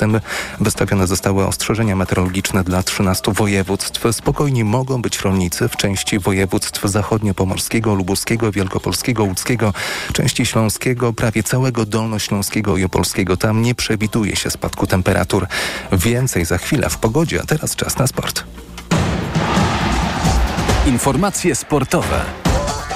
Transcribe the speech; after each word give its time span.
tym 0.00 0.20
wystawione 0.60 1.06
zostały 1.06 1.46
ostrzeżenia 1.46 1.96
meteorologiczne 1.96 2.64
dla 2.64 2.82
13 2.82 3.32
województw. 3.32 4.04
Spokojni 4.12 4.64
mogą 4.64 5.02
być 5.02 5.20
rolnicy 5.20 5.68
w 5.68 5.76
części 5.76 6.18
województw 6.18 6.84
zachodniopomorskiego, 6.84 7.94
lubuskiego, 7.94 8.52
wielkopolskiego, 8.52 9.24
łódzkiego, 9.24 9.72
części 10.12 10.46
śląskiego, 10.46 11.12
prawie 11.12 11.42
całego 11.42 11.86
dolnośląskiego 11.86 12.76
i 12.76 12.84
opolskiego. 12.84 13.36
Tam 13.36 13.62
nie 13.62 13.74
przewiduje 13.74 14.36
się 14.36 14.50
spadku 14.50 14.86
temperatur. 14.86 15.46
Więcej 15.92 16.44
za 16.44 16.58
chwilę 16.58 16.90
w 16.90 16.98
pogodzie, 16.98 17.40
a 17.42 17.46
teraz 17.46 17.76
czas 17.76 17.98
na 17.98 18.06
sport. 18.06 18.44
Informacje 20.86 21.54
sportowe. 21.54 22.24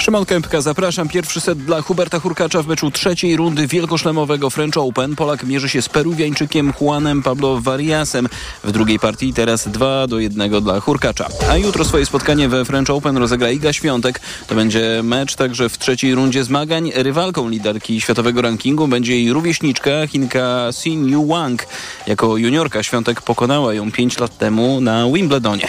Szymon 0.05 0.25
Kępka, 0.25 0.61
zapraszam. 0.61 1.09
Pierwszy 1.09 1.41
set 1.41 1.59
dla 1.59 1.83
Huberta 1.83 2.19
Hurkacza 2.21 2.63
w 2.63 2.67
meczu 2.67 2.91
trzeciej 2.91 3.37
rundy 3.37 3.67
wielkoszlemowego 3.67 4.51
French 4.51 4.77
Open. 4.77 5.17
Polak 5.17 5.45
mierzy 5.45 5.69
się 5.69 5.83
z 5.83 5.89
Peruwiańczykiem 5.89 6.73
Juanem 6.81 7.23
Pablo 7.23 7.61
Variasem. 7.61 8.29
W 8.65 8.73
drugiej 8.73 8.99
partii 8.99 9.33
teraz 9.33 9.69
2 9.69 10.07
do 10.07 10.19
1 10.19 10.63
dla 10.63 10.81
Hurkacza. 10.81 11.27
A 11.51 11.57
jutro 11.57 11.85
swoje 11.85 12.07
spotkanie 12.07 12.49
we 12.49 12.65
French 12.65 12.91
Open 12.91 13.17
rozegra 13.17 13.51
Iga 13.51 13.73
Świątek. 13.73 14.21
To 14.47 14.55
będzie 14.55 15.01
mecz 15.05 15.35
także 15.35 15.69
w 15.69 15.79
trzeciej 15.79 16.15
rundzie 16.15 16.45
zmagań. 16.45 16.93
Rywalką 16.95 17.49
liderki 17.49 18.01
światowego 18.01 18.43
rankingu 18.43 18.89
będzie 18.89 19.17
jej 19.17 19.33
rówieśniczka 19.33 20.07
Chinka 20.07 20.69
Sin 20.73 21.09
Yu 21.09 21.27
Wang. 21.27 21.67
Jako 22.07 22.37
juniorka 22.37 22.83
Świątek 22.83 23.23
pokonała 23.23 23.75
ją 23.75 23.93
5 23.93 24.19
lat 24.19 24.39
temu 24.39 24.81
na 24.81 25.07
Wimbledonie. 25.13 25.69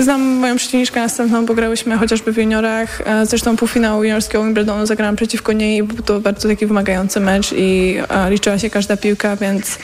Znam 0.00 0.20
moją 0.20 0.56
przeciwniczkę 0.56 1.00
następną, 1.00 1.46
bo 1.46 1.54
grałyśmy 1.54 1.98
chociażby 1.98 2.32
w 2.32 2.36
juniorach. 2.36 3.00
E, 3.04 3.26
zresztą 3.26 3.56
półfinał 3.72 4.04
juniorskiego 4.04 4.44
Wimbledonu 4.44 4.86
zagrałam 4.86 5.16
przeciwko 5.16 5.52
niej 5.52 5.78
i 5.78 5.82
był 5.82 6.04
to 6.04 6.20
bardzo 6.20 6.48
taki 6.48 6.66
wymagający 6.66 7.20
mecz 7.20 7.52
i 7.52 7.96
e, 8.08 8.30
liczyła 8.30 8.58
się 8.58 8.70
każda 8.70 8.96
piłka, 8.96 9.36
więc 9.36 9.78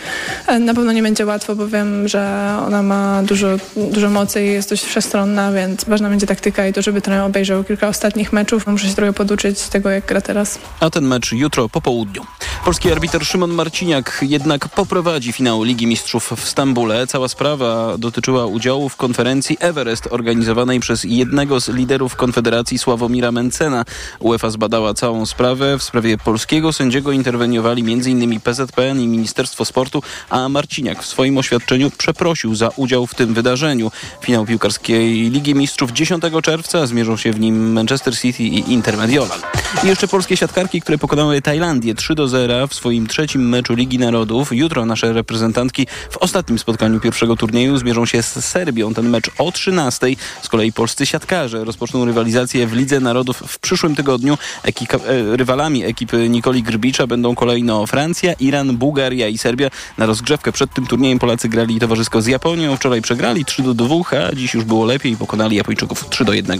e, 0.47 0.59
na 0.59 0.74
pewno 0.74 0.92
nie 0.92 1.02
będzie 1.02 1.27
łatwo, 1.27 1.56
bo 1.56 1.69
wiem, 1.69 2.09
że 2.09 2.55
ona 2.66 2.83
ma 2.83 3.23
dużo, 3.23 3.48
dużo 3.77 4.11
mocy 4.11 4.45
i 4.45 4.47
jest 4.47 4.70
dość 4.70 4.84
wszechstronna, 4.84 5.53
więc 5.53 5.84
ważna 5.84 6.09
będzie 6.09 6.27
taktyka 6.27 6.66
i 6.66 6.72
to, 6.72 6.83
żeby 6.83 7.00
trener 7.00 7.22
obejrzał 7.22 7.64
kilka 7.64 7.89
ostatnich 7.89 8.33
meczów. 8.33 8.66
Muszę 8.66 8.89
się 8.89 8.94
trochę 8.94 9.12
poduczyć 9.12 9.61
tego, 9.61 9.91
jak 9.91 10.06
gra 10.06 10.20
teraz. 10.20 10.59
A 10.81 10.91
ten 10.91 11.05
mecz 11.05 11.33
jutro 11.33 11.69
po 11.69 11.81
południu. 11.81 12.22
Polski 12.64 12.92
arbiter 12.92 13.27
Szymon 13.27 13.50
Marciniak 13.50 14.19
jednak 14.22 14.69
poprowadzi 14.69 15.33
finał 15.33 15.62
Ligi 15.62 15.86
Mistrzów 15.86 16.33
w 16.36 16.48
Stambule. 16.48 17.06
Cała 17.06 17.28
sprawa 17.28 17.98
dotyczyła 17.98 18.47
udziału 18.47 18.89
w 18.89 18.97
konferencji 18.97 19.56
Everest 19.61 20.09
organizowanej 20.11 20.81
przez 20.81 21.05
jednego 21.05 21.61
z 21.61 21.69
liderów 21.69 22.16
Konfederacji 22.16 22.78
Sławomira 22.78 23.33
Mencena. 23.33 23.78
UEFA 24.21 24.51
zbadała 24.51 24.95
całą 24.95 25.27
sprawę. 25.27 25.79
W 25.79 25.83
sprawie 25.83 26.19
polskiego 26.19 26.73
sędziego 26.73 27.12
interweniowali 27.12 27.93
m.in. 27.93 28.41
PZPN 28.41 29.01
i 29.01 29.07
Ministerstwo 29.07 29.65
Sportu, 29.65 30.03
a 30.31 30.48
Marciniak 30.48 31.03
w 31.03 31.07
swoim 31.07 31.39
oświadczeniu 31.39 31.91
przeprosił 31.91 32.55
za 32.55 32.71
udział 32.77 33.06
w 33.06 33.15
tym 33.15 33.34
wydarzeniu. 33.34 33.91
Finał 34.23 34.47
piłkarskiej 34.47 35.31
Ligi 35.31 35.55
Mistrzów 35.55 35.93
10 35.93 36.23
czerwca 36.43 36.87
zmierzą 36.87 37.17
się 37.17 37.33
w 37.33 37.41
nim 37.41 37.73
Manchester 37.73 38.19
City 38.19 38.43
i 38.43 38.73
Inter 38.73 38.97
Mediolan. 38.97 39.41
I 39.84 39.87
jeszcze 39.87 40.09
polskie 40.09 40.37
siatkarki, 40.37 40.81
które 40.81 40.99
pokonały 40.99 41.43
Tajlandię 41.43 41.95
3 41.95 42.15
do 42.15 42.29
0 42.29 42.67
w 42.67 42.75
swoim 42.75 43.06
trzecim 43.06 43.49
meczu 43.49 43.75
Ligi 43.75 43.99
Narodów. 43.99 44.53
Jutro 44.53 44.87
nasze 44.87 45.12
reprezentantki 45.12 45.87
w 46.11 46.17
ostatnim 46.17 46.59
spotkaniu 46.59 47.01
pierwszego 47.01 47.37
turnieju 47.37 47.77
zmierzą 47.77 48.06
się 48.06 48.23
z 48.23 48.45
Serbią. 48.45 48.95
Ten 48.95 49.09
mecz 49.09 49.31
o 49.39 49.53
13. 49.53 50.06
Z 50.43 50.49
kolei 50.49 50.73
polscy 50.73 51.06
siatkarze 51.06 51.65
rozpoczną 51.65 52.05
rywalizację 52.05 52.67
w 52.67 52.73
Lidze 52.73 53.01
Narodów 53.01 53.43
w 53.47 53.59
przyszłym 53.69 53.94
tygodniu. 53.94 54.38
Ekika, 54.62 54.97
e, 54.97 55.36
rywalami 55.36 55.84
ekipy 55.84 56.28
Nikoli 56.28 56.62
Grbicza 56.62 57.06
będą 57.06 57.34
kolejno 57.34 57.86
Francja, 57.86 58.33
Iran, 58.33 58.77
Bułgaria 58.77 59.28
i 59.28 59.38
Serbia. 59.38 59.70
Na 59.98 60.06
rozgrzewkę 60.06 60.52
przed 60.52 60.75
tym 60.75 60.86
turniejem 60.86 61.19
Polacy 61.19 61.48
grali 61.48 61.80
towarzysko 61.80 62.22
z 62.22 62.27
Japonią. 62.27 62.77
Wczoraj 62.77 63.02
przegrali 63.02 63.44
3 63.44 63.62
do 63.62 63.75
2, 63.75 63.97
a 64.28 64.34
dziś 64.34 64.55
już 64.55 64.64
było 64.64 64.84
lepiej 64.84 65.12
i 65.12 65.16
pokonali 65.16 65.56
Japończyków 65.56 66.08
3 66.08 66.25
do 66.25 66.33
1. 66.33 66.58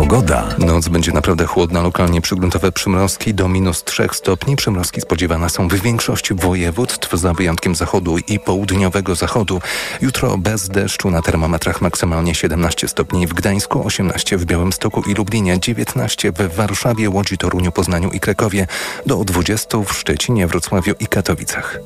Pogoda. 0.00 0.48
Noc 0.58 0.88
będzie 0.88 1.12
naprawdę 1.12 1.46
chłodna, 1.46 1.82
lokalnie 1.82 2.20
przygruntowe 2.20 2.72
przymrozki 2.72 3.34
do 3.34 3.48
minus 3.48 3.84
3 3.84 4.08
stopni. 4.12 4.56
Przymrozki 4.56 5.00
spodziewane 5.00 5.50
są 5.50 5.68
w 5.68 5.74
większości 5.74 6.34
województw, 6.34 7.12
za 7.12 7.34
wyjątkiem 7.34 7.74
zachodu 7.74 8.18
i 8.18 8.38
południowego 8.38 9.14
zachodu. 9.14 9.60
Jutro 10.00 10.38
bez 10.38 10.68
deszczu 10.68 11.10
na 11.10 11.22
termometrach 11.22 11.80
maksymalnie 11.80 12.34
17 12.34 12.88
stopni 12.88 13.26
w 13.26 13.34
Gdańsku, 13.34 13.86
18 13.86 14.36
w 14.36 14.44
Białymstoku 14.44 15.02
i 15.02 15.14
Lublinie, 15.14 15.60
19 15.60 16.32
w 16.32 16.54
Warszawie, 16.56 17.10
Łodzi, 17.10 17.38
Toruniu, 17.38 17.72
Poznaniu 17.72 18.10
i 18.10 18.20
Krakowie, 18.20 18.66
do 19.06 19.24
20 19.24 19.78
w 19.78 19.92
Szczecinie, 19.92 20.46
Wrocławiu 20.46 20.94
i 21.00 21.06
Katowicach. 21.06 21.80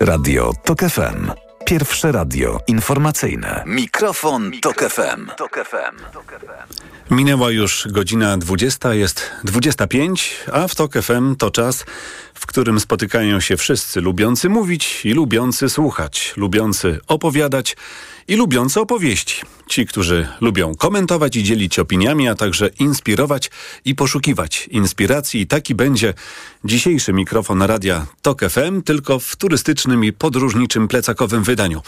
Radio 0.00 0.52
TOK 0.64 0.80
FM. 0.80 1.45
Pierwsze 1.66 2.12
radio 2.12 2.60
informacyjne. 2.66 3.62
Mikrofon, 3.66 4.50
FM. 4.50 5.26
Tok 5.36 5.64
FM. 5.64 5.96
Minęła 7.10 7.50
już 7.50 7.88
godzina 7.90 8.38
20, 8.38 8.94
jest 8.94 9.30
25, 9.44 10.34
a 10.52 10.68
w 10.68 10.74
TOK 10.74 10.92
FM 10.92 11.36
to 11.36 11.50
czas, 11.50 11.84
w 12.34 12.46
którym 12.46 12.80
spotykają 12.80 13.40
się 13.40 13.56
wszyscy 13.56 14.00
lubiący 14.00 14.48
mówić 14.48 15.04
i 15.04 15.12
lubiący 15.12 15.68
słuchać, 15.68 16.32
lubiący 16.36 17.00
opowiadać 17.06 17.76
i 18.28 18.36
lubiący 18.36 18.80
opowieści. 18.80 19.42
Ci, 19.66 19.86
którzy 19.86 20.28
lubią 20.40 20.74
komentować 20.74 21.36
i 21.36 21.42
dzielić 21.42 21.78
opiniami, 21.78 22.28
a 22.28 22.34
także 22.34 22.68
inspirować 22.68 23.50
i 23.84 23.94
poszukiwać 23.94 24.68
inspiracji. 24.68 25.46
Taki 25.46 25.74
będzie 25.74 26.14
dzisiejszy 26.64 27.12
mikrofon 27.12 27.62
radia 27.62 28.06
TOK 28.22 28.40
FM, 28.40 28.82
tylko 28.82 29.18
w 29.18 29.36
turystycznym 29.36 30.04
i 30.04 30.12
podróżniczym 30.12 30.88
plecakowym 30.88 31.42
wydaniu. 31.42 31.82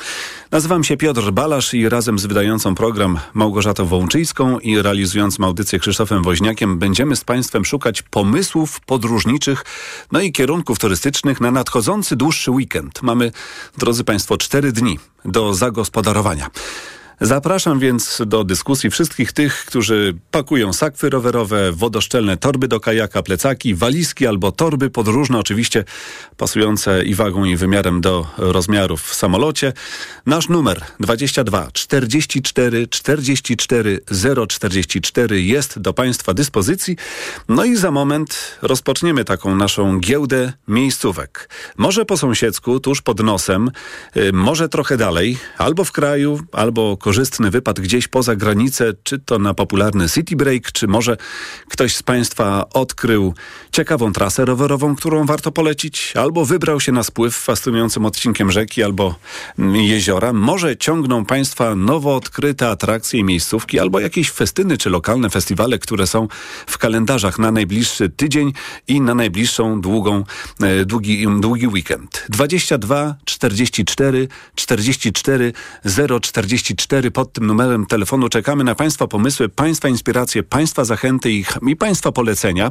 Nazywam 0.51 0.85
się 0.85 0.97
Piotr 0.97 1.31
Balasz 1.31 1.75
i 1.75 1.89
razem 1.89 2.19
z 2.19 2.27
wydającą 2.27 2.75
program 2.75 3.19
Małgorzatą 3.35 3.87
Wączyńską 3.87 4.59
i 4.59 4.83
realizującym 4.83 5.45
audycję 5.45 5.79
Krzysztofem 5.79 6.23
Woźniakiem 6.23 6.79
będziemy 6.79 7.17
z 7.17 7.25
Państwem 7.25 7.65
szukać 7.65 8.03
pomysłów 8.03 8.81
podróżniczych, 8.81 9.65
no 10.13 10.21
i 10.21 10.33
kierunków 10.33 10.79
turystycznych 10.79 11.41
na 11.41 11.51
nadchodzący 11.51 12.17
dłuższy 12.17 12.51
weekend. 12.51 13.03
Mamy, 13.03 13.33
drodzy 13.79 14.05
Państwo, 14.05 14.37
cztery 14.37 14.73
dni 14.73 14.99
do 15.25 15.55
zagospodarowania. 15.55 16.51
Zapraszam 17.21 17.79
więc 17.79 18.23
do 18.27 18.45
dyskusji 18.45 18.91
wszystkich 18.91 19.33
tych, 19.33 19.65
którzy 19.65 20.15
pakują 20.31 20.73
sakwy 20.73 21.11
rowerowe, 21.11 21.73
wodoszczelne 21.73 22.37
torby 22.37 22.69
do 22.69 22.81
kajaka, 22.81 23.23
plecaki, 23.23 23.75
walizki 23.75 24.27
albo 24.27 24.53
torby 24.53 24.91
podróżne, 24.91 25.39
oczywiście 25.39 25.85
pasujące 26.37 27.05
i 27.05 27.15
wagą 27.15 27.45
i 27.45 27.57
wymiarem 27.57 28.01
do 28.01 28.27
rozmiarów 28.37 29.03
w 29.03 29.15
samolocie. 29.15 29.73
Nasz 30.27 30.49
numer 30.49 30.85
22 31.01 31.69
44 31.73 32.89
44 32.89 34.01
044 34.49 35.43
jest 35.43 35.79
do 35.79 35.93
Państwa 35.93 36.35
dyspozycji. 36.35 36.97
No 37.49 37.65
i 37.65 37.77
za 37.77 37.91
moment 37.91 38.59
rozpoczniemy 38.63 39.25
taką 39.25 39.57
naszą 39.57 40.01
giełdę 40.01 40.53
miejscówek. 40.69 41.49
Może 41.77 42.05
po 42.05 42.17
sąsiedzku, 42.17 42.81
tuż 42.81 43.03
pod 43.03 43.21
nosem, 43.21 43.71
y, 44.17 44.33
może 44.33 44.69
trochę 44.69 44.97
dalej, 44.97 45.39
albo 45.57 45.85
w 45.85 45.93
kraju, 45.93 46.41
albo 46.53 46.97
korzystny 47.09 47.51
wypad 47.51 47.81
gdzieś 47.81 48.09
poza 48.09 48.37
granicę, 48.37 48.93
czy 49.03 49.19
to 49.19 49.39
na 49.39 49.55
popularny 49.55 50.09
City 50.09 50.37
Break, 50.37 50.73
czy 50.73 50.87
może 50.87 51.17
ktoś 51.69 51.97
z 51.97 52.03
Państwa 52.03 52.69
odkrył 52.75 53.35
ciekawą 53.73 54.13
trasę 54.13 54.45
rowerową, 54.45 54.97
którą 54.97 55.27
warto 55.27 55.53
polecić, 55.53 56.13
albo 56.17 56.45
wybrał 56.45 56.81
się 56.81 56.93
na 56.93 57.03
spływ 57.03 57.37
fascynującym 57.37 58.07
odcinkiem 58.07 58.53
rzeki 58.53 58.83
albo 58.83 59.15
jeziora. 59.75 60.33
Może 60.33 60.77
ciągną 60.77 61.25
Państwa 61.25 61.75
nowo 61.75 62.17
odkryte 62.17 62.69
atrakcje 62.69 63.21
i 63.21 63.25
miejscówki, 63.25 63.79
albo 63.79 64.01
jakieś 64.01 64.31
festyny 64.31 64.79
czy 64.79 64.91
lokalne 64.91 65.31
festiwale, 65.31 65.79
które 65.79 66.07
są 66.07 66.29
w 66.67 66.79
kalendarzach 66.79 67.39
na 67.39 67.53
najbliższy 67.53 68.09
tydzień 68.09 68.53
i 68.89 69.01
na 69.01 69.15
najbliższą 69.15 69.81
długą, 69.81 70.25
e, 70.63 70.85
długi, 70.85 71.27
długi 71.41 71.67
weekend. 71.69 72.27
22 72.29 73.15
44 73.25 74.29
44 74.55 75.53
044 76.21 76.98
pod 77.11 77.33
tym 77.33 77.47
numerem 77.47 77.87
telefonu 77.87 78.29
czekamy 78.29 78.65
na 78.65 78.75
Państwa 78.75 79.07
pomysły, 79.07 79.49
Państwa 79.49 79.89
inspiracje, 79.89 80.43
Państwa 80.43 80.85
zachęty 80.85 81.33
i, 81.33 81.45
i 81.67 81.77
Państwa 81.77 82.13
polecenia. 82.13 82.71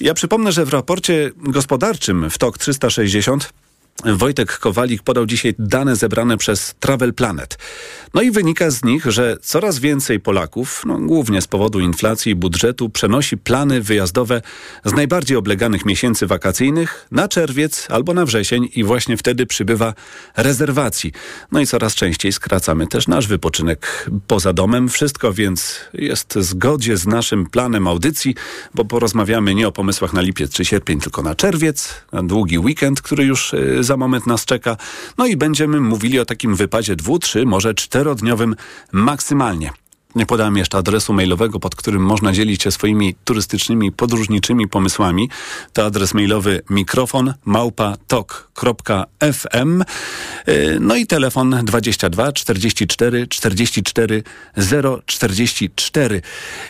Ja 0.00 0.14
przypomnę, 0.14 0.52
że 0.52 0.64
w 0.64 0.72
raporcie 0.72 1.30
gospodarczym 1.36 2.30
w 2.30 2.38
TOK 2.38 2.58
360 2.58 3.52
Wojtek 4.02 4.58
Kowalik 4.58 5.02
podał 5.02 5.26
dzisiaj 5.26 5.54
dane 5.58 5.96
zebrane 5.96 6.36
przez 6.36 6.74
Travel 6.80 7.14
Planet. 7.14 7.58
No 8.14 8.22
i 8.22 8.30
wynika 8.30 8.70
z 8.70 8.84
nich, 8.84 9.04
że 9.04 9.36
coraz 9.42 9.78
więcej 9.78 10.20
Polaków, 10.20 10.82
no 10.86 10.98
głównie 10.98 11.42
z 11.42 11.46
powodu 11.46 11.80
inflacji 11.80 12.32
i 12.32 12.34
budżetu, 12.34 12.90
przenosi 12.90 13.36
plany 13.36 13.80
wyjazdowe 13.80 14.42
z 14.84 14.92
najbardziej 14.92 15.36
obleganych 15.36 15.84
miesięcy 15.84 16.26
wakacyjnych 16.26 17.06
na 17.10 17.28
czerwiec 17.28 17.86
albo 17.90 18.14
na 18.14 18.24
wrzesień 18.24 18.68
i 18.74 18.84
właśnie 18.84 19.16
wtedy 19.16 19.46
przybywa 19.46 19.94
rezerwacji. 20.36 21.12
No 21.52 21.60
i 21.60 21.66
coraz 21.66 21.94
częściej 21.94 22.32
skracamy 22.32 22.86
też 22.86 23.08
nasz 23.08 23.26
wypoczynek 23.26 24.10
poza 24.26 24.52
domem. 24.52 24.88
Wszystko 24.88 25.32
więc 25.32 25.80
jest 25.92 26.34
w 26.38 26.42
zgodzie 26.42 26.96
z 26.96 27.06
naszym 27.06 27.46
planem 27.46 27.86
audycji, 27.86 28.34
bo 28.74 28.84
porozmawiamy 28.84 29.54
nie 29.54 29.68
o 29.68 29.72
pomysłach 29.72 30.12
na 30.12 30.20
lipiec 30.20 30.52
czy 30.52 30.64
sierpień, 30.64 31.00
tylko 31.00 31.22
na 31.22 31.34
czerwiec, 31.34 31.94
na 32.12 32.22
długi 32.22 32.58
weekend, 32.58 33.02
który 33.02 33.24
już 33.24 33.54
za 33.84 33.96
moment 33.96 34.26
nas 34.26 34.44
czeka. 34.44 34.76
No 35.18 35.26
i 35.26 35.36
będziemy 35.36 35.80
mówili 35.80 36.20
o 36.20 36.24
takim 36.24 36.54
wypadzie 36.54 36.96
dwu, 36.96 37.18
trzy, 37.18 37.46
może 37.46 37.74
czterodniowym 37.74 38.56
maksymalnie. 38.92 39.70
Nie 40.14 40.26
podałem 40.26 40.56
jeszcze 40.56 40.78
adresu 40.78 41.12
mailowego, 41.12 41.60
pod 41.60 41.76
którym 41.76 42.02
można 42.02 42.32
dzielić 42.32 42.62
się 42.62 42.70
swoimi 42.70 43.14
turystycznymi, 43.24 43.92
podróżniczymi 43.92 44.68
pomysłami. 44.68 45.30
To 45.72 45.84
adres 45.84 46.14
mailowy 46.14 46.62
mikrofon 46.70 47.34
małpa.tok.fm 47.44 49.84
No 50.80 50.96
i 50.96 51.06
telefon 51.06 51.60
22 51.64 52.32
44 52.32 53.26
44 53.26 54.22
044. 55.06 56.22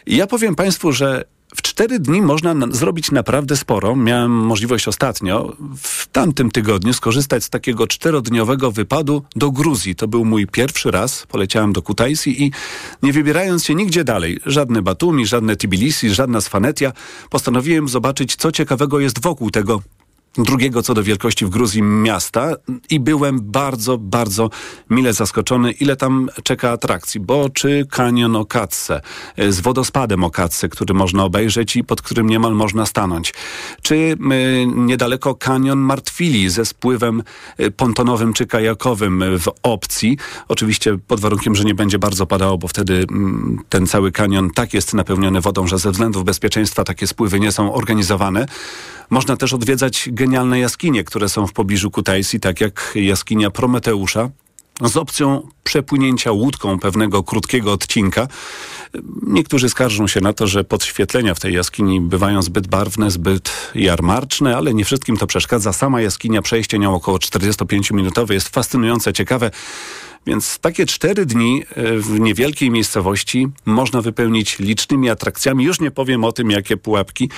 Ja 0.06 0.26
powiem 0.26 0.55
Państwu, 0.55 0.93
że 0.93 1.25
w 1.56 1.62
cztery 1.62 1.98
dni 1.98 2.22
można 2.22 2.54
na 2.54 2.66
zrobić 2.70 3.10
naprawdę 3.10 3.56
sporo. 3.56 3.96
Miałem 3.96 4.32
możliwość 4.32 4.88
ostatnio, 4.88 5.56
w 5.76 6.06
tamtym 6.06 6.50
tygodniu, 6.50 6.92
skorzystać 6.92 7.44
z 7.44 7.50
takiego 7.50 7.86
czterodniowego 7.86 8.72
wypadu 8.72 9.22
do 9.36 9.50
Gruzji. 9.50 9.94
To 9.94 10.08
był 10.08 10.24
mój 10.24 10.46
pierwszy 10.46 10.90
raz. 10.90 11.26
Poleciałem 11.26 11.72
do 11.72 11.82
Kutaisi 11.82 12.42
i 12.42 12.52
nie 13.02 13.12
wybierając 13.12 13.64
się 13.64 13.74
nigdzie 13.74 14.04
dalej, 14.04 14.38
żadne 14.46 14.82
Batumi, 14.82 15.26
żadne 15.26 15.56
Tbilisi, 15.56 16.10
żadna 16.10 16.40
Sfanetia, 16.40 16.92
postanowiłem 17.30 17.88
zobaczyć, 17.88 18.36
co 18.36 18.52
ciekawego 18.52 19.00
jest 19.00 19.22
wokół 19.22 19.50
tego 19.50 19.82
drugiego 20.38 20.82
co 20.82 20.94
do 20.94 21.02
wielkości 21.02 21.46
w 21.46 21.48
Gruzji 21.48 21.82
miasta 21.82 22.52
i 22.90 23.00
byłem 23.00 23.40
bardzo, 23.42 23.98
bardzo 23.98 24.50
mile 24.90 25.12
zaskoczony, 25.12 25.72
ile 25.72 25.96
tam 25.96 26.28
czeka 26.42 26.70
atrakcji, 26.70 27.20
bo 27.20 27.48
czy 27.48 27.86
kanion 27.90 28.36
Okatse 28.36 29.00
z 29.48 29.60
wodospadem 29.60 30.25
Okatse, 30.25 30.69
który 30.69 30.94
można 30.94 31.25
obejrzeć 31.25 31.76
i 31.76 31.84
pod 31.84 32.02
którym 32.02 32.28
niemal 32.28 32.54
można 32.54 32.86
stanąć, 32.86 33.34
czy 33.82 33.94
y, 33.94 34.16
niedaleko 34.66 35.34
kanion 35.34 35.78
Martwili 35.78 36.50
ze 36.50 36.64
spływem 36.64 37.22
y, 37.60 37.70
pontonowym 37.70 38.32
czy 38.32 38.46
kajakowym 38.46 39.25
w 39.38 39.48
opcji, 39.62 40.19
oczywiście 40.48 40.98
pod 41.06 41.20
warunkiem, 41.20 41.54
że 41.54 41.64
nie 41.64 41.75
będzie 41.75 41.98
bardzo 41.98 42.26
padało, 42.26 42.58
bo 42.58 42.69
wtedy 42.69 42.94
y, 42.94 43.06
ten 43.69 43.87
cały 43.87 44.12
kanion 44.12 44.50
tak 44.50 44.75
jest 44.75 44.94
napełniony 44.94 45.40
wodą, 45.40 45.66
że 45.66 45.78
ze 45.78 45.90
względów 45.90 46.25
bezpieczeństwa 46.25 46.84
takie 46.84 47.06
spływy 47.06 47.40
nie 47.40 47.52
są 47.52 47.75
organizowane. 47.75 48.46
Można 49.10 49.37
też 49.37 49.52
odwiedzać 49.52 50.08
genialne 50.25 50.59
jaskinie, 50.59 51.05
które 51.05 51.29
są 51.29 51.47
w 51.47 51.53
pobliżu 51.53 51.91
Kutaisi, 51.91 52.41
tak 52.41 52.61
jak 52.61 52.93
jaskinia 52.94 53.50
Prometeusza, 53.50 54.31
z 54.82 54.97
opcją 54.97 55.49
przepłynięcia 55.65 56.32
łódką 56.32 56.79
pewnego 56.79 57.23
krótkiego 57.23 57.73
odcinka. 57.73 58.29
Niektórzy 59.23 59.69
skarżą 59.69 60.06
się 60.06 60.21
na 60.21 60.32
to, 60.32 60.47
że 60.47 60.65
podświetlenia 60.65 61.35
w 61.35 61.41
tej 61.41 61.55
jaskini 61.55 62.00
bywają 62.00 62.43
zbyt 62.43 62.67
barwne, 62.67 63.11
zbyt 63.11 63.53
jarmarczne, 63.75 64.56
ale 64.56 64.75
nie 64.75 64.85
wszystkim 64.85 65.17
to 65.17 65.26
przeszkadza. 65.26 65.73
Sama 65.73 66.00
jaskinia, 66.00 66.43
przejście 66.43 66.79
nią 66.79 66.94
około 66.94 67.19
45-minutowe 67.19 68.32
jest 68.32 68.49
fascynujące, 68.49 69.12
ciekawe. 69.12 69.50
Więc 70.26 70.59
takie 70.59 70.87
cztery 70.87 71.26
dni 71.26 71.62
e, 71.71 71.99
w 71.99 72.21
niewielkiej 72.21 72.71
miejscowości 72.71 73.49
można 73.67 74.00
wypełnić 74.00 74.59
licznymi 74.59 75.11
atrakcjami. 75.11 75.65
Już 75.65 75.81
nie 75.81 75.91
powiem 75.91 76.25
o 76.25 76.32
tym, 76.32 76.50
jakie 76.50 76.76
pułapki, 76.76 77.31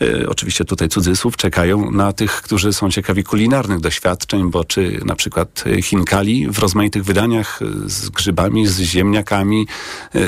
e, 0.00 0.28
oczywiście 0.28 0.64
tutaj 0.64 0.88
cudzysłów, 0.88 1.36
czekają 1.36 1.90
na 1.90 2.12
tych, 2.12 2.42
którzy 2.42 2.72
są 2.72 2.90
ciekawi 2.90 3.24
kulinarnych 3.24 3.80
doświadczeń, 3.80 4.50
bo 4.50 4.64
czy 4.64 5.00
na 5.04 5.14
przykład 5.14 5.64
chinkali 5.82 6.48
w 6.50 6.58
rozmaitych 6.58 7.04
wydaniach 7.04 7.62
e, 7.62 7.66
z 7.86 8.10
grzybami, 8.10 8.66
z 8.66 8.80
ziemniakami, 8.80 9.66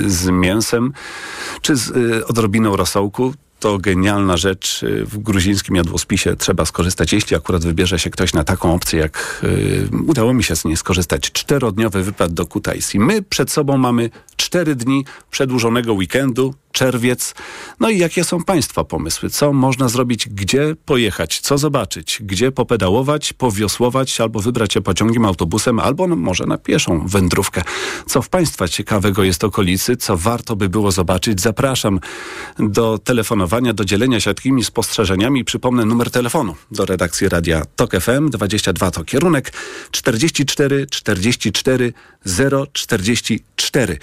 z 0.06 0.30
mięsem, 0.30 0.92
czy 1.62 1.76
z 1.76 1.92
odrobiną 2.30 2.76
rosołku, 2.76 3.34
to 3.66 3.78
genialna 3.78 4.36
rzecz. 4.36 4.84
W 5.04 5.18
gruzińskim 5.18 5.76
jadłospisie 5.76 6.36
trzeba 6.36 6.64
skorzystać, 6.64 7.12
jeśli 7.12 7.36
akurat 7.36 7.64
wybierze 7.64 7.98
się 7.98 8.10
ktoś 8.10 8.32
na 8.32 8.44
taką 8.44 8.74
opcję, 8.74 9.00
jak 9.00 9.44
yy, 9.92 10.02
udało 10.06 10.34
mi 10.34 10.44
się 10.44 10.56
z 10.56 10.64
niej 10.64 10.76
skorzystać. 10.76 11.30
Czterodniowy 11.32 12.02
wypad 12.02 12.32
do 12.32 12.46
Kutaisi. 12.46 13.00
My 13.00 13.22
przed 13.22 13.50
sobą 13.50 13.76
mamy 13.76 14.10
cztery 14.36 14.74
dni 14.74 15.04
przedłużonego 15.30 15.92
weekendu, 15.92 16.54
czerwiec. 16.76 17.34
No 17.80 17.90
i 17.90 17.98
jakie 17.98 18.24
są 18.24 18.44
Państwa 18.44 18.84
pomysły? 18.84 19.30
Co 19.30 19.52
można 19.52 19.88
zrobić? 19.88 20.28
Gdzie 20.28 20.76
pojechać? 20.84 21.40
Co 21.40 21.58
zobaczyć? 21.58 22.18
Gdzie 22.22 22.52
popedałować, 22.52 23.32
powiosłować 23.32 24.20
albo 24.20 24.40
wybrać 24.40 24.72
się 24.72 24.80
pociągiem, 24.80 25.24
autobusem, 25.24 25.78
albo 25.78 26.06
no, 26.06 26.16
może 26.16 26.46
na 26.46 26.58
pieszą 26.58 27.06
wędrówkę? 27.06 27.62
Co 28.06 28.22
w 28.22 28.28
Państwa 28.28 28.68
ciekawego 28.68 29.24
jest 29.24 29.44
okolicy? 29.44 29.96
Co 29.96 30.16
warto 30.16 30.56
by 30.56 30.68
było 30.68 30.90
zobaczyć? 30.90 31.40
Zapraszam 31.40 32.00
do 32.58 32.98
telefonowania, 32.98 33.72
do 33.72 33.84
dzielenia 33.84 34.20
się 34.20 34.34
takimi 34.34 34.64
spostrzeżeniami. 34.64 35.44
Przypomnę 35.44 35.84
numer 35.84 36.10
telefonu 36.10 36.54
do 36.70 36.86
redakcji 36.86 37.28
Radia 37.28 37.62
TOK 37.76 37.92
FM 38.00 38.30
22 38.30 38.90
to 38.90 39.04
kierunek 39.04 39.52
44 39.90 40.86
44 40.86 41.92
044. 42.72 43.98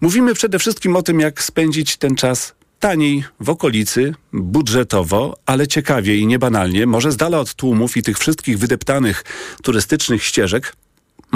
Mówimy 0.00 0.34
przede 0.34 0.58
wszystkim 0.58 0.96
o 0.96 1.02
tym, 1.02 1.20
jak 1.20 1.42
spędzić 1.42 1.96
ten 1.96 2.15
czas 2.16 2.54
taniej 2.80 3.24
w 3.40 3.50
okolicy, 3.50 4.14
budżetowo, 4.32 5.36
ale 5.46 5.68
ciekawie 5.68 6.16
i 6.16 6.26
niebanalnie, 6.26 6.86
może 6.86 7.12
z 7.12 7.16
dala 7.16 7.40
od 7.40 7.54
tłumów 7.54 7.96
i 7.96 8.02
tych 8.02 8.18
wszystkich 8.18 8.58
wydeptanych 8.58 9.24
turystycznych 9.62 10.24
ścieżek, 10.24 10.76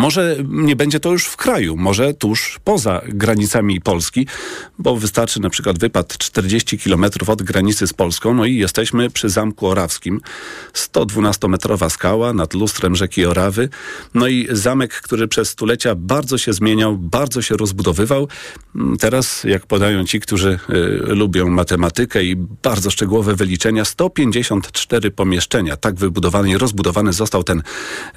może 0.00 0.36
nie 0.48 0.76
będzie 0.76 1.00
to 1.00 1.12
już 1.12 1.26
w 1.26 1.36
kraju, 1.36 1.76
może 1.76 2.14
tuż 2.14 2.58
poza 2.64 3.02
granicami 3.08 3.80
Polski, 3.80 4.26
bo 4.78 4.96
wystarczy 4.96 5.40
na 5.40 5.50
przykład 5.50 5.78
wypad 5.78 6.18
40 6.18 6.78
km 6.78 7.04
od 7.26 7.42
granicy 7.42 7.86
z 7.86 7.92
Polską, 7.92 8.34
no 8.34 8.44
i 8.44 8.56
jesteśmy 8.56 9.10
przy 9.10 9.28
Zamku 9.28 9.66
Orawskim. 9.66 10.20
112-metrowa 10.74 11.90
skała 11.90 12.32
nad 12.32 12.54
lustrem 12.54 12.96
rzeki 12.96 13.26
Orawy. 13.26 13.68
No 14.14 14.26
i 14.26 14.48
zamek, 14.50 14.94
który 14.94 15.28
przez 15.28 15.48
stulecia 15.48 15.94
bardzo 15.94 16.38
się 16.38 16.52
zmieniał, 16.52 16.98
bardzo 16.98 17.42
się 17.42 17.56
rozbudowywał. 17.56 18.28
Teraz, 19.00 19.44
jak 19.44 19.66
podają 19.66 20.04
ci, 20.04 20.20
którzy 20.20 20.58
y, 21.10 21.14
lubią 21.14 21.48
matematykę 21.48 22.24
i 22.24 22.36
bardzo 22.36 22.90
szczegółowe 22.90 23.34
wyliczenia, 23.34 23.84
154 23.84 25.10
pomieszczenia. 25.10 25.76
Tak 25.76 25.94
wybudowany 25.94 26.50
i 26.50 26.58
rozbudowany 26.58 27.12
został 27.12 27.42
ten, 27.42 27.62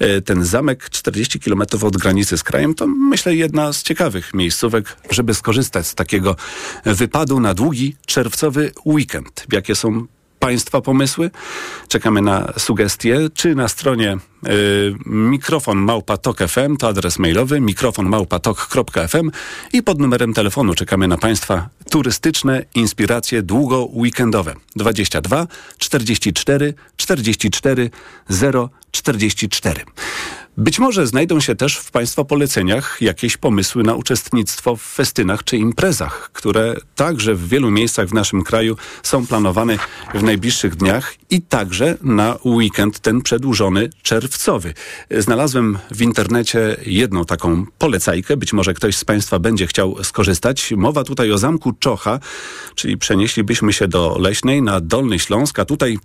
y, 0.02 0.22
ten 0.22 0.44
zamek 0.44 0.90
40 0.90 1.40
km 1.40 1.62
od 1.82 1.96
granicy 1.96 2.38
z 2.38 2.42
krajem, 2.42 2.74
to 2.74 2.86
myślę 2.86 3.34
jedna 3.34 3.72
z 3.72 3.82
ciekawych 3.82 4.34
miejscówek, 4.34 4.96
żeby 5.10 5.34
skorzystać 5.34 5.86
z 5.86 5.94
takiego 5.94 6.36
wypadu 6.84 7.40
na 7.40 7.54
długi 7.54 7.96
czerwcowy 8.06 8.72
weekend. 8.86 9.46
Jakie 9.52 9.74
są 9.74 10.06
Państwa 10.44 10.80
pomysły? 10.80 11.30
Czekamy 11.88 12.22
na 12.22 12.52
sugestie, 12.58 13.18
czy 13.34 13.54
na 13.54 13.68
stronie 13.68 14.16
y, 14.46 14.94
mikrofon 15.06 15.78
małpatok 15.78 16.38
FM, 16.38 16.76
to 16.76 16.88
adres 16.88 17.18
mailowy 17.18 17.60
mikrofon 17.60 18.08
małpatok.fm 18.08 19.30
i 19.72 19.82
pod 19.82 19.98
numerem 20.00 20.34
telefonu 20.34 20.74
czekamy 20.74 21.08
na 21.08 21.16
Państwa 21.16 21.68
turystyczne 21.90 22.64
inspiracje 22.74 23.42
długo 23.42 23.88
weekendowe 23.92 24.54
22 24.76 25.46
44 25.78 26.74
44 26.96 27.90
0 28.28 28.70
44. 28.90 29.84
Być 30.56 30.78
może 30.78 31.06
znajdą 31.06 31.40
się 31.40 31.54
też 31.54 31.76
w 31.76 31.90
Państwa 31.90 32.24
poleceniach 32.24 32.96
jakieś 33.00 33.36
pomysły 33.36 33.82
na 33.82 33.94
uczestnictwo 33.94 34.76
w 34.76 34.82
festynach 34.82 35.44
czy 35.44 35.56
imprezach, 35.56 36.30
które 36.32 36.76
także 36.96 37.34
w 37.34 37.48
wielu 37.48 37.70
miejscach 37.70 38.08
w 38.08 38.14
naszym 38.14 38.42
kraju 38.42 38.76
są 39.02 39.26
planowane 39.26 39.78
w 40.14 40.22
najbliższych 40.22 40.76
dniach 40.76 41.14
i 41.30 41.42
także 41.42 41.98
na 42.02 42.38
weekend 42.44 43.00
ten 43.00 43.22
przedłużony 43.22 43.90
czerwcowy. 44.02 44.74
Znalazłem 45.10 45.78
w 45.90 46.02
internecie 46.02 46.76
jedną 46.86 47.24
taką 47.24 47.66
polecajkę, 47.78 48.36
być 48.36 48.52
może 48.52 48.74
ktoś 48.74 48.96
z 48.96 49.04
Państwa 49.04 49.38
będzie 49.38 49.66
chciał 49.66 50.04
skorzystać. 50.04 50.72
Mowa 50.76 51.04
tutaj 51.04 51.32
o 51.32 51.38
Zamku 51.38 51.72
Czocha, 51.72 52.20
czyli 52.74 52.98
przenieślibyśmy 52.98 53.72
się 53.72 53.88
do 53.88 54.16
Leśnej 54.20 54.62
na 54.62 54.80
Dolny 54.80 55.18
Śląsk, 55.18 55.58
a 55.58 55.64
tutaj 55.64 55.98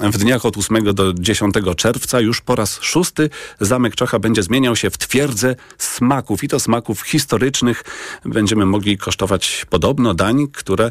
w 0.00 0.18
dniach 0.18 0.46
od 0.46 0.56
8 0.56 0.94
do 0.94 1.12
10 1.14 1.54
czerwca 1.76 2.20
już 2.20 2.40
po 2.40 2.56
raz 2.56 2.78
szósty 2.80 3.30
Zamek 3.60 3.94
Czocha 3.94 4.18
będzie 4.18 4.42
zmieniał 4.42 4.76
się 4.76 4.90
w 4.90 4.98
twierdzę 4.98 5.56
smaków 5.78 6.44
i 6.44 6.48
to 6.48 6.60
smaków 6.60 7.02
historycznych. 7.02 7.84
Będziemy 8.24 8.66
mogli 8.66 8.98
kosztować 8.98 9.66
podobno 9.70 10.14
dań, 10.14 10.46
które 10.52 10.90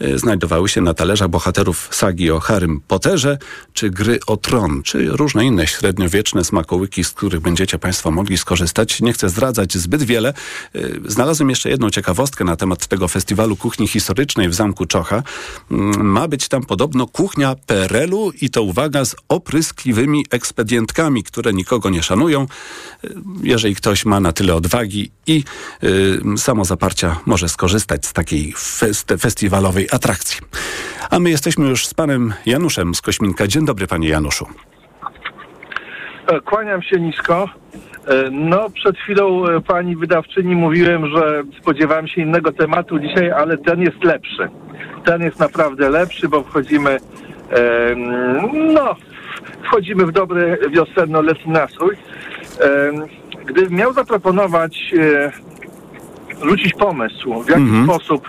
e, 0.00 0.18
znajdowały 0.18 0.68
się 0.68 0.80
na 0.80 0.94
talerzach 0.94 1.28
bohaterów 1.28 1.88
sagi 1.92 2.30
o 2.30 2.40
Harrym 2.40 2.80
Potterze, 2.88 3.38
czy 3.72 3.90
gry 3.90 4.18
o 4.26 4.36
tron, 4.36 4.82
czy 4.82 5.08
różne 5.08 5.44
inne 5.44 5.66
średniowieczne 5.66 6.44
smakołyki, 6.44 7.04
z 7.04 7.10
których 7.10 7.40
będziecie 7.40 7.78
Państwo 7.78 8.10
mogli 8.10 8.38
skorzystać. 8.38 9.00
Nie 9.00 9.12
chcę 9.12 9.28
zdradzać 9.28 9.76
zbyt 9.76 10.02
wiele. 10.02 10.34
E, 10.74 10.80
znalazłem 11.06 11.50
jeszcze 11.50 11.70
jedną 11.70 11.90
ciekawostkę 11.90 12.44
na 12.44 12.56
temat 12.56 12.86
tego 12.86 13.08
festiwalu 13.08 13.56
kuchni 13.56 13.88
historycznej 13.88 14.48
w 14.48 14.54
Zamku 14.54 14.86
Czocha. 14.86 15.22
Mm, 15.70 16.06
ma 16.06 16.28
być 16.28 16.48
tam 16.48 16.62
podobno 16.62 17.06
kuchnia 17.06 17.54
PRL-u 17.66 18.32
i 18.42 18.50
to 18.50 18.62
uwaga 18.62 19.04
z 19.04 19.16
opryskliwymi 19.28 20.24
ekspedientkami, 20.30 21.22
które 21.22 21.52
nikogo 21.52 21.90
nie 21.90 22.02
szanują. 22.02 22.46
Jeżeli 23.42 23.74
ktoś 23.74 24.04
ma 24.06 24.20
na 24.20 24.32
tyle 24.32 24.54
odwagi 24.54 25.10
i 25.26 25.44
y, 25.84 26.38
samozaparcia, 26.38 27.16
może 27.26 27.48
skorzystać 27.48 28.06
z 28.06 28.12
takiej 28.12 28.54
fest 28.58 29.14
festiwalowej 29.20 29.88
atrakcji. 29.92 30.40
A 31.10 31.18
my 31.18 31.30
jesteśmy 31.30 31.68
już 31.68 31.86
z 31.86 31.94
panem 31.94 32.34
Januszem 32.46 32.94
z 32.94 33.00
Kośminka. 33.00 33.46
Dzień 33.46 33.66
dobry, 33.66 33.86
panie 33.86 34.08
Januszu. 34.08 34.46
E, 36.26 36.40
Kłaniam 36.40 36.82
się 36.82 37.00
nisko. 37.00 37.48
E, 38.06 38.30
No, 38.30 38.70
przed 38.70 38.98
chwilą 38.98 39.46
e, 39.46 39.60
pani 39.60 39.96
wydawczyni 39.96 40.54
mówiłem, 40.56 41.06
że 41.16 41.42
spodziewałem 41.60 42.08
się 42.08 42.20
innego 42.20 42.52
tematu 42.52 42.98
dzisiaj, 42.98 43.30
ale 43.30 43.58
ten 43.58 43.80
jest 43.80 44.04
lepszy. 44.04 44.48
Ten 45.04 45.22
jest 45.22 45.38
naprawdę 45.38 45.90
lepszy, 45.90 46.28
bo 46.28 46.42
wchodzimy, 46.42 46.98
no, 48.74 48.96
wchodzimy 49.64 50.06
w 50.06 50.12
dobry 50.12 50.58
wiosenno-letni 50.70 51.52
nastrój. 51.52 51.96
Gdybym 53.46 53.74
miał 53.74 53.92
zaproponować, 53.92 54.94
e, 54.98 55.32
rzucić 56.48 56.72
pomysł, 56.72 57.42
w 57.42 57.48
jaki 57.48 57.84
sposób 57.84 58.28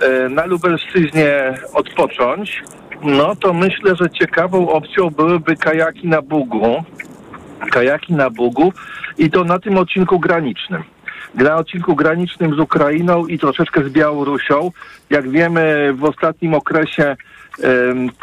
e, 0.00 0.28
na 0.28 0.46
Lubelszczyźnie 0.46 1.54
odpocząć, 1.74 2.62
no 3.02 3.36
to 3.36 3.52
myślę, 3.52 3.96
że 3.96 4.10
ciekawą 4.10 4.68
opcją 4.68 5.10
byłyby 5.10 5.56
kajaki 5.56 6.08
na 6.08 6.22
Bugu 6.22 6.84
kajaki 7.70 8.14
na 8.14 8.30
Bugu 8.30 8.72
i 9.18 9.30
to 9.30 9.44
na 9.44 9.58
tym 9.58 9.76
odcinku 9.76 10.18
granicznym. 10.18 10.82
Na 11.34 11.56
odcinku 11.56 11.96
granicznym 11.96 12.54
z 12.54 12.58
Ukrainą 12.58 13.26
i 13.26 13.38
troszeczkę 13.38 13.84
z 13.84 13.88
Białorusią. 13.88 14.70
Jak 15.10 15.30
wiemy, 15.30 15.92
w 15.94 16.04
ostatnim 16.04 16.54
okresie 16.54 17.16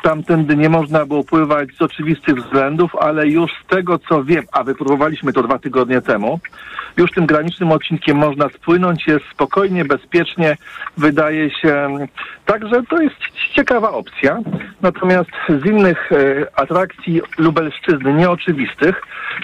tamtędy 0.04 0.58
nie 0.58 0.70
można 0.70 1.06
było 1.06 1.24
pływać 1.24 1.70
z 1.77 1.82
oczywistych 1.82 2.36
względów, 2.36 2.96
ale 2.96 3.27
już 3.27 3.51
z 3.51 3.68
tego 3.68 4.00
co 4.00 4.24
wiem, 4.24 4.44
a 4.51 4.63
wypróbowaliśmy 4.63 5.34
to 5.34 5.44
dwa 5.44 5.60
tygodnie 5.60 6.01
temu, 6.01 6.39
już 6.98 7.12
tym 7.12 7.25
granicznym 7.25 7.72
odcinkiem 7.72 8.18
można 8.18 8.50
spłynąć, 8.50 9.08
jest 9.08 9.25
spokojnie, 9.32 9.86
bezpiecznie, 9.86 10.58
wydaje 10.98 11.50
się. 11.50 11.98
Także 12.46 12.84
to 12.89 13.01
jest 13.01 13.15
ciekawa 13.54 13.92
opcja. 13.92 14.39
Natomiast 14.82 15.30
z 15.50 15.65
innych 15.65 16.12
e, 16.12 16.15
atrakcji 16.60 17.22
Lubelszczyzny 17.38 18.13
nieoczywistych, 18.13 19.01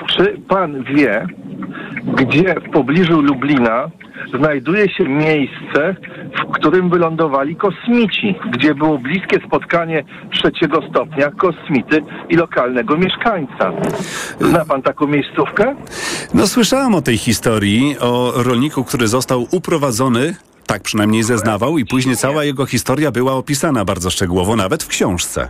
czy 0.08 0.38
pan 0.48 0.84
wie, 0.84 1.26
gdzie 2.04 2.56
w 2.56 2.72
pobliżu 2.72 3.22
Lublina 3.22 3.90
znajduje 4.40 4.90
się 4.90 5.04
miejsce, 5.04 5.96
w 6.38 6.52
którym 6.52 6.90
wylądowali 6.90 7.56
kosmici, 7.56 8.36
gdzie 8.52 8.76
było 8.76 8.98
bliskie 8.98 9.40
spotkanie 9.48 9.81
trzeciego 10.34 10.80
stopnia 10.90 11.32
kosmity 11.32 12.04
i 12.30 12.36
lokalnego 12.36 12.98
mieszkańca. 12.98 13.72
Zna 14.40 14.66
pan 14.66 14.82
taką 14.82 15.08
miejscówkę? 15.08 15.76
No 16.34 16.48
słyszałem 16.48 16.96
o 16.96 17.02
tej 17.02 17.18
historii, 17.18 17.96
o 18.00 18.34
rolniku, 18.36 18.84
który 18.84 19.08
został 19.08 19.48
uprowadzony, 19.52 20.36
tak 20.68 20.82
przynajmniej 20.82 21.24
zeznawał 21.24 21.78
i 21.78 21.86
później 21.86 22.16
cała 22.16 22.44
jego 22.44 22.66
historia 22.66 23.12
była 23.12 23.34
opisana 23.34 23.86
bardzo 23.86 24.10
szczegółowo, 24.10 24.56
nawet 24.56 24.84
w 24.84 24.88
książce. 24.88 25.48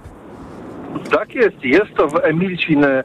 Tak 1.11 1.35
jest. 1.35 1.63
Jest 1.63 1.93
to 1.97 2.07
w 2.07 2.15
Emilcin, 2.23 2.85
e, 2.85 3.03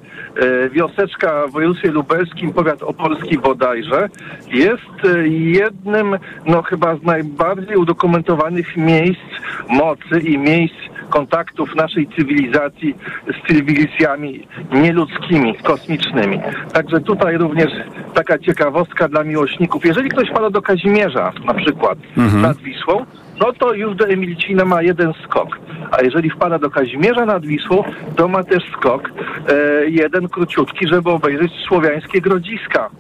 wioseczka 0.73 1.47
w 1.47 1.53
województwie 1.53 1.91
lubelskim, 1.91 2.53
powiat 2.53 2.83
opolski 2.83 3.39
bodajże. 3.39 4.09
Jest 4.49 5.15
e, 5.15 5.29
jednym, 5.29 6.19
no 6.47 6.63
chyba 6.63 6.97
z 6.97 7.03
najbardziej 7.03 7.77
udokumentowanych 7.77 8.77
miejsc 8.77 9.21
mocy 9.69 10.21
i 10.21 10.39
miejsc 10.39 10.77
kontaktów 11.11 11.75
naszej 11.75 12.09
cywilizacji 12.19 12.95
z 13.27 13.49
cywilizacjami 13.49 14.47
nieludzkimi, 14.73 15.55
kosmicznymi. 15.55 16.41
Także 16.73 17.01
tutaj 17.01 17.39
również 17.39 17.71
taka 18.15 18.39
ciekawostka 18.39 19.09
dla 19.09 19.25
miłośników. 19.25 19.87
Jeżeli 19.87 20.09
ktoś 20.09 20.31
pada 20.31 20.51
do 20.51 20.63
Kazimierza 20.63 21.33
na 21.45 21.55
przykład 21.55 21.99
nad 22.43 22.57
Wisłą, 22.57 23.07
no 23.41 23.53
to 23.53 23.75
już 23.75 23.97
do 23.97 24.09
Emilcina 24.09 24.65
ma 24.65 24.83
jeden 24.83 25.13
skok. 25.25 25.59
A 25.91 26.03
jeżeli 26.03 26.31
wpada 26.31 26.59
do 26.59 26.71
Kazimierza 26.71 27.27
nad 27.27 27.47
Wisłą, 27.47 27.85
to 28.17 28.29
ma 28.29 28.45
też 28.45 28.63
skok 28.73 29.11
e, 29.49 29.87
jeden 29.89 30.29
króciutki, 30.29 30.89
żeby 30.89 31.11
obejrzeć 31.11 31.53
słowiańskie 31.69 32.21
grodziska 32.21 32.87
e, 32.87 32.91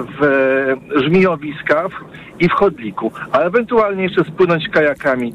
w 0.00 0.22
e, 0.22 1.00
Żmijowiska 1.00 1.88
i 2.40 2.48
w 2.48 2.52
Chodliku, 2.52 3.12
a 3.32 3.38
ewentualnie 3.38 4.02
jeszcze 4.02 4.24
spłynąć 4.24 4.68
kajakami 4.68 5.34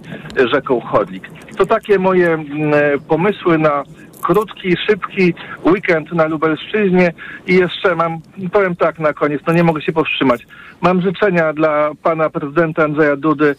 rzeką 0.53 0.79
Chodlik. 0.79 1.29
To 1.57 1.65
takie 1.65 1.99
moje 1.99 2.27
mm, 2.33 2.73
e, 2.73 2.97
pomysły 3.07 3.57
na 3.57 3.83
krótki, 4.21 4.77
szybki 4.87 5.33
weekend 5.65 6.11
na 6.11 6.25
Lubelszczyźnie 6.25 7.13
i 7.47 7.55
jeszcze 7.55 7.95
mam, 7.95 8.19
powiem 8.51 8.75
tak 8.75 8.99
na 8.99 9.13
koniec, 9.13 9.41
no 9.47 9.53
nie 9.53 9.63
mogę 9.63 9.81
się 9.81 9.93
powstrzymać. 9.93 10.47
Mam 10.81 11.01
życzenia 11.01 11.53
dla 11.53 11.91
pana 12.03 12.29
prezydenta 12.29 12.83
Andrzeja 12.83 13.15
Dudy, 13.15 13.55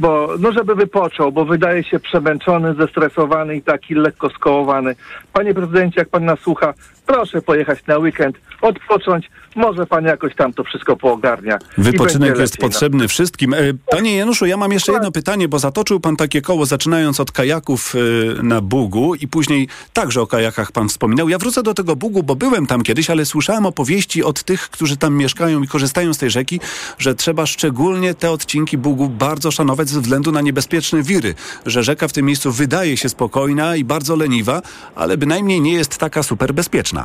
bo 0.00 0.28
no 0.38 0.52
żeby 0.52 0.74
wypoczął, 0.74 1.32
bo 1.32 1.44
wydaje 1.44 1.84
się 1.84 2.00
przemęczony, 2.00 2.74
zestresowany 2.74 3.56
i 3.56 3.62
taki 3.62 3.94
lekko 3.94 4.30
skołowany. 4.30 4.94
Panie 5.32 5.54
prezydencie, 5.54 6.00
jak 6.00 6.08
pan 6.08 6.24
nas 6.24 6.40
słucha, 6.40 6.74
proszę 7.12 7.42
pojechać 7.42 7.78
na 7.86 7.98
weekend, 7.98 8.36
odpocząć, 8.60 9.30
może 9.56 9.86
pan 9.86 10.04
jakoś 10.04 10.34
tam 10.34 10.52
to 10.52 10.64
wszystko 10.64 10.96
poogarnia. 10.96 11.58
Wypoczynek 11.78 12.38
jest 12.38 12.58
no. 12.58 12.68
potrzebny 12.68 13.08
wszystkim. 13.08 13.54
E, 13.54 13.58
Panie 13.90 14.16
Januszu, 14.16 14.46
ja 14.46 14.56
mam 14.56 14.72
jeszcze 14.72 14.92
jedno 14.92 15.12
pytanie, 15.12 15.48
bo 15.48 15.58
zatoczył 15.58 16.00
pan 16.00 16.16
takie 16.16 16.42
koło, 16.42 16.66
zaczynając 16.66 17.20
od 17.20 17.32
kajaków 17.32 17.94
e, 17.94 18.42
na 18.42 18.60
Bugu 18.60 19.14
i 19.14 19.28
później 19.28 19.68
także 19.92 20.20
o 20.20 20.26
kajakach 20.26 20.72
pan 20.72 20.88
wspominał. 20.88 21.28
Ja 21.28 21.38
wrócę 21.38 21.62
do 21.62 21.74
tego 21.74 21.96
Bugu, 21.96 22.22
bo 22.22 22.36
byłem 22.36 22.66
tam 22.66 22.82
kiedyś, 22.82 23.10
ale 23.10 23.24
słyszałem 23.24 23.66
opowieści 23.66 24.24
od 24.24 24.42
tych, 24.42 24.70
którzy 24.70 24.96
tam 24.96 25.16
mieszkają 25.16 25.62
i 25.62 25.68
korzystają 25.68 26.14
z 26.14 26.18
tej 26.18 26.30
rzeki, 26.30 26.60
że 26.98 27.14
trzeba 27.14 27.46
szczególnie 27.46 28.14
te 28.14 28.30
odcinki 28.30 28.78
Bugu 28.78 29.08
bardzo 29.08 29.50
szanować 29.50 29.88
ze 29.88 30.00
względu 30.00 30.32
na 30.32 30.40
niebezpieczne 30.40 31.02
wiry, 31.02 31.34
że 31.66 31.82
rzeka 31.82 32.08
w 32.08 32.12
tym 32.12 32.26
miejscu 32.26 32.52
wydaje 32.52 32.96
się 32.96 33.08
spokojna 33.08 33.76
i 33.76 33.84
bardzo 33.84 34.16
leniwa, 34.16 34.62
ale 34.94 35.16
bynajmniej 35.16 35.60
nie 35.60 35.72
jest 35.72 35.98
taka 35.98 36.22
super 36.22 36.54
bezpieczna. 36.54 36.99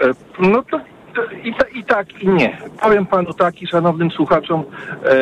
E, 0.00 0.10
No 0.38 0.62
to, 0.62 0.80
i, 1.44 1.54
ta, 1.54 1.64
i 1.74 1.84
tak, 1.84 2.22
i 2.22 2.28
nie. 2.28 2.58
Powiem 2.82 3.06
panu 3.06 3.32
tak 3.34 3.62
i 3.62 3.66
szanownym 3.66 4.10
słuchaczom, 4.10 4.64
e, 5.04 5.14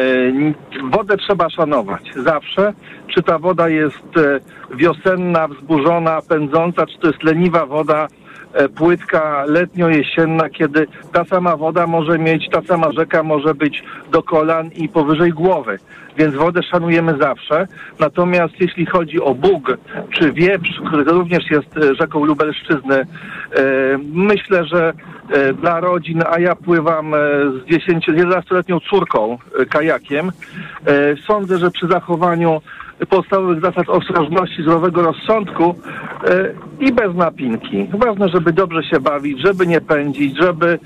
wodę 0.90 1.16
trzeba 1.16 1.50
szanować. 1.50 2.02
Zawsze. 2.16 2.72
Czy 3.14 3.22
ta 3.22 3.38
woda 3.38 3.68
jest 3.68 4.16
e, 4.16 4.40
wiosenna, 4.76 5.48
wzburzona, 5.48 6.22
pędząca, 6.28 6.86
czy 6.86 6.98
to 6.98 7.06
jest 7.06 7.22
leniwa 7.22 7.66
woda, 7.66 8.06
e, 8.52 8.68
płytka 8.68 9.44
letnio-jesienna, 9.46 10.50
kiedy 10.50 10.86
ta 11.12 11.24
sama 11.24 11.56
woda 11.56 11.86
może 11.86 12.18
mieć, 12.18 12.48
ta 12.50 12.62
sama 12.62 12.92
rzeka 12.92 13.22
może 13.22 13.54
być 13.54 13.84
do 14.10 14.22
kolan 14.22 14.70
i 14.76 14.88
powyżej 14.88 15.30
głowy. 15.32 15.78
Więc 16.16 16.34
wodę 16.34 16.62
szanujemy 16.62 17.14
zawsze. 17.20 17.66
Natomiast 18.00 18.54
jeśli 18.60 18.86
chodzi 18.86 19.20
o 19.20 19.34
Bóg 19.34 19.76
czy 20.10 20.32
Wieprz, 20.32 20.80
który 20.86 21.04
również 21.04 21.50
jest 21.50 21.76
e, 21.76 21.94
rzeką 21.94 22.24
Lubelszczyzny, 22.24 22.96
e, 22.96 23.06
myślę, 24.12 24.64
że 24.64 24.92
e, 25.30 25.52
dla 25.52 25.80
rodzin, 25.80 26.22
a 26.30 26.40
ja 26.40 26.56
pływam 26.56 27.12
z 27.64 27.70
10, 27.70 28.08
11-letnią 28.08 28.80
córką 28.90 29.38
kajakiem, 29.70 30.30
sądzę, 31.26 31.58
że 31.58 31.70
przy 31.70 31.86
zachowaniu 31.86 32.60
podstawowych 33.08 33.60
zasad 33.60 33.88
ostrożności, 33.88 34.62
zdrowego 34.62 35.02
rozsądku 35.02 35.74
e, 36.24 36.54
i 36.80 36.92
bez 36.92 37.14
napinki. 37.14 37.88
Ważne, 37.92 38.28
żeby 38.28 38.52
dobrze 38.52 38.82
się 38.82 39.00
bawić, 39.00 39.40
żeby 39.40 39.66
nie 39.66 39.80
pędzić, 39.80 40.36
żeby 40.38 40.78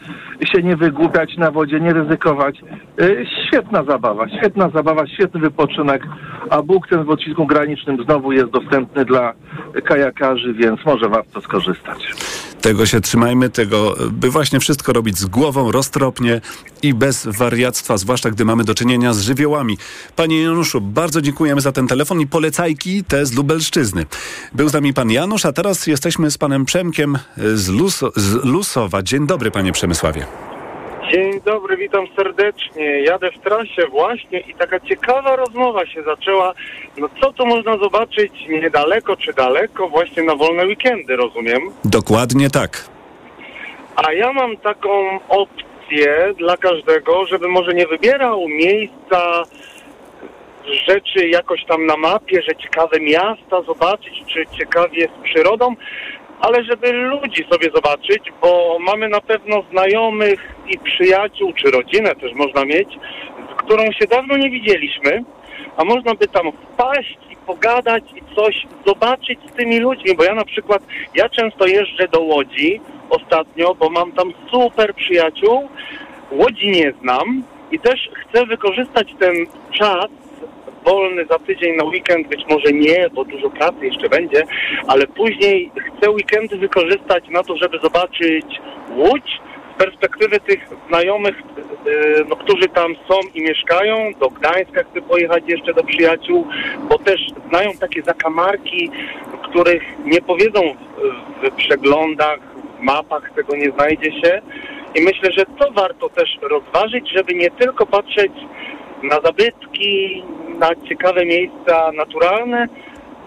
się 0.53 0.63
nie 0.63 0.77
wygłupiać 0.77 1.37
na 1.37 1.51
wodzie, 1.51 1.81
nie 1.81 1.93
ryzykować. 1.93 2.61
E, 3.01 3.27
Świetna 3.49 3.85
zabawa, 3.85 4.29
świetna 4.29 4.71
zabawa, 4.71 5.07
świetny 5.07 5.41
wypoczynek, 5.41 6.03
a 6.51 6.63
Bóg 6.63 6.89
ten 6.89 7.05
w 7.05 7.11
odcinku 7.11 7.47
granicznym 7.47 8.05
znowu 8.05 8.33
jest 8.33 8.51
dostępny 8.51 9.05
dla 9.05 9.33
kajakarzy, 9.85 10.55
więc 10.55 10.85
może 10.87 11.09
warto 11.09 11.41
skorzystać. 11.41 12.15
Tego 12.61 12.87
się 12.87 13.01
trzymajmy, 13.01 13.51
tego, 13.51 13.95
by 14.13 14.31
właśnie 14.31 14.61
wszystko 14.61 14.93
robić 14.93 15.19
z 15.19 15.27
głową, 15.27 15.73
roztropnie 15.73 16.41
i 16.83 16.95
bez 16.95 17.27
wariactwa, 17.27 17.97
zwłaszcza 17.97 18.31
gdy 18.31 18.45
mamy 18.45 18.65
do 18.65 18.75
czynienia 18.75 19.13
z 19.15 19.21
żywiołami. 19.21 19.79
Panie 20.17 20.43
Januszu, 20.43 20.81
bardzo 20.81 21.23
dziękujemy 21.23 21.61
za 21.61 21.73
ten 21.73 21.87
telefon 21.87 22.06
i 22.15 22.27
polecajki 22.27 23.05
te 23.05 23.27
z 23.27 23.35
Lubelszczyzny. 23.37 24.07
Był 24.53 24.69
z 24.69 24.73
nami 24.73 24.95
pan 24.95 25.11
Janusz, 25.11 25.47
a 25.47 25.53
teraz 25.53 25.87
jesteśmy 25.87 26.31
z 26.31 26.39
panem 26.39 26.65
Przemkiem 26.65 27.19
z, 27.37 27.69
Luso, 27.69 28.13
z 28.17 28.45
Lusowa. 28.45 29.03
Dzień 29.03 29.27
dobry, 29.27 29.51
panie 29.51 29.73
Przemysławie. 29.73 30.27
Dzień 31.13 31.41
dobry, 31.45 31.77
witam 31.77 32.07
serdecznie. 32.17 33.01
Jadę 33.03 33.31
w 33.31 33.39
trasie 33.39 33.87
właśnie 33.91 34.41
i 34.41 34.55
taka 34.55 34.81
ciekawa 34.81 35.37
rozmowa 35.37 35.87
się 35.87 36.03
zaczęła. 36.03 36.55
No 36.99 37.09
co 37.21 37.33
tu 37.33 37.47
można 37.47 37.79
zobaczyć 37.79 38.33
niedaleko 38.49 39.17
czy 39.17 39.33
daleko, 39.33 39.89
właśnie 39.89 40.23
na 40.23 40.35
wolne 40.35 40.67
weekendy, 40.67 41.17
rozumiem. 41.17 41.61
Dokładnie 41.85 42.51
tak. 42.51 42.85
A 43.97 44.13
ja 44.13 44.33
mam 44.33 44.57
taką 44.57 45.21
opcję 45.29 46.35
dla 46.39 46.57
każdego, 46.57 47.27
żeby 47.27 47.49
może 47.49 47.75
nie 47.75 47.87
wybierał 47.87 48.49
miejsca, 48.49 49.43
rzeczy 50.89 51.29
jakoś 51.29 51.65
tam 51.65 51.87
na 51.87 51.97
mapie, 51.97 52.43
że 52.43 52.57
ciekawe 52.57 53.01
miasta 53.01 53.63
zobaczyć, 53.63 54.23
czy 54.27 54.45
ciekawie 54.59 55.09
z 55.09 55.25
przyrodą, 55.25 55.77
ale 56.41 56.65
żeby 56.65 56.93
ludzi 56.93 57.47
sobie 57.51 57.71
zobaczyć, 57.75 58.33
bo 58.43 58.79
mamy 58.81 59.09
na 59.09 59.21
pewno 59.21 59.63
znajomych 59.71 60.55
i 60.69 60.79
przyjaciół, 60.79 61.53
czy 61.53 61.71
rodzinę 61.71 62.15
też 62.15 62.33
można 62.33 62.65
mieć, 62.65 62.89
z 63.53 63.63
którą 63.63 63.93
się 63.93 64.07
dawno 64.07 64.37
nie 64.37 64.51
widzieliśmy, 64.51 65.25
a 65.77 65.85
można 65.85 66.15
by 66.15 66.29
tam 66.29 66.53
wpaść 66.53 67.19
i 67.31 67.37
pogadać 67.37 68.05
i 68.17 68.35
coś 68.35 68.67
zobaczyć 68.87 69.39
z 69.53 69.57
tymi 69.57 69.79
ludźmi, 69.79 70.17
bo 70.17 70.25
ja 70.25 70.35
na 70.35 70.45
przykład, 70.45 70.83
ja 71.15 71.29
często 71.29 71.67
jeżdżę 71.67 72.09
do 72.09 72.21
Łodzi 72.21 72.81
ostatnio, 73.11 73.75
bo 73.75 73.91
mam 73.91 74.13
tam 74.13 74.33
super 74.51 74.95
przyjaciół, 74.95 75.69
Łodzi 76.31 76.71
nie 76.71 76.93
znam 77.03 77.43
i 77.71 77.79
też 77.79 78.11
chcę 78.15 78.47
wykorzystać 78.47 79.15
ten 79.19 79.35
czas 79.73 80.07
wolny 80.87 81.27
za 81.31 81.39
tydzień 81.39 81.77
na 81.77 81.85
weekend, 81.85 82.29
być 82.29 82.45
może 82.51 82.73
nie, 82.73 83.11
bo 83.15 83.25
dużo 83.25 83.51
pracy 83.51 83.87
jeszcze 83.87 84.09
będzie, 84.09 84.43
ale 84.87 85.07
później 85.07 85.71
chcę 85.75 86.11
weekendy 86.11 86.57
wykorzystać 86.59 87.29
na 87.29 87.43
to, 87.43 87.57
żeby 87.57 87.79
zobaczyć 87.79 88.47
Łódź 88.97 89.41
z 89.75 89.79
perspektywy 89.79 90.41
tych 90.41 90.69
znajomych, 90.89 91.43
yy, 91.87 92.25
no, 92.29 92.37
którzy 92.37 92.69
tam 92.69 92.95
są 93.09 93.15
i 93.35 93.43
mieszkają. 93.43 94.13
Do 94.21 94.29
Gdańska 94.29 94.85
chcę 94.91 95.03
pojechać 95.03 95.45
jeszcze 95.47 95.75
do 95.75 95.85
przyjaciół, 95.85 96.47
bo 96.89 96.99
też 96.99 97.21
znają 97.49 97.71
takie 97.81 98.03
zakamarki, 98.03 98.91
których 99.43 99.83
nie 100.05 100.21
powiedzą 100.21 100.61
w, 101.43 101.49
w 101.49 101.55
przeglądach, 101.55 102.39
w 102.79 102.83
mapach, 102.83 103.31
tego 103.35 103.57
nie 103.57 103.71
znajdzie 103.71 104.13
się. 104.13 104.43
I 104.95 105.03
myślę, 105.03 105.33
że 105.33 105.47
to 105.59 105.73
warto 105.73 106.09
też 106.09 106.39
rozważyć, 106.43 107.11
żeby 107.17 107.35
nie 107.35 107.51
tylko 107.51 107.87
patrzeć 107.87 108.33
na 109.03 109.21
zabytki, 109.21 110.23
na 110.59 110.69
ciekawe 110.89 111.25
miejsca 111.27 111.93
naturalne, 111.97 112.67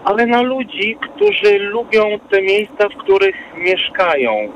ale 0.04 0.26
na 0.26 0.42
ludzi, 0.42 0.96
którzy 1.00 1.58
lubią 1.58 2.18
te 2.30 2.42
miejsca, 2.42 2.88
w 2.88 2.96
których 2.96 3.36
mieszkają. 3.58 4.52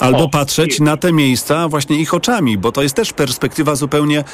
Albo 0.00 0.24
O, 0.24 0.28
patrzeć 0.28 0.78
i- 0.78 0.82
na 0.82 0.96
te 0.96 1.12
miejsca 1.12 1.68
właśnie 1.68 1.96
ich 1.96 2.14
oczami, 2.14 2.58
bo 2.58 2.72
to 2.72 2.82
jest 2.82 2.96
też 2.96 3.12
perspektywa 3.12 3.74
zupełnie 3.74 4.24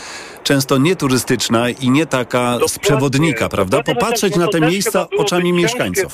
często 0.43 0.79
nieturystyczna 0.79 1.71
i 1.71 1.91
nie 1.91 2.07
taka 2.07 2.39
z 2.55 2.59
Dokładnie. 2.61 2.81
przewodnika, 2.81 3.49
prawda? 3.49 3.77
Dokładnie, 3.77 4.01
Popatrzeć 4.01 4.37
no 4.37 4.45
na 4.47 4.49
te 4.53 4.61
miejsca 4.61 5.07
oczami 5.19 5.53
mieszkańców. 5.53 6.13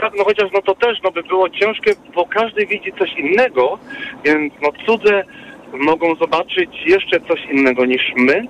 Tak, 0.00 0.12
no 0.18 0.24
chociaż 0.24 0.50
no 0.54 0.62
to 0.62 0.74
też 0.74 0.98
no 1.04 1.10
by 1.10 1.22
było 1.22 1.50
ciężkie, 1.50 1.94
bo 2.14 2.26
każdy 2.26 2.66
widzi 2.66 2.92
coś 2.98 3.12
innego, 3.18 3.78
więc 4.24 4.52
no 4.62 4.68
cudze 4.86 5.24
mogą 5.72 6.14
zobaczyć 6.14 6.70
jeszcze 6.86 7.20
coś 7.20 7.40
innego 7.52 7.84
niż 7.86 8.02
my. 8.16 8.46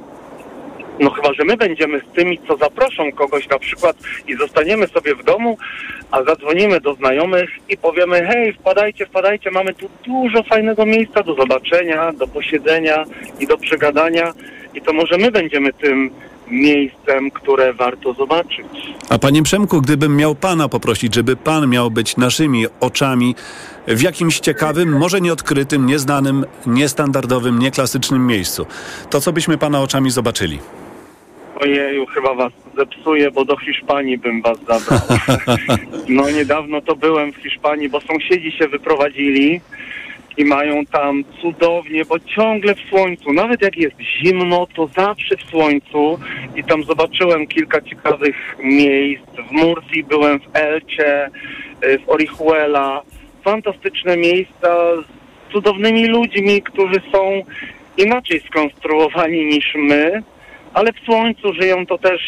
No 1.00 1.10
chyba, 1.10 1.34
że 1.34 1.44
my 1.44 1.56
będziemy 1.56 2.00
z 2.00 2.14
tymi, 2.14 2.38
co 2.48 2.56
zaproszą 2.56 3.12
kogoś 3.12 3.48
na 3.48 3.58
przykład 3.58 3.96
i 4.28 4.36
zostaniemy 4.36 4.86
sobie 4.86 5.14
w 5.14 5.24
domu, 5.24 5.58
a 6.10 6.22
zadzwonimy 6.22 6.80
do 6.80 6.94
znajomych 6.94 7.50
i 7.68 7.76
powiemy, 7.76 8.26
hej, 8.26 8.52
wpadajcie, 8.52 9.06
wpadajcie, 9.06 9.50
mamy 9.50 9.74
tu 9.74 9.88
dużo 10.06 10.42
fajnego 10.42 10.86
miejsca 10.86 11.22
do 11.22 11.34
zobaczenia, 11.34 12.12
do 12.12 12.26
posiedzenia 12.26 13.04
i 13.40 13.46
do 13.46 13.58
przegadania 13.58 14.32
i 14.74 14.82
to 14.82 14.92
może 14.92 15.18
my 15.18 15.30
będziemy 15.30 15.72
tym 15.72 16.10
miejscem, 16.50 17.30
które 17.30 17.72
warto 17.72 18.12
zobaczyć. 18.12 18.66
A 19.08 19.18
panie 19.18 19.42
Przemku, 19.42 19.80
gdybym 19.80 20.16
miał 20.16 20.34
pana 20.34 20.68
poprosić, 20.68 21.14
żeby 21.14 21.36
pan 21.36 21.68
miał 21.68 21.90
być 21.90 22.16
naszymi 22.16 22.66
oczami 22.80 23.34
w 23.86 24.02
jakimś 24.02 24.40
ciekawym, 24.40 24.98
może 24.98 25.20
nieodkrytym, 25.20 25.86
nieznanym, 25.86 26.44
niestandardowym, 26.66 27.58
nieklasycznym 27.58 28.26
miejscu, 28.26 28.66
to 29.10 29.20
co 29.20 29.32
byśmy 29.32 29.58
pana 29.58 29.80
oczami 29.80 30.10
zobaczyli? 30.10 30.58
Ojeju, 31.60 32.06
chyba 32.06 32.34
was 32.34 32.52
zepsuję, 32.76 33.30
bo 33.30 33.44
do 33.44 33.56
Hiszpanii 33.56 34.18
bym 34.18 34.42
was 34.42 34.58
zabrał. 34.58 35.00
No 36.08 36.30
niedawno 36.30 36.80
to 36.80 36.96
byłem 36.96 37.32
w 37.32 37.36
Hiszpanii, 37.36 37.88
bo 37.88 38.00
sąsiedzi 38.00 38.52
się 38.52 38.68
wyprowadzili 38.68 39.60
i 40.36 40.44
mają 40.44 40.86
tam 40.86 41.24
cudownie, 41.42 42.04
bo 42.04 42.18
ciągle 42.18 42.74
w 42.74 42.80
słońcu, 42.80 43.32
nawet 43.32 43.62
jak 43.62 43.76
jest 43.76 43.96
zimno, 44.00 44.66
to 44.76 44.86
zawsze 44.96 45.36
w 45.36 45.50
słońcu 45.50 46.18
i 46.56 46.64
tam 46.64 46.82
zobaczyłem 46.84 47.46
kilka 47.46 47.80
ciekawych 47.80 48.56
miejsc. 48.58 49.24
W 49.48 49.52
Murcji 49.52 50.04
byłem 50.04 50.40
w 50.40 50.56
Elcie, 50.56 51.30
y, 51.84 51.98
w 51.98 52.08
Orihuela. 52.08 53.02
Fantastyczne 53.44 54.16
miejsca 54.16 54.68
z 54.96 55.52
cudownymi 55.52 56.06
ludźmi, 56.06 56.62
którzy 56.62 57.00
są 57.12 57.42
inaczej 57.96 58.40
skonstruowani 58.40 59.46
niż 59.46 59.74
my, 59.74 60.22
ale 60.74 60.92
w 60.92 61.00
słońcu 61.04 61.52
żyją 61.54 61.87
to 61.87 61.98
też, 61.98 62.20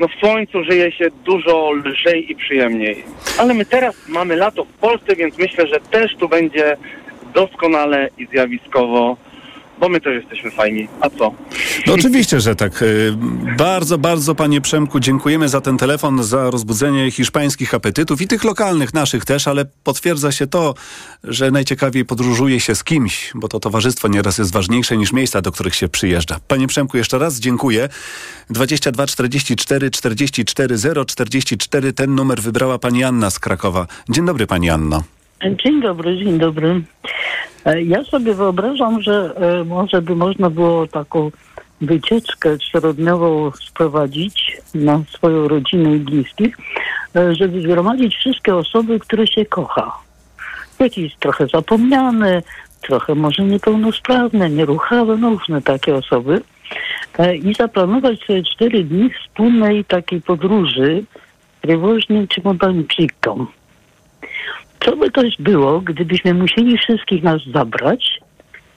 no 0.00 0.08
w 0.08 0.20
słońcu 0.20 0.64
żyje 0.64 0.92
się 0.92 1.08
dużo 1.24 1.72
lżej 1.72 2.32
i 2.32 2.36
przyjemniej. 2.36 3.04
Ale 3.38 3.54
my 3.54 3.64
teraz 3.64 4.08
mamy 4.08 4.36
lato 4.36 4.64
w 4.64 4.72
Polsce, 4.72 5.16
więc 5.16 5.38
myślę, 5.38 5.66
że 5.66 5.80
też 5.80 6.16
tu 6.16 6.28
będzie 6.28 6.76
doskonale 7.34 8.08
i 8.18 8.26
zjawiskowo, 8.26 9.16
bo 9.80 9.88
my 9.88 10.00
też 10.00 10.14
jesteśmy 10.14 10.50
fajni. 10.50 10.88
A 11.00 11.10
co? 11.10 11.34
No 11.86 11.94
oczywiście, 11.94 12.40
że 12.40 12.56
tak. 12.56 12.82
Y, 12.82 13.12
Bardzo, 13.56 13.98
bardzo 13.98 14.34
panie 14.34 14.60
Przemku 14.60 15.00
dziękujemy 15.00 15.48
za 15.48 15.60
ten 15.60 15.78
telefon, 15.78 16.22
za 16.24 16.50
rozbudzenie 16.50 17.10
hiszpańskich 17.10 17.74
apetytów 17.74 18.20
i 18.20 18.28
tych 18.28 18.44
lokalnych 18.44 18.94
naszych 18.94 19.24
też, 19.24 19.48
ale 19.48 19.64
potwierdza 19.84 20.32
się 20.32 20.46
to, 20.46 20.74
że 21.24 21.50
najciekawiej 21.50 22.04
podróżuje 22.04 22.60
się 22.60 22.74
z 22.74 22.84
kimś, 22.84 23.30
bo 23.34 23.48
to 23.48 23.60
towarzystwo 23.60 24.08
nieraz 24.08 24.38
jest 24.38 24.52
ważniejsze 24.52 24.96
niż 24.96 25.12
miejsca, 25.12 25.42
do 25.42 25.52
których 25.52 25.74
się 25.74 25.88
przyjeżdża. 25.88 26.36
Panie 26.48 26.66
Przemku, 26.66 26.96
jeszcze 26.96 27.18
raz 27.18 27.40
dziękuję. 27.40 27.88
22 28.50 29.06
44 29.06 29.90
44 29.90 30.78
0 30.78 31.04
44 31.04 31.92
ten 31.92 32.14
numer 32.14 32.40
wybrała 32.42 32.78
pani 32.78 33.04
Anna 33.04 33.30
z 33.30 33.38
Krakowa. 33.38 33.86
Dzień 34.08 34.26
dobry 34.26 34.46
pani 34.46 34.70
Anno. 34.70 35.02
Dzień 35.64 35.82
dobry, 35.82 36.16
dzień 36.16 36.38
dobry. 36.38 36.82
E, 37.66 37.82
Ja 37.82 38.04
sobie 38.04 38.34
wyobrażam, 38.34 39.02
że 39.02 39.34
e, 39.36 39.64
może 39.64 40.02
by 40.02 40.16
można 40.16 40.50
było 40.50 40.86
taką 40.86 41.30
wycieczkę 41.80 42.58
czterodniową 42.58 43.50
sprowadzić 43.50 44.56
na 44.74 45.02
swoją 45.08 45.48
rodzinę 45.48 45.96
i 45.96 45.98
bliskich, 45.98 46.56
e, 47.16 47.34
żeby 47.34 47.62
zgromadzić 47.62 48.16
wszystkie 48.16 48.56
osoby, 48.56 49.00
które 49.00 49.26
się 49.26 49.46
kocha. 49.46 49.98
Jakieś 50.78 51.16
trochę 51.16 51.46
zapomniane, 51.46 52.42
trochę 52.82 53.14
może 53.14 53.42
niepełnosprawne, 53.42 54.50
nieruchawe, 54.50 55.16
no 55.16 55.30
różne 55.30 55.62
takie 55.62 55.94
osoby. 55.94 56.42
I 57.42 57.54
zaplanować 57.54 58.20
sobie 58.24 58.42
cztery 58.42 58.84
dni 58.84 59.10
wspólnej 59.10 59.84
takiej 59.84 60.20
podróży 60.20 61.04
czy 62.28 62.40
modańczykom. 62.44 63.46
Co 64.86 64.96
by 64.96 65.10
to 65.10 65.22
było, 65.38 65.80
gdybyśmy 65.80 66.34
musieli 66.34 66.78
wszystkich 66.78 67.22
nas 67.22 67.42
zabrać 67.54 68.20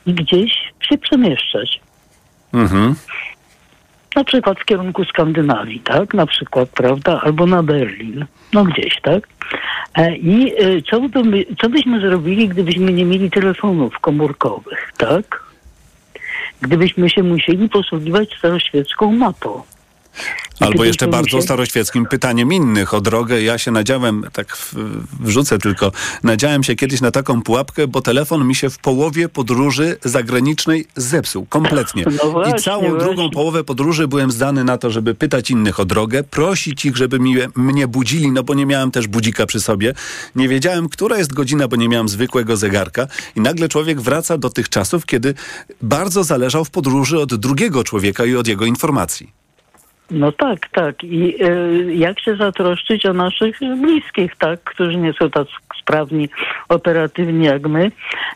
i 0.05 0.13
gdzieś 0.13 0.53
się 0.81 0.97
przemieszczać? 0.97 1.79
Mhm. 2.53 2.95
Na 4.15 4.23
przykład 4.23 4.59
w 4.59 4.65
kierunku 4.65 5.05
Skandynawii, 5.05 5.79
tak? 5.79 6.13
Na 6.13 6.25
przykład, 6.25 6.69
prawda? 6.69 7.21
Albo 7.21 7.45
na 7.45 7.63
Berlin. 7.63 8.25
No 8.53 8.63
gdzieś, 8.63 9.01
tak? 9.01 9.27
E, 9.95 10.15
I 10.15 10.53
e, 10.57 10.81
co, 10.81 11.01
by, 11.01 11.45
co 11.61 11.69
byśmy 11.69 12.01
zrobili, 12.01 12.49
gdybyśmy 12.49 12.93
nie 12.93 13.05
mieli 13.05 13.31
telefonów 13.31 13.99
komórkowych, 13.99 14.91
tak? 14.97 15.43
Gdybyśmy 16.61 17.09
się 17.09 17.23
musieli 17.23 17.69
posługiwać 17.69 18.37
staroświecką 18.37 19.11
mapą. 19.11 19.61
Albo 20.59 20.85
jeszcze 20.85 21.07
bardzo 21.07 21.41
staroświeckim 21.41 22.05
pytaniem 22.05 22.53
innych 22.53 22.93
o 22.93 23.01
drogę. 23.01 23.41
Ja 23.41 23.57
się 23.57 23.71
nadziałem, 23.71 24.25
tak 24.33 24.57
wrzucę 25.19 25.59
tylko, 25.59 25.91
nadziałem 26.23 26.63
się 26.63 26.75
kiedyś 26.75 27.01
na 27.01 27.11
taką 27.11 27.41
pułapkę, 27.41 27.87
bo 27.87 28.01
telefon 28.01 28.47
mi 28.47 28.55
się 28.55 28.69
w 28.69 28.77
połowie 28.77 29.29
podróży 29.29 29.97
zagranicznej 30.03 30.87
zepsuł 30.95 31.45
kompletnie. 31.45 32.05
No 32.23 32.31
właśnie, 32.31 32.53
I 32.59 32.61
całą 32.61 32.97
drugą 32.97 33.15
właśnie. 33.15 33.31
połowę 33.31 33.63
podróży 33.63 34.07
byłem 34.07 34.31
zdany 34.31 34.63
na 34.63 34.77
to, 34.77 34.91
żeby 34.91 35.15
pytać 35.15 35.51
innych 35.51 35.79
o 35.79 35.85
drogę, 35.85 36.23
prosić 36.23 36.85
ich, 36.85 36.97
żeby 36.97 37.19
mi, 37.19 37.35
mnie 37.55 37.87
budzili, 37.87 38.31
no 38.31 38.43
bo 38.43 38.53
nie 38.53 38.65
miałem 38.65 38.91
też 38.91 39.07
budzika 39.07 39.45
przy 39.45 39.59
sobie. 39.59 39.93
Nie 40.35 40.49
wiedziałem, 40.49 40.89
która 40.89 41.17
jest 41.17 41.33
godzina, 41.33 41.67
bo 41.67 41.75
nie 41.75 41.89
miałem 41.89 42.09
zwykłego 42.09 42.57
zegarka. 42.57 43.07
I 43.35 43.41
nagle 43.41 43.69
człowiek 43.69 44.01
wraca 44.01 44.37
do 44.37 44.49
tych 44.49 44.69
czasów, 44.69 45.05
kiedy 45.05 45.33
bardzo 45.81 46.23
zależał 46.23 46.65
w 46.65 46.69
podróży 46.69 47.19
od 47.19 47.35
drugiego 47.35 47.83
człowieka 47.83 48.25
i 48.25 48.35
od 48.35 48.47
jego 48.47 48.65
informacji. 48.65 49.39
No 50.11 50.31
tak, 50.31 50.69
tak. 50.69 51.03
I 51.03 51.43
e, 51.43 51.49
jak 51.93 52.19
się 52.19 52.35
zatroszczyć 52.35 53.05
o 53.05 53.13
naszych 53.13 53.59
bliskich, 53.81 54.35
tak, 54.35 54.63
którzy 54.63 54.97
nie 54.97 55.13
są 55.13 55.29
tak 55.29 55.47
sprawni, 55.81 56.29
operatywni 56.69 57.45
jak 57.45 57.67
my. 57.67 57.91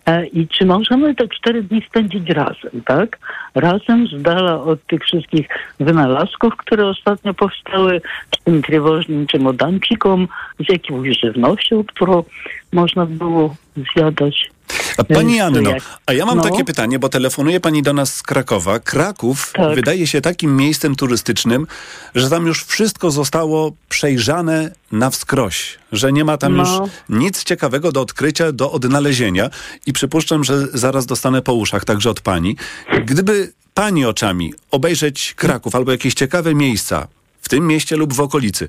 E, 0.05 0.25
I 0.25 0.47
czy 0.47 0.65
możemy 0.65 1.15
te 1.15 1.27
cztery 1.27 1.63
dni 1.63 1.81
spędzić 1.89 2.29
razem, 2.29 2.81
tak? 2.85 3.19
Razem 3.55 4.07
z 4.07 4.21
dala 4.21 4.63
od 4.63 4.87
tych 4.87 5.03
wszystkich 5.03 5.47
wynalazków, 5.79 6.57
które 6.57 6.87
ostatnio 6.87 7.33
powstały, 7.33 8.01
z 8.35 8.43
tym 8.43 8.61
trwożnym 8.61 9.27
czy 9.27 9.39
modancikom, 9.39 10.27
z 10.59 10.71
jakąś 10.71 11.19
żywnością, 11.19 11.83
którą 11.83 12.23
można 12.71 13.05
było 13.05 13.55
zjadać. 13.95 14.52
A 14.97 15.03
pani 15.03 15.39
Anno, 15.39 15.71
a 16.05 16.13
ja 16.13 16.25
mam 16.25 16.37
no. 16.37 16.43
takie 16.43 16.65
pytanie, 16.65 16.99
bo 16.99 17.09
telefonuje 17.09 17.59
pani 17.59 17.81
do 17.83 17.93
nas 17.93 18.15
z 18.15 18.23
Krakowa. 18.23 18.79
Kraków 18.79 19.51
Tak. 19.55 19.75
wydaje 19.75 20.07
się 20.07 20.21
takim 20.21 20.57
miejscem 20.57 20.95
turystycznym, 20.95 21.67
że 22.15 22.29
tam 22.29 22.45
już 22.47 22.63
wszystko 22.65 23.11
zostało 23.11 23.71
przejrzane 23.89 24.71
na 24.91 25.09
wskroś, 25.09 25.79
że 25.91 26.13
nie 26.13 26.25
ma 26.25 26.37
tam 26.37 26.55
No. 26.55 26.63
już 26.63 26.91
nic 27.09 27.43
ciekawego 27.43 27.91
do 27.91 28.01
odkrycia, 28.01 28.51
do 28.51 28.71
odnalezienia 28.71 29.49
i 29.85 29.93
przypuszczam, 29.93 30.43
że 30.43 30.67
zaraz 30.73 31.05
dostanę 31.05 31.41
po 31.41 31.53
uszach 31.53 31.85
także 31.85 32.09
od 32.09 32.21
pani. 32.21 32.57
Gdyby 33.05 33.53
pani 33.73 34.05
oczami 34.05 34.53
obejrzeć 34.71 35.33
Kraków 35.33 35.75
albo 35.75 35.91
jakieś 35.91 36.13
ciekawe 36.13 36.55
miejsca 36.55 37.07
w 37.41 37.49
tym 37.49 37.67
mieście 37.67 37.97
lub 37.97 38.13
w 38.13 38.19
okolicy. 38.19 38.67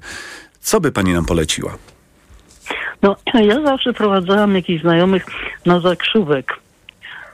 Co 0.60 0.80
by 0.80 0.92
pani 0.92 1.12
nam 1.12 1.24
poleciła? 1.24 1.78
No, 3.02 3.16
ja 3.50 3.66
zawsze 3.66 3.92
prowadzałam 3.92 4.54
jakichś 4.54 4.82
znajomych 4.82 5.26
na 5.66 5.80
zakrzówek. 5.80 6.60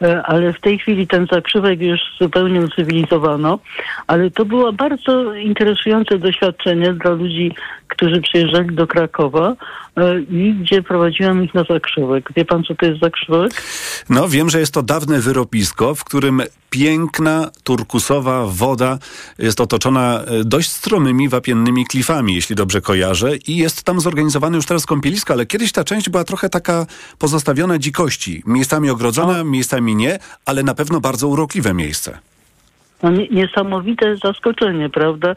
E, 0.02 0.22
Ale 0.22 0.52
w 0.52 0.60
tej 0.60 0.78
chwili 0.78 1.06
ten 1.06 1.26
zakrzywek 1.32 1.80
już 1.80 2.00
zupełnie 2.20 2.60
ucywilizowano, 2.60 3.58
ale 4.06 4.30
to 4.30 4.44
było 4.44 4.72
bardzo 4.72 5.34
interesujące 5.34 6.18
doświadczenie 6.18 6.92
dla 6.92 7.10
ludzi, 7.10 7.54
którzy 7.90 8.20
przyjeżdżali 8.20 8.74
do 8.74 8.86
Krakowa 8.86 9.56
e, 9.96 10.20
i 10.20 10.54
gdzie 10.54 10.82
prowadziłam 10.82 11.44
ich 11.44 11.54
na 11.54 11.64
zakrzywek. 11.64 12.28
Wie 12.36 12.44
pan, 12.44 12.64
co 12.64 12.74
to 12.74 12.86
jest 12.86 13.00
zakrzywek? 13.00 13.62
No, 14.10 14.28
wiem, 14.28 14.50
że 14.50 14.60
jest 14.60 14.74
to 14.74 14.82
dawne 14.82 15.20
wyrobisko, 15.20 15.94
w 15.94 16.04
którym 16.04 16.42
piękna, 16.70 17.50
turkusowa 17.64 18.46
woda 18.46 18.98
jest 19.38 19.60
otoczona 19.60 20.20
e, 20.20 20.44
dość 20.44 20.70
stromymi, 20.70 21.28
wapiennymi 21.28 21.86
klifami, 21.86 22.34
jeśli 22.34 22.56
dobrze 22.56 22.80
kojarzę. 22.80 23.36
I 23.36 23.56
jest 23.56 23.82
tam 23.82 24.00
zorganizowane 24.00 24.56
już 24.56 24.66
teraz 24.66 24.86
kąpielisko, 24.86 25.32
ale 25.32 25.46
kiedyś 25.46 25.72
ta 25.72 25.84
część 25.84 26.08
była 26.08 26.24
trochę 26.24 26.48
taka 26.48 26.86
pozostawiona 27.18 27.78
dzikości. 27.78 28.42
Miejscami 28.46 28.90
ogrodzona, 28.90 29.44
miejscami 29.44 29.96
nie, 29.96 30.18
ale 30.46 30.62
na 30.62 30.74
pewno 30.74 31.00
bardzo 31.00 31.28
urokliwe 31.28 31.74
miejsce. 31.74 32.18
No, 33.02 33.10
nie, 33.10 33.28
niesamowite 33.28 34.16
zaskoczenie, 34.16 34.88
prawda? 34.90 35.30
E, 35.30 35.34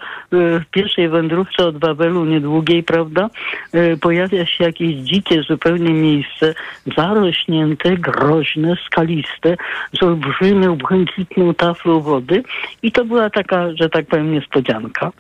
W 0.60 0.66
pierwszej 0.72 1.10
wędrówce 1.10 1.66
od 1.66 1.78
Wawelu 1.78 2.26
niedługiej, 2.26 2.84
prawda, 2.84 3.30
e, 3.74 3.98
pojawia 3.98 4.46
się 4.46 4.64
jakieś 4.64 4.96
dzikie 4.96 5.44
zupełnie 5.44 5.94
miejsce, 5.94 6.56
zarośnięte, 6.98 7.98
groźne, 7.98 8.76
skaliste, 8.86 9.58
z 10.00 10.04
olbrzymią, 10.04 10.76
błękitną 10.76 11.54
taflą 11.54 12.00
wody 12.00 12.44
i 12.84 12.92
to 12.92 13.06
była 13.06 13.30
taka, 13.30 13.76
że 13.76 13.90
tak 13.90 14.06
powiem, 14.06 14.32
niespodzianka. 14.34 15.12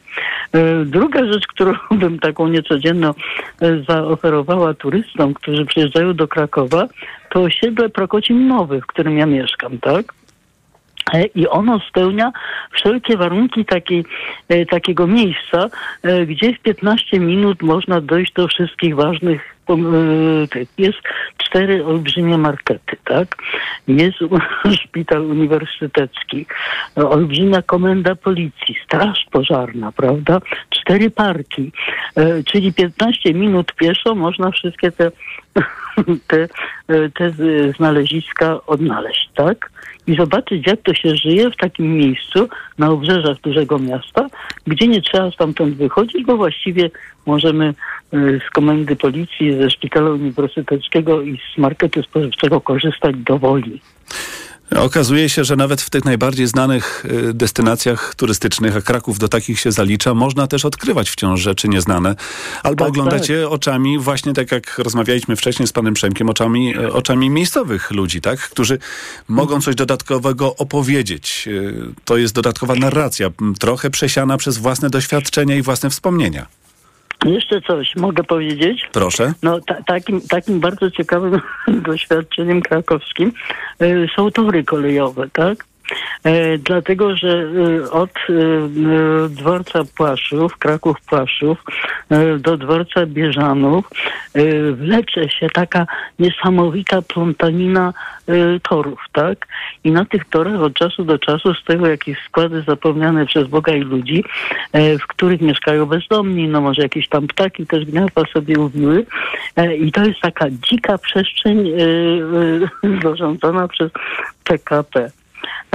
E, 0.53 0.85
Druga 0.85 1.25
rzecz, 1.33 1.47
którą 1.47 1.73
bym 2.01 2.19
taką 2.19 2.47
niecodzienną 2.47 3.13
zaoferowała 3.89 4.73
turystom, 4.73 5.33
którzy 5.33 5.65
przyjeżdżają 5.65 6.13
do 6.13 6.27
Krakowa, 6.27 6.87
to 7.29 7.41
osiedle 7.41 7.89
Prokocim 7.89 8.47
Nowy, 8.47 8.81
w 8.81 8.85
którym 8.85 9.17
ja 9.17 9.25
mieszkam, 9.25 9.77
tak? 9.77 10.13
E, 11.11 11.25
I 11.25 11.47
ono 11.47 11.79
spełnia 11.79 12.31
wszelkie 12.71 13.17
warunki 13.17 13.65
e, 14.49 14.65
takiego 14.65 15.07
miejsca, 15.07 15.69
e, 16.03 16.25
gdzie 16.25 16.53
w 16.53 16.59
15 16.59 17.19
minut 17.19 17.61
można 17.61 18.01
dojść 18.01 18.33
do 18.33 18.47
wszystkich 18.47 18.95
ważnych. 18.95 19.53
Jest 20.77 20.97
cztery 21.37 21.85
olbrzymie 21.85 22.37
markety, 22.37 22.97
tak? 23.05 23.35
Jest 23.87 24.17
szpital 24.83 25.21
uniwersytecki, 25.21 26.45
olbrzymia 26.95 27.61
komenda 27.61 28.15
policji, 28.15 28.75
straż 28.85 29.25
pożarna, 29.31 29.91
prawda? 29.91 30.39
Cztery 30.69 31.09
parki, 31.09 31.71
czyli 32.45 32.73
15 32.73 33.33
minut 33.33 33.73
pieszo 33.75 34.15
można 34.15 34.51
wszystkie 34.51 34.91
te, 34.91 35.11
te, 36.27 36.47
e, 36.87 37.09
te 37.09 37.33
znaleziska 37.77 38.65
odnaleźć, 38.65 39.29
tak? 39.35 39.73
i 40.07 40.15
zobaczyć, 40.15 40.67
jak 40.67 40.81
to 40.81 40.93
się 40.93 41.15
żyje 41.15 41.51
w 41.51 41.55
takim 41.55 41.97
miejscu 41.97 42.49
na 42.77 42.89
obrzeżach 42.89 43.41
dużego 43.41 43.79
miasta, 43.79 44.27
gdzie 44.67 44.87
nie 44.87 45.01
trzeba 45.01 45.31
stamtąd 45.31 45.75
wychodzić, 45.75 46.25
bo 46.25 46.37
właściwie 46.37 46.89
możemy 47.25 47.73
y, 48.13 48.41
z 48.47 48.49
komendy 48.49 48.95
policji, 48.95 49.53
ze 49.53 49.69
szpitala 49.69 50.09
uniwersyteckiego 50.09 51.21
i 51.21 51.39
z 51.55 51.57
marketu 51.57 52.03
spożywczego 52.03 52.61
korzystać 52.61 53.15
dowoli. 53.15 53.81
Okazuje 54.71 55.29
się, 55.29 55.43
że 55.43 55.55
nawet 55.55 55.81
w 55.81 55.89
tych 55.89 56.05
najbardziej 56.05 56.47
znanych 56.47 57.05
y, 57.29 57.33
destynacjach 57.33 58.15
turystycznych, 58.15 58.75
a 58.75 58.81
Kraków 58.81 59.19
do 59.19 59.27
takich 59.27 59.59
się 59.59 59.71
zalicza, 59.71 60.13
można 60.13 60.47
też 60.47 60.65
odkrywać 60.65 61.09
wciąż 61.09 61.41
rzeczy 61.41 61.67
nieznane. 61.67 62.15
Albo 62.63 62.85
Tak, 62.85 62.89
oglądacie 62.89 63.49
oczami, 63.49 63.99
właśnie 63.99 64.33
tak 64.33 64.51
jak 64.51 64.77
rozmawialiśmy 64.77 65.35
wcześniej 65.35 65.67
z 65.67 65.71
panem 65.71 65.93
Przemkiem, 65.93 66.29
oczami, 66.29 66.77
y, 66.77 66.93
oczami 66.93 67.29
miejscowych 67.29 67.91
ludzi, 67.91 68.21
tak? 68.21 68.39
którzy 68.39 68.79
mogą 69.27 69.61
coś 69.61 69.75
dodatkowego 69.75 70.55
opowiedzieć. 70.55 71.43
Y, 71.47 71.73
To 72.05 72.17
jest 72.17 72.33
dodatkowa 72.33 72.75
narracja, 72.75 73.29
trochę 73.59 73.89
przesiana 73.89 74.37
przez 74.37 74.57
własne 74.57 74.89
doświadczenia 74.89 75.55
i 75.55 75.61
własne 75.61 75.89
wspomnienia. 75.89 76.45
Jeszcze 77.25 77.61
coś 77.61 77.95
mogę 77.95 78.23
powiedzieć? 78.23 78.89
Proszę. 78.91 79.33
No, 79.43 79.59
ta, 79.59 79.83
takim, 79.83 80.21
takim 80.21 80.59
bardzo 80.59 80.91
ciekawym 80.91 81.41
doświadczeniem 81.87 82.61
krakowskim 82.61 83.31
y, 83.81 84.07
są 84.15 84.31
tory 84.31 84.63
kolejowe, 84.63 85.29
tak? 85.33 85.65
E, 86.23 86.57
dlatego, 86.57 87.15
że 87.15 87.27
y, 87.27 87.91
od 87.91 88.09
y, 88.29 89.29
dworca 89.29 89.79
Płaszów, 89.95 90.57
Kraków 90.57 91.01
Płaszów 91.01 91.63
do 92.39 92.57
dworca 92.57 93.05
Bieżanów 93.05 93.89
wlecze 94.73 95.29
się 95.29 95.49
taka 95.49 95.87
niesamowita 96.19 97.01
plątanina 97.01 97.93
torów, 98.69 98.99
tak? 99.11 99.47
I 99.83 99.91
na 99.91 100.05
tych 100.05 100.25
torach 100.29 100.61
od 100.61 100.73
czasu 100.73 101.03
do 101.03 101.19
czasu 101.19 101.53
stoją 101.53 101.85
jakieś 101.85 102.17
składy 102.25 102.61
zapomniane 102.61 103.25
przez 103.25 103.47
Boga 103.47 103.73
i 103.73 103.81
ludzi, 103.81 104.23
e, 104.73 104.97
w 104.97 105.07
których 105.07 105.41
mieszkają 105.41 105.85
bezdomni, 105.85 106.47
no 106.47 106.61
może 106.61 106.81
jakieś 106.81 107.07
tam 107.09 107.27
ptaki 107.27 107.67
też 107.67 107.85
gniazda 107.85 108.21
sobie 108.33 108.59
uwiły. 108.59 109.05
E, 109.55 109.75
I 109.75 109.91
to 109.91 110.05
jest 110.05 110.19
taka 110.21 110.45
dzika 110.49 110.97
przestrzeń 110.97 111.71
zarządzana 113.03 113.67
przez 113.67 113.91
PKP. 114.43 115.11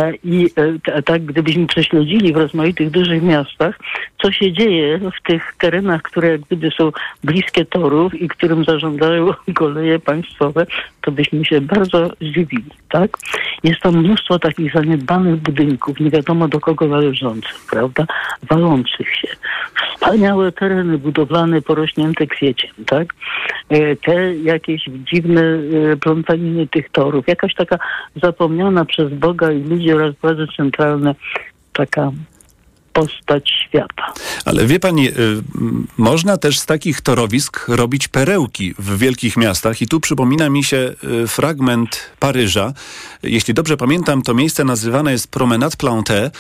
E, 0.01 0.13
I 0.25 0.51
e, 0.87 1.03
tak, 1.03 1.25
gdybyśmy 1.25 1.67
prześledzili 1.67 2.33
w 2.33 2.37
rozmaitych 2.37 2.91
dużych 2.91 3.23
miastach, 3.23 3.79
co 4.23 4.33
się 4.33 4.53
dzieje 4.53 4.99
w 4.99 5.29
tych 5.29 5.55
terenach, 5.59 6.03
które 6.03 6.29
jak 6.29 6.41
gdyby 6.41 6.71
są 6.71 6.93
bliskie 7.25 7.65
torów 7.65 8.15
i 8.15 8.29
którym 8.29 8.65
zarządzają 8.65 9.31
koleje 9.55 9.99
państwowe, 9.99 10.67
to 11.01 11.13
byśmy 11.13 11.45
się 11.45 11.61
bardzo 11.61 12.11
zdziwili, 12.21 12.71
tak? 12.89 13.11
Jest 13.65 13.81
tam 13.81 13.97
mnóstwo 13.97 14.39
takich 14.39 14.73
zaniedbanych 14.73 15.37
budynków, 15.37 16.01
nie 16.01 16.11
wiadomo 16.11 16.49
do 16.49 16.61
kogo 16.61 16.87
należących, 16.87 17.67
prawda? 17.71 18.07
Walących 18.51 19.15
się. 19.15 19.29
Wspaniałe 19.95 20.53
tereny 20.53 20.99
budowlane, 20.99 21.63
porośnięte 21.63 22.27
kwieciem, 22.27 22.71
tak? 22.87 23.15
E, 23.69 23.97
Te 23.97 24.35
jakieś 24.35 24.85
dziwne 25.13 25.43
plątaniny 26.01 26.67
tych 26.67 26.91
torów, 26.91 27.29
jakaś 27.29 27.55
taka 27.55 27.79
zapomniana 28.23 28.85
przez 28.85 29.15
Boga 29.15 29.53
i 29.59 29.63
ludzi 29.63 29.93
oraz 29.93 30.15
władze 30.23 30.47
centralne 30.57 31.15
taka 31.73 32.13
postać 32.93 33.51
świata. 33.69 34.13
Ale 34.45 34.67
wie 34.67 34.81
pani, 34.81 35.09
y, 35.09 35.13
można 35.99 36.37
też 36.37 36.59
z 36.59 36.67
takich 36.67 37.01
torowisk 37.01 37.69
robić 37.69 38.09
perełki 38.09 38.75
w 38.79 38.99
wielkich 38.99 39.37
miastach 39.37 39.83
i 39.83 39.89
tu 39.89 40.01
przypomina 40.01 40.51
mi 40.51 40.65
się 40.65 40.95
y, 41.25 41.29
fragment 41.29 42.11
Paryża. 42.19 42.73
Jeśli 43.23 43.55
dobrze 43.55 43.77
pamiętam, 43.77 44.23
to 44.23 44.35
miejsce 44.35 44.65
nazywane 44.65 45.13
jest 45.13 45.31
Promenade 45.31 45.77
Planté. 45.77 46.31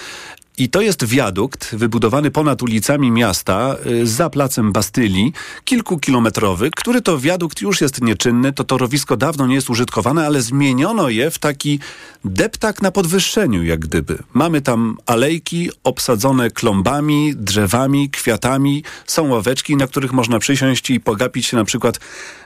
I 0.59 0.69
to 0.69 0.81
jest 0.81 1.05
wiadukt 1.05 1.75
wybudowany 1.75 2.31
ponad 2.31 2.63
ulicami 2.63 3.11
miasta, 3.11 3.77
y, 3.87 4.07
za 4.07 4.31
placem 4.31 4.73
Bastylii, 4.73 5.33
kilkukilometrowy, 5.65 6.71
który 6.77 7.03
to 7.03 7.19
wiadukt 7.19 7.61
już 7.61 7.81
jest 7.81 8.03
nieczynny, 8.03 8.53
to 8.53 8.65
torowisko 8.65 9.17
dawno 9.17 9.47
nie 9.47 9.55
jest 9.55 9.71
użytkowane, 9.71 10.27
ale 10.27 10.43
zmieniono 10.43 11.09
je 11.09 11.31
w 11.31 11.39
taki 11.39 11.81
deptak 12.25 12.83
na 12.83 12.91
podwyższeniu, 12.91 13.65
jak 13.65 13.81
gdyby. 13.81 14.19
Mamy 14.35 14.61
tam 14.61 14.97
alejki 15.07 15.71
obsadzone 15.85 16.51
klombami, 16.51 17.33
drzewami, 17.37 18.11
kwiatami, 18.11 18.85
są 19.07 19.29
ławeczki, 19.29 19.77
na 19.77 19.87
których 19.87 20.13
można 20.13 20.39
przysiąść 20.39 20.91
i 20.91 21.01
pogapić 21.01 21.47
się 21.47 21.57
na 21.57 21.65
przykład 21.65 22.01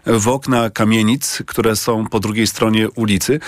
w 0.06 0.28
okna 0.28 0.70
kamienic, 0.70 1.42
które 1.46 1.76
są 1.76 2.06
po 2.06 2.20
drugiej 2.20 2.46
stronie 2.46 2.90
ulicy. 2.90 3.40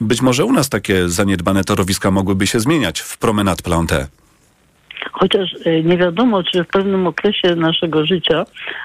Być 0.00 0.22
może 0.22 0.44
u 0.44 0.52
nas 0.52 0.68
takie 0.68 1.08
zaniedbane 1.08 1.64
torowiska 1.64 2.10
mogłyby 2.10 2.46
się 2.46 2.60
zmieniać 2.60 3.00
w 3.00 3.18
Promenade 3.18 3.62
Planté. 3.62 4.06
Chociaż 5.12 5.54
e, 5.64 5.82
nie 5.82 5.96
wiadomo, 5.96 6.42
czy 6.42 6.64
w 6.64 6.66
pewnym 6.66 7.06
okresie 7.06 7.54
naszego 7.56 8.06
życia 8.06 8.44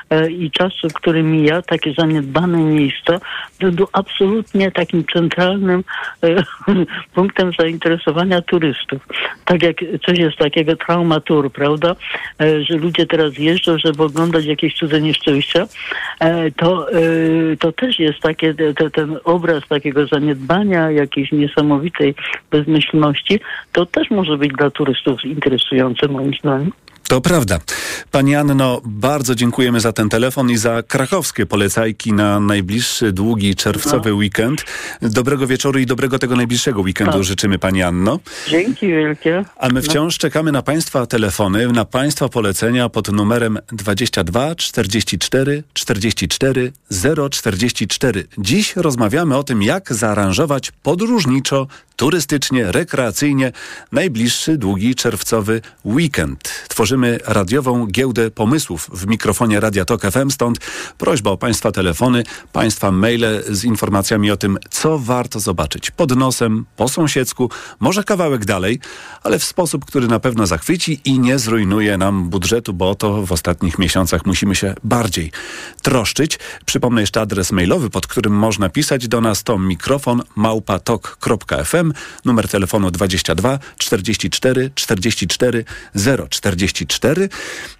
e, 0.09 0.31
i 0.31 0.51
czasu, 0.51 0.87
który 0.93 1.23
mija, 1.23 1.61
takie 1.61 1.93
zaniedbane 1.93 2.57
miejsca 2.57 3.19
będą 3.59 3.85
absolutnie 3.91 4.71
takim 4.71 5.03
centralnym 5.13 5.83
e, 6.23 6.43
punktem 7.15 7.51
zainteresowania 7.59 8.41
turystów. 8.41 9.07
Tak 9.45 9.63
jak 9.63 9.75
coś 10.05 10.19
jest 10.19 10.37
takiego 10.37 10.75
trauma 10.75 11.19
tour, 11.19 11.51
prawda? 11.51 11.95
Że 12.39 12.77
ludzie 12.77 13.05
teraz 13.05 13.37
jeżdżą, 13.37 13.77
żeby 13.77 14.03
oglądać 14.03 14.45
jakieś 14.45 14.73
cudze 14.73 15.01
nieszczęścia, 15.01 15.67
to, 16.55 16.87
to 17.59 17.71
też 17.71 17.99
jest 17.99 18.19
takie, 18.19 18.53
te, 18.53 18.89
ten 18.89 19.17
obraz 19.23 19.67
takiego 19.67 20.07
zaniedbania, 20.07 20.91
jakiejś 20.91 21.31
niesamowitej 21.31 22.15
bezmyślności, 22.51 23.39
to 23.71 23.85
też 23.85 24.09
może 24.09 24.37
być 24.37 24.51
dla 24.51 24.69
turystów 24.69 25.25
interesujące 25.25 26.04
moim 26.07 26.33
zdaniem. 26.39 26.71
To 27.07 27.21
prawda. 27.21 27.59
Pani 28.11 28.35
Anno, 28.35 28.81
bardzo 28.85 29.35
dziękujemy 29.35 29.79
za 29.79 29.93
ten 29.93 30.09
telefon 30.09 30.49
i 30.49 30.57
za 30.57 30.83
krakowskie 30.83 31.45
polecajki 31.45 32.13
na 32.13 32.39
najbliższy, 32.39 33.11
długi, 33.11 33.55
czerwcowy 33.55 34.09
no. 34.09 34.15
weekend. 34.15 34.65
Dobrego 35.01 35.47
wieczoru 35.47 35.79
i 35.79 35.85
dobrego 35.85 36.19
tego 36.19 36.35
najbliższego 36.35 36.81
weekendu 36.81 37.17
no. 37.17 37.23
życzymy 37.23 37.59
Pani 37.59 37.83
Anno. 37.83 38.19
Dzięki 38.47 38.87
wielkie. 38.87 39.45
A 39.57 39.67
my 39.67 39.73
no. 39.73 39.81
wciąż 39.81 40.15
no. 40.15 40.19
czekamy 40.19 40.51
na 40.51 40.61
Państwa 40.61 41.05
telefony, 41.05 41.67
na 41.67 41.85
Państwa 41.85 42.29
polecenia 42.29 42.89
pod 42.89 43.11
numerem 43.11 43.59
22 43.67 44.55
44 44.55 45.63
44 45.73 46.71
044. 47.29 48.23
Dziś 48.37 48.75
rozmawiamy 48.75 49.37
o 49.37 49.43
tym, 49.43 49.63
jak 49.63 49.93
zaaranżować 49.93 50.71
podróżniczo, 50.71 51.67
turystycznie, 51.95 52.71
rekreacyjnie 52.71 53.51
najbliższy, 53.91 54.57
długi, 54.57 54.95
czerwcowy 54.95 55.61
weekend. 55.85 56.65
Tworzymy 56.67 57.19
radiową 57.25 57.87
giełdę 57.87 58.31
pomysłów 58.31 58.89
w 58.93 59.07
mikrofonie 59.07 59.59
Radia 59.59 59.85
Tok 59.85 60.01
FM, 60.01 60.31
stąd 60.31 60.59
prośba 60.97 61.31
o 61.31 61.37
Państwa 61.37 61.71
telefony, 61.71 62.23
Państwa 62.53 62.91
maile 62.91 63.43
z 63.49 63.63
informacjami 63.63 64.31
o 64.31 64.37
tym, 64.37 64.57
co 64.69 64.99
warto 64.99 65.39
zobaczyć 65.39 65.91
pod 65.91 66.15
nosem, 66.15 66.65
po 66.75 66.89
sąsiedzku, 66.89 67.49
może 67.79 68.03
kawałek 68.03 68.45
dalej, 68.45 68.79
ale 69.23 69.39
w 69.39 69.43
sposób, 69.43 69.85
który 69.85 70.07
na 70.07 70.19
pewno 70.19 70.47
zachwyci 70.47 71.01
i 71.05 71.19
nie 71.19 71.39
zrujnuje 71.39 71.97
nam 71.97 72.29
budżetu, 72.29 72.73
bo 72.73 72.89
o 72.89 72.95
to 72.95 73.25
w 73.25 73.31
ostatnich 73.31 73.79
miesiącach 73.79 74.25
musimy 74.25 74.55
się 74.55 74.75
bardziej 74.83 75.31
troszczyć. 75.81 76.39
Przypomnę 76.65 77.01
jeszcze 77.01 77.21
adres 77.21 77.51
mailowy, 77.51 77.89
pod 77.89 78.07
którym 78.07 78.33
można 78.33 78.69
pisać 78.69 79.07
do 79.07 79.21
nas 79.21 79.43
to 79.43 79.59
mikrofon 79.59 80.21
małpatok.fm, 80.35 81.84
numer 82.25 82.47
telefonu 82.47 82.91
22 82.91 83.59
44 83.77 84.71
44 84.75 85.65
044 86.29 87.29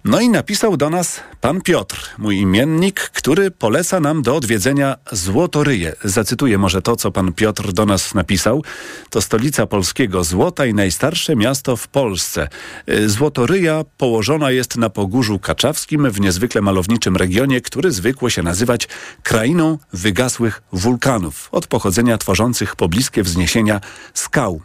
no 0.04 0.20
i 0.20 0.28
napisał 0.28 0.76
do 0.76 0.90
nas 0.90 1.20
pan 1.40 1.60
Piotr, 1.60 2.10
mój 2.18 2.36
imiennik, 2.36 3.00
który 3.00 3.50
poleca 3.50 4.00
nam 4.00 4.22
do 4.22 4.36
odwiedzenia 4.36 4.96
Złotoryje. 5.12 5.96
Zacytuję 6.04 6.58
może 6.58 6.82
to, 6.82 6.96
co 6.96 7.12
pan 7.12 7.32
Piotr 7.32 7.72
do 7.72 7.86
nas 7.86 8.14
napisał. 8.14 8.64
To 9.10 9.20
stolica 9.20 9.66
polskiego 9.66 10.24
złota 10.24 10.66
i 10.66 10.74
najstarsze 10.74 11.36
miasto 11.36 11.76
w 11.76 11.88
Polsce. 11.88 12.48
Y, 12.88 13.10
Złotoryja 13.10 13.84
położona 13.96 14.50
jest 14.50 14.76
na 14.76 14.90
Pogórzu 14.90 15.38
Kaczawskim 15.38 16.10
w 16.10 16.20
niezwykle 16.20 16.60
malowniczym 16.60 17.16
regionie, 17.16 17.60
który 17.60 17.92
zwykło 17.92 18.30
się 18.30 18.42
nazywać 18.42 18.88
krainą 19.22 19.78
wygasłych 19.92 20.62
wulkanów, 20.72 21.48
od 21.52 21.66
pochodzenia 21.66 22.18
tworzących 22.18 22.76
pobliskie 22.76 23.22
wzniesienia 23.22 23.80
skał. 24.14 24.60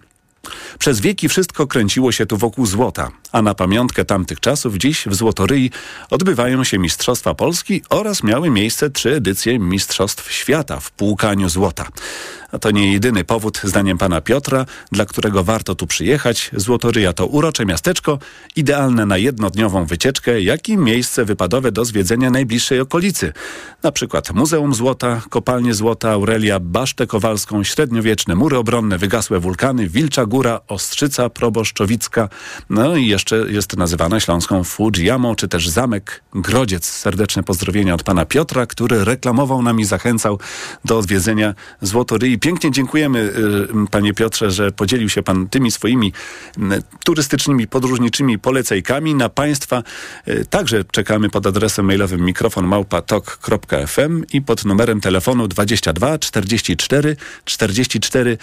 Przez 0.79 0.99
wieki 0.99 1.29
wszystko 1.29 1.67
kręciło 1.67 2.11
się 2.11 2.25
tu 2.25 2.37
wokół 2.37 2.65
złota, 2.65 3.11
a 3.31 3.41
na 3.41 3.55
pamiątkę 3.55 4.05
tamtych 4.05 4.39
czasów 4.39 4.75
dziś 4.75 5.05
w 5.07 5.15
Złotoryi 5.15 5.71
odbywają 6.09 6.63
się 6.63 6.79
Mistrzostwa 6.79 7.33
Polski 7.33 7.81
oraz 7.89 8.23
miały 8.23 8.49
miejsce 8.49 8.89
trzy 8.89 9.15
edycje 9.15 9.59
Mistrzostw 9.59 10.31
Świata 10.31 10.79
w 10.79 10.91
płukaniu 10.91 11.49
złota. 11.49 11.87
To 12.59 12.71
nie 12.71 12.93
jedyny 12.93 13.23
powód, 13.23 13.61
zdaniem 13.63 13.97
pana 13.97 14.21
Piotra, 14.21 14.65
dla 14.91 15.05
którego 15.05 15.43
warto 15.43 15.75
tu 15.75 15.87
przyjechać. 15.87 16.51
Złotoryja 16.53 17.13
to 17.13 17.27
urocze 17.27 17.65
miasteczko, 17.65 18.19
idealne 18.55 19.05
na 19.05 19.17
jednodniową 19.17 19.85
wycieczkę, 19.85 20.41
jak 20.41 20.69
i 20.69 20.77
miejsce 20.77 21.25
wypadowe 21.25 21.71
do 21.71 21.85
zwiedzenia 21.85 22.31
najbliższej 22.31 22.79
okolicy. 22.79 23.33
Na 23.83 23.91
przykład 23.91 24.33
Muzeum 24.33 24.73
Złota, 24.73 25.21
Kopalnie 25.29 25.73
Złota, 25.73 26.11
Aurelia, 26.11 26.59
Basztę 26.59 27.07
Kowalską, 27.07 27.63
średniowieczne 27.63 28.35
mury 28.35 28.57
obronne, 28.57 28.97
wygasłe 28.97 29.39
wulkany, 29.39 29.89
Wilcza 29.89 30.25
Góra, 30.25 30.59
Ostrzyca, 30.67 31.29
Proboszczowicka, 31.29 32.29
no 32.69 32.95
i 32.95 33.07
jeszcze 33.07 33.35
jest 33.35 33.77
nazywana 33.77 34.19
śląską 34.19 34.63
Fujiyamą, 34.63 35.35
czy 35.35 35.47
też 35.47 35.69
Zamek 35.69 36.23
Grodziec. 36.35 36.85
Serdeczne 36.85 37.43
pozdrowienia 37.43 37.93
od 37.93 38.03
pana 38.03 38.25
Piotra, 38.25 38.65
który 38.65 39.05
reklamował 39.05 39.61
nam 39.61 39.79
i 39.79 39.85
zachęcał 39.85 40.39
do 40.85 40.97
odwiedzenia 40.97 41.53
Złotoryi 41.81 42.39
pięknie 42.41 42.71
dziękujemy, 42.71 43.19
y, 43.85 43.89
panie 43.91 44.13
Piotrze, 44.13 44.51
że 44.51 44.71
podzielił 44.71 45.09
się 45.09 45.23
pan 45.23 45.49
tymi 45.49 45.71
swoimi 45.71 46.13
turystycznymi, 47.03 47.67
podróżniczymi 47.67 48.39
polecajkami. 48.39 49.15
Na 49.15 49.29
państwa 49.29 49.83
y, 50.27 50.45
także 50.49 50.83
czekamy 50.91 51.29
pod 51.29 51.47
adresem 51.47 51.85
mailowym 51.85 52.21
mikrofon 52.21 52.67
małpatok.fm 52.67 54.23
i 54.33 54.41
pod 54.41 54.65
numerem 54.65 55.01
telefonu 55.01 55.47
22 55.47 56.17
44 56.17 57.15
44 57.45 58.37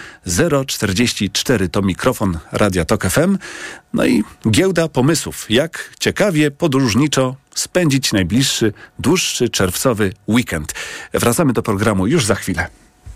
044. 0.67 1.69
To 1.69 1.81
mikrofon 1.81 2.39
Radia 2.51 2.85
Tok 2.85 3.05
FM. 3.05 3.37
No 3.93 4.05
i 4.05 4.23
giełda 4.49 4.87
pomysłów. 4.87 5.45
Jak 5.49 5.93
ciekawie, 5.99 6.51
podróżniczo 6.51 7.35
spędzić 7.55 8.13
najbliższy, 8.13 8.73
dłuższy 8.99 9.49
czerwcowy 9.49 10.13
weekend. 10.27 10.73
Wracamy 11.13 11.53
do 11.53 11.63
programu 11.63 12.07
już 12.07 12.25
za 12.25 12.35
chwilę. 12.35 12.67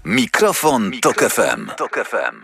Mikrofon, 0.06 0.92
Tok 1.02 1.24
FM. 1.24 1.70
Tok 1.78 2.00
FM. 2.10 2.36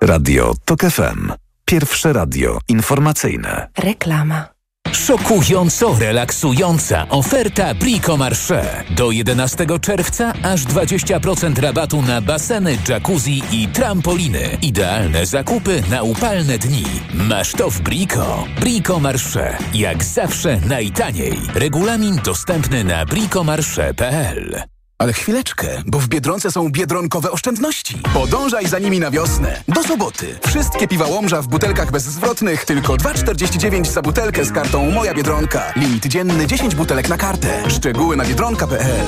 Radio 0.00 0.54
Tok 0.64 0.80
FM. 0.80 1.32
Pierwsze 1.64 2.12
radio 2.12 2.58
informacyjne. 2.68 3.68
Reklama. 3.78 4.48
Szokująco 4.92 5.96
relaksująca 5.98 7.06
oferta 7.08 7.74
Brico 7.74 8.16
Marché. 8.16 8.84
Do 8.90 9.10
11 9.10 9.66
czerwca 9.80 10.32
aż 10.42 10.60
20% 10.64 11.60
rabatu 11.60 12.02
na 12.02 12.20
baseny, 12.20 12.78
jacuzzi 12.88 13.42
i 13.52 13.68
trampoliny. 13.68 14.58
Idealne 14.62 15.26
zakupy 15.26 15.82
na 15.90 16.02
upalne 16.02 16.58
dni. 16.58 16.84
Masz 17.14 17.52
to 17.52 17.70
w 17.70 17.80
Brico. 17.80 18.44
Brico 18.60 19.00
Marché. 19.00 19.58
Jak 19.74 20.04
zawsze 20.04 20.60
najtaniej. 20.60 21.38
Regulamin 21.54 22.16
dostępny 22.24 22.84
na 22.84 23.04
bricomarché.pl 23.06 24.71
ale 25.02 25.12
chwileczkę, 25.12 25.82
bo 25.86 25.98
w 25.98 26.08
Biedronce 26.08 26.50
są 26.50 26.68
biedronkowe 26.68 27.30
oszczędności. 27.30 27.98
Podążaj 28.14 28.66
za 28.66 28.78
nimi 28.78 29.00
na 29.00 29.10
wiosnę. 29.10 29.62
Do 29.68 29.82
soboty. 29.82 30.38
Wszystkie 30.46 30.88
piwa 30.88 31.06
Łomża 31.06 31.42
w 31.42 31.48
butelkach 31.48 31.90
bezzwrotnych 31.90 32.64
tylko 32.64 32.94
2,49 32.94 33.84
za 33.84 34.02
butelkę 34.02 34.44
z 34.44 34.52
kartą 34.52 34.90
Moja 34.90 35.14
Biedronka. 35.14 35.72
Limit 35.76 36.06
dzienny 36.06 36.46
10 36.46 36.74
butelek 36.74 37.08
na 37.08 37.16
kartę. 37.16 37.70
Szczegóły 37.70 38.16
na 38.16 38.24
biedronka.pl 38.24 39.00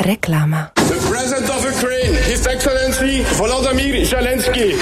Reklama. 0.00 0.70
The 0.74 1.10
President 1.10 1.50
of 1.50 1.76
Ukraine, 1.76 2.18
His 2.22 2.46
Excellency 2.46 3.24
Volodymyr 3.36 4.06
Zelensky. 4.06 4.72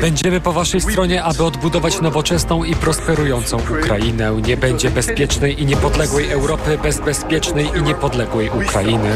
Będziemy 0.00 0.40
po 0.40 0.52
waszej 0.52 0.80
stronie, 0.80 1.22
aby 1.22 1.44
odbudować 1.44 2.00
nowoczesną 2.00 2.64
i 2.64 2.74
prosperującą 2.74 3.58
Ukrainę. 3.80 4.32
Nie 4.46 4.56
będzie 4.56 4.90
bezpiecznej 4.90 5.62
i 5.62 5.66
niepodległej 5.66 6.30
Europy 6.30 6.78
bez 6.82 7.00
bezpiecznej 7.00 7.68
i 7.78 7.82
niepodległej 7.82 8.50
Ukrainy. 8.50 9.10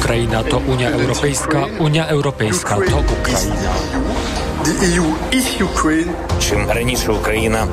Ukraina 0.00 0.44
to 0.44 0.58
Unia 0.58 0.90
Europejska, 0.90 1.66
Unia 1.78 2.06
Europejska 2.06 2.76
to 2.76 2.98
Ukraina. 3.20 3.72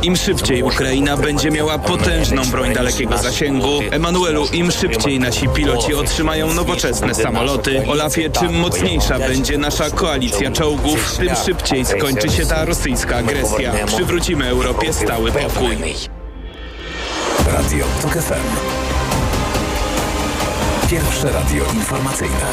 Im 0.02 0.16
szybciej 0.16 0.62
Ukraina 0.62 1.16
będzie 1.16 1.50
miała 1.50 1.78
potężną 1.78 2.44
broń 2.44 2.74
dalekiego 2.74 3.18
zasięgu, 3.18 3.80
Emanuelu, 3.90 4.46
im 4.52 4.70
szybciej 4.70 5.20
nasi 5.20 5.48
piloci 5.48 5.94
otrzymają 5.94 6.54
nowoczesne 6.54 7.14
samoloty, 7.14 7.82
Olafie, 7.88 8.30
czym 8.30 8.54
mocniejsza 8.54 9.18
będzie 9.18 9.58
nasza 9.58 9.90
koalicja 9.90 10.50
czołgów, 10.50 11.16
tym 11.16 11.36
szybciej 11.44 11.84
skończy 11.84 12.28
się 12.28 12.46
ta 12.46 12.64
rosyjska 12.64 13.16
agresja. 13.16 13.72
Przywrócimy 13.86 14.48
Europie 14.48 14.92
stały 14.92 15.32
pokój. 15.32 15.76
Radio 17.46 17.84
TOK 18.02 18.12
FM. 18.12 18.80
Pierwsze 20.90 21.32
radio 21.32 21.64
informacyjne. 21.74 22.46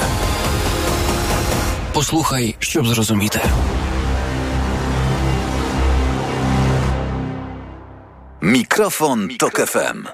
Posłuchaj, 1.94 2.56
щоб 2.60 2.88
зрозуміти. 2.88 3.40
Mikrofon, 8.53 9.29
Tok 9.39 9.61
FM. 9.67 10.07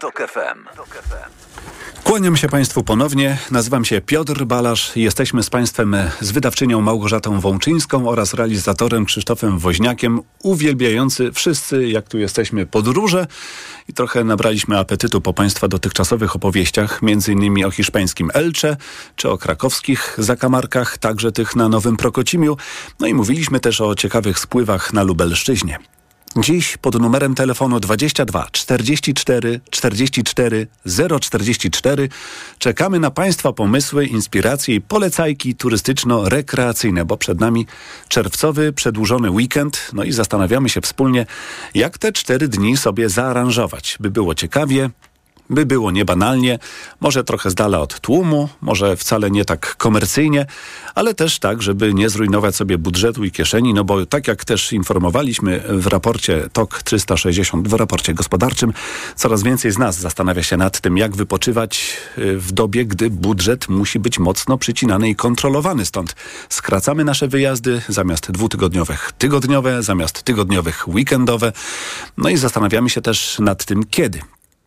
Kłaniam 2.05 2.37
się 2.37 2.49
Państwu 2.49 2.83
ponownie. 2.83 3.39
Nazywam 3.51 3.85
się 3.85 4.01
Piotr 4.01 4.45
Balasz. 4.45 4.97
Jesteśmy 4.97 5.43
z 5.43 5.51
Państwem 5.51 5.97
z 6.21 6.31
wydawczynią 6.31 6.81
Małgorzatą 6.81 7.41
Wączyńską 7.41 8.09
oraz 8.09 8.35
realizatorem 8.35 9.05
Krzysztofem 9.05 9.59
Woźniakiem, 9.59 10.21
uwielbiający 10.43 11.33
wszyscy, 11.33 11.89
jak 11.89 12.09
tu 12.09 12.19
jesteśmy, 12.19 12.67
podróże 12.67 13.27
i 13.89 13.93
trochę 13.93 14.25
nabraliśmy 14.25 14.79
apetytu 14.79 15.21
po 15.21 15.33
Państwa 15.35 15.69
dotychczasowych 15.69 16.37
opowieściach, 16.37 17.03
między 17.03 17.33
innymi 17.33 17.65
o 17.65 17.71
hiszpańskim 17.71 18.31
Elcze, 18.35 18.77
czy 19.17 19.31
o 19.31 19.39
krakowskich 19.39 20.15
zakamarkach, 20.19 20.99
także 20.99 21.33
tych 21.33 21.57
na 21.57 21.69
Nowym 21.69 21.97
Prokocimiu. 21.97 22.57
No 23.01 23.07
i 23.07 23.15
mówiliśmy 23.15 23.61
też 23.61 23.81
o 23.81 23.95
ciekawych 23.95 24.39
spływach 24.39 24.93
na 24.93 25.03
Lubelszczyźnie. 25.03 25.79
Dziś 26.37 26.77
pod 26.77 27.01
numerem 27.01 27.35
telefonu 27.35 27.81
22 27.81 28.49
44 28.53 29.61
44 29.71 30.67
044 31.21 32.09
czekamy 32.59 33.01
na 33.01 33.11
Państwa 33.11 33.53
pomysły, 33.53 34.07
inspiracje 34.07 34.75
i 34.75 34.81
polecajki 34.81 35.57
turystyczno-rekreacyjne, 35.57 37.05
bo 37.05 37.17
przed 37.17 37.41
nami 37.41 37.67
czerwcowy, 38.09 38.73
przedłużony 38.73 39.31
weekend, 39.31 39.91
no 39.93 40.05
i 40.05 40.13
zastanawiamy 40.13 40.69
się 40.69 40.81
wspólnie, 40.81 41.27
jak 41.75 41.99
te 41.99 42.13
cztery 42.13 42.49
dni 42.49 42.77
sobie 42.77 43.09
zaaranżować, 43.09 43.97
by 44.01 44.11
było 44.11 44.35
ciekawie, 44.35 44.91
by 45.51 45.67
było 45.67 45.91
niebanalnie, 45.91 46.59
może 47.01 47.25
trochę 47.25 47.51
z 47.51 47.55
dala 47.55 47.81
od 47.81 48.01
tłumu, 48.01 48.49
może 48.61 48.97
wcale 48.97 49.31
nie 49.31 49.45
tak 49.45 49.77
komercyjnie, 49.77 50.47
ale 50.95 51.15
też 51.15 51.39
tak, 51.39 51.63
żeby 51.63 51.95
nie 51.95 52.09
zrujnować 52.09 52.57
sobie 52.57 52.79
budżetu 52.79 53.25
i 53.25 53.31
kieszeni, 53.31 53.75
no 53.75 53.85
bo 53.85 54.07
tak 54.07 54.29
jak 54.29 54.45
też 54.45 54.73
informowaliśmy 54.73 55.63
w 55.69 55.87
raporcie 55.87 56.49
TOK 56.53 56.83
360, 56.83 57.69
w 57.69 57.73
raporcie 57.73 58.15
gospodarczym, 58.15 58.73
coraz 59.17 59.43
więcej 59.43 59.73
z 59.73 59.79
nas 59.79 59.99
zastanawia 59.99 60.43
się 60.43 60.57
nad 60.57 60.81
tym, 60.81 60.97
jak 60.97 61.17
wypoczywać 61.17 61.97
y, 62.19 62.39
w 62.39 62.53
dobie, 62.53 62.85
gdy 62.85 63.11
budżet 63.11 63.69
musi 63.69 63.99
być 63.99 64.19
mocno 64.19 64.59
przycinany 64.59 65.09
i 65.09 65.17
kontrolowany. 65.17 65.87
Stąd 65.87 66.17
skracamy 66.49 67.05
nasze 67.05 67.29
wyjazdy 67.29 67.83
zamiast 67.89 68.31
dwutygodniowych 68.31 69.13
tygodniowe, 69.19 69.83
zamiast 69.83 70.23
tygodniowych 70.23 70.89
weekendowe. 70.89 71.53
No 72.17 72.29
i 72.29 72.37
zastanawiamy 72.37 72.91
się 72.91 73.01
też 73.01 73.39
nad 73.39 73.65
tym, 73.65 73.85
kiedy. 73.91 74.21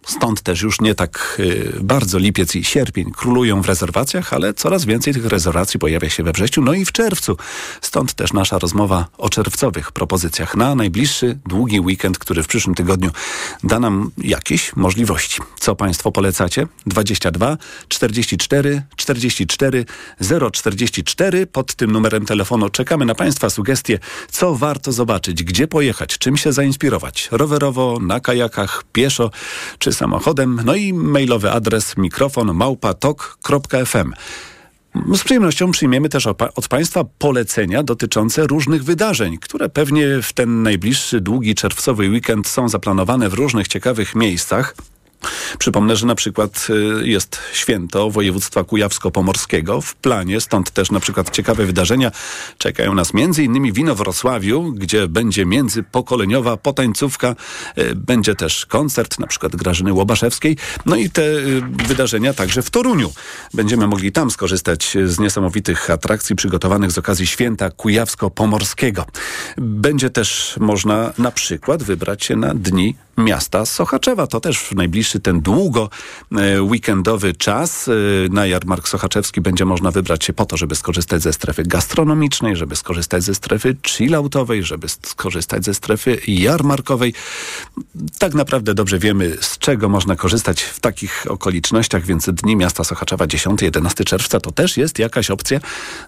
Stąd 0.05 0.41
też 0.41 0.61
już 0.61 0.81
nie 0.81 0.95
tak 0.95 1.37
y, 1.39 1.73
bardzo 1.81 2.17
lipiec 2.17 2.55
i 2.55 2.63
sierpień 2.63 3.11
królują 3.11 3.61
w 3.61 3.65
rezerwacjach, 3.65 4.33
ale 4.33 4.53
coraz 4.53 4.85
więcej 4.85 5.13
tych 5.13 5.25
rezerwacji 5.25 5.79
pojawia 5.79 6.09
się 6.09 6.23
we 6.23 6.31
wrześniu, 6.31 6.63
no 6.63 6.73
i 6.73 6.85
w 6.85 6.91
czerwcu. 6.91 7.37
Stąd 7.81 8.13
też 8.13 8.33
nasza 8.33 8.59
rozmowa 8.59 9.07
o 9.17 9.29
czerwcowych 9.29 9.91
propozycjach 9.91 10.55
na 10.55 10.75
najbliższy 10.75 11.39
długi 11.45 11.79
weekend, 11.79 12.17
który 12.17 12.43
w 12.43 12.47
przyszłym 12.47 12.75
tygodniu 12.75 13.11
da 13.63 13.79
nam 13.79 14.11
jakieś 14.17 14.75
możliwości. 14.75 15.41
Co 15.59 15.75
Państwo 15.75 16.11
polecacie? 16.11 16.67
22 16.85 17.57
44 17.87 18.83
44 18.95 19.85
044. 20.51 21.47
Pod 21.47 21.75
tym 21.75 21.91
numerem 21.91 22.25
telefonu 22.25 22.69
czekamy 22.69 23.05
na 23.05 23.15
Państwa 23.15 23.49
sugestie, 23.49 23.99
co 24.31 24.55
warto 24.55 24.91
zobaczyć, 24.91 25.43
gdzie 25.43 25.67
pojechać, 25.67 26.17
czym 26.17 26.37
się 26.37 26.53
zainspirować. 26.53 27.29
Rowerowo, 27.31 27.99
na 28.01 28.19
kajakach, 28.19 28.83
pieszo 28.93 29.31
czy 29.79 29.90
samochodem. 29.93 30.61
No 30.65 30.75
i 30.75 30.93
mailowy 30.93 31.51
adres 31.51 31.97
mikrofon 31.97 32.53
małpatok.fm. 32.53 34.13
Z 35.13 35.23
przyjemnością 35.23 35.71
przyjmiemy 35.71 36.09
też 36.09 36.27
od 36.55 36.67
Państwa 36.69 37.03
polecenia 37.03 37.83
dotyczące 37.83 38.47
różnych 38.47 38.83
wydarzeń, 38.83 39.37
które 39.37 39.69
pewnie 39.69 40.21
w 40.21 40.33
ten 40.33 40.63
najbliższy, 40.63 41.21
długi 41.21 41.55
czerwcowy 41.55 42.09
weekend 42.09 42.47
są 42.47 42.69
zaplanowane 42.69 43.29
w 43.29 43.33
różnych 43.33 43.67
ciekawych 43.67 44.15
miejscach. 44.15 44.75
Przypomnę, 45.59 45.95
że 45.95 46.05
na 46.05 46.15
przykład 46.15 46.67
y, 47.01 47.07
jest 47.07 47.39
święto 47.53 48.09
województwa 48.09 48.63
kujawsko-pomorskiego 48.63 49.81
w 49.81 49.95
planie, 49.95 50.41
stąd 50.41 50.71
też 50.71 50.91
na 50.91 50.99
przykład 50.99 51.29
ciekawe 51.29 51.65
wydarzenia 51.65 52.11
czekają 52.57 52.93
nas 52.93 53.11
innymi 53.37 53.73
wino 53.73 53.95
w 53.95 53.97
Wrocławiu, 53.97 54.73
gdzie 54.73 55.07
będzie 55.07 55.45
międzypokoleniowa 55.45 56.57
potańcówka, 56.57 57.35
y, 57.77 57.95
będzie 57.95 58.35
też 58.35 58.65
koncert 58.65 59.19
na 59.19 59.27
przykład 59.27 59.55
Grażyny 59.55 59.93
Łobaszewskiej, 59.93 60.57
no 60.85 60.95
i 60.95 61.09
te 61.09 61.23
y, 61.23 61.61
wydarzenia 61.87 62.33
także 62.33 62.61
w 62.61 62.69
Toruniu. 62.69 63.13
Będziemy 63.53 63.87
mogli 63.87 64.11
tam 64.11 64.31
skorzystać 64.31 64.97
z 65.05 65.19
niesamowitych 65.19 65.89
atrakcji 65.89 66.35
przygotowanych 66.35 66.91
z 66.91 66.97
okazji 66.97 67.27
święta 67.27 67.69
kujawsko-pomorskiego. 67.69 69.05
Będzie 69.57 70.09
też 70.09 70.55
można 70.59 71.13
na 71.17 71.31
przykład 71.31 71.83
wybrać 71.83 72.23
się 72.23 72.35
na 72.35 72.53
dni 72.53 72.95
miasta 73.17 73.65
Sochaczewa. 73.65 74.27
To 74.27 74.39
też 74.39 74.59
w 74.59 74.75
najbliższy 75.11 75.19
ten 75.19 75.41
długo 75.41 75.89
e, 76.31 76.61
weekendowy 76.61 77.33
czas 77.33 77.87
e, 77.87 77.91
na 78.29 78.45
jarmark 78.45 78.87
sochaczewski 78.87 79.41
będzie 79.41 79.65
można 79.65 79.91
wybrać 79.91 80.25
się 80.25 80.33
po 80.33 80.45
to, 80.45 80.57
żeby 80.57 80.75
skorzystać 80.75 81.21
ze 81.21 81.33
strefy 81.33 81.63
gastronomicznej, 81.63 82.55
żeby 82.55 82.75
skorzystać 82.75 83.23
ze 83.23 83.35
strefy 83.35 83.75
chilloutowej, 83.87 84.63
żeby 84.63 84.87
skorzystać 84.89 85.65
ze 85.65 85.73
strefy 85.73 86.17
jarmarkowej. 86.27 87.13
Tak 88.19 88.33
naprawdę 88.33 88.73
dobrze 88.73 88.99
wiemy, 88.99 89.37
z 89.41 89.57
czego 89.57 89.89
można 89.89 90.15
korzystać 90.15 90.61
w 90.61 90.79
takich 90.79 91.25
okolicznościach, 91.29 92.05
więc 92.05 92.29
Dni 92.29 92.55
Miasta 92.55 92.83
Sochaczewa 92.83 93.25
10-11 93.25 94.03
czerwca 94.03 94.39
to 94.39 94.51
też 94.51 94.77
jest 94.77 94.99
jakaś 94.99 95.31
opcja 95.31 95.59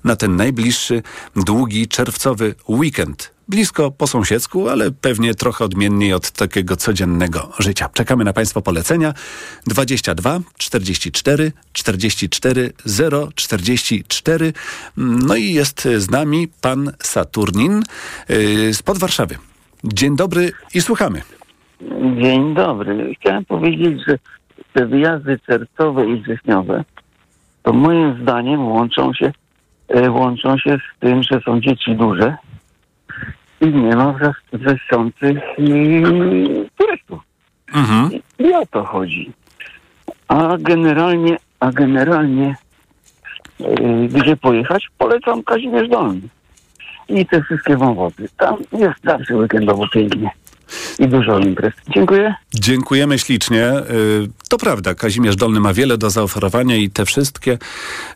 na 0.03 0.15
ten 0.15 0.35
najbliższy, 0.35 1.03
długi, 1.35 1.87
czerwcowy 1.87 2.55
weekend 2.69 3.33
blisko 3.47 3.91
po 3.91 4.07
sąsiedzku, 4.07 4.69
ale 4.69 4.91
pewnie 4.91 5.33
trochę 5.33 5.65
odmienniej 5.65 6.13
od 6.13 6.31
takiego 6.31 6.75
codziennego 6.75 7.49
życia. 7.59 7.89
Czekamy 7.93 8.23
na 8.23 8.33
Państwa 8.33 8.61
polecenia 8.61 9.13
22 9.67 10.39
44 10.57 11.51
44 11.73 12.73
044. 13.35 14.53
No 14.97 15.35
i 15.35 15.53
jest 15.53 15.87
z 15.97 16.11
nami 16.11 16.47
pan 16.61 16.91
Saturnin 16.99 17.83
yy, 18.29 18.73
spod 18.73 18.97
Warszawy. 18.97 19.37
Dzień 19.83 20.15
dobry 20.15 20.51
i 20.73 20.81
słuchamy. 20.81 21.21
Dzień 22.21 22.53
dobry. 22.53 23.15
Chciałem 23.19 23.45
powiedzieć, 23.45 23.99
że 24.07 24.17
te 24.73 24.85
wyjazdy 24.85 25.39
czerwcowe 25.47 26.09
i 26.09 26.21
wrześniowe 26.21 26.83
to 27.63 27.73
moim 27.73 28.21
zdaniem 28.21 28.67
łączą 28.67 29.13
się, 29.13 29.31
e, 29.87 30.11
łączą 30.11 30.57
się 30.57 30.77
z 30.77 30.99
tym, 30.99 31.23
że 31.23 31.41
są 31.45 31.61
dzieci 31.61 31.95
duże, 31.95 32.35
i 33.63 33.73
nie 33.73 33.95
ma 33.95 34.15
wreszczących 34.53 35.37
turystów. 36.77 37.21
Mhm. 37.73 38.09
I 38.39 38.53
o 38.53 38.65
to 38.65 38.83
chodzi. 38.83 39.31
A 40.27 40.57
generalnie, 40.59 41.37
a 41.59 41.71
generalnie 41.71 42.55
yy, 43.59 44.07
gdzie 44.07 44.37
pojechać? 44.37 44.89
Polecam 44.97 45.43
Kazimierz 45.43 45.89
Dolny. 45.89 46.21
I 47.09 47.25
te 47.25 47.43
wszystkie 47.43 47.77
wąwozy. 47.77 48.29
Tam 48.37 48.55
jest 48.71 49.03
zawsze 49.03 49.35
weekendowo 49.35 49.87
pięknie 49.87 50.31
i 50.99 51.07
dużo 51.07 51.39
imprez. 51.39 51.73
Dziękuję. 51.89 52.35
Dziękujemy 52.53 53.19
ślicznie. 53.19 53.67
Y, 53.69 54.29
to 54.49 54.57
prawda, 54.57 54.95
Kazimierz 54.95 55.35
Dolny 55.35 55.59
ma 55.59 55.73
wiele 55.73 55.97
do 55.97 56.09
zaoferowania 56.09 56.75
i 56.75 56.89
te 56.89 57.05
wszystkie, 57.05 57.57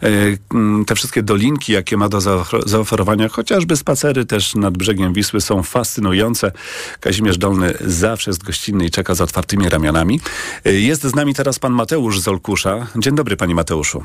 y, 0.04 0.38
mm, 0.54 0.86
te 0.86 0.96
wszystkie 0.96 1.24
dolinki, 1.24 1.74
jakie 1.74 1.98
ma 1.98 2.10
do 2.10 2.22
zaoferowania, 2.66 3.30
chociażby 3.30 3.76
spacery 3.76 4.26
też 4.26 4.56
nad 4.56 4.78
brzegiem 4.78 5.14
Wisły 5.14 5.42
są 5.42 5.64
fascynujące. 5.64 6.52
Kazimierz 7.00 7.38
Dolny 7.38 7.74
zawsze 7.82 8.32
jest 8.32 8.44
gościnny 8.44 8.86
i 8.86 8.90
czeka 8.92 9.16
z 9.16 9.22
otwartymi 9.22 9.70
ramionami. 9.70 10.20
Y, 10.68 10.82
jest 10.82 11.04
z 11.04 11.16
nami 11.16 11.34
teraz 11.34 11.60
pan 11.60 11.74
Mateusz 11.74 12.20
z 12.20 12.28
Olkusza. 12.28 12.88
Dzień 12.96 13.16
dobry, 13.16 13.38
panie 13.38 13.56
Mateuszu. 13.56 14.04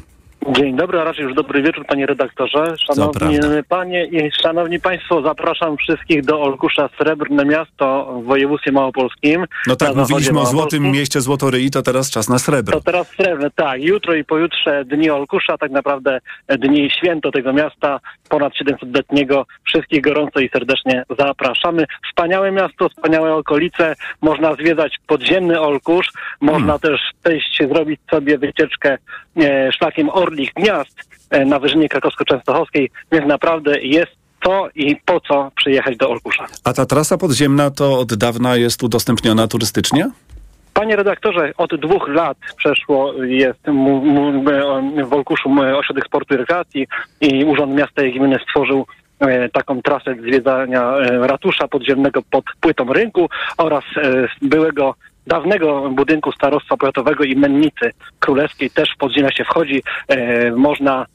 Dzień 0.51 0.77
dobry, 0.77 1.01
a 1.01 1.05
raczej 1.05 1.25
już 1.25 1.35
dobry 1.35 1.63
wieczór, 1.63 1.87
panie 1.87 2.07
redaktorze. 2.07 2.75
Szanowni 2.77 3.39
panie 3.69 4.07
i 4.07 4.31
szanowni 4.43 4.81
państwo, 4.81 5.23
zapraszam 5.23 5.77
wszystkich 5.77 6.25
do 6.25 6.41
Olkusza 6.41 6.89
Srebrne 6.99 7.45
Miasto 7.45 8.15
w 8.23 8.25
województwie 8.25 8.73
małopolskim. 8.73 9.45
No 9.67 9.77
tak, 9.77 9.95
mówiliśmy 9.95 10.41
o 10.41 10.47
złotym 10.47 10.83
mieście 10.83 11.21
Złotoryi, 11.21 11.71
to 11.71 11.83
teraz 11.83 12.11
czas 12.11 12.29
na 12.29 12.39
srebro. 12.39 12.81
To 12.81 12.85
teraz 12.85 13.09
srebrne, 13.09 13.51
tak. 13.51 13.83
Jutro 13.83 14.15
i 14.15 14.25
pojutrze 14.25 14.85
dni 14.85 15.11
Olkusza, 15.11 15.59
tak 15.59 15.71
naprawdę 15.71 16.19
dni 16.49 16.91
święto 16.91 17.31
tego 17.31 17.53
miasta, 17.53 18.01
ponad 18.29 18.53
700-letniego. 18.53 19.45
Wszystkich 19.65 20.01
gorąco 20.01 20.41
i 20.41 20.49
serdecznie 20.49 21.05
zapraszamy. 21.19 21.87
Wspaniałe 22.09 22.53
miasto, 22.53 22.89
wspaniałe 22.89 23.35
okolice. 23.35 23.95
Można 24.21 24.55
zwiedzać 24.55 24.97
podziemny 25.07 25.61
Olkusz, 25.61 26.09
można 26.41 26.79
hmm. 26.79 26.81
też 26.81 27.01
przejść, 27.25 27.63
zrobić 27.69 28.01
sobie 28.11 28.39
wycieczkę 28.39 28.99
e, 29.37 29.73
szlakiem 29.73 30.11
Orli 30.11 30.32
Orlich 30.33 30.53
Gniazd 30.55 30.97
e, 31.31 31.45
na 31.45 31.59
Wyżynie 31.59 31.89
Krakowsko-Częstochowskiej, 31.89 32.91
więc 33.13 33.27
naprawdę 33.27 33.81
jest 33.81 34.13
to 34.41 34.69
i 34.75 34.97
po 34.97 35.21
co 35.21 35.51
przyjechać 35.57 35.97
do 35.97 36.11
Olkusza. 36.11 36.47
A 36.65 36.73
ta 36.73 36.87
trasa 36.87 37.19
podziemna 37.19 37.71
to 37.71 37.99
od 37.99 38.15
dawna 38.15 38.57
jest 38.57 38.83
udostępniona 38.83 39.49
turystycznie? 39.49 40.11
Panie 40.75 40.97
redaktorze, 40.97 41.53
od 41.57 41.75
dwóch 41.81 42.09
lat 42.09 42.39
przeszło 42.57 43.15
jest 43.23 43.61
w 45.05 45.13
Olkuszu 45.13 45.51
Ośrodek 45.79 46.05
Sportu 46.07 46.35
i 46.35 46.37
Rekreacji 46.37 46.87
i 47.21 47.45
Urząd 47.45 47.75
Miasta 47.75 48.03
i 48.03 48.13
Gminy 48.13 48.39
stworzył 48.49 48.87
e, 49.21 49.49
taką 49.49 49.83
trasę 49.83 50.15
zwiedzania 50.15 50.97
e, 50.97 51.27
ratusza 51.27 51.69
podziemnego 51.69 52.23
pod 52.31 52.45
płytą 52.61 52.93
rynku 52.93 53.29
oraz 53.59 53.85
byłego 54.43 54.95
dawnego 55.27 55.91
budynku 55.91 56.33
starostwa 56.33 56.77
powiatowego 56.77 57.25
i 57.25 57.37
mennicy 57.37 57.91
królewskiej 58.19 58.71
też 58.71 58.95
w 58.95 58.99
podziemia 58.99 59.33
się 59.33 59.45
wchodzi. 59.45 59.83
E, 60.09 60.51
można 60.51 61.07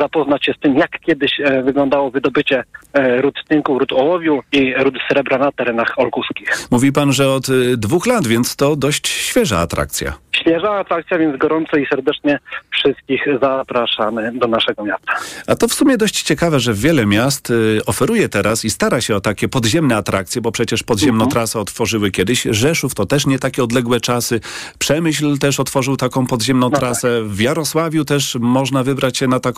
zapoznać 0.00 0.44
się 0.44 0.52
z 0.52 0.60
tym, 0.60 0.78
jak 0.78 1.00
kiedyś 1.00 1.40
e, 1.40 1.62
wyglądało 1.62 2.10
wydobycie 2.10 2.64
e, 2.92 3.22
ród 3.22 3.34
tynku, 3.48 3.78
ród 3.78 3.92
ołowiu 3.92 4.42
i 4.52 4.74
ród 4.76 4.94
srebra 5.10 5.38
na 5.38 5.52
terenach 5.52 5.98
olkuskich. 5.98 6.58
Mówi 6.70 6.92
pan, 6.92 7.12
że 7.12 7.30
od 7.30 7.46
dwóch 7.76 8.06
lat, 8.06 8.26
więc 8.26 8.56
to 8.56 8.76
dość 8.76 9.08
świeża 9.08 9.58
atrakcja. 9.58 10.12
Świeża 10.40 10.70
atrakcja, 10.70 11.18
więc 11.18 11.36
gorąco 11.36 11.76
i 11.76 11.86
serdecznie 11.86 12.38
wszystkich 12.70 13.24
zapraszamy 13.42 14.32
do 14.34 14.48
naszego 14.48 14.84
miasta. 14.84 15.12
A 15.46 15.54
to 15.56 15.68
w 15.68 15.74
sumie 15.74 15.96
dość 15.96 16.22
ciekawe, 16.22 16.60
że 16.60 16.74
wiele 16.74 17.06
miast 17.06 17.52
oferuje 17.86 18.28
teraz 18.28 18.64
i 18.64 18.70
stara 18.70 19.00
się 19.00 19.16
o 19.16 19.20
takie 19.20 19.48
podziemne 19.48 19.96
atrakcje, 19.96 20.42
bo 20.42 20.52
przecież 20.52 20.82
podziemną 20.82 21.26
trasę 21.26 21.60
otworzyły 21.60 22.10
kiedyś. 22.10 22.42
Rzeszów 22.42 22.94
to 22.94 23.06
też 23.06 23.26
nie 23.26 23.38
takie 23.38 23.62
odległe 23.64 24.00
czasy. 24.00 24.40
Przemyśl 24.78 25.38
też 25.38 25.60
otworzył 25.60 25.96
taką 25.96 26.26
podziemną 26.26 26.70
trasę. 26.70 27.22
W 27.24 27.40
Jarosławiu 27.40 28.04
też 28.04 28.36
można 28.40 28.82
wybrać 28.82 29.18
się 29.18 29.26
na 29.26 29.40
taką 29.40 29.49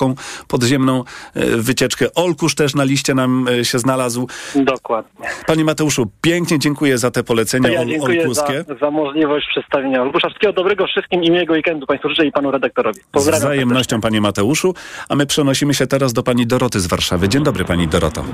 podziemną 0.49 1.05
y, 1.37 1.57
wycieczkę. 1.63 2.15
Olkusz 2.15 2.55
też 2.55 2.75
na 2.75 2.85
liście 2.85 3.15
nam 3.15 3.49
y, 3.49 3.65
się 3.65 3.79
znalazł. 3.79 4.29
Dokładnie. 4.55 5.27
Panie 5.47 5.65
Mateuszu, 5.65 6.11
pięknie 6.21 6.59
dziękuję 6.59 6.99
za 6.99 7.11
te 7.11 7.21
To 7.23 7.27
polecenia 7.27 7.71
ja 7.71 7.85
dziękuję 7.87 8.21
olkuskie. 8.21 8.65
za, 8.69 8.75
za 8.75 8.91
możliwość 8.91 9.47
przedstawienia 9.51 10.03
Olkusza. 10.03 10.29
Wszystkiego 10.29 10.53
dobrego 10.53 10.87
wszystkim 10.87 11.23
i 11.25 11.31
miłego 11.31 11.53
weekendu 11.55 11.87
Państwu 11.87 12.09
życzę 12.09 12.27
i 12.27 12.33
Panu 12.33 12.51
redaktorowi. 12.51 13.01
Z 13.01 13.05
Pozdrawiam. 13.13 13.41
wzajemnością, 13.41 14.01
panie 14.01 14.21
Mateuszu. 14.21 14.75
A 15.09 15.15
my 15.17 15.27
przenosimy 15.27 15.75
się 15.75 15.87
teraz 15.87 16.13
do 16.13 16.23
pani 16.23 16.47
Doroty 16.47 16.81
z 16.81 16.87
Warszawy. 16.87 17.29
Dzień 17.29 17.43
dobry, 17.43 17.65
pani 17.65 17.89
Doroto. 17.89 18.25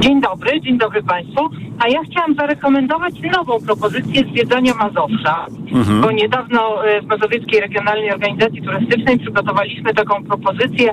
Dzień 0.00 0.20
dobry, 0.20 0.60
dzień 0.60 0.78
dobry 0.78 1.02
Państwu. 1.02 1.48
A 1.84 1.88
ja 1.88 2.00
chciałam 2.10 2.34
zarekomendować 2.34 3.14
nową 3.36 3.60
propozycję 3.66 4.22
zwiedzania 4.32 4.74
Mazowsza, 4.74 5.46
Mhm. 5.72 6.00
bo 6.00 6.10
niedawno 6.12 6.84
e, 6.86 7.00
w 7.02 7.06
Mazowieckiej 7.06 7.60
Regionalnej 7.60 8.12
Organizacji 8.12 8.62
Turystycznej 8.62 9.18
przygotowaliśmy 9.18 9.94
taką 9.94 10.24
propozycję 10.24 10.90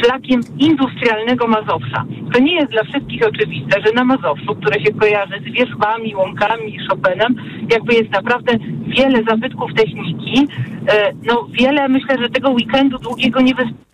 szlakiem 0.00 0.40
industrialnego 0.58 1.46
Mazowsza. 1.46 2.04
To 2.32 2.38
nie 2.40 2.54
jest 2.54 2.72
dla 2.72 2.82
wszystkich 2.84 3.22
oczywiste, 3.26 3.80
że 3.86 3.92
na 3.92 4.04
Mazowszu, 4.04 4.54
które 4.54 4.80
się 4.84 4.92
kojarzy 4.92 5.34
z 5.40 5.52
wierzbami, 5.52 6.14
łąkami 6.16 6.74
i 6.74 6.78
Chopinem, 6.88 7.34
jakby 7.72 7.94
jest 7.94 8.10
naprawdę 8.12 8.52
wiele 8.86 9.22
zabytków 9.24 9.74
techniki. 9.74 10.46
E, 10.88 11.12
No 11.26 11.46
wiele, 11.52 11.88
myślę, 11.88 12.16
że 12.22 12.28
tego 12.28 12.50
weekendu 12.50 12.98
długiego 12.98 13.40
nie 13.40 13.54
wystarczy. 13.54 13.88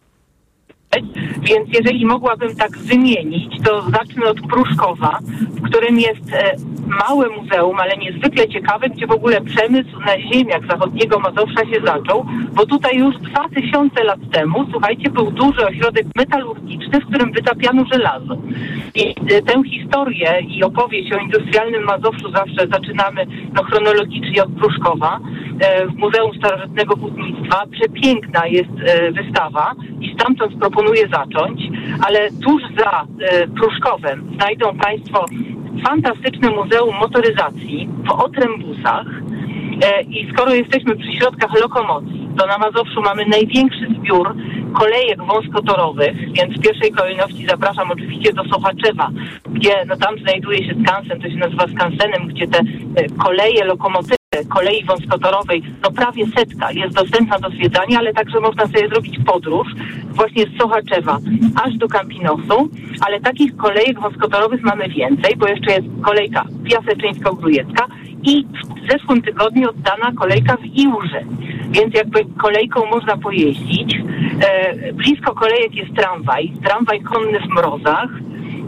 Więc 1.43 1.69
jeżeli 1.73 2.07
mogłabym 2.07 2.57
tak 2.57 2.79
wymienić, 2.79 3.63
to 3.65 3.83
zacznę 3.83 4.27
od 4.27 4.41
Pruszkowa, 4.41 5.19
w 5.51 5.63
którym 5.63 5.99
jest 5.99 6.33
e, 6.33 6.57
małe 6.87 7.29
muzeum, 7.29 7.81
ale 7.81 7.97
niezwykle 7.97 8.49
ciekawe, 8.49 8.89
gdzie 8.89 9.07
w 9.07 9.11
ogóle 9.11 9.41
przemysł 9.41 10.01
na 10.01 10.21
ziemiach 10.21 10.67
zachodniego 10.67 11.19
Mazowsza 11.19 11.65
się 11.65 11.81
zaczął, 11.87 12.27
bo 12.55 12.67
tutaj 12.67 12.99
już 12.99 13.17
2000 13.17 14.05
lat 14.05 14.21
temu, 14.33 14.67
słuchajcie, 14.71 15.11
był 15.11 15.31
duży 15.31 15.67
ośrodek 15.67 16.07
metalurgiczny, 16.17 17.01
w 17.01 17.07
którym 17.07 17.33
wytapiano 17.33 17.85
żelazo. 17.93 18.37
I 18.95 19.09
e, 19.09 19.43
tę 19.43 19.63
historię 19.71 20.41
i 20.49 20.65
opowieść 20.65 21.13
o 21.13 21.19
industrialnym 21.19 21.85
Mazowszu 21.85 22.33
zawsze 22.33 22.67
zaczynamy 22.73 23.27
no, 23.55 23.63
chronologicznie 23.63 24.43
od 24.43 24.51
Pruszkowa 24.51 25.21
e, 25.61 25.87
w 25.87 25.95
Muzeum 25.95 26.31
Starożytnego 26.39 26.97
Hutnictwa. 26.97 27.65
Przepiękna 27.71 28.47
jest 28.47 28.71
wystawa 29.13 29.73
i 30.01 30.15
stamtąd 30.15 30.55
proponuję 30.61 30.84
zacząć, 31.13 31.61
ale 32.07 32.31
tuż 32.31 32.63
za 32.79 33.05
e, 33.21 33.47
Pruszkowem 33.47 34.31
znajdą 34.37 34.77
Państwo 34.77 35.25
fantastyczne 35.87 36.51
Muzeum 36.51 36.95
Motoryzacji 37.01 37.89
w 38.05 38.11
Otrębusach. 38.11 39.07
E, 39.83 40.03
I 40.03 40.33
skoro 40.33 40.55
jesteśmy 40.55 40.97
przy 40.97 41.13
środkach 41.13 41.61
lokomocji, 41.61 42.29
to 42.39 42.47
na 42.47 42.59
Mazowszu 42.59 43.03
mamy 43.03 43.27
największy 43.27 43.87
zbiór 43.99 44.35
kolejek 44.75 45.25
wąskotorowych, 45.25 46.33
więc 46.33 46.59
w 46.59 46.63
pierwszej 46.63 46.93
kolejności 46.93 47.47
zapraszam 47.47 47.91
oczywiście 47.91 48.33
do 48.33 48.45
Sochaczewa, 48.45 49.11
gdzie 49.47 49.85
no 49.87 49.97
tam 49.97 50.19
znajduje 50.19 50.59
się 50.59 50.75
skansen, 50.85 51.21
to 51.21 51.29
się 51.31 51.37
nazywa 51.37 51.67
skansenem, 51.69 52.29
gdzie 52.29 52.47
te 52.49 52.59
e, 52.59 52.65
koleje 53.25 53.65
lokomotywy 53.65 54.24
kolei 54.49 54.85
wąskotorowej, 54.85 55.63
no 55.83 55.91
prawie 55.91 56.27
setka 56.27 56.73
jest 56.73 56.95
dostępna 56.95 57.39
do 57.39 57.51
zwiedzania, 57.51 57.99
ale 57.99 58.13
także 58.15 58.41
można 58.41 58.67
sobie 58.67 58.89
zrobić 58.89 59.19
podróż 59.27 59.69
właśnie 60.11 60.45
z 60.45 60.59
Sochaczewa 60.61 61.19
aż 61.65 61.75
do 61.75 61.89
Campinosu, 61.89 62.69
ale 63.07 63.21
takich 63.21 63.57
kolejek 63.57 64.01
wąskotorowych 64.01 64.63
mamy 64.63 64.89
więcej, 64.89 65.37
bo 65.37 65.49
jeszcze 65.49 65.73
jest 65.73 65.87
kolejka 66.03 66.45
Piaseczyńsko-Grujecka 66.65 67.87
i 68.23 68.47
w 68.77 68.93
zeszłym 68.93 69.23
tygodniu 69.23 69.71
oddana 69.71 70.13
kolejka 70.17 70.57
w 70.57 70.65
Iłży, 70.65 71.25
więc 71.71 71.95
jakby 71.95 72.25
kolejką 72.25 72.87
można 72.87 73.17
pojeździć. 73.17 73.97
E, 74.41 74.93
blisko 74.93 75.35
kolejek 75.35 75.75
jest 75.75 75.95
tramwaj, 75.97 76.53
tramwaj 76.63 77.01
konny 77.01 77.41
w 77.41 77.49
mrozach, 77.55 78.09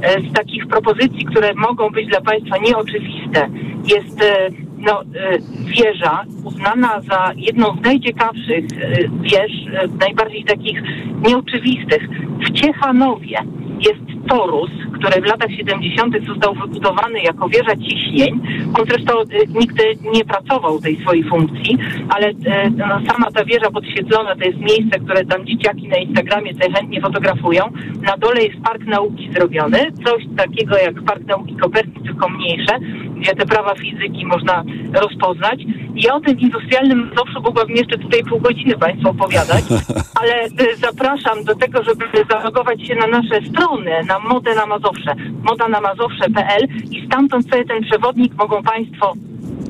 E, 0.03 0.21
z 0.21 0.33
takich 0.33 0.67
propozycji, 0.67 1.25
które 1.25 1.55
mogą 1.55 1.91
być 1.91 2.07
dla 2.07 2.21
Państwa 2.21 2.57
nieoczywiste, 2.59 3.49
jest 3.87 4.23
e, 4.23 4.51
no, 4.87 5.03
e, 5.03 5.39
wieża 5.65 6.25
uznana 6.45 7.01
za 7.01 7.33
jedną 7.37 7.77
z 7.77 7.81
najciekawszych 7.85 8.65
e, 8.81 9.09
wież, 9.21 9.53
e, 9.73 9.89
najbardziej 10.01 10.45
takich 10.45 10.83
nieoczywistych. 11.29 12.09
W 12.47 12.51
Ciechanowie 12.53 13.39
jest 13.81 14.29
torus, 14.29 14.71
który 14.99 15.23
w 15.23 15.25
latach 15.25 15.51
70. 15.51 16.15
został 16.27 16.55
wybudowany 16.55 17.21
jako 17.21 17.49
wieża 17.49 17.77
ciśnień. 17.77 18.41
On 18.79 18.87
zresztą 18.87 19.21
e, 19.21 19.25
nigdy 19.61 19.83
nie 20.13 20.25
pracował 20.25 20.81
tej 20.81 20.97
swojej 21.03 21.25
funkcji, 21.25 21.79
ale 22.09 22.27
e, 22.27 22.71
no, 22.71 23.01
sama 23.07 23.31
ta 23.35 23.45
wieża 23.45 23.71
podświetlona 23.71 24.37
to 24.37 24.45
jest 24.45 24.59
miejsce, 24.59 24.99
które 25.05 25.25
tam 25.25 25.47
dzieciaki 25.47 25.89
na 25.89 25.97
Instagramie 25.97 26.55
sobie 26.55 26.73
chętnie 26.73 27.01
fotografują. 27.01 27.63
Na 28.03 28.17
dole 28.17 28.43
jest 28.43 28.61
park 28.65 28.83
nauki 28.87 29.31
zrobiony, 29.33 29.79
coś 30.05 30.23
takiego 30.37 30.77
jak 30.77 31.03
park 31.03 31.27
nauki 31.27 31.57
Kopernik, 31.57 32.03
tylko 32.03 32.29
mniejsze, 32.29 32.79
gdzie 33.17 33.35
te 33.35 33.47
prawa 33.47 33.75
fizyki 33.75 34.27
można 34.27 34.65
rozpoznać. 34.93 35.61
Ja 35.95 36.15
o 36.15 36.21
tym 36.21 36.41
industrialnym 36.41 37.11
zawsze 37.17 37.41
mogłabym 37.41 37.77
jeszcze 37.77 37.99
tutaj 37.99 38.25
pół 38.25 38.41
godziny 38.41 38.79
Państwu 38.79 39.09
opowiadać, 39.09 39.65
ale 40.21 40.45
y, 40.45 40.77
zapraszam 40.77 41.45
do 41.45 41.55
tego, 41.55 41.83
żeby 41.83 42.05
zalogować 42.31 42.87
się 42.87 42.95
na 42.95 43.07
nasze 43.07 43.41
strony, 43.51 43.91
na 44.09 44.19
modę 44.19 44.55
na 44.55 44.67
Mazowsze, 44.87 45.15
moda 45.43 45.69
na 45.69 45.81
mazowsze.pl 45.81 46.69
i 46.91 47.07
stamtąd 47.07 47.51
sobie 47.51 47.65
ten 47.65 47.83
przewodnik 47.83 48.35
mogą 48.35 48.63
Państwo 48.63 49.13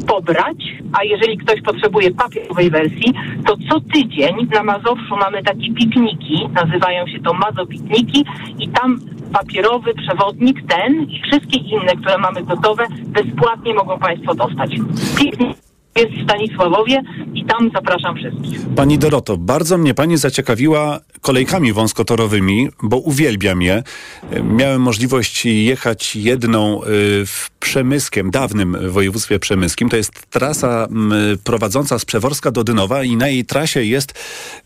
pobrać, 0.06 0.56
a 0.92 1.04
jeżeli 1.04 1.38
ktoś 1.38 1.62
potrzebuje 1.62 2.10
papierowej 2.10 2.70
wersji, 2.70 3.14
to 3.46 3.56
co 3.70 3.80
tydzień 3.80 4.48
na 4.54 4.62
Mazowszu 4.62 5.16
mamy 5.20 5.42
takie 5.42 5.74
pikniki, 5.74 6.48
nazywają 6.54 7.06
się 7.06 7.20
to 7.20 7.34
Mazopikniki 7.34 8.24
i 8.58 8.68
tam 8.68 9.00
papierowy 9.32 9.94
przewodnik 9.94 10.66
ten 10.68 11.02
i 11.02 11.22
wszystkie 11.22 11.58
inne, 11.58 11.96
które 11.96 12.18
mamy 12.18 12.42
gotowe, 12.42 12.86
bezpłatnie 13.06 13.74
mogą 13.74 13.98
Państwo 13.98 14.34
dostać. 14.34 14.70
Piknik 15.18 15.65
jest 15.96 16.12
w 16.12 16.24
Stanisławowie 16.24 17.02
i 17.34 17.44
tam 17.44 17.70
zapraszam 17.74 18.16
wszystkich. 18.16 18.60
Pani 18.76 18.98
Doroto, 18.98 19.36
bardzo 19.36 19.78
mnie 19.78 19.94
pani 19.94 20.16
zaciekawiła 20.16 21.00
kolejkami 21.20 21.72
wąskotorowymi, 21.72 22.68
bo 22.82 22.96
uwielbiam 22.96 23.62
je. 23.62 23.82
Miałem 24.42 24.82
możliwość 24.82 25.44
jechać 25.46 26.16
jedną 26.16 26.82
y, 26.82 26.86
w 27.26 27.50
Przemyskiem, 27.66 28.30
dawnym 28.30 28.76
województwie 28.90 29.38
przemyskim. 29.38 29.88
To 29.88 29.96
jest 29.96 30.30
trasa 30.30 30.88
m, 30.90 31.12
prowadząca 31.44 31.98
z 31.98 32.04
Przeworska 32.04 32.50
do 32.50 32.64
Dynowa 32.64 33.02
i 33.02 33.16
na 33.16 33.28
jej 33.28 33.44
trasie 33.44 33.82
jest 33.84 34.14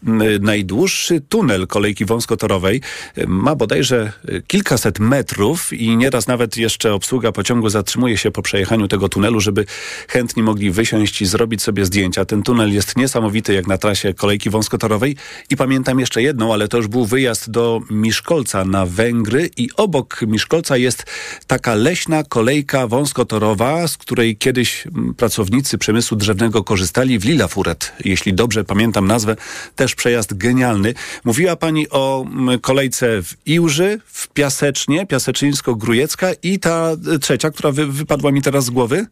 m, 0.07 0.23
najdłuższy 0.41 1.21
tunel 1.21 1.67
kolejki 1.67 2.05
wąskotorowej. 2.05 2.81
Ma 3.27 3.55
bodajże 3.55 4.13
kilkaset 4.47 4.99
metrów 4.99 5.73
i 5.73 5.97
nieraz 5.97 6.27
nawet 6.27 6.57
jeszcze 6.57 6.95
obsługa 6.95 7.33
pociągu 7.33 7.69
zatrzymuje 7.69 8.17
się 8.17 8.31
po 8.31 8.43
przejechaniu 8.43 8.89
tego 8.89 9.09
tunelu, 9.09 9.41
żeby 9.41 9.65
chętni 10.09 10.43
mogli 10.43 10.71
wysiąść 10.71 11.23
i 11.23 11.27
zrobić 11.27 11.63
sobie 11.63 11.85
zdjęcia. 11.85 12.25
Ten 12.25 12.43
tunel 12.43 12.73
jest 12.73 12.97
niesamowity 12.97 13.55
jak 13.55 13.67
na 13.67 13.79
trasie 13.79 14.15
kolejki 14.15 14.51
wąskotorowej 14.51 15.17
i 15.51 15.57
pamiętam 15.57 16.01
jeszcze 16.01 16.23
jedną, 16.23 16.53
ale 16.53 16.69
to 16.69 16.77
już 16.77 16.89
był 16.89 17.07
wyjazd 17.07 17.51
do 17.51 17.81
Miszkolca 17.91 18.65
na 18.65 18.87
Węgry 18.87 19.51
i 19.57 19.69
obok 19.77 20.21
Miszkolca 20.27 20.77
jest 20.77 21.05
taka 21.47 21.75
leśna 21.75 22.25
kolejka 22.25 22.90
wąskotorowa, 22.91 23.89
z 23.89 23.97
której 23.97 24.37
kiedyś 24.37 24.87
mm, 24.87 25.15
pracownicy 25.15 25.79
przemysłu 25.79 26.17
drzewnego 26.17 26.65
korzystali 26.65 27.19
w 27.19 27.25
Lilafuret, 27.25 27.93
jeśli 28.05 28.35
dobrze 28.35 28.65
pamiętam 28.65 29.07
nazwę, 29.07 29.37
też 29.77 29.95
przejazd 29.95 30.35
genialny. 30.35 30.95
Mówiła 31.25 31.57
pani 31.57 31.91
o 31.91 32.25
mm, 32.27 32.61
kolejce 32.61 33.23
w 33.23 33.35
Iłży, 33.47 34.01
w 34.07 34.29
Piasecznie, 34.29 35.07
Piaseczyńsko-Grujecka 35.07 36.35
i 36.43 36.59
ta 36.59 36.93
y, 37.15 37.19
trzecia, 37.19 37.51
która 37.51 37.73
wy, 37.73 37.87
wypadła 37.87 38.33
mi 38.33 38.43
teraz 38.43 38.65
z 38.65 38.71
głowy? 38.71 39.07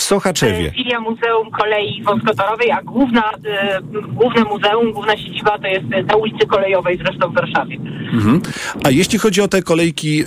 W 0.00 0.02
Sochaczewie. 0.02 0.70
Filia 0.70 1.00
Muzeum 1.00 1.50
Kolei 1.50 2.02
Wąskotorowej, 2.02 2.70
a 2.70 2.82
główna, 2.82 3.30
e, 3.44 3.80
główne 4.08 4.44
muzeum, 4.44 4.92
główna 4.92 5.16
siedziba 5.16 5.58
to 5.58 5.66
jest 5.66 5.84
e, 5.92 6.02
na 6.02 6.16
ulicy 6.16 6.46
Kolejowej 6.46 6.98
zresztą 6.98 7.30
w 7.30 7.34
Warszawie. 7.34 7.76
Mhm. 8.12 8.40
A 8.84 8.90
jeśli 8.90 9.18
chodzi 9.18 9.40
o 9.40 9.48
te 9.48 9.62
kolejki, 9.62 10.24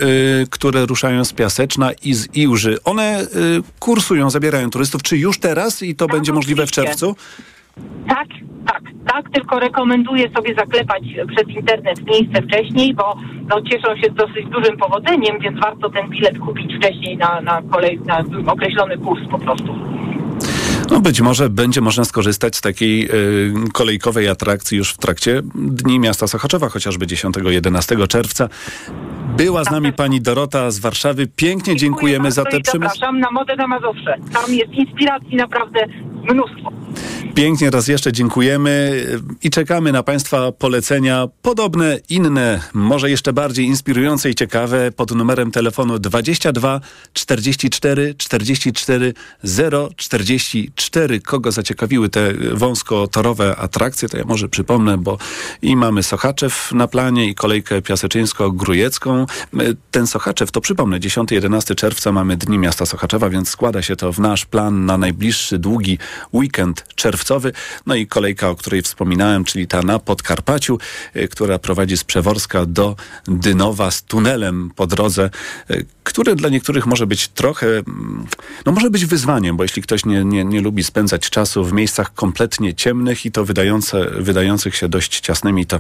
które 0.50 0.86
ruszają 0.86 1.26
z 1.26 1.34
Piaseczna 1.34 1.92
i 2.04 2.14
z 2.14 2.36
Iłży, 2.36 2.78
one 2.84 3.28
kursują, 3.80 4.30
zabierają 4.30 4.70
turystów. 4.70 5.04
Czy 5.04 5.18
już 5.18 5.40
teraz 5.40 5.84
i 5.84 5.96
to 5.96 6.08
będzie 6.08 6.34
możliwe 6.34 6.68
w 6.68 6.72
czerwcu? 6.72 7.16
Tak, 8.08 8.28
tak, 8.68 8.82
tak, 9.08 9.30
tylko 9.30 9.60
rekomenduję 9.60 10.30
sobie 10.36 10.56
zaklepać 10.56 11.04
przez 11.36 11.56
internet 11.56 12.06
miejsce 12.08 12.42
wcześniej, 12.42 12.94
bo 12.94 13.16
no, 13.50 13.62
cieszą 13.62 13.96
się 13.96 14.12
z 14.12 14.16
dosyć 14.16 14.46
dużym 14.50 14.78
powodzeniem, 14.78 15.40
więc 15.40 15.60
warto 15.60 15.90
ten 15.90 16.10
bilet 16.10 16.40
kupić 16.40 16.76
wcześniej 16.76 17.18
na, 17.18 17.42
na, 17.42 17.62
kolej, 17.62 18.00
na 18.06 18.24
określony 18.52 18.98
kurs 18.98 19.22
po 19.32 19.40
prostu. 19.40 19.76
No 20.92 21.02
być 21.02 21.22
może 21.22 21.50
będzie 21.50 21.82
można 21.82 22.06
skorzystać 22.06 22.56
z 22.56 22.62
takiej 22.62 23.06
y, 23.06 23.54
kolejkowej 23.74 24.28
atrakcji 24.28 24.78
już 24.78 24.94
w 24.94 24.98
trakcie 24.98 25.42
Dni 25.56 26.00
Miasta 26.00 26.28
Sochaczewa, 26.28 26.70
chociażby 26.70 27.06
10-11 27.06 28.08
czerwca. 28.08 28.50
Była 29.38 29.64
z 29.64 29.72
nami 29.72 29.94
pani 29.94 30.22
Dorota 30.22 30.72
z 30.72 30.80
Warszawy. 30.80 31.28
Pięknie 31.28 31.76
dziękujemy 31.76 32.32
za 32.32 32.44
te 32.44 32.58
I 32.58 32.62
przemysły. 32.62 32.96
zapraszam 32.96 33.20
na 33.20 33.32
Modę 33.32 33.56
na 33.56 33.68
Mazowsze. 33.68 34.16
Tam 34.34 34.54
jest 34.54 34.74
inspiracji 34.74 35.36
naprawdę 35.36 35.86
mnóstwo. 36.24 36.72
Pięknie 37.36 37.70
raz 37.70 37.88
jeszcze 37.88 38.12
dziękujemy 38.12 39.06
i 39.44 39.50
czekamy 39.50 39.92
na 39.92 40.04
Państwa 40.04 40.52
polecenia 40.52 41.28
podobne, 41.42 42.00
inne, 42.10 42.62
może 42.74 43.10
jeszcze 43.10 43.34
bardziej 43.34 43.66
inspirujące 43.66 44.30
i 44.30 44.36
ciekawe 44.36 44.92
pod 44.92 45.12
numerem 45.12 45.52
telefonu 45.52 46.00
22 46.00 46.82
44 47.14 48.16
44 48.18 49.14
044. 49.96 51.20
Kogo 51.20 51.52
zaciekawiły 51.52 52.10
te 52.10 52.34
wąskotorowe 52.34 53.56
atrakcje, 53.56 54.10
to 54.10 54.18
ja 54.18 54.24
może 54.26 54.50
przypomnę, 54.50 54.98
bo 54.98 55.18
i 55.62 55.76
mamy 55.76 56.04
Sochaczew 56.04 56.72
na 56.72 56.88
planie 56.88 57.30
i 57.30 57.36
kolejkę 57.36 57.82
piaseczyńsko-grujecką. 57.82 59.26
Ten 59.92 60.08
Sochaczew, 60.08 60.52
to 60.52 60.62
przypomnę, 60.62 61.00
10-11 61.00 61.76
czerwca 61.76 62.12
mamy 62.12 62.38
Dni 62.38 62.58
Miasta 62.58 62.86
Sochaczewa, 62.86 63.30
więc 63.30 63.50
składa 63.50 63.82
się 63.82 63.96
to 63.96 64.14
w 64.14 64.20
nasz 64.20 64.46
plan 64.46 64.86
na 64.86 64.98
najbliższy 64.98 65.60
długi 65.60 65.98
weekend 66.34 66.86
czerwcowy. 66.96 67.52
No 67.86 67.96
i 67.96 68.08
kolejka, 68.08 68.50
o 68.50 68.56
której 68.56 68.82
wspominałem, 68.82 69.44
czyli 69.44 69.68
ta 69.68 69.82
na 69.82 70.00
Podkarpaciu, 70.00 70.78
y, 71.16 71.28
która 71.28 71.60
prowadzi 71.60 71.98
z 71.98 72.04
Przeworska 72.04 72.66
do 72.66 72.96
Dynowa 73.28 73.92
z 73.92 74.04
tunelem 74.04 74.72
po 74.76 74.88
drodze, 74.88 75.30
y, 75.72 75.86
który 76.04 76.36
dla 76.36 76.50
niektórych 76.50 76.86
może 76.86 77.08
być 77.08 77.28
trochę, 77.28 77.68
mm, 77.68 78.28
no 78.66 78.72
może 78.72 78.90
być 78.90 79.06
wyzwaniem, 79.06 79.58
bo 79.58 79.64
jeśli 79.64 79.82
ktoś 79.82 80.06
nie, 80.06 80.26
nie, 80.26 80.46
nie 80.46 80.62
lubi 80.62 80.84
spędzać 80.84 81.30
czasu 81.30 81.66
w 81.66 81.74
miejscach 81.74 82.14
kompletnie 82.14 82.74
ciemnych 82.74 83.26
i 83.26 83.32
to 83.32 83.46
wydające, 83.46 84.10
wydających 84.10 84.76
się 84.76 84.90
dość 84.90 85.20
ciasnymi, 85.20 85.66
to 85.66 85.80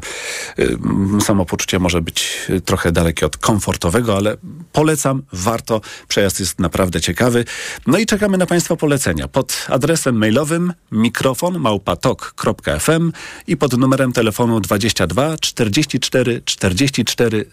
y, 0.60 0.78
samopoczucie 1.22 1.80
może 1.80 2.02
być 2.02 2.38
y, 2.50 2.62
trochę 2.62 2.92
dalekie 2.92 3.26
od 3.26 3.38
komfortowego, 3.38 4.18
ale 4.18 4.38
polecam, 4.72 5.24
warto. 5.34 5.82
Przejazd 6.08 6.40
jest 6.40 6.60
naprawdę 6.60 7.02
ciekawy. 7.02 7.46
No 7.88 7.98
i 7.98 8.06
czekamy 8.06 8.38
na 8.38 8.46
Państwa 8.46 8.76
polecenia 8.76 9.28
pod 9.28 9.66
adresem 9.70 10.18
mailowym 10.24 10.74
mikrofon 10.92 11.60
małpatok.fm 11.60 13.12
i 13.48 13.58
pod 13.58 13.78
numerem 13.78 14.14
telefonu 14.14 14.60
22 14.60 15.38
44 15.38 16.42
44 16.46 17.46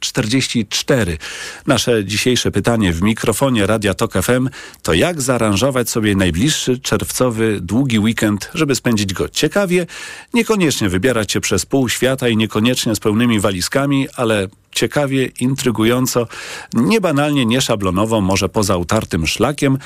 044. 0.00 1.18
Nasze 1.66 2.04
dzisiejsze 2.04 2.50
pytanie 2.50 2.92
w 2.92 3.02
mikrofonie 3.02 3.66
Radia 3.66 3.94
Tok 3.94 4.12
FM 4.12 4.48
to 4.82 4.94
jak 4.94 5.22
zaaranżować 5.22 5.90
sobie 5.90 6.16
najbliższy 6.16 6.78
czerwcowy 6.78 7.58
długi 7.60 7.98
weekend, 7.98 8.50
żeby 8.54 8.74
spędzić 8.74 9.12
go 9.12 9.28
ciekawie, 9.28 9.86
niekoniecznie 10.34 10.88
wybierać 10.88 11.32
się 11.32 11.40
przez 11.40 11.66
pół 11.66 11.88
świata 11.88 12.28
i 12.28 12.36
niekoniecznie 12.36 12.94
z 12.94 13.00
pełnymi 13.00 13.40
walizkami, 13.40 14.08
ale 14.14 14.48
ciekawie, 14.76 15.26
intrygująco, 15.40 16.26
niebanalnie, 16.74 17.46
nieszablonowo, 17.46 18.20
może 18.20 18.48
poza 18.48 18.76
utartym 18.76 19.26
szlakiem, 19.26 19.78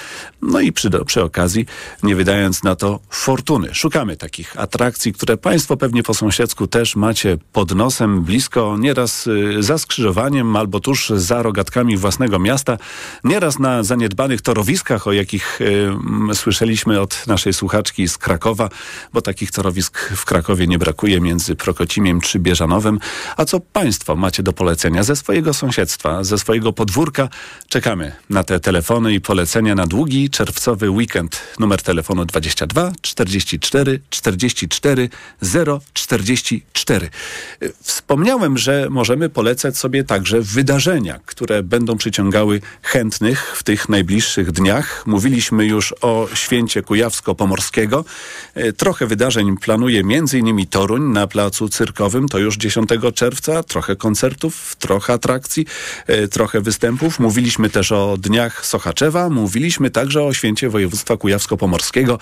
no 0.42 0.60
i 0.60 0.72
przy, 0.72 0.90
przy 1.06 1.22
okazji 1.22 1.66
nie 2.02 2.16
wydając 2.16 2.62
na 2.62 2.76
to 2.76 3.00
fortuny. 3.10 3.74
Szukamy 3.74 4.16
takich 4.16 4.60
atrakcji, 4.60 5.12
które 5.12 5.36
Państwo 5.36 5.76
pewnie 5.76 6.02
po 6.02 6.14
sąsiedzku 6.14 6.66
też 6.66 6.96
macie 6.96 7.38
pod 7.52 7.74
nosem, 7.74 8.22
blisko, 8.22 8.76
nieraz 8.78 9.26
y, 9.26 9.62
za 9.62 9.78
skrzyżowaniem 9.78 10.56
albo 10.56 10.80
tuż 10.80 11.10
za 11.10 11.42
rogatkami 11.42 11.96
własnego 11.96 12.38
miasta, 12.38 12.78
nieraz 13.24 13.58
na 13.58 13.82
zaniedbanych 13.82 14.40
torowiskach, 14.40 15.06
o 15.06 15.12
jakich 15.12 15.60
y, 15.60 16.34
słyszeliśmy 16.34 17.00
od 17.00 17.26
naszej 17.26 17.52
słuchaczki 17.52 18.08
z 18.08 18.18
Krakowa, 18.18 18.68
bo 19.12 19.22
takich 19.22 19.50
torowisk 19.50 19.98
w 20.16 20.24
Krakowie 20.24 20.66
nie 20.66 20.78
brakuje 20.78 21.20
między 21.20 21.56
Prokocimiem 21.56 22.20
czy 22.20 22.38
Bieżanowem. 22.38 22.98
A 23.36 23.44
co 23.44 23.60
Państwo 23.60 24.16
macie 24.16 24.42
do 24.42 24.52
polecenia 24.52 24.79
ze 25.00 25.16
swojego 25.16 25.54
sąsiedztwa, 25.54 26.24
ze 26.24 26.38
swojego 26.38 26.72
podwórka? 26.72 27.28
Czekamy 27.68 28.12
na 28.30 28.44
te 28.44 28.60
telefony 28.60 29.14
i 29.14 29.20
polecenia 29.20 29.74
na 29.74 29.86
długi 29.86 30.30
czerwcowy 30.30 30.90
weekend. 30.90 31.42
Numer 31.58 31.82
telefonu 31.82 32.24
22 32.24 32.92
44 33.00 34.00
44 34.10 35.08
044. 35.92 37.10
Wspomniałem, 37.82 38.58
że 38.58 38.86
możemy 38.90 39.28
polecać 39.28 39.78
sobie 39.78 40.04
także 40.04 40.40
wydarzenia, 40.40 41.20
które 41.26 41.62
będą 41.62 41.96
przyciągały 41.96 42.60
chętnych 42.82 43.56
w 43.56 43.62
tych 43.62 43.88
najbliższych 43.88 44.52
dniach. 44.52 45.06
Mówiliśmy 45.06 45.66
już 45.66 45.94
o 46.00 46.28
święcie 46.34 46.82
Kujawsko-Pomorskiego. 46.82 48.04
E, 48.54 48.72
Trochę 48.72 49.06
wydarzeń 49.06 49.56
planuje 49.56 50.00
m.in. 50.00 50.66
Toruń 50.66 51.12
na 51.12 51.26
placu 51.26 51.68
cyrkowym, 51.68 52.28
to 52.28 52.38
już 52.38 52.56
10 52.56 52.90
czerwca. 53.14 53.62
Trochę 53.62 53.96
koncertów, 53.96 54.59
trochę 54.78 55.12
atrakcji, 55.12 55.66
e, 56.06 56.28
trochę 56.28 56.60
występów. 56.60 57.20
Mówiliśmy 57.20 57.70
też 57.70 57.92
o 57.92 58.16
Dniach 58.16 58.66
Sochaczewa. 58.66 59.30
Mówiliśmy 59.30 59.90
także 59.90 60.22
o 60.22 60.32
święcie 60.32 60.68
województwa 60.68 61.16
Kujawsko-Pomorskiego 61.16 62.18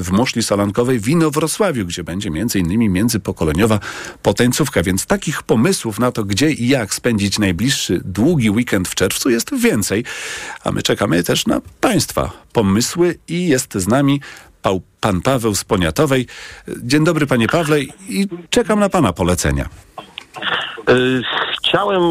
w 0.00 0.10
Muszli 0.10 0.42
Solankowej 0.42 1.00
w 1.00 1.08
Inowrocławiu, 1.08 1.86
gdzie 1.86 2.04
będzie 2.04 2.28
m.in. 2.28 2.92
międzypokoleniowa 2.92 3.80
potańcówka. 4.22 4.82
Więc 4.82 5.06
takich 5.06 5.42
pomysłów 5.42 5.98
na 5.98 6.12
to, 6.12 6.24
gdzie 6.24 6.50
i 6.50 6.68
jak 6.68 6.94
spędzić 6.94 7.38
najbliższy 7.38 8.00
długi 8.04 8.50
weekend 8.50 8.88
w 8.88 8.94
czerwcu 8.94 9.30
jest 9.30 9.54
więcej. 9.54 10.04
A 10.64 10.72
my 10.72 10.82
czekamy 10.82 11.22
też 11.22 11.46
na 11.46 11.60
Państwa 11.80 12.30
pomysły 12.52 13.18
i 13.28 13.48
jest 13.48 13.74
z 13.74 13.88
nami 13.88 14.20
pan 15.00 15.20
Paweł 15.20 15.54
z 15.54 15.64
Poniatowej. 15.64 16.26
Dzień 16.82 17.04
dobry 17.04 17.26
panie 17.26 17.48
Pawle 17.48 17.80
i 18.08 18.28
czekam 18.50 18.80
na 18.80 18.88
pana 18.88 19.12
polecenia. 19.12 19.68
Chciałem 21.68 22.02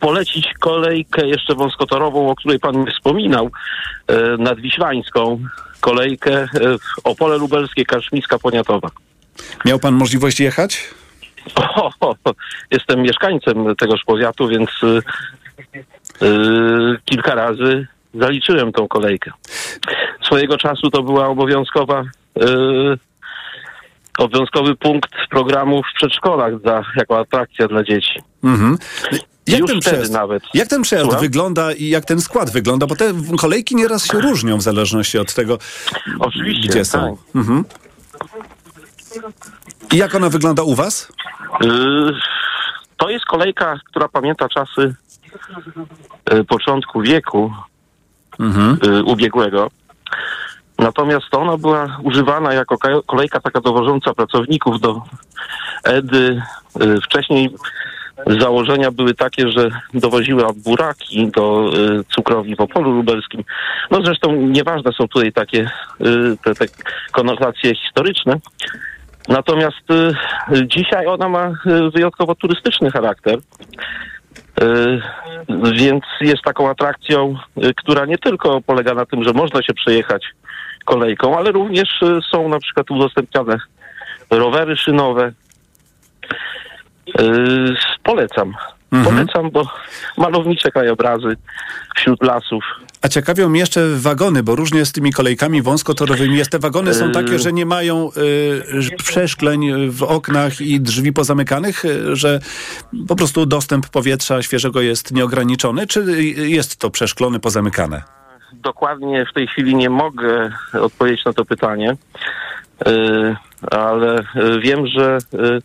polecić 0.00 0.48
kolejkę 0.60 1.26
jeszcze 1.26 1.54
wąskotorową, 1.54 2.30
o 2.30 2.34
której 2.34 2.58
pan 2.58 2.86
wspominał, 2.86 3.50
y, 4.10 4.14
nadwiślańską. 4.38 5.40
Kolejkę 5.80 6.42
y, 6.44 6.48
Opole 7.04 7.38
Lubelskie, 7.38 7.84
Kaszmiska, 7.84 8.38
Poniatowa. 8.38 8.88
Miał 9.64 9.78
pan 9.78 9.94
możliwość 9.94 10.40
jechać? 10.40 10.84
O, 11.56 11.90
o, 12.00 12.14
o, 12.24 12.34
jestem 12.70 13.02
mieszkańcem 13.02 13.76
tegoż 13.76 14.00
powiatu, 14.06 14.48
więc 14.48 14.70
kilka 17.04 17.34
razy 17.34 17.86
zaliczyłem 18.14 18.72
tą 18.72 18.88
kolejkę. 18.88 19.30
Swojego 20.22 20.58
czasu 20.58 20.90
to 20.90 21.02
była 21.02 21.26
obowiązkowa 21.26 22.00
y, 22.02 22.06
obowiązkowy 24.18 24.76
punkt 24.76 25.10
programu 25.30 25.82
w 25.82 25.96
przedszkolach 25.96 26.60
dla, 26.62 26.82
jako 26.96 27.18
atrakcja 27.18 27.68
dla 27.68 27.84
dzieci. 27.84 28.20
Mhm. 28.44 28.78
Jak 29.46 29.60
Już 29.60 29.70
ten, 29.70 29.80
przejazd, 29.80 30.12
nawet. 30.12 30.42
jak 30.54 30.68
ten 30.68 30.82
przejazd 30.82 31.04
Słucham? 31.06 31.20
wygląda 31.20 31.72
i 31.72 31.88
jak 31.88 32.04
ten 32.04 32.20
skład 32.20 32.50
wygląda? 32.50 32.86
Bo 32.86 32.96
te 32.96 33.12
kolejki 33.40 33.76
nieraz 33.76 34.06
się 34.06 34.20
różnią 34.20 34.56
w 34.58 34.62
zależności 34.62 35.18
od 35.18 35.34
tego, 35.34 35.58
Oczywiście, 36.18 36.68
gdzie 36.68 36.84
są. 36.84 37.16
tak. 37.16 37.34
Mhm. 37.36 37.64
I 39.92 39.96
jak 39.96 40.14
ona 40.14 40.28
wygląda 40.28 40.62
u 40.62 40.74
was? 40.74 41.12
Y, 41.64 41.66
To 42.96 43.10
jest 43.10 43.24
kolejka, 43.24 43.80
która 43.90 44.08
pamięta 44.08 44.48
czasy 44.48 44.94
y, 46.32 46.44
początku 46.44 47.00
wieku 47.02 47.52
Mhm. 48.40 48.78
y, 48.94 49.04
ubiegłego. 49.04 49.70
Natomiast 50.78 51.34
ona 51.34 51.56
była 51.56 51.98
używana 52.02 52.52
jako 52.54 52.78
ka- 52.78 53.02
kolejka 53.06 53.40
taka 53.40 53.60
dowożąca 53.60 54.14
pracowników 54.14 54.80
do 54.80 55.02
Edy. 55.84 56.42
Y, 56.82 57.00
Wcześniej 57.00 57.50
założenia 58.26 58.90
były 58.90 59.14
takie, 59.14 59.48
że 59.50 59.68
dowoziła 59.94 60.48
buraki 60.64 61.28
do 61.36 61.70
y, 62.00 62.04
cukrowni 62.04 62.56
w 62.56 62.60
Opolu 62.60 62.92
Lubelskim. 62.92 63.44
No 63.90 63.98
zresztą 64.04 64.32
nieważne 64.32 64.92
są 64.92 65.08
tutaj 65.08 65.32
takie 65.32 65.70
y, 66.00 66.36
te, 66.44 66.54
te 66.54 66.64
konotacje 67.12 67.74
historyczne. 67.74 68.36
Natomiast 69.28 69.76
dzisiaj 70.66 71.06
ona 71.06 71.28
ma 71.28 71.52
wyjątkowo 71.94 72.34
turystyczny 72.34 72.90
charakter. 72.90 73.38
Więc 75.72 76.04
jest 76.20 76.42
taką 76.42 76.70
atrakcją, 76.70 77.36
która 77.76 78.04
nie 78.06 78.18
tylko 78.18 78.60
polega 78.60 78.94
na 78.94 79.06
tym, 79.06 79.24
że 79.24 79.32
można 79.32 79.62
się 79.62 79.74
przejechać 79.74 80.26
kolejką, 80.86 81.38
ale 81.38 81.52
również 81.52 82.02
y, 82.02 82.20
są 82.30 82.48
na 82.48 82.58
przykład 82.58 82.90
udostępniane 82.90 83.58
rowery 84.30 84.76
szynowe. 84.76 85.32
Y, 87.20 87.74
Polecam. 88.02 88.54
Mhm. 88.92 89.16
Polecam, 89.16 89.50
bo 89.50 89.68
malownicze 90.16 90.70
krajobrazy 90.70 91.36
wśród 91.96 92.22
lasów. 92.22 92.64
A 93.02 93.08
ciekawią 93.08 93.48
mnie 93.48 93.60
jeszcze 93.60 93.88
wagony, 93.96 94.42
bo 94.42 94.56
różnie 94.56 94.84
z 94.84 94.92
tymi 94.92 95.12
kolejkami 95.12 95.62
wąskotorowymi 95.62 96.36
jest. 96.36 96.50
Te 96.50 96.58
wagony 96.58 96.94
są 96.94 97.12
takie, 97.12 97.38
że 97.38 97.52
nie 97.52 97.66
mają 97.66 98.10
y, 98.92 98.96
przeszkleń 98.96 99.90
w 99.90 100.02
oknach 100.02 100.60
i 100.60 100.80
drzwi 100.80 101.12
pozamykanych, 101.12 101.84
y, 101.84 102.16
że 102.16 102.40
po 103.08 103.16
prostu 103.16 103.46
dostęp 103.46 103.88
powietrza 103.88 104.42
świeżego 104.42 104.80
jest 104.80 105.12
nieograniczony, 105.12 105.86
czy 105.86 106.22
jest 106.36 106.76
to 106.76 106.90
przeszklone, 106.90 107.40
pozamykane? 107.40 108.15
Dokładnie 108.66 109.26
w 109.26 109.32
tej 109.32 109.46
chwili 109.46 109.74
nie 109.74 109.90
mogę 109.90 110.52
odpowiedzieć 110.72 111.24
na 111.24 111.32
to 111.32 111.44
pytanie, 111.44 111.96
y, 112.88 113.36
ale 113.70 114.18
y, 114.18 114.60
wiem, 114.60 114.86
że 114.86 115.18
y, 115.34 115.62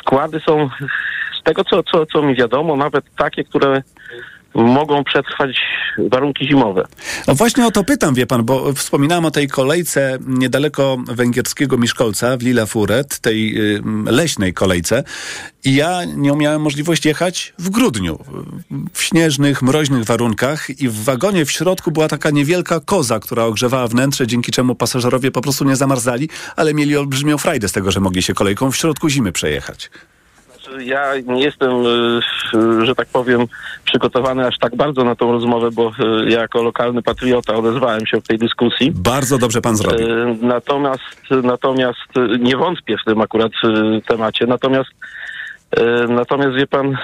składy 0.00 0.40
są 0.40 0.70
z 1.40 1.42
tego, 1.42 1.64
co, 1.64 1.82
co, 1.82 2.06
co 2.06 2.22
mi 2.22 2.34
wiadomo, 2.34 2.76
nawet 2.76 3.04
takie, 3.16 3.44
które 3.44 3.82
mogą 4.54 5.04
przetrwać 5.04 5.60
warunki 5.98 6.48
zimowe. 6.48 6.86
No 7.28 7.34
właśnie 7.34 7.66
o 7.66 7.70
to 7.70 7.84
pytam, 7.84 8.14
wie 8.14 8.26
pan, 8.26 8.44
bo 8.44 8.72
wspominałem 8.72 9.24
o 9.24 9.30
tej 9.30 9.48
kolejce 9.48 10.18
niedaleko 10.26 10.96
węgierskiego 11.06 11.78
Miszkolca 11.78 12.36
w 12.36 12.42
Lila 12.42 12.66
Furet, 12.66 13.18
tej 13.18 13.58
y, 13.76 13.82
leśnej 14.06 14.54
kolejce 14.54 15.04
i 15.64 15.74
ja 15.74 16.04
nie 16.04 16.32
miałem 16.32 16.62
możliwości 16.62 17.08
jechać 17.08 17.52
w 17.58 17.70
grudniu, 17.70 18.18
w 18.92 19.02
śnieżnych, 19.02 19.62
mroźnych 19.62 20.04
warunkach 20.04 20.80
i 20.80 20.88
w 20.88 21.04
wagonie 21.04 21.44
w 21.44 21.50
środku 21.50 21.90
była 21.90 22.08
taka 22.08 22.30
niewielka 22.30 22.80
koza, 22.80 23.20
która 23.20 23.44
ogrzewała 23.44 23.88
wnętrze, 23.88 24.26
dzięki 24.26 24.52
czemu 24.52 24.74
pasażerowie 24.74 25.30
po 25.30 25.40
prostu 25.40 25.64
nie 25.64 25.76
zamarzali, 25.76 26.28
ale 26.56 26.74
mieli 26.74 26.96
olbrzymią 26.96 27.38
frajdę 27.38 27.68
z 27.68 27.72
tego, 27.72 27.90
że 27.90 28.00
mogli 28.00 28.22
się 28.22 28.34
kolejką 28.34 28.70
w 28.70 28.76
środku 28.76 29.08
zimy 29.08 29.32
przejechać. 29.32 29.90
Ja 30.78 31.12
nie 31.26 31.42
jestem, 31.42 31.70
y, 31.70 32.86
że 32.86 32.94
tak 32.94 33.08
powiem, 33.08 33.46
przygotowany 33.84 34.46
aż 34.46 34.58
tak 34.58 34.76
bardzo 34.76 35.04
na 35.04 35.14
tą 35.14 35.32
rozmowę, 35.32 35.70
bo 35.72 35.92
y, 36.26 36.30
jako 36.30 36.62
lokalny 36.62 37.02
patriota 37.02 37.54
odezwałem 37.54 38.06
się 38.06 38.20
w 38.20 38.26
tej 38.26 38.38
dyskusji. 38.38 38.92
Bardzo 38.94 39.38
dobrze 39.38 39.60
pan 39.60 39.76
zrobił. 39.76 40.08
Y, 40.08 40.36
Natomiast, 40.42 41.02
natomiast 41.42 41.98
nie 42.40 42.56
wątpię 42.56 42.96
w 42.98 43.04
tym 43.04 43.20
akurat 43.20 43.52
temacie. 44.08 44.46
Natomiast, 44.46 44.90
natomiast 46.08 46.56
wie 46.56 46.66
pan, 46.66 46.98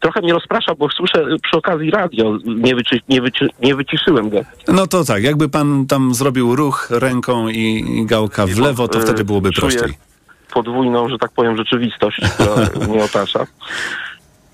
trochę 0.00 0.20
mnie 0.20 0.32
rozprasza, 0.32 0.74
bo 0.74 0.88
słyszę 0.90 1.26
przy 1.42 1.56
okazji 1.56 1.90
radio. 1.90 2.38
Nie, 2.44 2.74
wyci, 2.74 3.02
nie, 3.08 3.22
wyci, 3.22 3.44
nie 3.62 3.74
wyciszyłem 3.74 4.30
go. 4.30 4.40
No 4.68 4.86
to 4.86 5.04
tak, 5.04 5.22
jakby 5.22 5.48
pan 5.48 5.86
tam 5.86 6.14
zrobił 6.14 6.56
ruch 6.56 6.88
ręką 6.90 7.48
i, 7.48 8.06
gałka 8.06 8.46
w 8.46 8.58
lewo, 8.58 8.88
to 8.88 9.00
wtedy 9.00 9.24
byłoby 9.24 9.50
czuję 9.50 9.72
prościej. 9.78 10.11
Podwójną, 10.52 11.08
że 11.08 11.18
tak 11.18 11.30
powiem, 11.30 11.56
rzeczywistość, 11.56 12.20
która 12.34 12.54
mnie 12.88 13.04
otacza. 13.04 13.46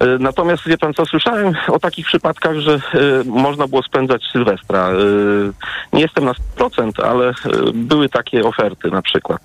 Y, 0.03 0.18
Natomiast 0.18 0.68
wie 0.68 0.78
pan 0.78 0.94
co, 0.94 1.07
słyszałem 1.07 1.55
o 1.68 1.78
takich 1.78 2.07
przypadkach, 2.07 2.59
że 2.59 2.74
y, 2.74 2.80
można 3.24 3.66
było 3.66 3.82
spędzać 3.82 4.22
Sylwestra. 4.32 4.90
Y, 4.90 5.53
nie 5.92 6.03
jestem 6.03 6.24
na 6.24 6.32
100%, 6.57 7.05
ale 7.05 7.30
y, 7.30 7.34
były 7.74 8.09
takie 8.09 8.44
oferty 8.44 8.90
na 8.90 9.03
przykład. 9.03 9.42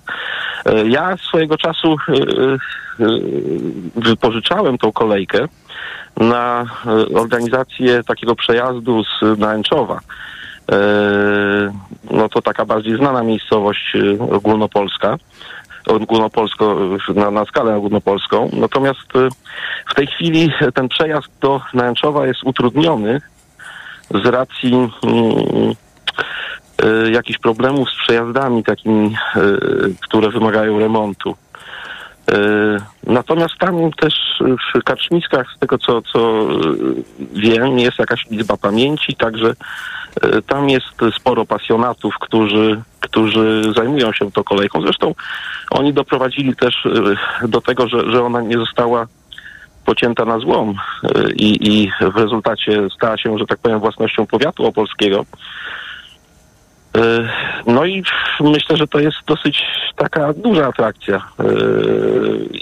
Ja 0.86 1.16
swojego 1.16 1.56
czasu 1.56 1.96
wypożyczałem 3.96 4.78
tą 4.78 4.92
kolejkę 4.92 5.48
na 6.16 6.66
organizację 7.14 8.02
takiego 8.04 8.36
przejazdu 8.36 9.04
z 9.04 9.38
Nałęczowa. 9.38 10.00
No 12.10 12.28
to 12.28 12.42
taka 12.42 12.64
bardziej 12.64 12.96
znana 12.96 13.22
miejscowość 13.22 13.96
ogólnopolska 14.30 15.16
ogólnopolsko, 15.86 16.78
na, 17.14 17.30
na 17.30 17.44
skalę 17.44 17.76
ogólnopolską. 17.76 18.50
Natomiast 18.52 19.16
y, 19.16 19.28
w 19.90 19.94
tej 19.94 20.06
chwili 20.06 20.52
ten 20.74 20.88
przejazd 20.88 21.28
do 21.40 21.60
Nęczowa 21.74 22.26
jest 22.26 22.40
utrudniony 22.44 23.20
z 24.10 24.26
racji 24.26 24.74
mm, 24.74 25.74
y, 27.06 27.10
jakichś 27.10 27.38
problemów 27.38 27.90
z 27.90 27.96
przejazdami 27.96 28.64
takimi, 28.64 29.16
y, 29.36 29.94
które 30.00 30.30
wymagają 30.30 30.78
remontu. 30.78 31.36
Natomiast 33.06 33.54
tam 33.58 33.92
też 33.92 34.14
w 34.74 34.82
Kaczmiskach, 34.84 35.46
z 35.56 35.58
tego 35.58 35.78
co, 35.78 36.02
co 36.02 36.46
wiem, 37.32 37.78
jest 37.78 37.98
jakaś 37.98 38.26
liczba 38.30 38.56
pamięci, 38.56 39.16
także 39.16 39.54
tam 40.46 40.68
jest 40.68 40.86
sporo 41.16 41.46
pasjonatów, 41.46 42.14
którzy, 42.20 42.82
którzy 43.00 43.62
zajmują 43.76 44.12
się 44.12 44.32
tą 44.32 44.44
kolejką. 44.44 44.80
Zresztą 44.80 45.14
oni 45.70 45.92
doprowadzili 45.92 46.56
też 46.56 46.86
y, 46.86 47.48
do 47.48 47.60
tego, 47.60 47.88
że, 47.88 48.10
że 48.10 48.24
ona 48.24 48.40
nie 48.40 48.58
została 48.58 49.06
pocięta 49.84 50.24
na 50.24 50.38
złom 50.38 50.70
y, 50.70 51.32
i, 51.32 51.82
i 51.82 51.90
w 52.12 52.16
rezultacie 52.16 52.90
stała 52.96 53.18
się, 53.18 53.38
że 53.38 53.46
tak 53.46 53.58
powiem, 53.58 53.80
własnością 53.80 54.26
powiatu 54.26 54.66
opolskiego. 54.66 55.24
No 57.66 57.84
i 57.84 58.02
myślę, 58.40 58.76
że 58.76 58.86
to 58.86 58.98
jest 58.98 59.16
dosyć 59.26 59.62
taka 59.96 60.32
duża 60.32 60.66
atrakcja. 60.66 61.22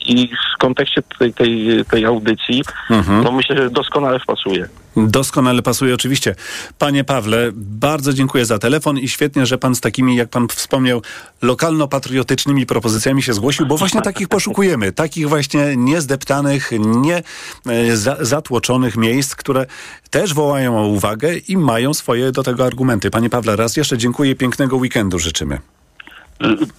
I 0.07 0.29
w 0.55 0.59
kontekście 0.59 1.03
tej, 1.19 1.35
tej, 1.35 1.85
tej 1.91 2.05
audycji, 2.05 2.63
Mhm. 2.91 3.25
no 3.25 3.33
myślę, 3.33 3.57
że 3.57 3.71
doskonale 3.71 4.21
wpasuje. 4.21 4.69
Doskonale 4.97 5.63
pasuje 5.63 5.95
oczywiście. 5.95 6.35
Panie 6.79 7.05
Pawle, 7.05 7.51
bardzo 7.55 8.13
dziękuję 8.13 8.45
za 8.45 8.59
telefon 8.59 8.99
i 8.99 9.09
świetnie, 9.09 9.47
że 9.47 9.59
pan 9.59 9.75
z 9.75 9.81
takimi, 9.81 10.17
jak 10.17 10.29
pan 10.29 10.49
wspomniał, 10.49 11.03
lokalno-patriotycznymi 11.43 12.67
propozycjami 12.67 13.23
się 13.23 13.33
zgłosił, 13.33 13.67
bo 13.67 13.77
właśnie 13.77 14.03
takich 14.03 14.29
poszukujemy. 14.29 14.93
Takich 14.93 15.29
właśnie 15.29 15.77
niezdeptanych, 15.77 16.71
nie 16.79 17.23
e, 17.67 17.97
za, 17.97 18.17
zatłoczonych 18.21 18.97
miejsc, 18.97 19.35
które 19.35 19.67
też 20.11 20.35
wołają 20.35 20.79
o 20.79 20.87
uwagę 20.87 21.37
i 21.37 21.57
mają 21.57 21.95
swoje 21.95 22.33
do 22.33 22.43
tego 22.43 22.67
argumenty. 22.67 23.11
Panie 23.11 23.31
Pawle, 23.31 23.57
raz 23.57 23.77
jeszcze 23.77 23.99
dziękuję, 23.99 24.35
pięknego 24.35 24.77
weekendu 24.77 25.19
życzymy. 25.19 25.59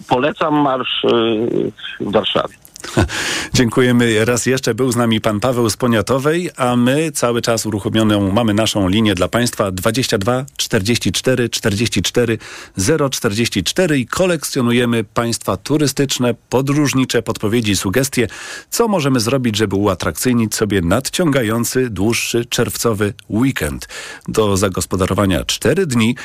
Polecam 0.07 0.53
marsz 0.53 1.03
y, 1.03 1.71
w 1.99 2.11
Warszawie. 2.11 2.62
Dziękujemy 3.53 4.25
raz 4.25 4.45
jeszcze. 4.45 4.73
Był 4.75 4.91
z 4.91 4.95
nami 4.95 5.21
pan 5.21 5.39
Paweł 5.39 5.69
z 5.69 5.77
Poniatowej, 5.77 6.49
a 6.57 6.75
my 6.75 7.11
cały 7.11 7.41
czas 7.41 7.65
uruchomioną 7.65 8.31
mamy 8.31 8.53
naszą 8.53 8.87
linię 8.87 9.15
dla 9.15 9.27
państwa 9.27 9.71
22 9.71 10.45
44 10.57 11.49
44 11.49 12.37
044 13.11 13.99
i 13.99 14.05
kolekcjonujemy 14.05 15.03
państwa 15.03 15.57
turystyczne, 15.57 16.35
podróżnicze 16.49 17.21
podpowiedzi, 17.21 17.75
sugestie, 17.75 18.27
co 18.69 18.87
możemy 18.87 19.19
zrobić, 19.19 19.57
żeby 19.57 19.75
uatrakcyjnić 19.75 20.55
sobie 20.55 20.81
nadciągający, 20.81 21.89
dłuższy, 21.89 22.45
czerwcowy 22.45 23.13
weekend. 23.29 23.87
Do 24.27 24.57
zagospodarowania 24.57 25.45
cztery 25.45 25.85
dni 25.85 26.15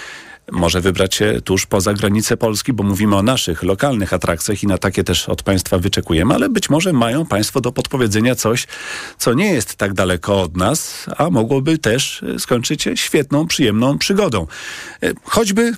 może 0.52 0.80
wybrać 0.80 1.14
się 1.14 1.40
tuż 1.44 1.66
poza 1.66 1.94
granice 1.94 2.36
Polski, 2.36 2.72
bo 2.72 2.84
mówimy 2.84 3.16
o 3.16 3.22
naszych 3.22 3.62
lokalnych 3.62 4.12
atrakcjach 4.12 4.62
i 4.62 4.66
na 4.66 4.78
takie 4.78 5.04
też 5.04 5.28
od 5.28 5.42
Państwa 5.42 5.78
wyczekujemy, 5.78 6.34
ale 6.34 6.48
być 6.48 6.70
może 6.70 6.92
mają 6.92 7.26
Państwo 7.26 7.60
do 7.60 7.72
podpowiedzenia 7.72 8.34
coś, 8.34 8.66
co 9.18 9.34
nie 9.34 9.52
jest 9.52 9.74
tak 9.74 9.94
daleko 9.94 10.40
od 10.40 10.56
nas, 10.56 11.06
a 11.16 11.30
mogłoby 11.30 11.78
też 11.78 12.22
e, 12.22 12.38
skończyć 12.38 12.82
się 12.82 12.96
świetną, 12.96 13.46
przyjemną 13.46 13.98
przygodą. 13.98 14.46
E, 15.02 15.12
Choćby 15.24 15.62
e, 15.62 15.74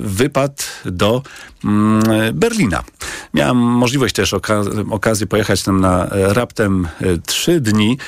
wypad 0.00 0.82
do 0.84 1.22
Berlina. 2.34 2.82
Miałem 3.34 3.56
możliwość 3.56 4.14
też 4.14 4.32
oka- 4.32 4.84
okazję 4.90 5.26
pojechać 5.26 5.62
tam 5.62 5.80
na 5.80 6.06
e, 6.06 6.34
raptem 6.34 6.88
e, 7.00 7.18
trzy 7.26 7.60
dni. 7.60 7.98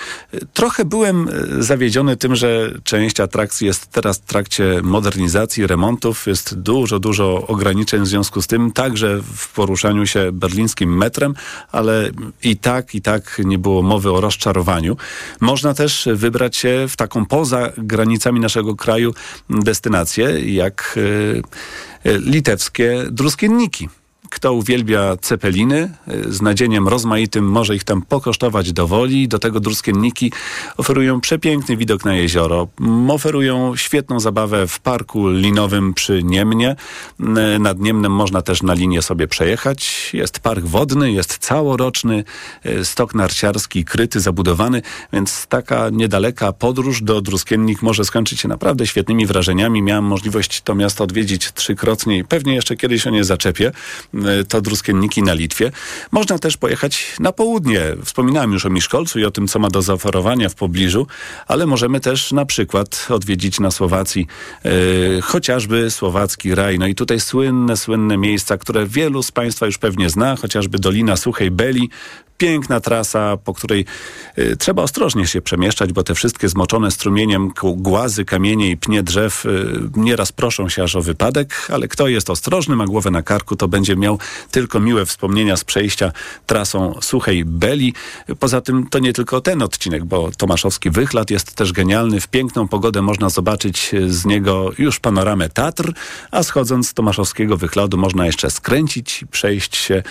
Trochę 0.53 0.85
byłem 0.85 1.29
e, 1.29 1.63
zawiedziony 1.63 2.17
tym, 2.17 2.37
że 2.37 2.73
część 2.85 3.21
atrakcji 3.21 3.67
jest 3.67 3.87
teraz 3.87 4.19
w 4.19 4.21
trakcie 4.21 4.81
modernizacji, 4.83 5.67
remontów. 5.67 6.27
Jest 6.27 6.55
dużo, 6.55 6.99
dużo 6.99 7.47
ograniczeń 7.47 8.03
w 8.03 8.07
związku 8.07 8.43
z 8.43 8.47
tym, 8.47 8.73
także 8.73 9.21
w 9.37 9.53
poruszaniu 9.53 10.07
się 10.07 10.33
berlińskim 10.33 10.97
metrem, 10.97 11.35
ale 11.73 12.11
i 12.43 12.57
tak, 12.57 12.95
i 12.95 13.03
tak 13.03 13.41
nie 13.45 13.59
było 13.59 13.83
mowy 13.83 14.13
o 14.13 14.21
rozczarowaniu. 14.21 14.97
Można 15.41 15.75
też 15.75 16.09
wybrać 16.15 16.57
się 16.57 16.87
w 16.89 16.97
taką 16.97 17.27
poza 17.27 17.73
granicami 17.79 18.41
naszego 18.41 18.77
kraju 18.77 19.15
destynację, 19.51 20.55
jak 20.55 20.99
litewskie 22.07 23.07
druskienniki. 23.11 23.89
Kto 24.31 24.53
uwielbia 24.53 25.17
cepeliny, 25.21 25.91
y, 26.09 26.33
z 26.33 26.43
nadzieniem 26.43 26.89
rozmaitym 26.89 27.45
może 27.45 27.77
ich 27.77 27.85
tam 27.85 28.03
pokosztować 28.03 28.73
do 28.73 28.87
woli. 28.87 29.29
Do 29.29 29.39
tego 29.39 29.61
druskienniki 29.61 30.33
oferują 30.77 31.21
przepiękny 31.21 31.77
widok 31.77 32.05
na 32.05 32.15
jezioro. 32.15 32.69
Oferują 33.09 33.77
świetną 33.77 34.21
zabawę 34.21 34.67
w 34.67 34.81
parku 34.81 35.29
linowym 35.29 35.95
przy 35.95 36.23
Niemnie. 36.23 36.77
Nad 37.59 37.81
Niemnem 37.81 38.13
można 38.13 38.43
też 38.43 38.63
na 38.63 38.75
linię 38.75 39.03
sobie 39.03 39.29
przejechać. 39.29 40.11
Jest 40.15 40.41
park 40.41 40.65
wodny, 40.65 41.13
jest 41.13 41.39
całoroczny, 41.39 42.25
y, 42.67 42.85
stok 42.85 43.15
narciarski 43.15 43.85
kryty, 43.85 44.21
zabudowany, 44.21 44.83
więc 45.13 45.47
taka 45.47 45.91
niedaleka 45.91 46.53
podróż 46.53 47.03
do 47.03 47.21
Druskiennik 47.21 47.83
może 47.83 48.05
skończyć 48.05 48.41
się 48.41 48.49
naprawdę 48.49 48.87
świetnymi 48.87 49.27
wrażeniami. 49.27 49.83
Miałem 49.83 50.05
możliwość 50.05 50.61
to 50.61 50.75
miasto 50.75 51.05
odwiedzić 51.05 51.53
trzykrotnie 51.53 52.19
i 52.19 52.25
pewnie 52.25 52.55
jeszcze 52.55 52.77
kiedyś 52.77 53.07
o 53.07 53.11
nie 53.11 53.25
zaczepię. 53.25 53.73
Y, 54.41 54.45
to 54.45 54.61
Druskienniki 54.61 55.23
na 55.23 55.35
Litwie. 55.35 55.71
Można 56.13 56.39
też 56.39 56.57
pojechać 56.57 57.15
na 57.21 57.33
południe. 57.33 57.83
Wspominałem 58.05 58.53
już 58.53 58.67
o 58.67 58.71
Miszkolcu 58.71 59.19
i 59.19 59.25
o 59.25 59.31
tym, 59.31 59.49
co 59.49 59.59
ma 59.59 59.69
do 59.69 59.83
zaoferowania 59.83 60.49
w 60.49 60.55
pobliżu, 60.55 61.07
ale 61.47 61.67
możemy 61.67 62.01
też 62.01 62.33
na 62.33 62.45
przykład 62.45 63.07
odwiedzić 63.11 63.61
na 63.61 63.71
Słowacji 63.71 64.27
y, 64.67 65.23
chociażby 65.23 65.91
słowacki 65.91 66.55
raj. 66.55 66.79
No 66.79 66.87
i 66.87 66.95
tutaj 66.95 67.21
słynne, 67.21 67.77
słynne 67.77 68.17
miejsca, 68.17 68.59
które 68.59 68.87
wielu 68.87 69.23
z 69.23 69.33
Państwa 69.33 69.67
już 69.67 69.79
pewnie 69.79 70.11
zna, 70.11 70.37
chociażby 70.37 70.79
Dolina 70.79 71.17
Suchej 71.17 71.51
Beli, 71.51 71.91
piękna 72.39 72.81
trasa, 72.81 73.37
po 73.37 73.55
której 73.55 73.85
y, 74.39 74.57
trzeba 74.57 74.83
ostrożnie 74.83 75.27
się 75.27 75.43
przemieszczać, 75.43 75.93
bo 75.93 76.03
te 76.03 76.15
wszystkie 76.15 76.49
zmoczone 76.49 76.91
strumieniem 76.91 77.53
głazy, 77.77 78.25
kamienie 78.25 78.71
i 78.71 78.77
pnie 78.77 79.03
drzew 79.03 79.47
y, 79.47 79.67
nieraz 79.97 80.33
proszą 80.33 80.69
się 80.69 80.83
aż 80.83 80.97
o 80.97 81.03
wypadek, 81.03 81.69
ale 81.73 81.89
kto 81.89 82.09
jest 82.09 82.31
ostrożny, 82.31 82.77
ma 82.77 82.87
głowę 82.87 83.11
na 83.11 83.23
karku, 83.23 83.57
to 83.57 83.69
będzie 83.69 83.97
miał 83.97 84.19
tylko 84.51 84.81
miłe 84.81 85.07
wspomnienia 85.07 85.57
z 85.57 85.65
przejścia 85.65 86.13
trasą 86.47 86.95
Suchej 87.03 87.45
Beli. 87.45 87.95
Poza 88.39 88.61
tym 88.61 88.87
to 88.87 88.99
nie 88.99 89.13
tylko 89.13 89.41
ten 89.41 89.63
odcinek, 89.63 90.05
bo 90.05 90.31
Tomaszowski 90.39 90.91
Wychlad 90.91 91.31
jest 91.31 91.55
też 91.55 91.73
genialny. 91.73 92.21
W 92.21 92.29
piękną 92.29 92.69
pogodę 92.69 93.03
można 93.03 93.31
zobaczyć 93.31 93.91
z 94.09 94.27
niego 94.27 94.71
już 94.79 95.01
panoramę 95.01 95.49
Tatr, 95.49 95.93
a 96.31 96.43
schodząc 96.43 96.89
z 96.89 96.95
Tomaszowskiego 96.95 97.57
Wychladu 97.57 97.99
można 97.99 98.27
jeszcze 98.27 98.51
skręcić, 98.51 99.25
przejść 99.31 99.77
się 99.77 100.03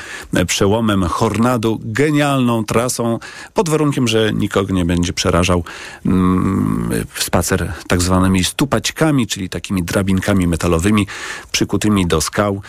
przełomem 0.47 1.03
Hornadu. 1.03 1.81
Genialną 2.15 2.65
trasą, 2.65 3.19
pod 3.53 3.69
warunkiem, 3.69 4.07
że 4.07 4.33
nikogo 4.33 4.73
nie 4.73 4.85
będzie 4.85 5.13
przerażał 5.13 5.63
mm, 6.05 7.05
spacer 7.15 7.73
tak 7.87 8.01
zwanymi 8.01 8.43
stupaćkami, 8.43 9.27
czyli 9.27 9.49
takimi 9.49 9.83
drabinkami 9.83 10.47
metalowymi 10.47 11.07
przykutymi 11.51 12.07
do 12.07 12.21
skał, 12.21 12.61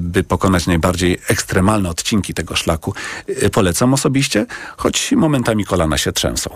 by 0.00 0.24
pokonać 0.24 0.66
najbardziej 0.66 1.18
ekstremalne 1.28 1.90
odcinki 1.90 2.34
tego 2.34 2.56
szlaku. 2.56 2.94
Y, 3.28 3.50
polecam 3.50 3.94
osobiście, 3.94 4.46
choć 4.76 5.12
momentami 5.12 5.64
kolana 5.64 5.98
się 5.98 6.12
trzęsą. 6.12 6.50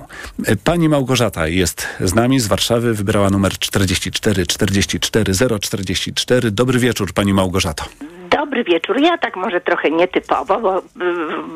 Y, 0.48 0.56
pani 0.56 0.88
Małgorzata 0.88 1.48
jest 1.48 1.86
z 2.00 2.14
nami 2.14 2.40
z 2.40 2.46
Warszawy, 2.46 2.94
wybrała 2.94 3.30
numer 3.30 3.58
44 3.58 4.46
44 4.46 5.32
044. 5.60 6.50
Dobry 6.50 6.78
wieczór, 6.78 7.12
pani 7.12 7.34
Małgorzato. 7.34 7.84
Dobry 8.44 8.64
wieczór. 8.64 9.00
Ja 9.00 9.18
tak 9.18 9.36
może 9.36 9.60
trochę 9.60 9.90
nietypowo, 9.90 10.58
bo 10.60 10.78
y, 10.78 10.82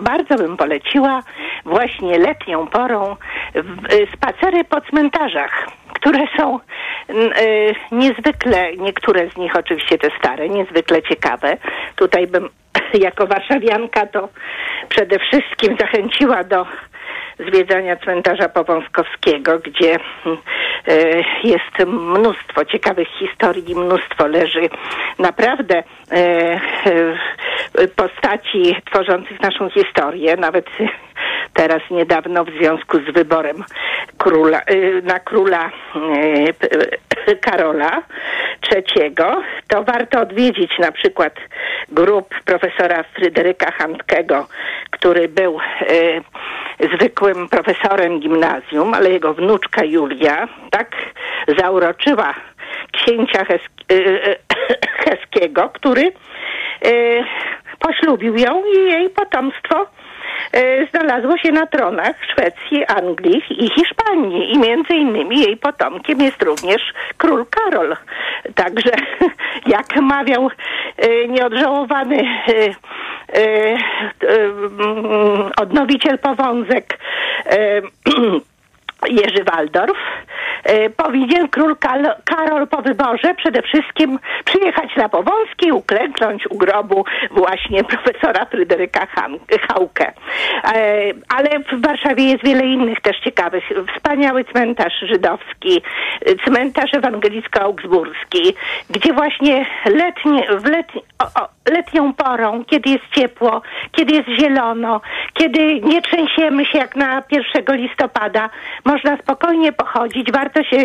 bardzo 0.02 0.34
bym 0.34 0.56
poleciła 0.56 1.22
właśnie 1.64 2.18
letnią 2.18 2.66
porą 2.66 3.16
y, 3.56 4.06
spacery 4.16 4.64
po 4.64 4.80
cmentarzach, 4.80 5.66
które 5.94 6.26
są 6.36 6.58
y, 6.58 7.74
niezwykle, 7.92 8.76
niektóre 8.76 9.30
z 9.30 9.36
nich 9.36 9.56
oczywiście 9.56 9.98
te 9.98 10.10
stare, 10.18 10.48
niezwykle 10.48 11.02
ciekawe. 11.02 11.56
Tutaj 11.96 12.26
bym 12.26 12.48
jako 13.08 13.26
warszawianka 13.26 14.06
to 14.06 14.28
przede 14.88 15.18
wszystkim 15.18 15.76
zachęciła 15.80 16.44
do 16.44 16.66
zwiedzania 17.38 17.96
cmentarza 17.96 18.48
Powązkowskiego, 18.48 19.58
gdzie 19.58 19.94
e, 19.94 19.98
jest 21.44 21.86
mnóstwo 21.86 22.64
ciekawych 22.64 23.08
historii, 23.08 23.74
mnóstwo 23.74 24.26
leży. 24.26 24.68
Naprawdę 25.18 25.82
e, 26.10 26.14
e, 27.74 27.88
postaci 27.88 28.76
tworzących 28.90 29.40
naszą 29.40 29.70
historię, 29.70 30.36
nawet 30.36 30.66
teraz 31.54 31.82
niedawno 31.90 32.44
w 32.44 32.50
związku 32.50 32.98
z 32.98 33.14
wyborem 33.14 33.64
króla, 34.18 34.60
na 35.02 35.18
króla 35.20 35.70
Karola 37.40 38.02
III, 38.72 39.14
to 39.68 39.84
warto 39.84 40.20
odwiedzić 40.20 40.78
na 40.78 40.92
przykład 40.92 41.34
grup 41.88 42.34
profesora 42.44 43.02
Fryderyka 43.02 43.70
Handkego, 43.72 44.46
który 44.90 45.28
był 45.28 45.58
zwykłym 47.28 47.48
profesorem 47.48 48.20
gimnazjum, 48.20 48.94
ale 48.94 49.10
jego 49.10 49.34
wnuczka 49.34 49.84
Julia 49.84 50.48
tak 50.70 50.96
zauroczyła 51.58 52.34
księcia 52.92 53.44
Hes- 53.44 53.92
y, 53.92 53.94
y, 53.94 54.36
Heskiego, 55.04 55.70
który 55.74 56.12
poślubił 57.78 58.36
ją 58.36 58.62
i 58.64 58.90
jej 58.90 59.10
potomstwo 59.10 59.86
znalazło 60.90 61.38
się 61.38 61.52
na 61.52 61.66
tronach 61.66 62.16
Szwecji, 62.32 62.84
Anglii 62.86 63.42
i 63.50 63.70
Hiszpanii 63.70 64.52
i 64.54 64.58
między 64.58 64.94
innymi 64.94 65.40
jej 65.40 65.56
potomkiem 65.56 66.20
jest 66.20 66.42
również 66.42 66.82
król 67.16 67.46
Karol. 67.50 67.96
Także 68.54 68.90
jak 69.76 69.96
mawiał 69.96 70.50
nieodżałowany 71.28 72.24
E, 73.32 73.42
e, 73.42 73.78
odnowiciel 75.56 76.18
powązek 76.18 76.98
e, 77.46 77.82
Jerzy 79.06 79.44
Waldorf 79.44 79.98
E, 80.64 80.90
powinien 80.90 81.48
król 81.48 81.76
Karol 82.24 82.66
po 82.68 82.82
wyborze 82.82 83.34
przede 83.34 83.62
wszystkim 83.62 84.18
przyjechać 84.44 84.96
na 84.96 85.08
Powązki, 85.08 85.72
uklęknąć 85.72 86.46
u 86.50 86.58
grobu 86.58 87.04
właśnie 87.30 87.84
profesora 87.84 88.44
Fryderyka 88.44 89.06
Hauke. 89.68 90.12
E, 90.64 91.12
ale 91.28 91.48
w 91.72 91.82
Warszawie 91.86 92.24
jest 92.24 92.44
wiele 92.44 92.66
innych 92.66 93.00
też 93.00 93.20
ciekawych. 93.20 93.64
Wspaniały 93.96 94.44
cmentarz 94.44 95.00
żydowski, 95.00 95.82
cmentarz 96.44 96.94
ewangelicko-augsburski, 96.94 98.54
gdzie 98.90 99.12
właśnie 99.12 99.66
letnie, 99.84 100.46
w 100.58 100.66
letni, 100.66 101.02
o, 101.22 101.42
o, 101.42 101.48
letnią 101.70 102.14
porą, 102.14 102.64
kiedy 102.64 102.90
jest 102.90 103.04
ciepło, 103.14 103.62
kiedy 103.92 104.14
jest 104.14 104.28
zielono, 104.40 105.00
kiedy 105.34 105.80
nie 105.80 106.02
trzęsiemy 106.02 106.66
się 106.66 106.78
jak 106.78 106.96
na 106.96 107.22
1 107.30 107.76
listopada, 107.76 108.50
można 108.84 109.16
spokojnie 109.16 109.72
pochodzić. 109.72 110.32
Warto 110.32 110.64
się 110.64 110.76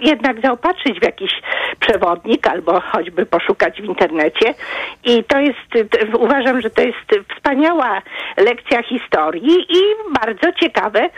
jednak 0.00 0.40
zaopatrzyć 0.40 1.00
w 1.00 1.02
jakiś 1.02 1.32
przewodnik 1.80 2.46
albo 2.46 2.80
choćby 2.80 3.26
poszukać 3.26 3.82
w 3.82 3.84
internecie. 3.84 4.54
I 5.04 5.24
to 5.24 5.38
jest, 5.38 5.92
uważam, 6.18 6.60
że 6.60 6.70
to 6.70 6.82
jest 6.82 7.28
wspaniała 7.36 8.02
lekcja 8.36 8.82
historii 8.82 9.66
i 9.68 9.80
bardzo 10.20 10.52
ciekawe 10.52 11.10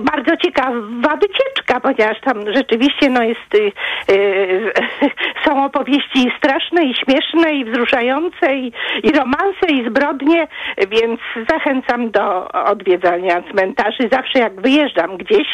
bardzo 0.00 0.36
ciekawa 0.36 1.16
wycieczka, 1.16 1.80
ponieważ 1.80 2.20
tam 2.20 2.52
rzeczywiście 2.54 3.10
no 3.10 3.22
jest, 3.22 3.54
y, 3.54 3.72
y, 4.12 4.72
są 5.44 5.64
opowieści 5.64 6.32
straszne 6.38 6.84
i 6.84 6.94
śmieszne 6.94 7.54
i 7.54 7.64
wzruszające 7.64 8.56
i, 8.56 8.72
i 9.02 9.12
romanse 9.12 9.66
i 9.68 9.88
zbrodnie, 9.88 10.48
więc 10.88 11.20
zachęcam 11.50 12.10
do 12.10 12.48
odwiedzania 12.48 13.42
cmentarzy. 13.42 14.08
Zawsze 14.12 14.38
jak 14.38 14.60
wyjeżdżam 14.60 15.16
gdzieś, 15.16 15.48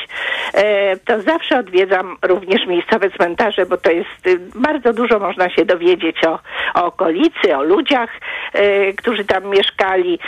e, 0.54 0.96
to 0.96 1.22
zawsze 1.22 1.58
odwiedzam 1.58 2.16
również 2.22 2.66
miejscowe 2.66 3.10
cmentarze, 3.10 3.66
bo 3.66 3.76
to 3.76 3.90
jest 3.90 4.26
y, 4.26 4.38
bardzo 4.54 4.92
dużo 4.92 5.18
można 5.18 5.50
się 5.50 5.64
dowiedzieć 5.64 6.16
o, 6.24 6.38
o 6.74 6.84
okolicy, 6.84 7.56
o 7.56 7.62
ludziach, 7.62 8.10
e, 8.52 8.92
którzy 8.92 9.24
tam 9.24 9.46
mieszkali 9.46 10.18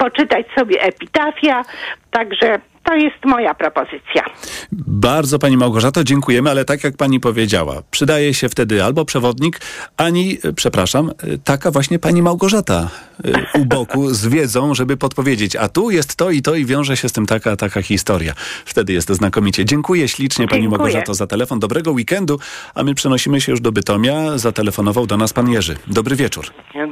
poczytać 0.00 0.46
sobie 0.58 0.82
epitafia, 0.82 1.64
także 2.10 2.60
to 2.84 2.94
jest 2.94 3.24
moja 3.24 3.54
propozycja. 3.54 4.24
Bardzo 4.72 5.38
Pani 5.38 5.56
Małgorzato, 5.56 6.04
dziękujemy, 6.04 6.50
ale 6.50 6.64
tak 6.64 6.84
jak 6.84 6.96
Pani 6.96 7.20
powiedziała, 7.20 7.82
przydaje 7.90 8.34
się 8.34 8.48
wtedy 8.48 8.84
albo 8.84 9.04
przewodnik, 9.04 9.60
ani, 9.96 10.38
przepraszam, 10.56 11.10
taka 11.44 11.70
właśnie 11.70 11.98
Pani 11.98 12.22
Małgorzata 12.22 12.88
y, 13.24 13.60
u 13.60 13.64
boku 13.64 14.10
z 14.20 14.26
wiedzą, 14.26 14.74
żeby 14.74 14.96
podpowiedzieć, 14.96 15.56
a 15.56 15.68
tu 15.68 15.90
jest 15.90 16.16
to 16.16 16.30
i 16.30 16.42
to 16.42 16.54
i 16.54 16.64
wiąże 16.64 16.96
się 16.96 17.08
z 17.08 17.12
tym 17.12 17.26
taka, 17.26 17.56
taka 17.56 17.82
historia. 17.82 18.32
Wtedy 18.64 18.92
jest 18.92 19.08
to 19.08 19.14
znakomicie. 19.14 19.64
Dziękuję 19.64 20.08
ślicznie 20.08 20.48
Pani 20.48 20.62
Dziękuję. 20.62 20.78
Małgorzato 20.78 21.14
za 21.14 21.26
telefon. 21.26 21.58
Dobrego 21.58 21.92
weekendu, 21.92 22.38
a 22.74 22.82
my 22.82 22.94
przenosimy 22.94 23.40
się 23.40 23.52
już 23.52 23.60
do 23.60 23.72
Bytomia. 23.72 24.38
Zatelefonował 24.38 25.06
do 25.06 25.16
nas 25.16 25.32
Pan 25.32 25.50
Jerzy. 25.50 25.76
Dobry 25.86 26.16
wieczór. 26.16 26.46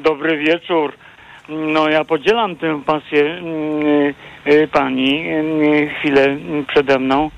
Dobry 0.04 0.38
wieczór. 0.38 0.92
No 1.48 1.88
ja 1.88 2.04
podzielam 2.04 2.56
tę 2.56 2.82
pasję 2.86 3.24
mm, 3.24 3.86
y, 3.86 4.14
y, 4.46 4.68
pani 4.68 5.28
y, 5.28 5.90
chwilę 5.98 6.36
przede 6.68 6.98
mną. 6.98 7.30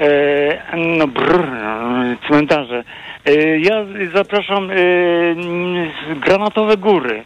E, 0.00 0.76
no 0.76 1.06
brr, 1.06 1.46
cmentarze. 2.28 2.84
E, 3.26 3.58
ja 3.58 3.84
zapraszam 4.14 4.68
Granatowe 6.16 6.76
Góry. 6.76 7.24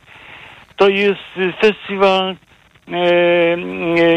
To 0.76 0.88
jest 0.88 1.56
festiwal 1.60 2.36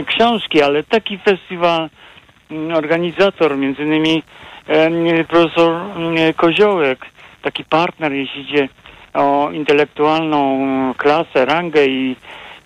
książki, 0.05 0.61
ale 0.61 0.83
taki 0.83 1.17
festiwal 1.17 1.89
mm, 2.51 2.75
organizator, 2.77 3.57
między 3.57 3.83
innymi 3.83 4.23
profesor 5.27 5.81
Koziołek, 6.35 7.05
taki 7.41 7.65
partner, 7.65 8.13
jeśli 8.13 8.41
idzie 8.41 8.69
o 9.13 9.51
intelektualną 9.51 10.59
klasę, 10.97 11.45
rangę 11.45 11.85
i, 11.85 12.15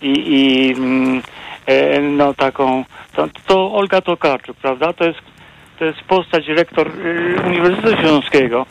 i, 0.01 0.13
i 0.27 0.73
mm, 0.77 1.21
e, 1.65 2.01
no 2.01 2.33
taką, 2.33 2.85
to, 3.15 3.27
to 3.47 3.73
Olga 3.73 4.01
Tokarczuk, 4.01 4.57
prawda? 4.57 4.93
To 4.93 5.05
jest 5.05 5.33
to 5.79 5.85
jest 5.85 6.01
postać 6.01 6.47
rektor 6.47 6.87
y, 6.87 7.35
Uniwersytetu 7.45 8.01
Śląskiego, 8.01 8.65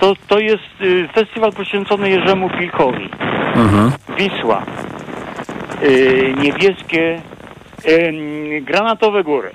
to, 0.00 0.14
to 0.28 0.38
jest 0.38 0.80
y, 0.80 1.08
festiwal 1.14 1.52
poświęcony 1.52 2.10
Jerzemu 2.10 2.50
Pilkowi. 2.50 3.08
Mhm. 3.54 3.92
Wisła. 4.18 4.62
Y, 5.82 6.34
niebieskie, 6.38 7.20
granatowe 8.60 9.24
góry. 9.24 9.50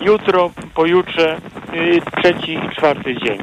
Jutro, 0.00 0.50
pojutrze, 0.74 1.36
trzeci 2.16 2.52
i 2.52 2.76
czwarty 2.76 3.14
dzień. 3.14 3.38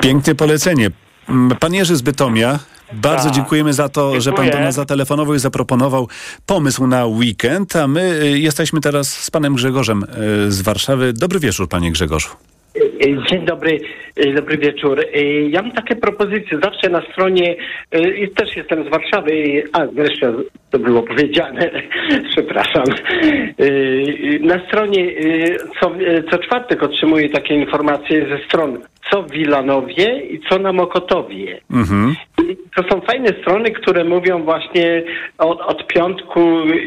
Piękne 0.00 0.34
polecenie. 0.34 0.90
Mm, 1.28 1.56
Pan 1.60 1.74
Jerzy 1.74 1.96
z 1.96 2.02
Bytomia, 2.02 2.58
bardzo 2.92 3.24
Tak. 3.24 3.34
dziękujemy 3.34 3.72
za 3.72 3.88
to, 3.88 4.20
że 4.20 4.30
pan 4.30 4.36
do 4.36 4.42
Dziękuję. 4.44 4.64
nas 4.64 4.74
zatelefonował 4.74 5.34
i 5.34 5.38
zaproponował 5.38 6.08
pomysł 6.46 6.86
na 6.86 7.06
weekend, 7.06 7.76
a 7.76 7.88
my 7.88 8.20
y, 8.22 8.38
jesteśmy 8.38 8.80
teraz 8.80 9.08
z 9.24 9.30
panem 9.30 9.54
Grzegorzem 9.54 10.02
y, 10.46 10.52
z 10.52 10.62
Warszawy. 10.62 11.12
Dobry 11.12 11.38
wieczór, 11.40 11.68
panie 11.68 11.92
Grzegorzu. 11.92 12.28
Dzień 13.30 13.44
dobry, 13.44 13.80
e, 14.16 14.32
dobry 14.32 14.58
wieczór. 14.58 15.04
Ja 15.48 15.62
mam 15.62 15.72
takie 15.72 15.96
propozycje. 15.96 16.58
Zawsze 16.62 16.88
na 16.90 17.02
stronie, 17.12 17.56
też 18.36 18.56
jestem 18.56 18.84
z 18.84 18.88
Warszawy, 18.90 19.62
a 19.72 19.86
zresztą 19.86 20.26
to 20.70 20.78
było 20.78 21.02
powiedziane, 21.02 21.70
przepraszam. 22.32 22.84
Na 24.40 24.66
stronie 24.68 25.12
co, 25.80 25.92
co 26.30 26.38
czwartek 26.38 26.82
otrzymuję 26.82 27.28
takie 27.28 27.54
informacje 27.54 28.28
ze 28.28 28.44
stron 28.44 28.78
co 29.10 29.22
w 29.22 29.30
Wilanowie 29.30 30.22
i 30.30 30.40
co 30.48 30.58
na 30.58 30.72
Mokotowie. 30.72 31.60
Mhm. 31.70 32.14
To 32.76 32.82
są 32.90 33.00
fajne 33.00 33.28
strony, 33.28 33.70
które 33.70 34.04
mówią 34.04 34.42
właśnie 34.42 35.02
od, 35.38 35.60
od 35.60 35.86
piątku 35.86 36.40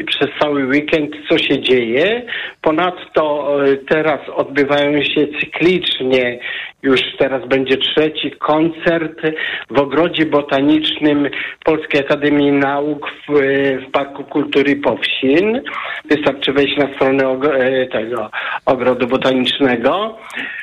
przez 0.06 0.28
cały 0.40 0.66
weekend, 0.66 1.16
co 1.28 1.38
się 1.38 1.62
dzieje. 1.62 2.22
Ponadto 2.62 3.54
e, 3.64 3.76
teraz 3.76 4.20
odbywają 4.36 5.02
się 5.02 5.26
cyklicznie, 5.40 6.38
już 6.82 7.00
teraz 7.18 7.46
będzie 7.46 7.76
trzeci 7.76 8.30
koncert 8.30 9.20
w 9.70 9.78
Ogrodzie 9.78 10.26
Botanicznym 10.26 11.28
Polskiej 11.64 12.00
Akademii 12.00 12.52
Nauk 12.52 13.10
w, 13.28 13.32
w 13.86 13.90
Parku 13.90 14.24
Kultury 14.24 14.76
Powsin. 14.76 15.62
Wystarczy 16.10 16.52
wejść 16.52 16.76
na 16.76 16.94
stronę 16.94 17.24
e, 17.24 17.86
tego 17.86 18.30
Ogrodu 18.66 19.06
Botanicznego. 19.06 20.18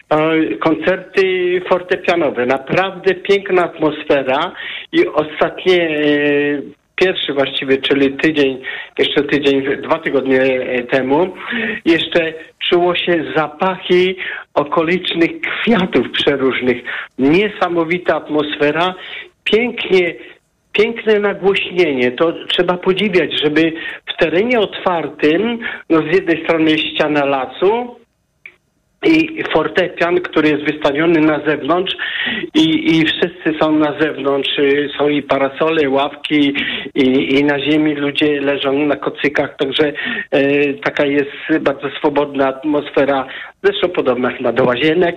E, 0.10 0.56
Koncerty 0.56 1.22
fortepianowe. 1.70 2.46
Naprawdę 2.46 3.16
piękna 3.16 3.64
atmosfera 3.64 4.52
i 4.92 5.08
ostatnie 5.08 5.90
e, 5.90 6.77
pierwszy 6.98 7.34
właściwie, 7.34 7.78
czyli 7.78 8.18
tydzień, 8.18 8.62
jeszcze 8.98 9.24
tydzień, 9.24 9.82
dwa 9.82 10.00
tygodnie 10.00 10.42
e, 10.42 10.84
temu, 10.84 11.34
jeszcze 11.86 12.34
czuło 12.60 12.96
się 12.96 13.26
zapachy 13.36 14.16
okolicznych 14.54 15.32
kwiatów 15.42 16.12
przeróżnych. 16.12 16.78
Niesamowita 17.20 18.16
atmosfera, 18.16 18.96
pięknie 19.44 20.14
piękne 20.78 21.20
nagłośnienie. 21.20 22.12
To 22.12 22.34
trzeba 22.48 22.78
podziwiać, 22.78 23.42
żeby 23.44 23.74
w 24.06 24.18
terenie 24.18 24.60
otwartym, 24.60 25.60
no 25.90 26.02
z 26.02 26.16
jednej 26.16 26.44
strony 26.44 26.78
ściana 26.78 27.26
lasu, 27.26 27.96
i 29.06 29.44
fortepian, 29.54 30.22
który 30.22 30.50
jest 30.50 30.64
wystawiony 30.64 31.20
na 31.20 31.40
zewnątrz 31.46 31.96
i, 32.54 32.98
i 32.98 33.06
wszyscy 33.06 33.60
są 33.60 33.72
na 33.72 34.00
zewnątrz. 34.00 34.60
y, 34.60 34.90
Są 34.98 35.10
i 35.10 35.22
parasole, 35.22 35.90
ławki 35.90 36.54
i, 36.96 37.36
i 37.40 37.44
na 37.44 37.60
ziemi 37.60 37.96
ludzie 37.96 38.42
leżą 38.42 38.74
na 38.74 38.96
kocykach, 38.96 39.56
także 39.58 39.94
e, 40.32 40.74
taka 40.74 41.06
jest 41.06 41.62
bardzo 41.62 41.90
swobodna 41.90 42.48
atmosfera, 42.48 43.28
zresztą 43.64 43.90
podobna 43.90 44.32
chyba 44.32 44.52
do 44.52 44.64
łazienek 44.64 45.16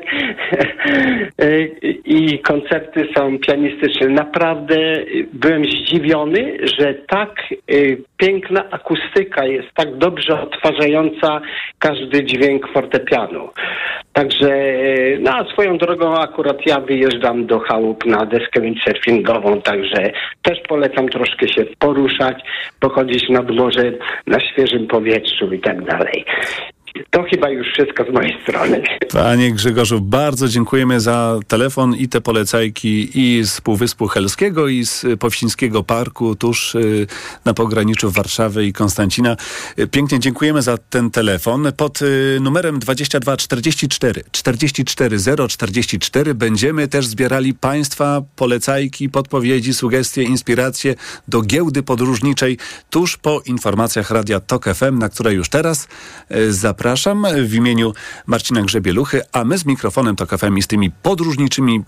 E, 1.39 1.63
i 2.19 2.39
koncerty 2.39 3.09
są 3.17 3.39
pianistyczne. 3.39 4.09
Naprawdę 4.09 4.77
y, 4.77 5.27
byłem 5.33 5.65
zdziwiony, 5.65 6.59
że 6.79 6.95
tak 6.95 7.35
y, 7.73 8.03
piękna 8.21 8.65
akustyka 8.71 9.45
jest, 9.45 9.69
tak 9.75 9.97
dobrze 9.97 10.41
odtwarzająca 10.41 11.41
każdy 11.79 12.25
dźwięk 12.25 12.73
fortepianu. 12.73 13.49
Także, 14.13 14.55
e, 14.55 15.19
no 15.19 15.51
swoją 15.53 15.79
drogą 15.79 16.15
akurat 16.15 16.67
ja 16.67 16.81
wyjeżdżam 16.81 17.47
do 17.47 17.59
chałup 17.59 18.07
na 18.07 18.27
deskę 18.27 18.61
windsurfingową, 18.61 19.63
także 19.63 20.13
też 20.43 20.59
polecam 20.69 21.09
troszkę 21.09 21.49
się 21.49 21.65
poruszać, 21.79 22.37
pochodzić 22.81 23.29
nad 23.29 23.51
morze 23.51 23.93
na 24.27 24.41
świeżym 24.41 24.87
powietrzu 24.87 25.53
i 25.53 25.61
tak 25.61 25.85
dalej. 25.85 26.25
To 27.11 27.23
chyba 27.23 27.51
już 27.51 27.67
wszystko 27.69 28.05
z 28.05 28.15
mojej 28.15 28.43
strony. 28.43 28.83
Panie 29.13 29.53
Grzegorzu, 29.53 30.01
bardzo 30.01 30.49
dziękujemy 30.49 31.01
za 31.01 31.39
telefon 31.49 31.95
i 31.97 32.09
te 32.09 32.21
polecajki 32.21 33.11
i 33.15 33.45
z 33.45 33.61
Półwyspu 33.61 34.09
Helskiego 34.09 34.69
i 34.69 34.85
z 34.85 35.07
Powsińskiego 35.21 35.83
Parku 35.83 36.37
tuż 36.37 36.75
y, 36.75 37.07
na 37.45 37.55
pograniczu 37.55 38.11
Warszawy 38.11 38.67
i 38.67 38.73
Konstancina. 38.73 39.37
Y, 39.79 39.87
Pięknie 39.87 40.19
dziękujemy 40.19 40.63
za 40.63 40.79
ten 40.79 41.11
telefon. 41.11 41.73
Pod 41.77 42.03
y, 42.03 42.39
numerem 42.41 42.79
2244 42.79 44.23
44 44.33 45.19
044 45.49 46.35
będziemy 46.35 46.89
też 46.89 47.07
zbierali 47.07 47.55
Państwa 47.55 48.23
polecajki, 48.37 49.09
podpowiedzi, 49.09 49.75
sugestie, 49.75 50.23
inspiracje 50.23 50.95
do 51.29 51.43
giełdy 51.43 51.83
podróżniczej 51.83 52.59
tuż 52.91 53.17
po 53.17 53.43
informacjach 53.47 54.11
Radia 54.11 54.41
TOK 54.41 54.65
FM, 54.65 54.99
na 54.99 55.09
które 55.09 55.35
już 55.35 55.49
teraz 55.49 55.89
y, 56.31 56.53
zapraszam 56.81 57.27
w 57.47 57.55
imieniu 57.55 57.93
Marcina 58.27 58.63
Grzebieluchy, 58.63 59.23
a 59.33 59.45
my 59.45 59.59
z 59.59 59.67
mikrofonem 59.67 60.17
TOK 60.17 60.39
FM 60.39 60.57
i 60.57 60.63
z 60.63 60.67
tymi 60.67 60.91
podróżniczymi 60.91 61.83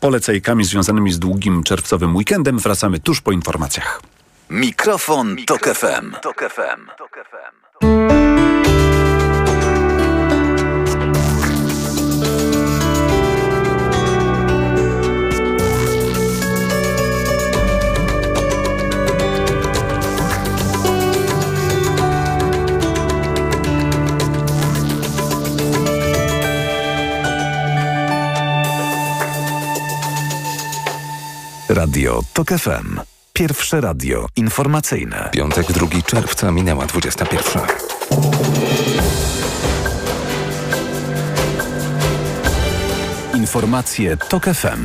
polecajkami 0.00 0.64
związanymi 0.64 1.12
z 1.12 1.18
długim 1.18 1.62
czerwcowym 1.62 2.16
weekendem 2.16 2.58
wracamy 2.58 2.98
tuż 3.00 3.20
po 3.20 3.32
informacjach. 3.32 4.02
Mikrofon, 4.50 5.36
Tok 5.46 5.68
FM. 5.68 6.14
Tok 6.22 6.44
FM. 6.50 6.88
Radio 31.68 32.22
Tok 32.32 32.48
FM. 32.48 33.00
Pierwsze 33.32 33.80
radio 33.80 34.26
informacyjne. 34.36 35.28
Piątek, 35.32 35.72
2 35.72 35.86
czerwca, 36.06 36.52
minęła 36.52 36.86
21. 36.86 37.62
Informacje 43.34 44.16
Tok 44.16 44.44
FM. 44.44 44.84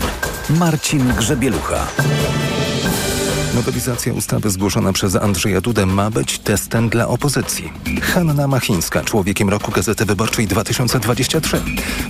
Marcin 0.49 1.13
Grzebielucha. 1.17 1.87
Nowelizacja 3.53 4.13
ustawy 4.13 4.49
zgłoszona 4.49 4.93
przez 4.93 5.15
Andrzeja 5.15 5.61
Dudę 5.61 5.85
ma 5.85 6.09
być 6.09 6.39
testem 6.39 6.89
dla 6.89 7.07
opozycji. 7.07 7.71
Hanna 8.01 8.47
Machińska, 8.47 9.03
człowiekiem 9.03 9.49
roku 9.49 9.71
Gazety 9.71 10.05
Wyborczej 10.05 10.47
2023. 10.47 11.61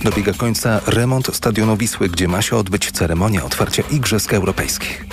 Dobiega 0.04 0.32
końca 0.32 0.80
remont 0.86 1.36
stadionu 1.36 1.76
Wisły, 1.76 2.08
gdzie 2.08 2.28
ma 2.28 2.42
się 2.42 2.56
odbyć 2.56 2.90
ceremonia 2.90 3.44
otwarcia 3.44 3.82
Igrzysk 3.90 4.32
Europejskich. 4.32 5.06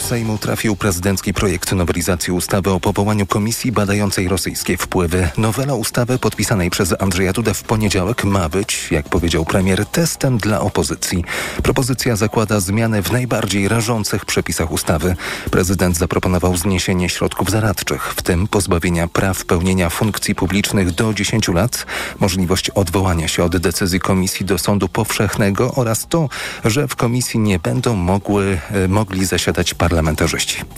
Sejmu 0.00 0.38
trafił 0.38 0.76
prezydencki 0.76 1.34
projekt 1.34 1.72
nowelizacji 1.72 2.32
ustawy 2.32 2.70
o 2.70 2.80
powołaniu 2.80 3.26
komisji 3.26 3.72
badającej 3.72 4.28
rosyjskie 4.28 4.76
wpływy. 4.76 5.28
Nowela 5.36 5.74
ustawy 5.74 6.18
podpisanej 6.18 6.70
przez 6.70 6.94
Andrzeja 6.98 7.32
Dudę 7.32 7.54
w 7.54 7.62
poniedziałek 7.62 8.24
ma 8.24 8.48
być, 8.48 8.88
jak 8.90 9.08
powiedział 9.08 9.44
premier, 9.44 9.86
testem 9.86 10.38
dla 10.38 10.60
opozycji. 10.60 11.24
Propozycja 11.62 12.16
zakłada 12.16 12.60
zmiany 12.60 13.02
w 13.02 13.12
najbardziej 13.12 13.68
rażących 13.68 14.24
przepisach 14.24 14.72
ustawy. 14.72 15.16
Prezydent 15.50 15.96
zaproponował 15.96 16.56
zniesienie 16.56 17.08
środków 17.08 17.50
zaradczych, 17.50 18.14
w 18.16 18.22
tym 18.22 18.48
pozbawienia 18.48 19.08
praw 19.08 19.44
pełnienia 19.44 19.90
funkcji 19.90 20.34
publicznych 20.34 20.90
do 20.90 21.14
10 21.14 21.48
lat, 21.48 21.86
możliwość 22.20 22.70
odwołania 22.70 23.28
się 23.28 23.44
od 23.44 23.56
decyzji 23.56 24.00
komisji 24.00 24.46
do 24.46 24.58
sądu 24.58 24.88
powszechnego 24.88 25.74
oraz 25.74 26.06
to, 26.08 26.28
że 26.64 26.88
w 26.88 26.96
komisji 26.96 27.40
nie 27.40 27.58
będą 27.58 27.94
mogły, 27.94 28.60
e, 28.70 28.88
mogli 28.88 29.26
zasiadać 29.26 29.74
parlamentarzyści. 29.74 29.89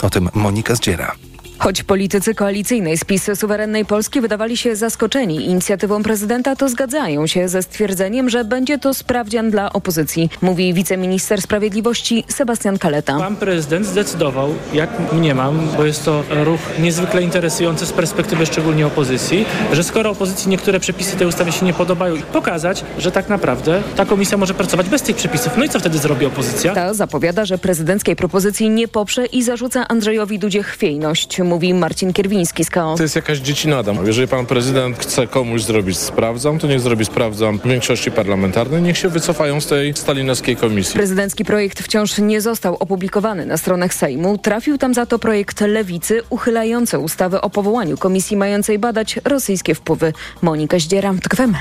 O 0.03 0.11
tym 0.11 0.29
Monika 0.35 0.75
Zdziera. 0.75 1.15
Choć 1.63 1.83
politycy 1.83 2.35
koalicyjnej 2.35 2.99
z 2.99 3.05
PiS 3.05 3.31
suwerennej 3.35 3.85
Polski 3.85 4.21
wydawali 4.21 4.57
się 4.57 4.77
zaskoczeni 4.77 5.47
inicjatywą 5.47 6.03
prezydenta, 6.03 6.57
to 6.57 6.69
zgadzają 6.69 7.27
się 7.27 7.49
ze 7.49 7.63
stwierdzeniem, 7.63 8.31
że 8.31 8.45
będzie 8.45 8.79
to 8.79 8.95
sprawdzian 8.95 9.51
dla 9.51 9.73
opozycji, 9.73 10.31
mówi 10.41 10.75
wiceminister 10.75 11.43
sprawiedliwości 11.43 12.25
Sebastian 12.29 12.79
Kaleta. 12.79 13.19
Pan 13.19 13.37
prezydent 13.37 13.87
zdecydował, 13.87 14.55
jak 14.73 14.91
mniemam, 15.13 15.69
bo 15.77 15.85
jest 15.85 16.05
to 16.05 16.23
ruch 16.45 16.61
niezwykle 16.79 17.23
interesujący 17.23 17.87
z 17.87 17.93
perspektywy 17.93 18.47
szczególnie 18.47 18.87
opozycji, 18.87 19.45
że 19.73 19.85
skoro 19.85 20.11
opozycji 20.11 20.51
niektóre 20.51 20.81
przepisy 20.81 21.17
tej 21.17 21.27
ustawy 21.27 21.53
się 21.53 21.67
nie 21.67 21.75
podobają, 21.75 22.17
pokazać, 22.33 22.85
że 22.99 23.13
tak 23.13 23.29
naprawdę 23.29 23.83
ta 23.97 24.07
komisja 24.07 24.37
może 24.37 24.55
pracować 24.55 24.89
bez 24.89 25.03
tych 25.03 25.17
przepisów. 25.17 25.53
No 25.57 25.65
i 25.65 25.69
co 25.69 25.81
wtedy 25.81 25.99
zrobi 25.99 26.27
opozycja? 26.27 26.75
Ta 26.75 26.95
zapowiada, 26.95 27.45
że 27.45 27.59
prezydenckiej 27.59 28.17
propozycji 28.17 28.71
nie 28.71 28.89
poprze 28.89 29.27
i 29.27 29.43
zarzuca 29.43 29.89
Andrzejowi 29.89 30.39
Dudzie 30.39 30.63
chwiejność, 30.63 31.41
mówi 31.53 31.75
Marcin 31.75 32.13
Kierwiński 32.13 32.65
z 32.65 32.71
KO. 32.71 32.95
To 32.97 33.03
jest 33.03 33.17
jakaś 33.17 33.39
dziecinada. 33.39 33.93
Jeżeli 34.05 34.29
pan 34.29 34.47
prezydent 34.47 34.99
chce 34.99 35.27
komuś 35.27 35.63
zrobić 35.63 35.99
sprawdzam, 35.99 36.59
to 36.59 36.67
niech 36.67 36.81
zrobi 36.81 37.05
sprawdzam 37.05 37.59
w 37.59 37.67
większości 37.67 38.11
parlamentarnej, 38.11 38.83
niech 38.83 38.99
się 38.99 39.09
wycofają 39.09 39.61
z 39.61 39.67
tej 39.67 39.95
stalinowskiej 39.97 40.57
komisji. 40.57 40.95
Prezydencki 40.95 41.45
projekt 41.45 41.83
wciąż 41.83 42.19
nie 42.19 42.41
został 42.41 42.77
opublikowany 42.81 43.47
na 43.47 43.57
stronach 43.57 43.95
Sejmu. 43.95 44.39
Trafił 44.39 44.79
tam 44.79 44.95
za 44.95 45.07
to 45.07 45.19
projekt 45.19 45.61
Lewicy 45.61 46.23
uchylający 46.31 46.99
ustawę 46.99 47.41
o 47.41 47.51
powołaniu 47.51 47.97
komisji 47.99 48.37
mającej 48.37 48.79
badać 48.79 49.21
rosyjskie 49.25 49.75
wpływy. 49.75 50.13
Monika 50.43 50.79
Zdziera, 50.79 51.15
TKWM. 51.23 51.55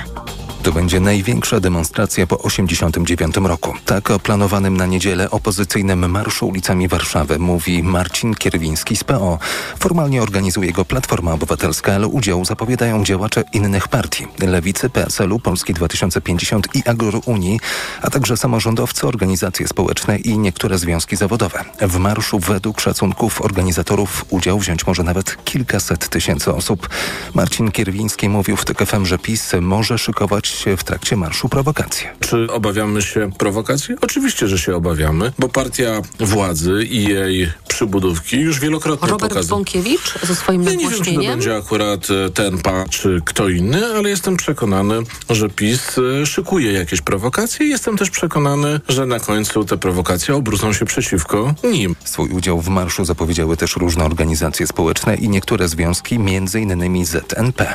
To 0.63 0.71
będzie 0.71 0.99
największa 0.99 1.59
demonstracja 1.59 2.27
po 2.27 2.35
1989 2.35 3.35
roku. 3.47 3.73
Tak 3.85 4.11
o 4.11 4.19
planowanym 4.19 4.77
na 4.77 4.85
niedzielę 4.85 5.31
opozycyjnym 5.31 6.09
marszu 6.09 6.47
ulicami 6.47 6.87
Warszawy 6.87 7.39
mówi 7.39 7.83
Marcin 7.83 8.35
Kierwiński 8.35 8.95
z 8.95 9.03
PO. 9.03 9.39
Formalnie 9.79 10.21
organizuje 10.21 10.71
go 10.71 10.85
Platforma 10.85 11.33
Obywatelska, 11.33 11.95
ale 11.95 12.07
udział 12.07 12.45
zapowiadają 12.45 13.03
działacze 13.03 13.43
innych 13.53 13.87
partii. 13.87 14.27
Lewicy, 14.39 14.89
PSL-u, 14.89 15.39
Polski 15.39 15.73
2050 15.73 16.67
i 16.75 16.83
Agro 16.85 17.19
Unii, 17.25 17.59
a 18.01 18.09
także 18.09 18.37
samorządowcy, 18.37 19.07
organizacje 19.07 19.67
społeczne 19.67 20.17
i 20.17 20.37
niektóre 20.37 20.77
związki 20.77 21.15
zawodowe. 21.15 21.63
W 21.81 21.97
marszu 21.97 22.39
według 22.39 22.81
szacunków 22.81 23.41
organizatorów 23.41 24.25
udział 24.29 24.59
wziąć 24.59 24.87
może 24.87 25.03
nawet 25.03 25.43
kilkaset 25.43 26.09
tysięcy 26.09 26.53
osób. 26.53 26.89
Marcin 27.33 27.71
Kierwiński 27.71 28.29
mówił 28.29 28.57
w 28.57 28.65
TKFM, 28.65 29.05
że 29.05 29.17
PiS 29.17 29.51
może 29.61 29.97
szykować 29.97 30.47
się 30.47 30.77
w 30.77 30.83
trakcie 30.83 31.17
marszu 31.17 31.49
prowokacje. 31.49 32.09
Czy 32.19 32.47
obawiamy 32.51 33.01
się 33.01 33.29
prowokacji? 33.37 33.95
Oczywiście, 34.01 34.47
że 34.47 34.57
się 34.57 34.75
obawiamy, 34.75 35.33
bo 35.39 35.49
partia 35.49 36.01
władzy 36.19 36.87
i 36.89 37.03
jej 37.03 37.53
przybudówki 37.67 38.39
już 38.39 38.59
wielokrotnie 38.59 39.07
Robert 39.09 39.33
pokazał. 39.33 39.57
Bąkiewicz 39.61 40.19
ze 40.23 40.35
swoim 40.35 40.63
Ja 40.63 40.71
nie 40.71 40.77
wiem, 40.77 40.89
czy 40.89 40.91
to 40.93 40.99
nagłośnieniem. 40.99 41.31
będzie 41.31 41.55
akurat 41.55 42.07
e, 42.09 42.29
ten 42.29 42.57
pan, 42.57 42.89
czy 42.89 43.21
kto 43.25 43.49
inny, 43.49 43.85
ale 43.85 44.09
jestem 44.09 44.37
przekonany, 44.37 44.95
że 45.29 45.49
PiS 45.49 45.95
e, 46.21 46.25
szykuje 46.25 46.71
jakieś 46.71 47.01
prowokacje 47.01 47.65
i 47.65 47.69
jestem 47.69 47.97
też 47.97 48.09
przekonany, 48.09 48.79
że 48.89 49.05
na 49.05 49.19
końcu 49.19 49.63
te 49.65 49.77
prowokacje 49.77 50.35
obrócą 50.35 50.73
się 50.73 50.85
przeciwko 50.85 51.53
nim. 51.63 51.95
Swój 52.03 52.29
udział 52.29 52.61
w 52.61 52.67
marszu 52.67 53.05
zapowiedziały 53.05 53.57
też 53.57 53.75
różne 53.75 54.05
organizacje 54.05 54.67
społeczne 54.67 55.15
i 55.15 55.29
niektóre 55.29 55.67
związki, 55.67 56.15
m.in. 56.15 57.05
ZNP. 57.05 57.73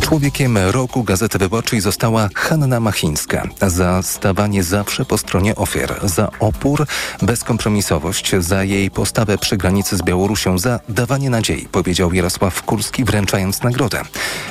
Człowiekiem 0.00 0.58
roku 0.58 1.04
Gazety 1.04 1.38
Wyborczej 1.38 1.80
została 1.80 2.28
Hanna 2.34 2.80
Machińska 2.80 3.48
za 3.66 4.02
stawanie 4.02 4.62
zawsze 4.62 5.04
po 5.04 5.18
stronie 5.18 5.56
ofiar, 5.56 6.00
za 6.02 6.28
opór, 6.40 6.86
bezkompromisowość, 7.22 8.32
za 8.38 8.64
jej 8.64 8.90
postawę 8.90 9.38
przy 9.38 9.56
granicy 9.56 9.96
z 9.96 10.02
Białorusią, 10.02 10.58
za 10.58 10.80
dawanie 10.88 11.30
nadziei, 11.30 11.66
powiedział 11.72 12.12
Jarosław 12.12 12.62
Kurski 12.62 13.04
wręczając 13.04 13.62
nagrodę. 13.62 14.02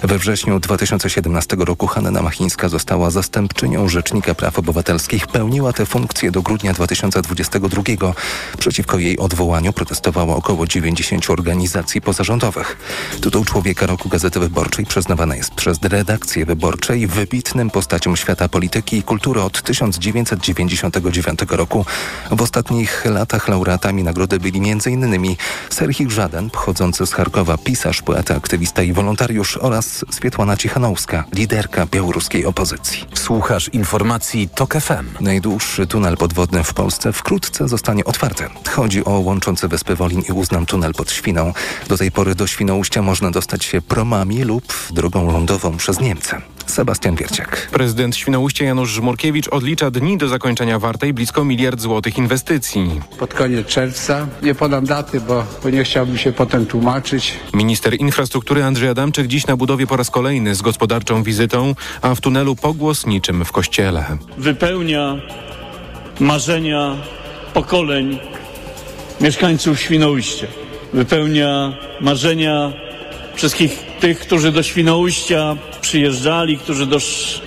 We 0.04 0.18
wrześniu 0.18 0.60
2017 0.60 1.58
roku 1.60 1.88
Hanna 1.88 2.22
Machińska 2.22 2.70
została 2.70 3.10
zastępczynią 3.10 3.90
Rzecznika 3.90 4.36
Praw 4.36 4.60
Obywatelskich. 4.60 5.28
Pełniła 5.28 5.74
tę 5.74 5.86
funkcję 5.86 6.32
do 6.32 6.42
grudnia 6.42 6.74
2022. 6.74 7.84
Przeciwko 8.58 9.00
jej 9.00 9.20
odwołaniu 9.20 9.74
protestowało 9.74 10.36
około 10.36 10.68
90 10.68 11.30
organizacji 11.30 12.02
pozarządowych. 12.02 12.78
Tytuł 13.22 13.46
Człowieka 13.46 13.86
Roku 13.86 14.10
Gazety 14.10 14.40
Wyborczej 14.40 14.86
przyznawana 14.98 15.36
jest 15.36 15.52
przez 15.52 15.78
redakcję 15.84 16.46
wyborczej 16.46 17.08
wybitnym 17.08 17.70
postaciom 17.70 18.18
świata 18.18 18.50
polityki 18.50 18.98
i 18.98 19.04
kultury 19.04 19.42
od 19.42 19.62
1999 19.62 21.40
roku. 21.50 21.86
W 22.32 22.42
ostatnich 22.42 23.06
latach 23.06 23.48
laureatami 23.48 24.04
nagrody 24.04 24.40
byli 24.40 24.72
m.in. 24.72 25.36
Serhii 25.70 26.10
Żaden, 26.10 26.50
pochodzący 26.50 27.08
z 27.08 27.14
Charkowa, 27.14 27.58
pisarz, 27.58 28.02
poeta, 28.02 28.36
aktywista 28.36 28.84
i 28.84 28.94
wolontariusz 28.94 29.58
oraz 29.58 30.06
Swietłana 30.12 30.58
Cichanowska, 30.58 31.24
liderka 31.34 31.86
białoruskiej 31.86 32.46
opozycji. 32.46 33.06
Słuchasz 33.14 33.70
informacji 33.70 34.50
TOK 34.50 34.74
FM. 34.74 35.24
Najdłuższy 35.24 35.88
tunel 35.88 36.18
podwodny 36.18 36.64
w 36.64 36.74
Polsce 36.74 37.14
wkrótce 37.14 37.68
zostanie 37.68 38.06
otwarty. 38.06 38.44
Chodzi 38.70 39.06
o 39.06 39.12
łączący 39.12 39.68
wyspy 39.68 39.96
Wolin 39.96 40.22
i 40.30 40.32
Uznam 40.32 40.66
tunel 40.66 40.94
pod 40.94 41.12
Świną. 41.12 41.54
Do 41.88 41.98
tej 41.98 42.12
pory 42.12 42.36
do 42.36 42.48
Świnoujścia 42.48 43.02
można 43.02 43.32
dostać 43.32 43.64
się 43.64 43.82
promami 43.82 44.44
lub 44.44 44.87
drogą 44.94 45.32
lądową 45.32 45.78
przez 45.78 46.00
Niemcy. 46.00 46.36
Sebastian 46.66 47.16
Wierciak. 47.16 47.68
Prezydent 47.72 48.16
Świnoujścia 48.16 48.66
Janusz 48.66 48.90
Żmurkiewicz 48.90 49.48
odlicza 49.48 49.92
dni 49.92 50.18
do 50.18 50.28
zakończenia 50.28 50.80
wartej 50.80 51.14
blisko 51.14 51.46
miliard 51.46 51.80
złotych 51.80 52.18
inwestycji. 52.18 53.02
Pod 53.20 53.34
koniec 53.34 53.68
czerwca. 53.68 54.28
Nie 54.44 54.56
podam 54.56 54.86
daty, 54.86 55.22
bo, 55.22 55.44
bo 55.64 55.70
nie 55.70 55.84
chciałbym 55.84 56.18
się 56.18 56.32
potem 56.32 56.66
tłumaczyć. 56.66 57.34
Minister 57.54 57.96
infrastruktury 58.00 58.64
Andrzej 58.64 58.90
Adamczyk 58.90 59.28
dziś 59.28 59.48
na 59.48 59.58
budowie 59.58 59.88
po 59.88 59.98
raz 59.98 60.10
kolejny 60.10 60.56
z 60.56 60.62
gospodarczą 60.62 61.24
wizytą, 61.24 61.76
a 62.02 62.16
w 62.16 62.22
tunelu 62.22 62.56
pogłos 62.56 63.06
niczym 63.06 63.46
w 63.46 63.52
kościele. 63.52 64.06
wypełnia 64.38 65.16
marzenia 66.20 66.96
pokoleń 67.54 68.20
mieszkańców 69.22 69.80
Świnoujścia. 69.80 70.48
Wypełnia 70.94 71.78
marzenia 72.02 72.74
wszystkich 73.38 73.80
tych, 74.00 74.20
którzy 74.20 74.52
do 74.52 74.64
Świnoujścia 74.64 75.58
przyjeżdżali, 75.82 76.58
którzy 76.58 76.86
do 76.86 77.00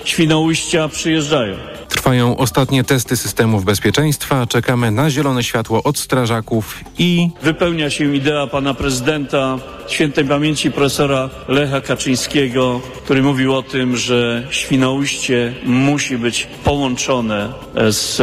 Świnoujścia 0.03 0.87
przyjeżdżają. 0.87 1.55
Trwają 1.89 2.37
ostatnie 2.37 2.83
testy 2.83 3.17
systemów 3.17 3.65
bezpieczeństwa, 3.65 4.47
czekamy 4.47 4.91
na 4.91 5.09
zielone 5.09 5.43
światło 5.43 5.83
od 5.83 5.97
strażaków 5.97 6.79
i 6.97 7.29
Wypełnia 7.41 7.89
się 7.89 8.15
idea 8.15 8.47
pana 8.47 8.73
prezydenta 8.73 9.57
świętej 9.87 10.25
pamięci 10.25 10.71
profesora 10.71 11.29
Lecha 11.47 11.81
Kaczyńskiego, 11.81 12.81
który 13.03 13.23
mówił 13.23 13.55
o 13.55 13.63
tym, 13.63 13.97
że 13.97 14.47
Świnoujście 14.49 15.53
musi 15.65 16.17
być 16.17 16.47
połączone 16.63 17.53
z 17.89 18.21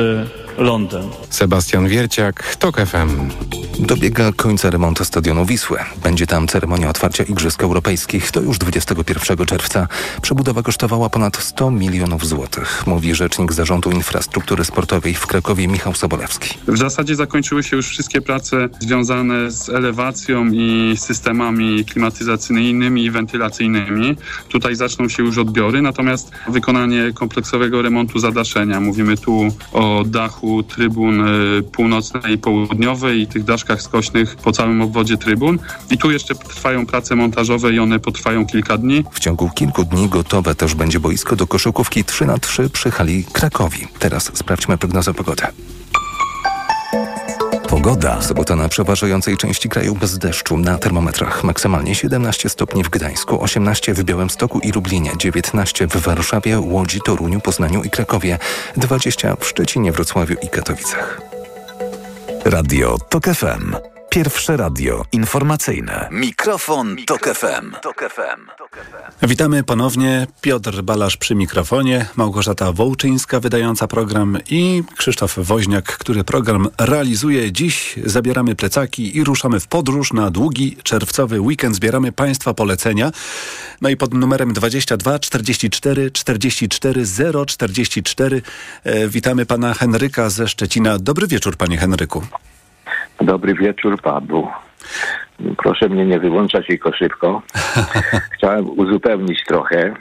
lądem. 0.59 1.03
Sebastian 1.31 1.89
Wierciak, 1.89 2.57
TOK 2.57 2.77
FM. 2.77 3.31
Dobiega 3.79 4.33
końca 4.33 4.71
remontu 4.71 5.05
stadionu 5.05 5.47
Wisły. 5.47 5.79
Będzie 6.03 6.27
tam 6.27 6.49
ceremonia 6.49 6.89
otwarcia 6.91 7.25
Igrzysk 7.25 7.63
Europejskich. 7.63 8.31
To 8.31 8.41
już 8.41 8.59
21 8.59 9.47
czerwca. 9.47 9.89
Przebudowa 10.23 10.63
kosztowała 10.63 11.11
ponad 11.11 11.37
100 11.37 11.71
milionów 11.71 12.27
złotych, 12.27 12.87
mówi 12.87 13.15
rzecznik 13.15 13.53
Zarządu 13.53 13.91
Infrastruktury 13.91 14.65
Sportowej 14.65 15.15
w 15.15 15.27
Krakowie 15.27 15.69
Michał 15.69 15.95
Sobolewski. 15.95 16.59
W 16.69 16.79
zasadzie 16.79 17.17
zakończyły 17.17 17.63
się 17.63 17.77
już 17.77 17.89
wszystkie 17.89 18.21
prace 18.21 18.69
związane 18.81 19.51
z 19.51 19.69
elewacją 19.69 20.47
i 20.53 20.95
systemami 20.97 21.85
klimatyzacyjnymi 21.85 23.05
i 23.05 23.11
wentylacyjnymi. 23.11 24.17
Tutaj 24.49 24.77
zaczną 24.77 25.09
się 25.09 25.23
już 25.23 25.39
odbiory, 25.39 25.83
natomiast 25.83 26.31
wykonanie 26.49 27.13
kompleksowego 27.15 27.83
remontu 27.83 28.19
zadaszenia. 28.19 28.81
Mówimy 28.81 29.17
tu 29.17 29.49
o 29.73 30.05
dachu 30.07 30.48
trybun 30.63 31.29
y, 31.59 31.63
północnej 31.63 32.35
i 32.35 32.39
południowej 32.39 33.21
i 33.21 33.27
tych 33.27 33.45
daszkach 33.45 33.83
skośnych 33.83 34.37
po 34.37 34.53
całym 34.53 34.83
obwodzie 34.83 35.17
trybun. 35.17 35.59
I 35.91 35.99
tu 35.99 36.11
jeszcze 36.11 36.35
trwają 36.35 36.87
prace 36.87 37.17
montażowe 37.17 37.73
i 37.73 37.79
one 37.79 37.99
potrwają 37.99 38.47
kilka 38.47 38.79
dni. 38.79 39.05
W 39.13 39.21
ciągu 39.21 39.51
kilku 39.51 39.85
dni 39.85 40.09
gotowe 40.09 40.55
też 40.55 40.75
będzie 40.75 41.01
boisko 41.01 41.37
do 41.37 41.47
koszykówki 41.47 42.05
3 42.05 42.27
na 42.27 42.39
3 42.39 42.71
przy 42.71 42.91
hali 42.91 43.25
Krakowi. 43.33 43.87
Teraz 43.99 44.31
sprawdźmy 44.35 44.79
prognozę 44.79 45.15
pogody. 45.15 45.43
Pogoda. 47.69 48.23
Sobota 48.23 48.57
na 48.57 48.69
przeważającej 48.69 49.37
części 49.37 49.69
kraju 49.69 49.95
bez 49.95 50.19
deszczu. 50.19 50.57
Na 50.57 50.79
termometrach 50.79 51.45
maksymalnie 51.45 51.95
17 51.95 52.49
stopni 52.49 52.85
w 52.85 52.89
Gdańsku, 52.89 53.43
18 53.43 53.95
w 53.95 54.05
Białymstoku 54.05 54.59
i 54.59 54.73
Lublinie, 54.73 55.13
19 55.19 55.87
w 55.87 55.97
Warszawie, 55.97 56.61
Łodzi, 56.61 57.01
Toruniu, 57.01 57.41
Poznaniu 57.41 57.83
i 57.83 57.91
Krakowie, 57.91 58.39
20 58.77 59.37
w 59.37 59.47
Szczecinie, 59.47 59.93
Wrocławiu 59.93 60.35
i 60.43 60.49
Katowicach. 60.49 61.21
Radio 62.45 62.99
TOK 63.09 63.25
FM. 63.25 63.98
Pierwsze 64.11 64.57
radio 64.57 65.05
informacyjne. 65.13 66.09
Mikrofon, 66.11 66.97
Tok 67.07 67.29
FM. 67.29 67.73
Tok 67.83 68.05
FM. 68.11 68.69
Witamy 69.23 69.65
ponownie. 69.65 70.27
Piotr 70.41 70.83
Balasz 70.83 71.17
przy 71.17 71.35
mikrofonie, 71.35 72.07
Małgorzata 72.17 72.73
Wołczyńska 72.73 73.41
wydająca 73.41 73.87
program 73.87 74.39
i 74.51 74.83
Krzysztof 74.97 75.35
Woźniak, 75.39 75.85
który 75.85 76.25
program 76.25 76.69
realizuje. 76.79 77.53
Dziś 77.53 77.95
zabieramy 78.05 78.55
plecaki 78.55 79.17
i 79.17 79.25
ruszamy 79.25 79.61
w 79.61 79.67
podróż 79.67 80.13
na 80.13 80.31
długi 80.31 80.77
czerwcowy 80.83 81.41
weekend. 81.41 81.77
Zbieramy 81.77 82.13
Państwa 82.13 82.55
polecenia. 82.55 83.11
No 83.81 83.89
i 83.89 83.97
pod 83.97 84.15
numerem 84.15 84.53
22 84.53 85.19
44 85.19 86.11
44 86.11 87.05
044 87.47 88.43
e, 88.85 89.09
witamy 89.09 89.47
pana 89.47 89.75
Henryka 89.75 90.31
ze 90.31 90.49
Szczecina. 90.49 90.99
Dobry 90.99 91.27
wieczór, 91.27 91.57
panie 91.57 91.77
Henryku. 91.77 92.23
Dobry 93.21 93.55
wieczór, 93.55 94.03
Pablo. 94.03 94.53
Proszę 95.57 95.89
mnie 95.89 96.07
nie 96.07 96.19
wyłączać 96.19 96.67
tylko 96.67 96.93
szybko. 96.93 97.43
Chciałem 98.35 98.71
uzupełnić 98.79 99.45
trochę, 99.45 99.95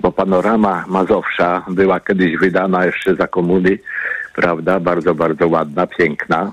bo 0.00 0.12
panorama 0.12 0.84
Mazowsza 0.88 1.64
była 1.68 2.00
kiedyś 2.00 2.36
wydana 2.36 2.84
jeszcze 2.86 3.14
za 3.14 3.26
komuny, 3.26 3.78
prawda? 4.34 4.80
Bardzo, 4.80 5.14
bardzo 5.14 5.48
ładna, 5.48 5.86
piękna. 5.86 6.52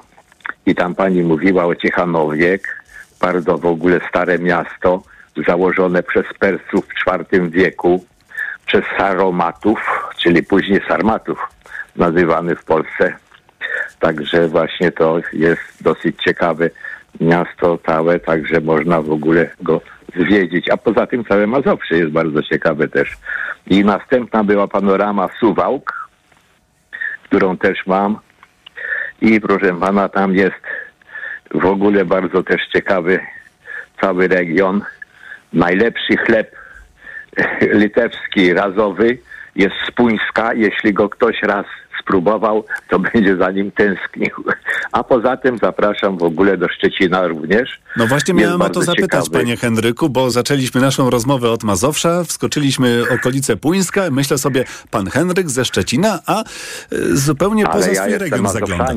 I 0.65 0.76
tam 0.76 0.95
pani 0.95 1.24
mówiła 1.24 1.65
o 1.65 1.76
Ciechanowie, 1.76 2.59
bardzo 3.22 3.57
w 3.57 3.65
ogóle 3.65 3.99
stare 4.09 4.39
miasto, 4.39 5.01
założone 5.47 6.03
przez 6.03 6.26
Persów 6.39 6.86
w 6.86 7.34
IV 7.34 7.49
wieku, 7.49 8.05
przez 8.65 8.86
Saromatów, 8.97 10.09
czyli 10.17 10.43
później 10.43 10.82
Sarmatów, 10.88 11.49
nazywany 11.95 12.55
w 12.55 12.63
Polsce. 12.63 13.13
Także 14.00 14.47
właśnie 14.47 14.91
to 14.91 15.20
jest 15.34 15.62
dosyć 15.82 16.24
ciekawe 16.24 16.70
miasto 17.22 17.80
całe, 17.86 18.20
także 18.20 18.62
można 18.62 19.02
w 19.02 19.12
ogóle 19.12 19.50
go 19.62 19.82
zwiedzić. 20.16 20.70
A 20.70 20.78
poza 20.78 21.08
tym 21.08 21.26
całe 21.26 21.47
Mazowsze 21.47 21.97
jest 21.97 22.12
bardzo 22.12 22.43
ciekawe 22.43 22.88
też. 22.88 23.18
I 23.68 23.86
następna 23.86 24.43
była 24.43 24.68
panorama 24.68 25.30
Suwałk, 25.39 26.10
którą 27.24 27.58
też 27.58 27.88
mam. 27.88 28.20
I 29.22 29.41
proszę 29.41 29.80
pana, 29.80 30.10
tam 30.10 30.36
jest 30.36 30.62
w 31.54 31.66
ogóle 31.66 32.06
bardzo 32.06 32.43
też 32.43 32.62
ciekawy 32.74 33.20
cały 34.02 34.28
region. 34.28 34.82
Najlepszy 35.54 36.18
chleb 36.18 36.56
litewski, 37.82 38.54
razowy 38.54 39.18
jest 39.56 39.76
z 39.88 39.91
Puńska. 39.91 40.54
Jeśli 40.54 40.93
go 40.93 41.10
ktoś 41.10 41.41
raz 41.43 41.66
spróbował, 42.10 42.64
to 42.89 42.99
będzie 43.14 43.38
za 43.38 43.51
nim 43.51 43.72
tęsknił. 43.72 44.30
A 44.91 45.03
poza 45.03 45.38
tym 45.38 45.57
zapraszam 45.57 46.18
w 46.18 46.24
ogóle 46.24 46.57
do 46.57 46.68
Szczecina 46.70 47.28
również. 47.28 47.70
No 47.97 48.07
właśnie 48.07 48.34
miałem 48.34 48.62
o 48.62 48.70
to 48.70 48.82
zapytać, 48.82 49.24
ciekawy. 49.26 49.30
panie 49.39 49.57
Henryku, 49.57 50.10
bo 50.10 50.32
zaczęliśmy 50.32 50.82
naszą 50.82 51.10
rozmowę 51.10 51.51
od 51.51 51.64
Mazowsza, 51.64 52.24
wskoczyliśmy 52.24 53.03
okolice 53.14 53.57
Puńska, 53.57 54.01
myślę 54.12 54.38
sobie, 54.38 54.64
pan 54.91 55.10
Henryk 55.10 55.49
ze 55.49 55.66
Szczecina, 55.66 56.20
a 56.26 56.43
y, 56.93 57.18
zupełnie 57.18 57.68
Ale 57.68 57.74
poza 57.74 57.91
ja 57.91 58.01
swój 58.03 58.18
region 58.18 58.47
zagląda. 58.49 58.93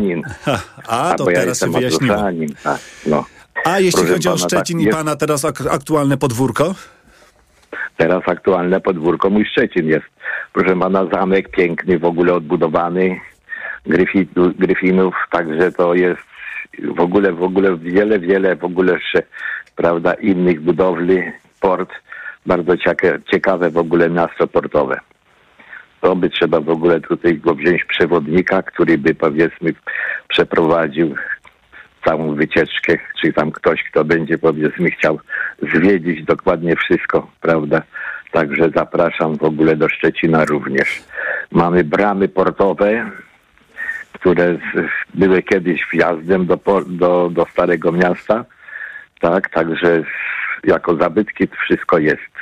A, 0.88 1.14
to 1.18 1.30
ja 1.30 1.40
teraz 1.40 1.60
się 1.60 1.72
wyjaśniło. 1.72 2.16
Tak, 2.62 2.78
no. 3.06 3.24
A 3.64 3.78
jeśli 3.80 3.98
Proszę 4.00 4.12
chodzi 4.12 4.28
o 4.28 4.32
pana, 4.32 4.44
Szczecin 4.44 4.76
tak, 4.76 4.82
i 4.82 4.86
jest- 4.86 4.98
pana 4.98 5.16
teraz 5.16 5.44
ak- 5.44 5.66
aktualne 5.70 6.16
podwórko? 6.16 6.74
Teraz 7.96 8.22
aktualne 8.26 8.80
podwórko 8.80 9.30
mój 9.30 9.44
Szczecin 9.44 9.86
jest. 9.88 10.06
Proszę 10.52 10.76
pana, 10.76 11.06
zamek 11.12 11.48
piękny, 11.48 11.98
w 11.98 12.04
ogóle 12.04 12.34
odbudowany, 12.34 13.20
Gryfitu, 13.86 14.52
Gryfinów, 14.58 15.14
także 15.30 15.72
to 15.72 15.94
jest 15.94 16.22
w 16.82 17.00
ogóle, 17.00 17.32
w 17.32 17.42
ogóle 17.42 17.76
wiele, 17.76 18.18
wiele 18.18 18.56
w 18.56 18.64
ogóle 18.64 18.92
jeszcze, 18.92 19.22
prawda, 19.76 20.14
innych 20.14 20.60
budowli, 20.60 21.22
port, 21.60 21.90
bardzo 22.46 22.76
cieka- 22.76 23.18
ciekawe 23.32 23.70
w 23.70 23.76
ogóle 23.76 24.10
miasto 24.10 24.46
portowe. 24.46 25.00
To 26.00 26.16
by 26.16 26.30
trzeba 26.30 26.60
w 26.60 26.68
ogóle 26.68 27.00
tutaj 27.00 27.38
go 27.38 27.54
wziąć 27.54 27.84
przewodnika, 27.84 28.62
który 28.62 28.98
by 28.98 29.14
powiedzmy 29.14 29.74
przeprowadził 30.28 31.14
całą 32.04 32.34
wycieczkę, 32.34 32.98
czy 33.20 33.32
tam 33.32 33.52
ktoś, 33.52 33.82
kto 33.90 34.04
będzie 34.04 34.38
powiedzmy 34.38 34.90
chciał 34.90 35.18
zwiedzić 35.74 36.24
dokładnie 36.24 36.76
wszystko, 36.76 37.30
prawda? 37.40 37.82
Także 38.30 38.70
zapraszam 38.74 39.36
w 39.36 39.42
ogóle 39.42 39.76
do 39.76 39.88
Szczecina 39.88 40.44
również. 40.44 41.02
Mamy 41.50 41.84
bramy 41.84 42.28
portowe, 42.28 43.10
które 44.12 44.58
były 45.14 45.42
kiedyś 45.42 45.86
wjazdem 45.92 46.46
do, 46.46 46.58
do, 46.86 47.30
do 47.32 47.46
Starego 47.52 47.92
Miasta, 47.92 48.44
tak? 49.20 49.50
Także 49.50 50.02
jako 50.64 50.96
zabytki 50.96 51.48
wszystko 51.66 51.98
jest 51.98 52.32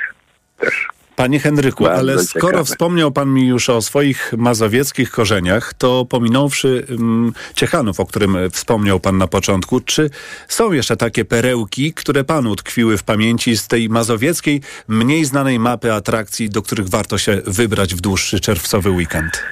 też. 0.57 1.00
Panie 1.21 1.39
Henryku, 1.39 1.83
Bardzo 1.83 1.99
ale 1.99 2.19
skoro 2.19 2.47
ciekawe. 2.47 2.65
wspomniał 2.65 3.11
pan 3.11 3.33
mi 3.33 3.47
już 3.47 3.69
o 3.69 3.81
swoich 3.81 4.33
mazowieckich 4.37 5.11
korzeniach, 5.11 5.73
to 5.73 6.05
pominąwszy 6.05 6.85
um, 6.89 7.33
Ciechanów, 7.53 7.99
o 7.99 8.05
którym 8.05 8.37
wspomniał 8.51 8.99
pan 8.99 9.17
na 9.17 9.27
początku, 9.27 9.79
czy 9.79 10.09
są 10.47 10.71
jeszcze 10.71 10.97
takie 10.97 11.25
perełki, 11.25 11.93
które 11.93 12.23
panu 12.23 12.55
tkwiły 12.55 12.97
w 12.97 13.03
pamięci 13.03 13.57
z 13.57 13.67
tej 13.67 13.89
mazowieckiej, 13.89 14.61
mniej 14.87 15.25
znanej 15.25 15.59
mapy 15.59 15.93
atrakcji, 15.93 16.49
do 16.49 16.61
których 16.61 16.89
warto 16.89 17.17
się 17.17 17.41
wybrać 17.47 17.95
w 17.95 18.01
dłuższy 18.01 18.39
czerwcowy 18.39 18.89
weekend? 18.89 19.43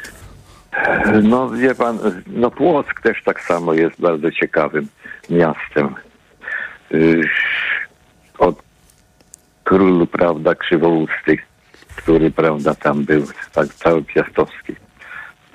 No 1.23 1.49
wie 1.49 1.75
pan, 1.75 1.99
no 2.27 2.51
Płock 2.51 3.01
też 3.01 3.23
tak 3.23 3.41
samo 3.41 3.73
jest 3.73 4.01
bardzo 4.01 4.31
ciekawym 4.31 4.87
miastem. 5.29 5.95
Yy, 6.91 7.21
Od 8.37 8.63
królu, 9.63 10.07
prawda, 10.07 10.55
Krzywousty, 10.55 11.48
który, 12.01 12.31
prawda, 12.31 12.75
tam 12.75 13.03
był, 13.03 13.23
tak 13.53 13.67
cały 13.67 14.03
piastowski. 14.03 14.75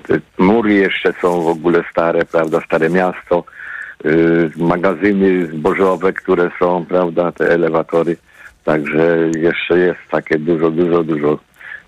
Te 0.03 0.20
Mury 0.38 0.74
jeszcze 0.74 1.12
są 1.22 1.42
w 1.42 1.47
ogóle 1.47 1.84
stare, 1.90 2.24
prawda, 2.24 2.61
stare 2.61 2.90
miasto, 2.90 3.45
yy, 4.05 4.51
magazyny 4.57 5.47
zbożowe, 5.47 6.12
które 6.12 6.51
są, 6.59 6.86
prawda, 6.86 7.32
te 7.32 7.51
elewatory. 7.51 8.16
Także 8.64 9.30
jeszcze 9.38 9.78
jest 9.78 10.01
takie 10.11 10.38
dużo, 10.38 10.70
dużo, 10.70 11.05
dużo 11.05 11.38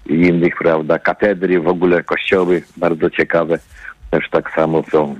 innych, 0.06 0.56
prawda, 0.56 0.98
katedry, 0.98 1.60
w 1.60 1.68
ogóle 1.68 2.02
kościoły 2.02 2.62
bardzo 2.76 3.10
ciekawe 3.10 3.58
też 4.10 4.30
tak 4.30 4.50
samo 4.50 4.82
są. 4.90 5.16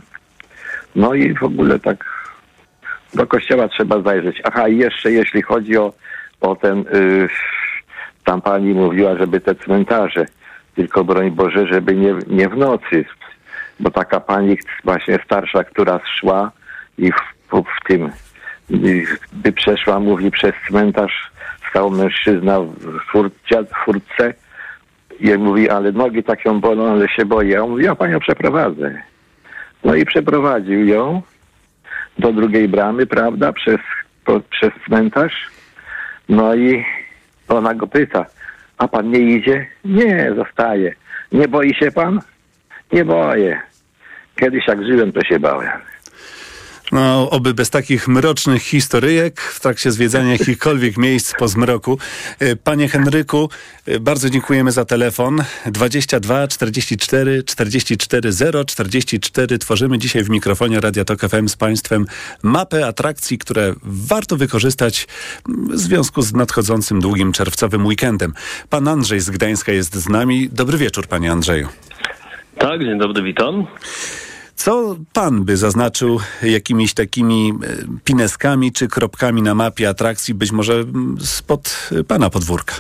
No 0.96 1.14
i 1.14 1.34
w 1.34 1.42
ogóle 1.42 1.78
tak 1.78 2.04
do 3.14 3.26
kościoła 3.26 3.68
trzeba 3.68 4.02
zajrzeć. 4.02 4.40
Aha, 4.44 4.68
i 4.68 4.76
jeszcze 4.76 5.12
jeśli 5.12 5.42
chodzi 5.42 5.76
o, 5.76 5.92
o 6.40 6.56
ten, 6.56 6.78
y, 6.78 7.28
tam 8.26 8.42
pani 8.42 8.74
mówiła, 8.74 9.16
żeby 9.16 9.40
te 9.40 9.54
cmentarze, 9.54 10.26
tylko 10.74 11.04
broń 11.04 11.30
Boże, 11.30 11.66
żeby 11.66 11.94
nie, 11.94 12.14
nie 12.26 12.48
w 12.48 12.56
nocy, 12.56 13.04
bo 13.80 13.90
taka 13.90 14.20
pani 14.20 14.58
właśnie 14.84 15.18
starsza, 15.24 15.64
która 15.64 16.00
szła 16.18 16.50
i 16.98 17.12
w, 17.12 17.16
w 17.50 17.88
tym, 17.88 18.10
by 19.32 19.52
przeszła, 19.52 20.00
mówi, 20.00 20.30
przez 20.30 20.52
cmentarz, 20.68 21.30
stał 21.70 21.90
mężczyzna 21.90 22.60
w 22.60 23.00
furtce, 23.12 23.64
furtce 23.84 24.34
i 25.20 25.38
mówi, 25.38 25.70
ale 25.70 25.92
nogi 25.92 26.22
tak 26.22 26.44
ją 26.44 26.60
bolą, 26.60 26.92
ale 26.92 27.08
się 27.08 27.24
boję. 27.24 27.50
Ja 27.50 27.66
mówi, 27.66 27.84
ja 27.84 27.94
panią 27.94 28.20
przeprowadzę. 28.20 29.02
No 29.84 29.94
i 29.94 30.04
przeprowadził 30.04 30.86
ją 30.86 31.22
do 32.18 32.32
drugiej 32.32 32.68
bramy, 32.68 33.06
prawda, 33.06 33.52
przez, 33.52 33.78
po, 34.24 34.40
przez 34.40 34.70
cmentarz. 34.86 35.46
No 36.28 36.54
i 36.54 36.84
ona 37.48 37.74
go 37.74 37.86
pyta, 37.86 38.26
a 38.78 38.88
pan 38.88 39.10
nie 39.10 39.18
idzie? 39.18 39.66
Nie, 39.84 40.32
zostaje. 40.36 40.94
Nie 41.32 41.48
boi 41.48 41.74
się 41.74 41.90
pan? 41.90 42.20
Nie 42.92 43.04
boję. 43.04 43.60
Kiedyś 44.40 44.66
jak 44.68 44.84
żyłem, 44.84 45.12
to 45.12 45.20
się 45.24 45.40
bałem. 45.40 45.80
No, 46.92 47.30
oby 47.30 47.54
bez 47.54 47.70
takich 47.70 48.08
mrocznych 48.08 48.62
historyjek 48.62 49.40
w 49.40 49.60
trakcie 49.60 49.92
zwiedzania 49.92 50.32
jakichkolwiek 50.32 50.96
miejsc 51.06 51.34
po 51.38 51.48
zmroku. 51.48 51.98
E, 52.38 52.56
Panie 52.56 52.88
Henryku, 52.88 53.50
e, 53.86 54.00
bardzo 54.00 54.30
dziękujemy 54.30 54.72
za 54.72 54.84
telefon. 54.84 55.42
22 55.66 56.48
44 56.48 57.42
44 57.42 58.32
0 58.32 58.64
44. 58.64 59.58
Tworzymy 59.58 59.98
dzisiaj 59.98 60.24
w 60.24 60.30
mikrofonie 60.30 60.80
Radia 60.80 61.04
Tok 61.04 61.20
FM 61.20 61.48
z 61.48 61.56
Państwem 61.56 62.06
mapę 62.42 62.86
atrakcji, 62.86 63.38
które 63.38 63.74
warto 63.82 64.36
wykorzystać 64.36 65.06
w 65.48 65.78
związku 65.78 66.22
z 66.22 66.32
nadchodzącym 66.32 67.00
długim 67.00 67.32
czerwcowym 67.32 67.86
weekendem. 67.86 68.34
Pan 68.70 68.88
Andrzej 68.88 69.20
z 69.20 69.30
Gdańska 69.30 69.72
jest 69.72 69.94
z 69.94 70.08
nami. 70.08 70.48
Dobry 70.52 70.78
wieczór, 70.78 71.06
panie 71.06 71.32
Andrzeju. 71.32 71.68
Tak, 72.58 72.84
dzień 72.84 72.98
dobry, 72.98 73.22
witam. 73.22 73.66
Co 74.56 74.96
pan 75.12 75.44
by 75.44 75.56
zaznaczył 75.56 76.20
jakimiś 76.42 76.94
takimi 76.94 77.50
e, 77.50 77.54
pineskami 78.04 78.72
czy 78.72 78.88
kropkami 78.88 79.42
na 79.42 79.54
mapie 79.54 79.88
atrakcji, 79.88 80.34
być 80.34 80.52
może 80.52 80.74
mm, 80.74 81.16
spod 81.20 81.90
pana 82.08 82.30
podwórka? 82.30 82.74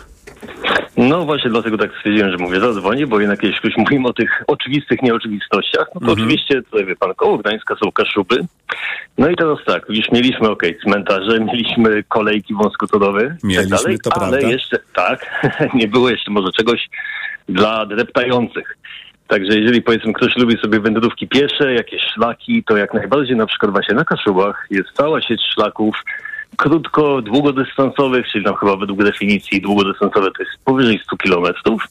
No 0.96 1.24
właśnie 1.24 1.50
dlatego 1.50 1.78
tak 1.78 1.90
stwierdziłem, 1.98 2.30
że 2.30 2.36
mówię, 2.36 2.60
zadzwonię, 2.60 3.06
bo 3.06 3.20
jednak 3.20 3.42
jeśli 3.42 3.60
już 3.64 3.76
mówimy 3.76 4.08
o 4.08 4.12
tych 4.12 4.42
oczywistych 4.46 5.02
nieoczywistościach, 5.02 5.86
no 5.94 6.00
to 6.00 6.06
Mhm. 6.06 6.18
oczywiście 6.18 6.62
tutaj 6.62 6.86
wie 6.86 6.96
pan, 6.96 7.14
koło 7.14 7.38
Gdańska 7.38 7.74
są 7.84 7.92
Kaszuby. 7.92 8.36
No 9.18 9.28
i 9.30 9.36
teraz 9.36 9.58
tak, 9.66 9.82
już 9.88 10.10
mieliśmy 10.12 10.50
okej, 10.50 10.78
cmentarze, 10.84 11.40
mieliśmy 11.52 12.02
kolejki 12.08 12.54
wąskotorowe 12.54 13.24
i 13.24 13.28
tak 13.28 13.44
Mieliśmy, 13.44 13.76
dalej, 13.76 13.98
to 14.02 14.10
ale 14.12 14.30
prawda. 14.30 14.48
jeszcze 14.48 14.78
tak, 14.94 15.44
nie 15.74 15.88
było 15.88 16.10
jeszcze 16.10 16.30
może 16.30 16.52
czegoś 16.52 16.88
dla 17.48 17.86
dreptających. 17.86 18.76
Także 19.28 19.58
jeżeli 19.58 19.82
powiedzmy 19.82 20.12
ktoś 20.12 20.36
lubi 20.36 20.58
sobie 20.58 20.80
wędrówki 20.80 21.28
piesze, 21.28 21.74
jakieś 21.74 22.02
szlaki, 22.02 22.64
to 22.64 22.76
jak 22.76 22.94
najbardziej 22.94 23.36
na 23.36 23.46
przykład 23.46 23.72
właśnie 23.72 23.94
na 23.94 24.04
Kaszubach 24.04 24.66
jest 24.70 24.88
cała 24.92 25.22
sieć 25.22 25.42
szlaków 25.54 25.96
krótko, 26.56 27.22
długodystansowych, 27.22 28.26
czyli 28.32 28.44
tam 28.44 28.56
chyba 28.56 28.76
według 28.76 29.04
definicji 29.04 29.60
długodystansowe 29.60 30.30
to 30.30 30.42
jest 30.42 30.64
powyżej 30.64 31.00
100 31.04 31.16
kilometrów. 31.16 31.82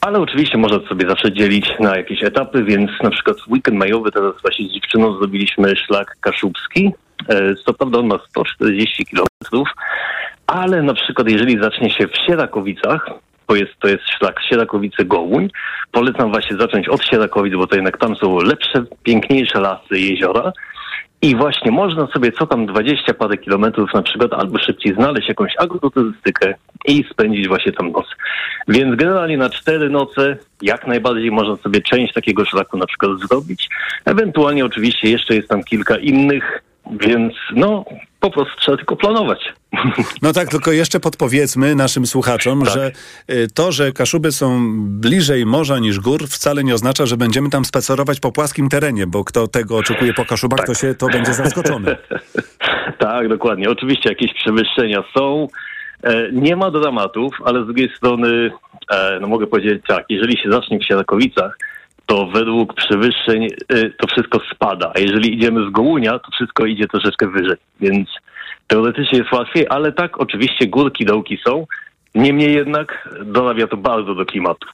Ale 0.00 0.18
oczywiście 0.18 0.58
można 0.58 0.88
sobie 0.88 1.08
zawsze 1.08 1.32
dzielić 1.32 1.66
na 1.80 1.96
jakieś 1.96 2.24
etapy, 2.24 2.64
więc 2.64 2.90
na 3.02 3.10
przykład 3.10 3.36
w 3.40 3.52
weekend 3.52 3.78
majowy 3.78 4.12
teraz 4.12 4.34
właśnie 4.42 4.68
z 4.68 4.72
dziewczyną 4.72 5.18
zrobiliśmy 5.18 5.76
szlak 5.76 6.16
kaszubski. 6.20 6.90
E, 7.28 7.54
Co 7.54 7.74
prawda 7.74 7.98
on 7.98 8.06
ma 8.06 8.18
140 8.28 9.06
kilometrów, 9.06 9.68
ale 10.46 10.82
na 10.82 10.94
przykład 10.94 11.30
jeżeli 11.30 11.62
zacznie 11.62 11.90
się 11.90 12.08
w 12.08 12.16
Sierakowicach, 12.26 13.06
to 13.50 13.56
jest, 13.56 13.72
to 13.80 13.88
jest 13.88 14.02
szlak 14.18 14.40
Sierakowice-Gołuń, 14.50 15.48
polecam 15.92 16.30
właśnie 16.30 16.56
zacząć 16.56 16.88
od 16.88 17.04
Sierakowic, 17.04 17.54
bo 17.54 17.66
to 17.66 17.76
jednak 17.76 17.98
tam 17.98 18.16
są 18.16 18.38
lepsze, 18.38 18.84
piękniejsze 19.02 19.60
lasy, 19.60 19.98
jeziora. 19.98 20.52
I 21.22 21.36
właśnie 21.36 21.70
można 21.70 22.06
sobie 22.06 22.32
co 22.32 22.46
tam 22.46 22.66
20 22.66 23.14
parę 23.14 23.36
kilometrów 23.36 23.94
na 23.94 24.02
przykład 24.02 24.32
albo 24.32 24.58
szybciej 24.58 24.94
znaleźć 24.94 25.28
jakąś 25.28 25.52
agroturystykę 25.58 26.54
i 26.86 27.04
spędzić 27.10 27.48
właśnie 27.48 27.72
tam 27.72 27.92
noc. 27.92 28.06
Więc 28.68 28.96
generalnie 28.96 29.36
na 29.36 29.50
cztery 29.50 29.90
noce 29.90 30.36
jak 30.62 30.86
najbardziej 30.86 31.30
można 31.30 31.56
sobie 31.56 31.80
część 31.80 32.14
takiego 32.14 32.44
szlaku 32.44 32.78
na 32.78 32.86
przykład 32.86 33.18
zrobić. 33.18 33.68
Ewentualnie 34.04 34.64
oczywiście 34.64 35.10
jeszcze 35.10 35.34
jest 35.34 35.48
tam 35.48 35.64
kilka 35.64 35.96
innych, 35.96 36.62
więc 37.00 37.34
no 37.56 37.84
po 38.20 38.30
prostu 38.30 38.60
trzeba 38.60 38.76
tylko 38.76 38.96
planować. 38.96 39.52
No 40.22 40.32
tak, 40.32 40.48
tylko 40.48 40.72
jeszcze 40.72 41.00
podpowiedzmy 41.00 41.74
naszym 41.74 42.06
słuchaczom, 42.06 42.62
Tak. 42.64 42.74
że 42.74 42.92
y, 43.30 43.48
to, 43.54 43.72
że 43.72 43.92
Kaszuby 43.92 44.32
są 44.32 44.60
bliżej 45.00 45.46
morza 45.46 45.78
niż 45.78 46.00
gór, 46.00 46.28
wcale 46.28 46.64
nie 46.64 46.74
oznacza, 46.74 47.06
że 47.06 47.16
będziemy 47.16 47.50
tam 47.50 47.64
spacerować 47.64 48.20
po 48.20 48.32
płaskim 48.32 48.68
terenie, 48.68 49.06
bo 49.06 49.24
kto 49.24 49.48
tego 49.48 49.76
oczekuje 49.76 50.14
po 50.14 50.24
Kaszubach, 50.24 50.66
to 50.66 50.74
się 50.74 50.94
to 50.94 51.06
będzie 51.06 51.34
zaskoczony. 51.34 51.96
Tak, 52.98 53.28
dokładnie. 53.28 53.70
Oczywiście 53.70 54.08
jakieś 54.08 54.34
przewyższenia 54.34 55.04
są. 55.16 55.48
E, 56.02 56.32
nie 56.32 56.56
ma 56.56 56.70
dramatów, 56.70 57.34
ale 57.44 57.62
z 57.62 57.66
drugiej 57.66 57.90
strony, 57.96 58.50
e, 58.90 59.18
no 59.20 59.28
mogę 59.28 59.46
powiedzieć 59.46 59.82
tak, 59.88 60.04
jeżeli 60.08 60.38
się 60.38 60.50
zacznie 60.52 60.78
w 60.78 60.84
Sierakowicach, 60.84 61.58
to 62.10 62.26
według 62.26 62.74
przewyższeń 62.74 63.44
e, 63.44 63.90
to 63.90 64.06
wszystko 64.06 64.40
spada, 64.54 64.92
a 64.94 64.98
jeżeli 64.98 65.34
idziemy 65.34 65.66
z 65.68 65.70
Gołunia, 65.70 66.18
to 66.18 66.30
wszystko 66.32 66.66
idzie 66.66 66.88
troszeczkę 66.88 67.28
wyżej, 67.28 67.56
więc 67.80 68.08
teoretycznie 68.66 69.18
jest 69.18 69.32
łatwiej, 69.32 69.66
ale 69.68 69.92
tak, 69.92 70.20
oczywiście 70.20 70.66
górki, 70.66 71.04
dołki 71.04 71.38
są. 71.46 71.66
Niemniej 72.14 72.54
jednak 72.54 73.08
donawia 73.24 73.66
to 73.66 73.76
bardzo 73.76 74.14
do 74.14 74.26
klimatu. 74.26 74.68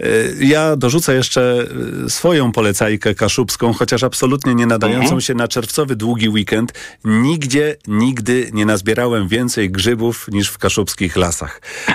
Y, 0.00 0.36
Ja 0.40 0.76
dorzucę 0.76 1.14
jeszcze 1.14 1.66
y, 2.06 2.10
swoją 2.10 2.52
polecajkę 2.52 3.14
kaszubską, 3.14 3.72
chociaż 3.72 4.02
absolutnie 4.02 4.54
nie 4.54 4.66
nadającą 4.66 5.02
Mhm. 5.04 5.20
się 5.20 5.34
na 5.34 5.48
czerwcowy 5.48 5.96
długi 5.96 6.28
weekend. 6.28 6.72
Nigdzie, 7.04 7.76
nigdy 7.86 8.50
nie 8.52 8.66
nazbierałem 8.66 9.28
więcej 9.28 9.70
grzybów 9.70 10.28
niż 10.28 10.48
w 10.48 10.58
kaszubskich 10.58 11.16
lasach. 11.16 11.60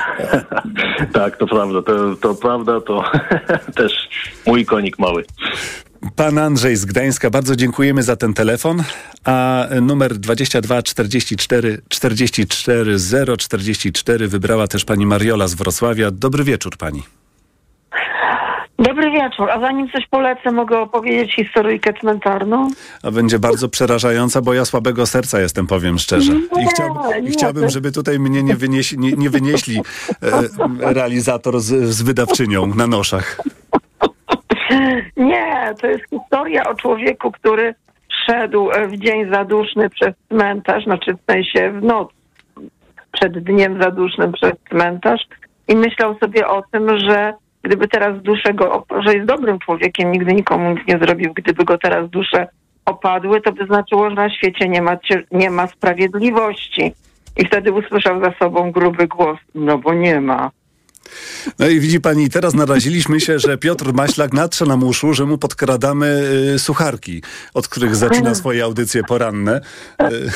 Tak, 1.14 1.38
to 1.38 1.48
prawda, 1.48 1.82
to, 1.82 2.16
to 2.16 2.36
prawda, 2.36 2.82
to 2.82 3.04
też 3.76 4.10
mój 4.46 4.66
konik 4.66 5.00
mały. 5.00 5.26
Pan 6.16 6.38
Andrzej 6.38 6.76
z 6.76 6.86
Gdańska, 6.86 7.30
bardzo 7.30 7.56
dziękujemy 7.56 8.04
za 8.04 8.16
ten 8.16 8.34
telefon. 8.34 8.84
A 9.24 9.66
numer 9.82 10.18
22 10.18 10.84
44 10.84 11.82
44 11.90 12.98
044 13.38 14.28
wybrała 14.28 14.68
też 14.68 14.86
pani 14.86 15.06
Mariola 15.06 15.48
z 15.48 15.54
Wrocławia. 15.54 16.12
Dobry 16.12 16.44
wieczór 16.44 16.78
pani. 16.78 17.04
Dobry 18.80 19.12
wieczór. 19.12 19.50
A 19.52 19.60
zanim 19.60 19.90
coś 19.90 20.08
polecę, 20.08 20.52
mogę 20.52 20.80
opowiedzieć 20.80 21.36
historyjkę 21.36 21.94
cmentarną? 21.94 22.68
A 23.04 23.12
będzie 23.12 23.40
bardzo 23.40 23.70
przerażająca, 23.70 24.42
bo 24.42 24.54
ja 24.54 24.66
słabego 24.66 25.06
serca 25.06 25.40
jestem, 25.42 25.68
powiem 25.68 25.98
szczerze. 26.00 26.32
I, 26.34 26.60
Nie, 26.60 26.68
chciałbym, 26.68 27.20
i 27.20 27.24
nie, 27.24 27.32
chciałbym, 27.32 27.64
to- 27.64 27.70
żeby 27.70 27.92
tutaj 27.92 28.20
mnie 28.20 28.44
nie, 28.44 28.56
wynieś, 28.56 28.98
nie, 28.98 29.12
nie 29.12 29.30
wynieśli 29.30 29.78
e, 29.80 30.94
realizator 30.94 31.60
z, 31.60 31.90
z 31.90 32.02
wydawczynią 32.02 32.66
na 32.68 32.88
noszach. 32.88 33.42
Nie, 35.18 35.74
to 35.82 35.88
jest 35.88 36.04
historia 36.10 36.64
o 36.70 36.76
człowieku, 36.76 37.32
który 37.32 37.76
szedł 38.26 38.72
e, 38.72 38.88
w 38.88 38.98
dzień 38.98 39.32
zaduszny 39.34 39.90
przez 39.90 40.14
cmentarz, 40.30 40.84
znaczy 40.84 41.14
w 41.14 41.32
sensie 41.32 41.72
w 41.80 41.84
noc 41.84 42.10
przed 43.12 43.44
dniem 43.44 43.82
zadusznym 43.82 44.32
przez 44.32 44.52
cmentarz 44.70 45.22
i 45.68 45.76
myślał 45.76 46.18
sobie 46.20 46.48
o 46.48 46.64
tym, 46.72 47.00
że 47.00 47.34
gdyby 47.64 47.88
teraz 47.88 48.22
dusze 48.22 48.54
go, 48.54 48.86
że 49.06 49.14
jest 49.14 49.28
dobrym 49.28 49.60
człowiekiem, 49.60 50.12
nigdy 50.12 50.34
nikomu 50.34 50.72
nic 50.72 50.88
nie 50.88 51.00
zrobił, 51.00 51.34
gdyby 51.34 51.66
go 51.66 51.78
teraz 51.78 52.10
dusze 52.10 52.48
opadły, 52.86 53.42
to 53.42 53.52
by 53.52 53.66
znaczyło, 53.66 54.10
że 54.10 54.16
na 54.16 54.30
świecie 54.30 54.70
nie 54.70 54.82
ma, 54.82 54.98
nie 55.32 55.50
ma 55.50 55.68
sprawiedliwości. 55.68 56.94
I 57.38 57.46
wtedy 57.46 57.72
usłyszał 57.72 58.24
za 58.24 58.34
sobą 58.40 58.72
gruby 58.72 59.08
głos, 59.08 59.38
no 59.56 59.78
bo 59.78 59.94
nie 59.94 60.22
ma. 60.22 60.52
No 61.60 61.68
i 61.68 61.80
widzi 61.80 62.02
pani, 62.02 62.30
teraz 62.30 62.54
naraziliśmy 62.54 63.20
się, 63.20 63.40
że 63.40 63.58
Piotr 63.58 63.94
Maślak 63.94 64.34
natrze 64.34 64.66
nam 64.66 64.84
uszu, 64.84 65.14
że 65.14 65.26
mu 65.26 65.38
podkradamy 65.38 66.30
y, 66.56 66.60
sucharki, 66.60 67.22
od 67.54 67.68
których 67.68 67.96
zaczyna 67.96 68.36
swoje 68.36 68.64
audycje 68.64 69.04
poranne. 69.04 69.62
Y, 70.02 70.32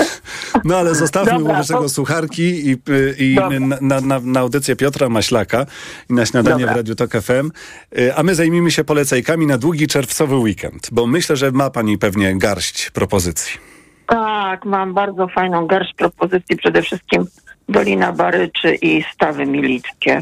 no 0.64 0.78
ale 0.78 0.96
zostawmy 0.96 1.32
Dobra, 1.32 1.54
wobec 1.54 1.68
tego 1.68 1.90
sucharki 1.90 2.70
i, 2.70 2.72
y, 2.90 3.16
i 3.20 3.38
na, 3.82 4.02
na, 4.02 4.20
na 4.20 4.40
audycję 4.40 4.76
Piotra 4.76 5.10
Maślaka 5.10 5.66
i 6.10 6.14
na 6.14 6.26
śniadanie 6.26 6.60
Dobra. 6.60 6.74
w 6.74 6.78
Radiu 6.78 6.96
Tok 6.96 7.12
FM. 7.12 7.52
Y, 7.98 8.16
a 8.16 8.24
my 8.24 8.36
zajmijmy 8.36 8.72
się 8.72 8.84
polecajkami 8.84 9.48
na 9.48 9.58
długi 9.58 9.88
czerwcowy 9.88 10.36
weekend, 10.36 10.88
bo 10.92 11.08
myślę, 11.08 11.36
że 11.36 11.52
ma 11.52 11.70
pani 11.70 11.98
pewnie 11.98 12.38
garść 12.38 12.90
propozycji. 12.90 13.74
Tak, 14.08 14.66
mam 14.66 14.94
bardzo 14.94 15.28
fajną 15.28 15.68
garść 15.68 15.94
propozycji, 15.94 16.58
przede 16.58 16.82
wszystkim 16.82 17.26
Dolina 17.70 18.12
Baryczy 18.12 18.76
i 18.76 19.04
Stawy 19.04 19.46
Milickie. 19.46 20.22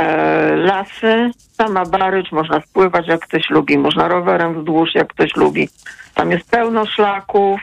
E, 0.00 0.56
lasy, 0.56 1.30
sama 1.38 1.84
Barycz, 1.84 2.32
można 2.32 2.60
spływać 2.60 3.06
jak 3.08 3.20
ktoś 3.20 3.50
lubi, 3.50 3.78
można 3.78 4.08
rowerem 4.08 4.60
wzdłuż 4.60 4.94
jak 4.94 5.08
ktoś 5.08 5.36
lubi. 5.36 5.68
Tam 6.14 6.30
jest 6.30 6.50
pełno 6.50 6.86
szlaków, 6.86 7.60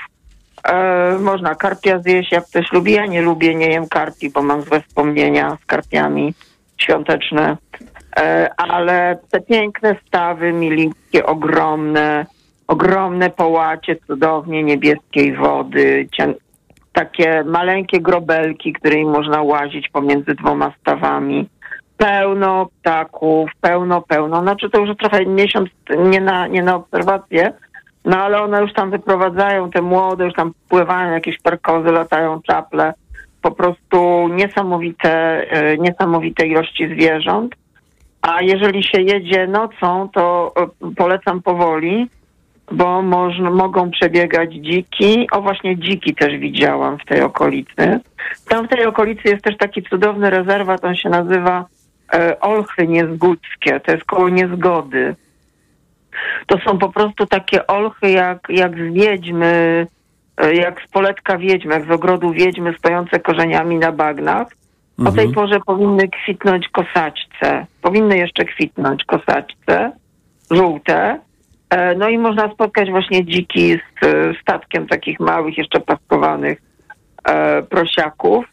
e, 0.64 1.18
można 1.20 1.56
karpia 1.56 2.00
zjeść 2.00 2.32
jak 2.32 2.46
ktoś 2.46 2.72
lubi. 2.72 2.92
Ja 2.92 3.06
nie 3.06 3.22
lubię, 3.22 3.56
nie 3.56 3.68
jem 3.68 3.88
karpi, 3.88 4.30
bo 4.30 4.42
mam 4.42 4.62
złe 4.62 4.82
wspomnienia 4.82 5.58
z 5.64 5.66
karpiami 5.66 6.34
świąteczne. 6.78 7.58
E, 8.18 8.50
ale 8.58 9.18
te 9.32 9.42
piękne 9.42 9.96
stawy 10.08 10.54
milickie, 10.54 11.26
ogromne, 11.26 12.26
ogromne 12.68 13.30
połacie 13.30 13.96
cudownie 14.08 14.64
niebieskiej 14.64 15.36
wody, 15.36 16.08
takie 16.94 17.44
maleńkie 17.44 18.02
grobelki, 18.02 18.74
którymi 18.74 19.06
można 19.06 19.42
łazić 19.42 19.90
pomiędzy 19.90 20.36
dwoma 20.36 20.74
stawami. 20.82 21.50
Pełno 21.98 22.70
ptaków, 22.82 23.50
pełno, 23.62 24.02
pełno. 24.02 24.42
Znaczy 24.42 24.70
to 24.70 24.80
już 24.80 24.98
trochę 24.98 25.26
miesiąc 25.26 25.70
nie 25.98 26.22
na, 26.22 26.48
nie 26.48 26.64
na 26.64 26.76
obserwację, 26.76 27.54
no 28.06 28.18
ale 28.18 28.42
one 28.42 28.62
już 28.62 28.74
tam 28.74 28.92
wyprowadzają 28.92 29.70
te 29.72 29.82
młode, 29.82 30.26
już 30.26 30.34
tam 30.34 30.54
pływają 30.70 31.14
jakieś 31.14 31.42
perkozy, 31.42 31.92
latają 31.92 32.42
czaple. 32.42 32.94
Po 33.42 33.52
prostu 33.52 34.28
niesamowite, 34.28 35.12
e, 35.52 35.78
niesamowite 35.78 36.48
ilości 36.48 36.88
zwierząt. 36.88 37.56
A 38.22 38.42
jeżeli 38.42 38.84
się 38.84 39.02
jedzie 39.02 39.48
nocą, 39.48 40.10
to 40.14 40.54
e, 40.58 40.94
polecam 40.96 41.42
powoli, 41.42 42.10
bo 42.72 43.02
można, 43.02 43.50
mogą 43.50 43.92
przebiegać 43.92 44.54
dziki. 44.54 45.28
O 45.32 45.42
właśnie 45.42 45.78
dziki 45.78 46.16
też 46.16 46.38
widziałam 46.38 46.98
w 46.98 47.06
tej 47.06 47.22
okolicy. 47.22 48.00
Tam 48.50 48.66
w 48.66 48.70
tej 48.70 48.86
okolicy 48.86 49.22
jest 49.26 49.44
też 49.44 49.58
taki 49.58 49.84
cudowny 49.84 50.30
rezerwat, 50.30 50.86
on 50.86 50.96
się 50.96 51.10
nazywa 51.10 51.66
e, 52.14 52.40
Olchy 52.40 52.88
Niezgódzkie, 52.88 53.80
to 53.80 53.92
jest 53.92 54.04
koło 54.04 54.30
Niezgody. 54.30 55.16
To 56.48 56.58
są 56.60 56.78
po 56.78 56.90
prostu 56.90 57.26
takie 57.26 57.68
olchy 57.68 58.12
jak, 58.12 58.48
jak 58.50 58.76
z 58.76 58.94
wiedźmy, 58.94 59.88
e, 60.38 60.56
jak 60.56 60.82
z 60.82 60.92
poletka 60.92 61.38
wiedźmy, 61.38 61.74
jak 61.74 61.88
z 61.88 61.92
ogrodu 61.92 62.32
wiedźmy 62.32 62.74
stojące 62.80 63.20
korzeniami 63.20 63.78
na 63.78 63.92
bagnach. 63.92 64.48
O 65.06 65.12
tej 65.12 65.30
porze 65.30 65.60
powinny 65.60 66.10
kwitnąć 66.10 66.68
kosaćce. 66.70 67.66
Powinny 67.82 68.18
jeszcze 68.18 68.46
kwitnąć 68.46 69.04
kosaćce, 69.04 69.92
żółte. 70.52 71.20
E, 71.72 71.96
No 71.96 72.10
i 72.10 72.18
można 72.18 72.52
spotkać 72.52 72.92
właśnie 72.92 73.26
dziki 73.26 73.74
z 73.74 74.06
statkiem 74.42 74.88
takich 74.88 75.20
małych, 75.20 75.58
jeszcze 75.58 75.80
paskowanych 75.80 76.62
e, 77.24 77.64
prosiaków. 77.64 78.46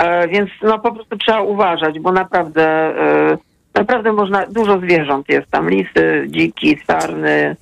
E, 0.00 0.28
więc 0.28 0.50
no 0.62 0.78
po 0.78 0.92
prostu 0.92 1.16
trzeba 1.16 1.40
uważać, 1.40 2.00
bo 2.00 2.12
naprawdę, 2.12 2.94
naprawdę 3.74 4.12
można, 4.12 4.46
dużo 4.46 4.78
zwierząt 4.78 5.28
jest 5.28 5.50
tam, 5.50 5.70
lisy, 5.70 6.24
dziki, 6.28 6.78
sarny, 6.86 7.56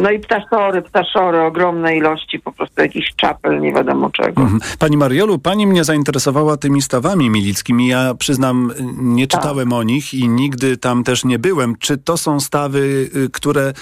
no 0.00 0.10
i 0.10 0.18
ptaszory, 0.18 0.82
ptaszory, 0.82 1.40
ogromne 1.40 1.96
ilości 1.96 2.40
po 2.40 2.52
prostu 2.52 2.80
jakichś 2.80 3.14
czapel, 3.16 3.60
nie 3.60 3.72
wiadomo 3.72 4.10
czego. 4.10 4.42
Mhm. 4.42 4.60
Pani 4.78 4.96
Mariolu, 4.96 5.38
pani 5.38 5.66
mnie 5.66 5.84
zainteresowała 5.84 6.56
tymi 6.56 6.82
stawami 6.82 7.30
milickimi. 7.30 7.88
Ja 7.88 8.14
przyznam, 8.14 8.72
nie 8.96 9.26
Tak. 9.26 9.40
czytałem 9.40 9.72
o 9.72 9.82
nich 9.82 10.14
i 10.14 10.28
nigdy 10.28 10.76
tam 10.76 11.04
też 11.04 11.24
nie 11.24 11.38
byłem. 11.38 11.76
Czy 11.78 11.98
to 11.98 12.16
są 12.16 12.40
stawy, 12.40 13.10
y, 13.16 13.30
które 13.30 13.72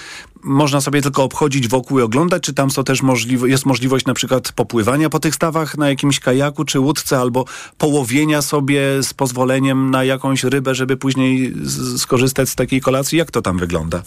można 0.45 0.81
sobie 0.81 1.03
tylko 1.03 1.25
obchodzić 1.25 1.69
wokół 1.69 1.99
i 1.99 2.03
oglądać, 2.03 2.43
czy 2.43 2.55
tam 2.55 2.71
są 2.71 2.85
też 2.85 3.03
możliwe, 3.03 3.49
jest 3.49 3.67
możliwość 3.67 4.07
na 4.07 4.15
przykład 4.15 4.53
popływania 4.53 5.11
po 5.11 5.21
tych 5.21 5.35
stawach 5.35 5.79
na 5.79 5.89
jakimś 5.89 6.21
kajaku 6.21 6.65
czy 6.65 6.81
łódce, 6.81 7.19
albo 7.19 7.45
połowienia 7.79 8.43
sobie 8.43 9.03
z 9.03 9.15
pozwoleniem 9.15 9.91
na 9.91 10.05
jakąś 10.05 10.45
rybę, 10.45 10.75
żeby 10.75 10.97
później 10.97 11.55
skorzystać 11.97 12.49
z 12.49 12.55
takiej 12.55 12.81
kolacji? 12.81 13.19
Jak 13.19 13.31
to 13.31 13.43
tam 13.43 13.59
wygląda? 13.59 14.03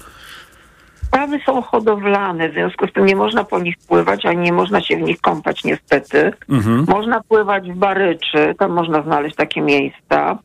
Stawy 1.07 1.39
są 1.45 1.61
hodowlane, 1.61 2.49
w 2.49 2.53
związku 2.53 2.87
z 2.87 2.93
tym 2.93 3.05
nie 3.05 3.15
można 3.15 3.43
po 3.43 3.59
nich 3.59 3.75
pływać, 3.87 4.25
ani 4.25 4.41
nie 4.41 4.53
można 4.53 4.81
się 4.81 4.97
w 4.97 5.01
nich 5.01 5.21
kąpać 5.21 5.63
niestety. 5.63 6.33
Mhm. 6.49 6.85
Można 6.87 7.21
pływać 7.21 7.71
w 7.71 7.75
Baryczy, 7.75 8.55
tam 8.59 8.71
można 8.71 9.01
znaleźć 9.01 9.35
takie 9.35 9.61
miejsca 9.61 10.37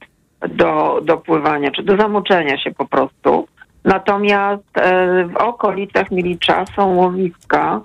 do, 0.48 1.00
do 1.04 1.16
pływania, 1.16 1.70
czy 1.70 1.82
do 1.82 1.96
zamoczenia 1.96 2.58
się 2.58 2.70
po 2.70 2.86
prostu. 2.86 3.48
Natomiast 3.84 4.78
e, 4.78 5.24
w 5.24 5.36
okolicach 5.36 6.10
Milicza 6.10 6.64
są 6.76 6.94
łowiska, 6.94 7.80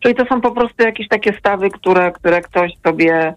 czyli 0.00 0.14
to 0.14 0.24
są 0.24 0.40
po 0.40 0.50
prostu 0.50 0.82
jakieś 0.82 1.08
takie 1.08 1.32
stawy, 1.38 1.70
które, 1.70 2.12
które 2.12 2.40
ktoś 2.40 2.72
sobie 2.86 3.34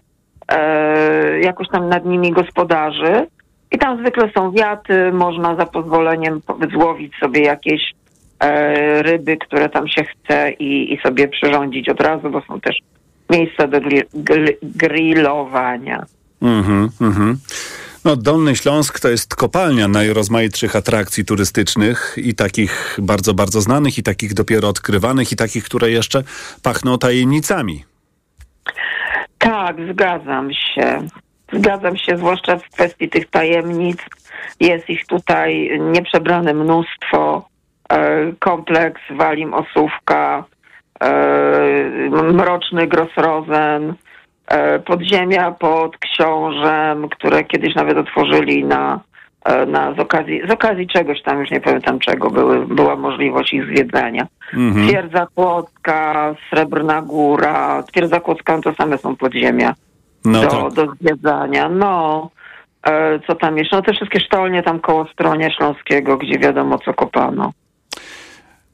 e, 0.48 1.40
jakoś 1.40 1.68
tam 1.68 1.88
nad 1.88 2.04
nimi 2.04 2.30
gospodarzy. 2.30 3.26
I 3.72 3.78
tam 3.78 3.98
zwykle 3.98 4.30
są 4.36 4.52
wiaty, 4.52 5.12
można 5.12 5.56
za 5.56 5.66
pozwoleniem 5.66 6.40
po- 6.46 6.58
złowić 6.72 7.12
sobie 7.20 7.40
jakieś 7.42 7.82
ryby, 9.02 9.36
które 9.36 9.68
tam 9.68 9.88
się 9.88 10.04
chce 10.04 10.50
i, 10.50 10.94
i 10.94 10.98
sobie 11.02 11.28
przyrządzić 11.28 11.88
od 11.88 12.00
razu, 12.00 12.30
bo 12.30 12.42
są 12.48 12.60
też 12.60 12.76
miejsca 13.30 13.68
do 13.68 13.80
gri, 13.80 14.02
grillowania. 14.62 16.06
Mhm, 16.42 16.88
mhm. 17.00 17.38
No, 18.04 18.16
Dolny 18.16 18.56
Śląsk 18.56 19.00
to 19.00 19.08
jest 19.08 19.34
kopalnia 19.34 19.88
najrozmaitszych 19.88 20.76
atrakcji 20.76 21.24
turystycznych 21.24 22.16
i 22.16 22.34
takich 22.34 22.98
bardzo, 23.02 23.34
bardzo 23.34 23.60
znanych, 23.60 23.98
i 23.98 24.02
takich 24.02 24.34
dopiero 24.34 24.68
odkrywanych, 24.68 25.32
i 25.32 25.36
takich, 25.36 25.64
które 25.64 25.90
jeszcze 25.90 26.22
pachną 26.62 26.98
tajemnicami. 26.98 27.84
Tak, 29.38 29.76
zgadzam 29.92 30.50
się. 30.52 31.08
Zgadzam 31.52 31.96
się, 31.96 32.16
zwłaszcza 32.16 32.56
w 32.56 32.62
kwestii 32.62 33.08
tych 33.08 33.30
tajemnic. 33.30 33.98
Jest 34.60 34.90
ich 34.90 35.06
tutaj 35.06 35.80
nieprzebrane 35.80 36.54
mnóstwo. 36.54 37.48
E, 37.88 38.32
kompleks 38.38 39.00
Walim 39.10 39.54
Osówka, 39.54 40.44
e, 41.00 42.10
Mroczny 42.10 42.86
Grossrosen, 42.86 43.94
e, 44.46 44.78
podziemia 44.78 45.50
pod 45.50 45.98
Książem, 45.98 47.08
które 47.08 47.44
kiedyś 47.44 47.74
nawet 47.74 47.98
otworzyli 47.98 48.64
na, 48.64 49.00
na 49.66 49.94
z, 49.94 49.98
okazji, 49.98 50.42
z 50.48 50.50
okazji 50.50 50.86
czegoś 50.86 51.22
tam, 51.22 51.40
już 51.40 51.50
nie 51.50 51.60
pamiętam 51.60 51.98
czego, 51.98 52.30
były, 52.30 52.66
była 52.66 52.96
możliwość 52.96 53.52
ich 53.52 53.64
zwiedzania. 53.64 54.26
Mhm. 54.54 54.88
Twierdza 54.88 55.26
Kłodzka, 55.34 56.34
Srebrna 56.50 57.02
Góra. 57.02 57.82
Twierdza 57.82 58.20
Kłodzka 58.20 58.60
to 58.60 58.74
same 58.74 58.98
są 58.98 59.16
podziemia 59.16 59.74
No 60.24 60.40
do, 60.40 60.48
tak. 60.48 60.72
do 60.72 60.94
zwiedzania. 60.94 61.68
No, 61.68 62.30
co 63.26 63.34
tam 63.34 63.58
jeszcze? 63.58 63.76
No 63.76 63.82
te 63.82 63.92
wszystkie 63.92 64.20
sztolnie 64.20 64.62
tam 64.62 64.80
koło 64.80 65.06
Stronia 65.06 65.50
Śląskiego, 65.50 66.16
gdzie 66.16 66.38
wiadomo 66.38 66.78
co 66.78 66.94
kopano. 66.94 67.52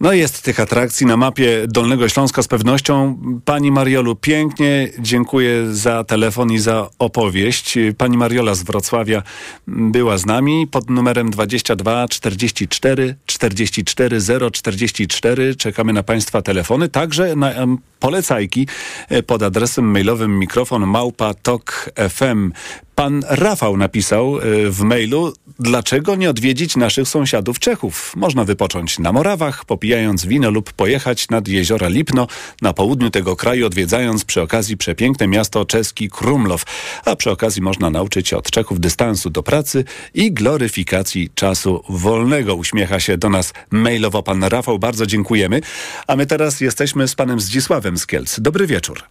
No 0.03 0.13
jest 0.13 0.43
tych 0.43 0.61
atrakcji 0.61 1.07
na 1.07 1.17
mapie 1.17 1.65
Dolnego 1.69 2.09
Śląska 2.09 2.43
z 2.43 2.49
pewnością. 2.49 3.19
Pani 3.45 3.73
Mariolu, 3.73 4.17
pięknie 4.17 4.89
dziękuję 4.99 5.75
za 5.75 6.05
telefon 6.05 6.53
i 6.53 6.59
za 6.59 6.89
opowieść. 6.99 7.79
Pani 7.99 8.17
Mariola 8.17 8.55
z 8.55 8.63
Wrocławia 8.63 9.23
była 9.67 10.19
z 10.19 10.27
nami 10.27 10.67
pod 10.67 10.91
numerem 10.91 11.31
22 11.31 12.09
44 12.09 13.15
44 13.27 14.19
044. 14.53 15.57
Czekamy 15.57 15.93
na 15.93 16.03
Państwa 16.03 16.43
telefony, 16.43 16.89
także 16.89 17.37
na 17.37 17.53
polecajki 18.01 18.67
e, 19.09 19.23
pod 19.23 19.43
adresem 19.43 19.91
mailowym 19.91 20.39
mikrofon 20.39 20.87
małpa 20.87 21.35
tok 21.35 21.91
FM. 22.09 22.53
Pan 22.95 23.23
Rafał 23.29 23.77
napisał 23.77 24.39
e, 24.39 24.71
w 24.71 24.81
mailu, 24.81 25.33
dlaczego 25.59 26.15
nie 26.15 26.31
odwiedzić 26.31 26.77
naszych 26.77 27.09
sąsiadów 27.09 27.59
Czechów? 27.59 28.13
Można 28.17 28.45
wypocząć 28.45 28.99
na 28.99 29.13
Morawach, 29.13 29.65
popijając 29.65 30.27
wino 30.27 30.51
lub 30.51 30.73
pojechać 30.73 31.29
nad 31.29 31.49
jeziora 31.49 31.89
Lipno 31.89 32.27
na 32.63 32.73
południu 32.73 33.11
tego 33.11 33.37
kraju, 33.37 33.67
odwiedzając 33.67 34.25
przy 34.25 34.43
okazji 34.43 34.77
przepiękne 34.77 35.29
miasto 35.29 35.65
czeski 35.65 36.11
Krumlow. 36.11 36.65
A 37.05 37.17
przy 37.17 37.31
okazji 37.31 37.63
można 37.63 37.91
nauczyć 37.91 38.29
się 38.29 38.37
od 38.37 38.51
Czechów 38.51 38.81
dystansu 38.81 39.31
do 39.31 39.43
pracy 39.43 39.85
i 40.15 40.33
gloryfikacji 40.33 41.31
czasu 41.35 41.85
wolnego. 41.89 42.55
Uśmiecha 42.55 43.01
się 43.01 43.19
do 43.19 43.29
nas 43.29 43.53
mailowo 43.71 44.23
pan 44.23 44.45
Rafał. 44.45 44.79
Bardzo 44.79 45.07
dziękujemy. 45.07 45.61
A 46.07 46.17
my 46.17 46.27
teraz 46.27 46.61
jesteśmy 46.61 47.09
z 47.09 47.15
panem 47.15 47.41
Zdzisławem 47.41 47.99
z 47.99 48.07
Kielc. 48.07 48.41
Dobry 48.41 48.67
wieczór. 48.67 49.03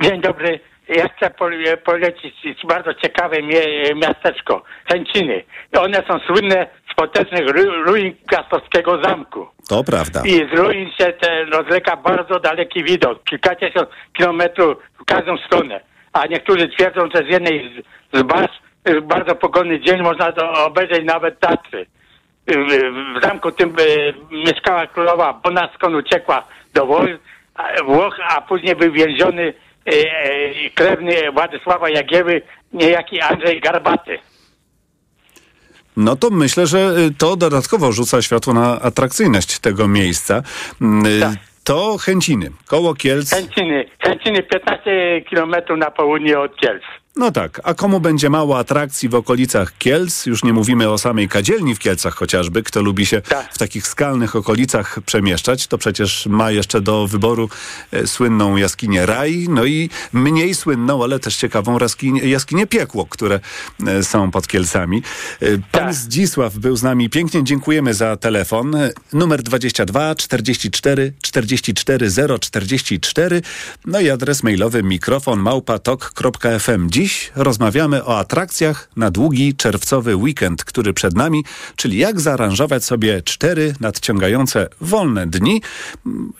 Dzień 0.00 0.20
dobry. 0.20 0.60
Ja 0.88 1.08
chcę 1.08 1.30
pole- 1.30 1.76
polecić 1.76 2.34
bardzo 2.64 2.94
ciekawe 2.94 3.36
mie- 3.42 3.94
miasteczko, 3.94 4.62
Chęciny. 4.92 5.44
One 5.78 6.02
są 6.08 6.18
słynne 6.18 6.66
z 6.92 6.94
potężnych 6.94 7.48
ru- 7.48 7.82
ruin 7.84 8.14
Piastowskiego 8.30 9.02
Zamku. 9.02 9.48
To 9.68 9.84
prawda. 9.84 10.22
I 10.24 10.30
z 10.30 10.58
ruin 10.58 10.90
się 11.00 11.12
te 11.12 11.44
rozleka 11.44 11.96
bardzo 11.96 12.40
daleki 12.40 12.84
widok, 12.84 13.24
kilkadziesiąt 13.24 13.88
kilometrów 14.12 14.76
w 15.00 15.04
każdą 15.04 15.36
stronę. 15.38 15.80
A 16.12 16.26
niektórzy 16.26 16.68
twierdzą, 16.68 17.00
że 17.14 17.22
z 17.28 17.32
jednej 17.32 17.84
z, 18.12 18.18
z 18.18 18.22
w 18.86 19.00
bardzo 19.00 19.34
pogodny 19.34 19.80
dzień 19.80 20.02
można 20.02 20.32
to 20.32 20.64
obejrzeć 20.66 21.04
nawet 21.04 21.40
Tatry. 21.40 21.86
W, 22.46 23.22
zamku 23.22 23.52
tym 23.52 23.76
mieszkała 24.30 24.86
królowa 24.86 25.32
Bona, 25.32 25.68
skąd 25.74 25.94
uciekła 25.96 26.46
do 26.74 26.86
Włoch, 27.86 28.16
a- 28.28 28.40
później 28.40 28.76
był 28.76 28.92
więziony 28.92 29.54
krewny 30.74 31.32
Władysława 31.32 31.90
Jagieły, 31.90 32.42
niejaki 32.72 33.20
Andrzej 33.20 33.60
Garbaty. 33.60 34.18
No 35.96 36.16
to 36.16 36.30
myślę, 36.30 36.66
że 36.66 36.78
y, 36.78 37.14
to 37.18 37.36
dodatkowo 37.36 37.92
rzuca 37.92 38.22
światło 38.22 38.54
na 38.54 38.80
atrakcyjność 38.80 39.58
tego 39.58 39.88
miejsca. 39.88 40.42
Mm, 40.80 41.06
y, 41.06 41.36
To 41.64 41.96
Chęciny, 41.98 42.50
koło 42.66 42.94
Kielc. 42.94 43.30
Chęciny, 43.30 43.84
Chęciny 44.02 44.42
15 44.42 45.20
kilometrów 45.28 45.78
na 45.78 45.90
południe 45.90 46.38
od 46.40 46.56
Kielc. 46.56 46.82
No 47.16 47.30
tak, 47.30 47.60
a 47.64 47.74
komu 47.74 48.00
będzie 48.00 48.30
mało 48.30 48.58
atrakcji 48.58 49.08
w 49.08 49.14
okolicach 49.14 49.78
Kielc, 49.78 50.26
już 50.26 50.44
nie 50.44 50.52
mówimy 50.52 50.90
o 50.90 50.98
samej 50.98 51.28
kadzielni 51.28 51.74
w 51.74 51.78
Kielcach 51.78 52.14
chociażby, 52.14 52.62
kto 52.62 52.82
lubi 52.82 53.06
się 53.06 53.22
w 53.52 53.58
takich 53.58 53.86
skalnych 53.86 54.36
okolicach 54.36 54.98
przemieszczać, 55.06 55.66
to 55.66 55.78
przecież 55.78 56.26
ma 56.26 56.50
jeszcze 56.50 56.80
do 56.80 57.06
wyboru 57.06 57.48
e, 57.92 58.06
słynną 58.06 58.56
jaskinię 58.56 59.06
Raj, 59.06 59.46
no 59.50 59.64
i 59.64 59.90
mniej 60.12 60.54
słynną, 60.54 61.04
ale 61.04 61.18
też 61.18 61.36
ciekawą 61.36 61.78
jaskinię, 61.78 62.28
jaskinię 62.28 62.66
Piekło, 62.66 63.06
które 63.06 63.40
e, 63.86 64.04
są 64.04 64.30
pod 64.30 64.46
Kielcami. 64.46 65.02
E, 65.42 65.46
Pan 65.72 65.94
Zdzisław 65.94 66.58
był 66.58 66.76
z 66.76 66.82
nami, 66.82 67.10
pięknie 67.10 67.44
dziękujemy 67.44 67.94
za 67.94 68.16
telefon. 68.16 68.76
Numer 69.12 69.42
22 69.42 70.14
44 70.14 71.12
44 71.22 72.10
044, 72.40 73.42
no 73.86 74.00
i 74.00 74.10
adres 74.10 74.42
mailowy 74.42 74.82
mikrofon 74.82 75.40
małpatok.fm. 75.40 76.90
Dziś 77.04 77.32
rozmawiamy 77.36 78.04
o 78.04 78.18
atrakcjach 78.18 78.88
na 78.96 79.10
długi 79.10 79.54
czerwcowy 79.54 80.16
weekend, 80.16 80.64
który 80.64 80.92
przed 80.92 81.14
nami, 81.14 81.44
czyli 81.76 81.98
jak 81.98 82.20
zaaranżować 82.20 82.84
sobie 82.84 83.22
cztery 83.22 83.74
nadciągające 83.80 84.68
wolne 84.80 85.26
dni, 85.26 85.62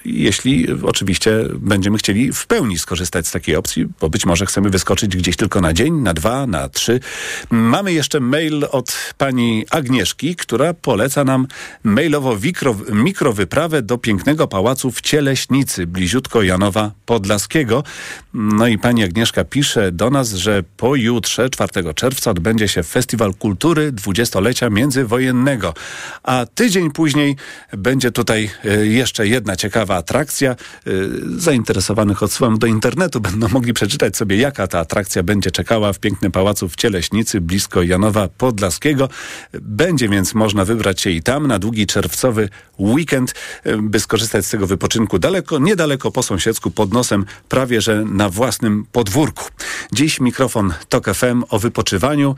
jeśli 0.04 0.66
oczywiście 0.82 1.44
będziemy 1.58 1.98
chcieli 1.98 2.32
w 2.32 2.46
pełni 2.46 2.78
skorzystać 2.78 3.26
z 3.26 3.30
takiej 3.30 3.56
opcji, 3.56 3.86
bo 4.00 4.10
być 4.10 4.26
może 4.26 4.46
chcemy 4.46 4.70
wyskoczyć 4.70 5.16
gdzieś 5.16 5.36
tylko 5.36 5.60
na 5.60 5.72
dzień, 5.72 5.94
na 5.94 6.14
dwa, 6.14 6.46
na 6.46 6.68
trzy. 6.68 7.00
Mamy 7.50 7.92
jeszcze 7.92 8.20
mail 8.20 8.66
od 8.70 8.96
pani 9.18 9.64
Agnieszki, 9.70 10.36
która 10.36 10.74
poleca 10.74 11.24
nam 11.24 11.46
mailowo 11.82 12.36
mikro, 12.42 12.76
mikrowyprawę 12.92 13.82
do 13.82 13.98
pięknego 13.98 14.48
pałacu 14.48 14.90
w 14.90 15.00
Cieleśnicy, 15.00 15.86
bliziutko 15.86 16.42
Janowa 16.42 16.90
Podlaskiego. 17.06 17.84
No 18.34 18.66
i 18.66 18.78
pani 18.78 19.04
Agnieszka 19.04 19.44
pisze 19.44 19.92
do 19.92 20.10
nas, 20.10 20.32
że 20.32 20.53
pojutrze, 20.62 21.50
4 21.50 21.94
czerwca, 21.94 22.30
odbędzie 22.30 22.68
się 22.68 22.82
Festiwal 22.82 23.34
Kultury 23.34 23.92
Dwudziestolecia 23.92 24.70
Międzywojennego. 24.70 25.74
A 26.22 26.46
tydzień 26.54 26.90
później 26.90 27.36
będzie 27.72 28.10
tutaj 28.10 28.50
e, 28.64 28.86
jeszcze 28.86 29.26
jedna 29.26 29.56
ciekawa 29.56 29.96
atrakcja. 29.96 30.50
E, 30.50 30.56
zainteresowanych 31.36 32.22
odsyłam 32.22 32.58
do 32.58 32.66
internetu. 32.66 33.20
Będą 33.30 33.48
mogli 33.48 33.72
przeczytać 33.72 34.16
sobie, 34.16 34.36
jaka 34.36 34.66
ta 34.66 34.78
atrakcja 34.78 35.22
będzie 35.22 35.50
czekała 35.50 35.92
w 35.92 35.98
pięknym 35.98 36.32
pałacu 36.32 36.68
w 36.68 36.76
Cieleśnicy, 36.76 37.40
blisko 37.40 37.82
Janowa 37.82 38.28
Podlaskiego. 38.28 39.08
Będzie 39.52 40.08
więc 40.08 40.34
można 40.34 40.64
wybrać 40.64 41.00
się 41.00 41.10
i 41.10 41.22
tam 41.22 41.46
na 41.46 41.58
długi 41.58 41.86
czerwcowy 41.86 42.48
weekend, 42.78 43.34
e, 43.64 43.76
by 43.76 44.00
skorzystać 44.00 44.46
z 44.46 44.50
tego 44.50 44.66
wypoczynku 44.66 45.18
daleko, 45.18 45.58
niedaleko 45.58 46.10
po 46.10 46.22
sąsiedzku, 46.22 46.70
pod 46.70 46.92
nosem, 46.92 47.24
prawie 47.48 47.80
że 47.80 48.04
na 48.04 48.28
własnym 48.28 48.86
podwórku. 48.92 49.44
Dziś 49.92 50.20
mikrofon 50.44 50.74
TOK 50.88 51.14
FM 51.14 51.44
o 51.50 51.58
wypoczywaniu 51.58 52.34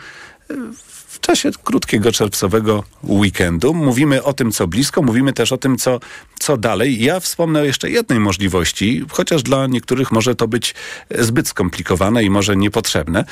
w 1.08 1.20
czasie 1.20 1.50
krótkiego 1.64 2.12
czerwcowego 2.12 2.84
weekendu. 3.04 3.74
Mówimy 3.74 4.22
o 4.22 4.32
tym, 4.32 4.52
co 4.52 4.66
blisko, 4.66 5.02
mówimy 5.02 5.32
też 5.32 5.52
o 5.52 5.56
tym, 5.56 5.78
co, 5.78 6.00
co 6.38 6.56
dalej. 6.56 7.02
Ja 7.04 7.20
wspomnę 7.20 7.60
o 7.60 7.64
jeszcze 7.64 7.90
jednej 7.90 8.20
możliwości, 8.20 9.04
chociaż 9.10 9.42
dla 9.42 9.66
niektórych 9.66 10.12
może 10.12 10.34
to 10.34 10.48
być 10.48 10.74
zbyt 11.18 11.48
skomplikowane 11.48 12.24
i 12.24 12.30
może 12.30 12.56
niepotrzebne. 12.56 13.24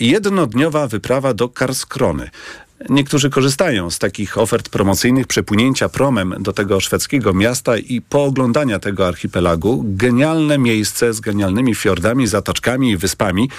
Jednodniowa 0.00 0.86
wyprawa 0.86 1.34
do 1.34 1.48
Karskrony. 1.48 2.30
Niektórzy 2.88 3.30
korzystają 3.30 3.90
z 3.90 3.98
takich 3.98 4.38
ofert 4.38 4.68
promocyjnych 4.68 5.26
przepłynięcia 5.26 5.88
promem 5.88 6.34
do 6.40 6.52
tego 6.52 6.80
szwedzkiego 6.80 7.32
miasta 7.32 7.78
i 7.78 8.00
pooglądania 8.00 8.78
tego 8.78 9.08
archipelagu. 9.08 9.84
Genialne 9.86 10.58
miejsce 10.58 11.14
z 11.14 11.20
genialnymi 11.20 11.74
fiordami, 11.74 12.26
zatoczkami 12.26 12.90
i 12.90 12.96
wyspami. 12.96 13.50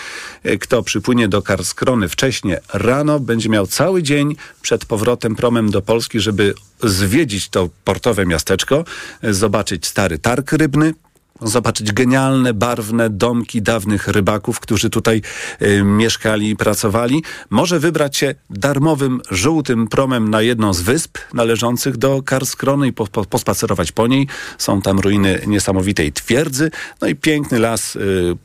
Kto 0.59 0.83
przypłynie 0.83 1.27
do 1.27 1.41
Karskrony 1.41 2.09
wcześnie 2.09 2.59
rano, 2.73 3.19
będzie 3.19 3.49
miał 3.49 3.67
cały 3.67 4.03
dzień 4.03 4.35
przed 4.61 4.85
powrotem 4.85 5.35
promem 5.35 5.71
do 5.71 5.81
Polski, 5.81 6.19
żeby 6.19 6.53
zwiedzić 6.83 7.49
to 7.49 7.69
portowe 7.83 8.25
miasteczko, 8.25 8.85
zobaczyć 9.23 9.85
stary 9.85 10.19
targ 10.19 10.51
rybny, 10.51 10.93
zobaczyć 11.41 11.91
genialne, 11.91 12.53
barwne 12.53 13.09
domki 13.09 13.61
dawnych 13.61 14.07
rybaków, 14.07 14.59
którzy 14.59 14.89
tutaj 14.89 15.21
y, 15.61 15.83
mieszkali 15.83 16.49
i 16.49 16.55
pracowali. 16.55 17.23
Może 17.49 17.79
wybrać 17.79 18.17
się 18.17 18.35
darmowym, 18.49 19.21
żółtym 19.31 19.87
promem 19.87 20.29
na 20.29 20.41
jedną 20.41 20.73
z 20.73 20.81
wysp 20.81 21.17
należących 21.33 21.97
do 21.97 22.23
Karskrony 22.23 22.87
i 22.87 22.93
po, 22.93 23.07
po, 23.07 23.25
pospacerować 23.25 23.91
po 23.91 24.07
niej. 24.07 24.27
Są 24.57 24.81
tam 24.81 24.99
ruiny 24.99 25.41
niesamowitej 25.47 26.13
twierdzy, 26.13 26.71
no 27.01 27.07
i 27.07 27.15
piękny 27.15 27.59
las, 27.59 27.95
y, 27.95 27.99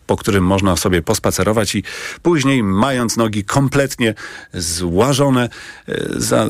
po 0.07 0.17
którym 0.17 0.45
można 0.45 0.77
sobie 0.77 1.03
pospacerować 1.03 1.75
i 1.75 1.83
później, 2.23 2.63
mając 2.63 3.17
nogi 3.17 3.45
kompletnie 3.45 4.15
złażone, 4.55 5.49
y, 5.89 6.09
za, 6.17 6.47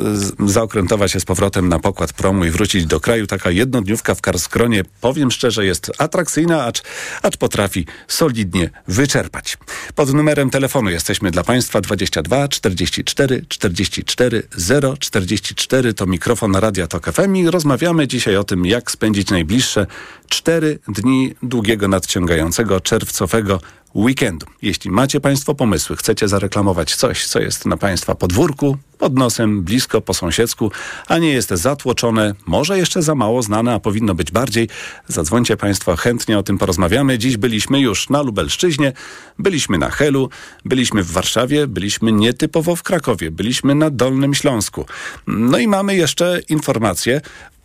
zaokrętować 0.46 1.12
się 1.12 1.20
z 1.20 1.24
powrotem 1.24 1.68
na 1.68 1.78
pokład 1.78 2.12
promu 2.12 2.44
i 2.44 2.50
wrócić 2.50 2.86
do 2.86 3.00
kraju. 3.00 3.26
Taka 3.26 3.50
jednodniówka 3.50 4.14
w 4.14 4.20
Karskronie, 4.20 4.82
powiem 5.00 5.30
szczerze, 5.30 5.66
jest 5.66 5.92
atrakcyjna 5.98 6.31
atrakcyjna, 6.32 6.64
acz, 6.64 6.82
acz 7.22 7.36
potrafi 7.36 7.86
solidnie 8.08 8.70
wyczerpać. 8.88 9.58
Pod 9.94 10.14
numerem 10.14 10.50
telefonu 10.50 10.90
jesteśmy 10.90 11.30
dla 11.30 11.44
Państwa 11.44 11.80
22 11.80 12.48
44 12.48 13.44
44 13.48 14.42
0 14.56 14.96
44 14.96 15.94
to 15.94 16.06
mikrofon 16.06 16.56
Radia 16.56 16.86
Tok 16.86 17.12
FM 17.12 17.36
i 17.36 17.50
rozmawiamy 17.50 18.08
dzisiaj 18.08 18.36
o 18.36 18.44
tym, 18.44 18.66
jak 18.66 18.90
spędzić 18.90 19.30
najbliższe 19.30 19.86
cztery 20.32 20.78
dni 20.88 21.34
długiego, 21.42 21.88
nadciągającego, 21.88 22.80
czerwcowego 22.80 23.60
weekendu. 23.94 24.46
Jeśli 24.62 24.90
macie 24.90 25.20
Państwo 25.20 25.54
pomysły, 25.54 25.96
chcecie 25.96 26.28
zareklamować 26.28 26.94
coś, 26.96 27.26
co 27.26 27.40
jest 27.40 27.66
na 27.66 27.76
Państwa 27.76 28.14
podwórku, 28.14 28.76
pod 28.98 29.14
nosem, 29.14 29.62
blisko, 29.62 30.00
po 30.00 30.14
sąsiedzku, 30.14 30.70
a 31.08 31.18
nie 31.18 31.32
jest 31.32 31.50
zatłoczone, 31.50 32.34
może 32.46 32.78
jeszcze 32.78 33.02
za 33.02 33.14
mało 33.14 33.42
znane, 33.42 33.74
a 33.74 33.80
powinno 33.80 34.14
być 34.14 34.30
bardziej, 34.30 34.68
zadzwońcie 35.08 35.56
Państwo, 35.56 35.96
chętnie 35.96 36.38
o 36.38 36.42
tym 36.42 36.58
porozmawiamy. 36.58 37.18
Dziś 37.18 37.36
byliśmy 37.36 37.80
już 37.80 38.10
na 38.10 38.22
Lubelszczyźnie, 38.22 38.92
byliśmy 39.38 39.78
na 39.78 39.90
Helu, 39.90 40.30
byliśmy 40.64 41.02
w 41.02 41.12
Warszawie, 41.12 41.66
byliśmy 41.66 42.12
nietypowo 42.12 42.76
w 42.76 42.82
Krakowie, 42.82 43.30
byliśmy 43.30 43.74
na 43.74 43.90
Dolnym 43.90 44.34
Śląsku. 44.34 44.86
No 45.26 45.58
i 45.58 45.68
mamy 45.68 45.96
jeszcze 45.96 46.40
informacje 46.48 47.20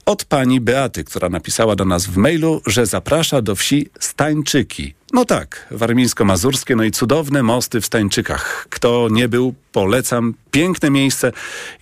od 0.08 0.26
pani 0.26 0.62
Beaty, 0.62 1.04
która 1.04 1.30
napisała 1.30 1.76
do 1.76 1.86
nas 1.86 2.06
w 2.06 2.18
mailu, 2.18 2.62
że 2.66 2.86
zaprasza 2.86 3.42
do 3.42 3.56
wsi 3.56 3.90
Stańczyki. 4.00 4.94
No 5.14 5.26
tak, 5.26 5.68
warmińsko-mazurskie, 5.72 6.76
no 6.76 6.84
i 6.84 6.92
cudowne 6.92 7.44
mosty 7.44 7.82
w 7.82 7.86
Stańczykach. 7.86 8.68
Kto 8.70 9.08
nie 9.12 9.30
był, 9.30 9.54
polecam. 9.72 10.34
Piękne 10.52 10.90
miejsce 10.90 11.32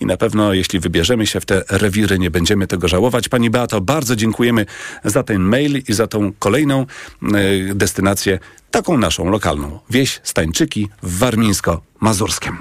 i 0.02 0.06
na 0.06 0.18
pewno 0.18 0.53
jeśli 0.53 0.80
wybierzemy 0.80 1.27
się 1.27 1.39
w 1.39 1.45
te 1.45 1.64
rewiry, 1.69 2.19
nie 2.19 2.31
będziemy 2.31 2.68
tego 2.68 2.88
żałować. 2.88 3.30
Pani 3.30 3.49
Beato, 3.49 3.81
bardzo 3.81 4.15
dziękujemy 4.15 4.65
za 5.03 5.23
ten 5.23 5.41
mail 5.41 5.84
i 5.88 5.93
za 5.93 6.07
tą 6.07 6.34
kolejną 6.39 6.85
y, 7.23 7.76
destynację, 7.76 8.39
taką 8.72 8.97
naszą 8.97 9.30
lokalną. 9.30 9.80
Wieś 9.89 10.22
Stańczyki 10.23 10.89
w 11.03 11.19
warmińsko-mazurskiem. 11.19 12.56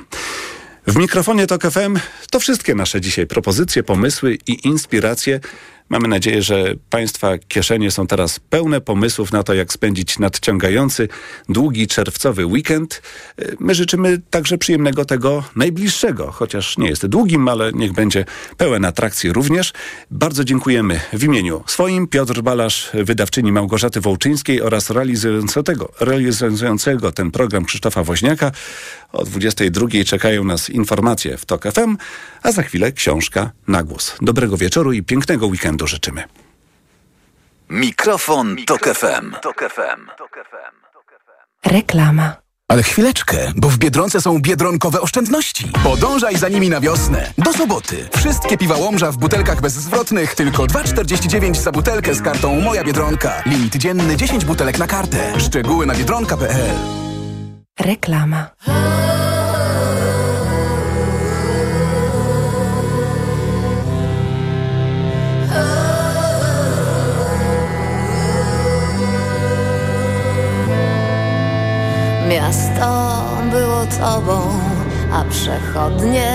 W 0.87 0.97
mikrofonie 0.97 1.47
TOK 1.47 1.63
FM 1.63 1.99
to 2.31 2.41
wszystkie 2.41 2.75
nasze 2.75 3.01
dzisiaj 3.01 3.27
propozycje, 3.27 3.83
pomysły 3.83 4.39
i 4.47 4.69
inspiracje. 4.69 5.41
Mamy 5.89 6.09
nadzieję, 6.09 6.43
że 6.43 6.75
Państwa 6.91 7.39
kieszenie 7.39 7.91
są 7.91 8.07
teraz 8.07 8.41
pełne 8.41 8.81
pomysłów 8.81 9.33
na 9.33 9.43
to, 9.43 9.55
jak 9.55 9.73
spędzić 9.73 10.19
nadciągający, 10.19 11.09
długi 11.49 11.87
czerwcowy 11.87 12.47
weekend. 12.47 13.03
My 13.61 13.75
życzymy 13.75 14.21
także 14.31 14.59
przyjemnego 14.59 15.05
tego 15.05 15.45
najbliższego, 15.57 16.33
chociaż 16.33 16.79
nie 16.79 16.89
jest 16.89 17.07
długim, 17.07 17.49
ale 17.49 17.73
niech 17.73 17.93
będzie 17.93 18.25
pełen 18.57 18.85
atrakcji 18.85 19.33
również. 19.33 19.73
Bardzo 20.11 20.45
dziękujemy 20.45 21.01
w 21.13 21.25
imieniu 21.25 21.65
swoim 21.67 22.09
Piotr 22.09 22.43
Balasz, 22.43 22.91
wydawczyni 22.95 23.53
Małgorzaty 23.53 24.01
Wołczyńskiej 24.01 24.63
oraz 24.63 24.91
realizującego, 24.91 25.93
realizującego 26.01 27.13
ten 27.13 27.31
program 27.31 27.65
Krzysztofa 27.65 28.03
Woźniaka. 28.03 28.53
O 29.15 29.25
22 29.25 29.87
czekają 30.07 30.45
nas 30.45 30.71
informacje 30.71 31.37
w 31.37 31.47
TOK 31.47 31.63
FM, 31.63 31.97
a 32.43 32.53
za 32.53 32.63
chwilę 32.63 32.93
książka 32.93 33.51
na 33.69 33.83
głos. 33.83 34.17
Dobrego 34.21 34.57
wieczoru 34.57 34.93
i 34.93 35.03
pięknego 35.03 35.47
weekendu 35.47 35.87
życzymy. 35.87 36.25
Mikrofon, 37.71 38.57
Tok 38.67 38.95
FM. 38.95 39.35
Reklama. 41.67 42.37
Ale 42.69 42.83
chwileczkę, 42.83 43.53
bo 43.57 43.69
w 43.69 43.79
Biedronce 43.79 44.21
są 44.21 44.39
biedronkowe 44.39 45.01
oszczędności. 45.01 45.69
Podążaj 45.85 46.37
za 46.37 46.49
nimi 46.49 46.69
na 46.69 46.81
wiosnę. 46.81 47.33
Do 47.39 47.53
soboty. 47.53 48.09
Wszystkie 48.17 48.59
piwa 48.59 48.77
Łomża 48.77 49.13
w 49.13 49.17
butelkach 49.17 49.61
bezzwrotnych 49.61 50.35
tylko 50.35 50.63
2,49 50.65 51.55
za 51.55 51.73
butelkę 51.73 52.15
z 52.15 52.23
kartą 52.23 52.61
Moja 52.61 52.85
Biedronka. 52.85 53.43
Limit 53.47 53.77
dzienny 53.77 54.17
10 54.17 54.45
butelek 54.45 54.79
na 54.79 54.87
kartę. 54.87 55.41
Szczegóły 55.41 55.87
na 55.87 55.95
biedronka.pl 55.95 57.04
Reklama. 57.81 58.51
Miasto 72.29 73.25
było 73.51 73.87
tobą, 73.87 74.61
a 75.13 75.25
przechodnie 75.31 76.33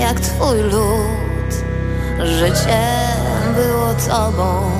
jak 0.00 0.20
twój 0.20 0.60
lud. 0.60 1.54
Życie 2.24 2.80
było 3.54 3.94
tobą, 3.94 4.70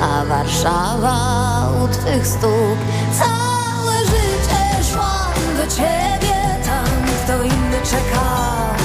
a 0.00 0.24
Warszawa 0.24 1.68
u 1.84 1.88
twych 1.88 2.26
stóp. 2.26 2.78
Do 5.62 5.68
ciebie, 5.70 6.34
tam 6.64 6.86
kto 7.24 7.42
inny 7.42 7.80
czekał. 7.84 8.81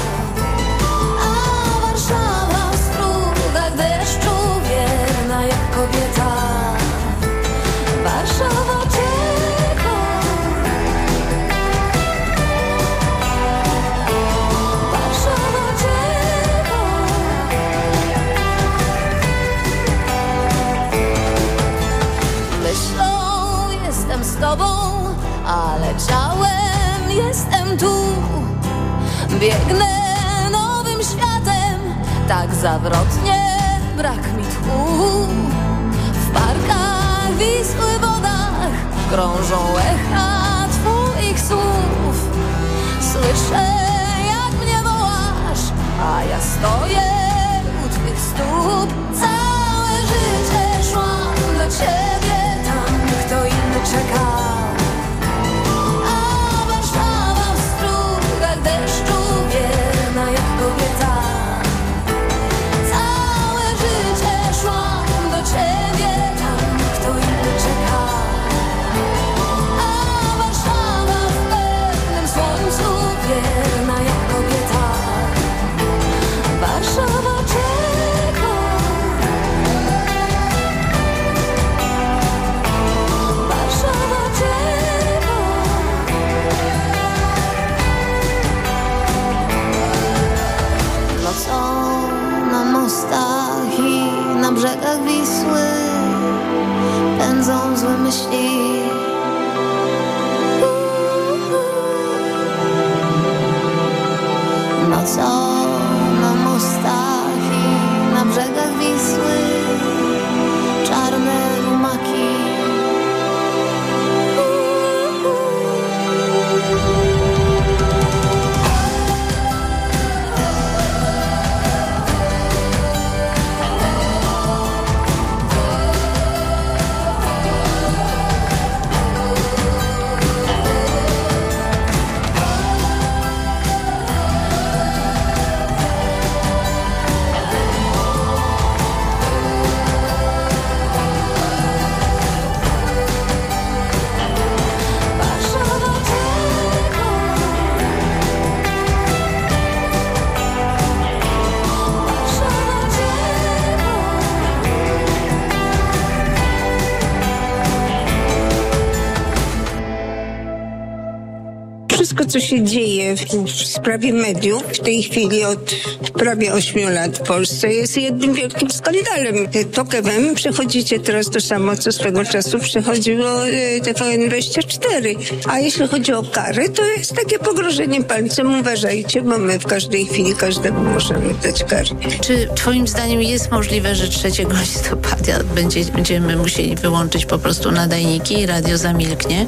Co 162.38 162.42
się 162.42 162.64
dzieje 162.64 163.16
w, 163.16 163.26
w 163.46 163.68
sprawie 163.68 164.14
mediów 164.14 164.64
w 164.64 164.80
tej 164.80 165.04
chwili 165.04 165.44
od 165.44 165.76
prawie 166.12 166.54
ośmiu 166.54 166.90
lat 166.90 167.18
w 167.18 167.22
Polsce 167.22 167.74
jest 167.74 167.98
jednym 167.98 168.34
wielkim 168.34 168.72
skandalem. 168.72 169.36
TOK 169.74 169.92
FM 169.92 170.36
przechodzicie 170.36 171.00
teraz 171.00 171.30
to 171.30 171.42
samo, 171.42 171.76
co 171.76 171.92
swego 171.92 172.26
czasu 172.26 172.60
przechodziło 172.60 173.48
e, 173.48 173.80
TVN24. 173.80 175.16
A 175.50 175.60
jeśli 175.60 175.88
chodzi 175.88 176.14
o 176.14 176.24
kary, 176.24 176.70
to 176.70 176.86
jest 176.86 177.16
takie 177.16 177.40
pogrożenie 177.40 178.04
palcem. 178.04 178.60
Uważajcie, 178.60 179.22
bo 179.22 179.38
my 179.38 179.60
w 179.60 179.66
każdej 179.66 180.06
chwili 180.06 180.36
każdemu 180.36 180.84
możemy 180.84 181.34
dać 181.44 181.64
karę. 181.64 181.96
Czy 182.22 182.48
twoim 182.56 182.88
zdaniem 182.88 183.22
jest 183.22 183.52
możliwe, 183.52 183.96
że 183.96 184.08
3 184.08 184.28
listopada 184.62 185.44
będzie, 185.56 185.86
będziemy 185.86 186.36
musieli 186.36 186.76
wyłączyć 186.76 187.26
po 187.26 187.40
prostu 187.40 187.72
nadajniki 187.72 188.40
i 188.40 188.46
radio 188.46 188.78
zamilknie? 188.78 189.46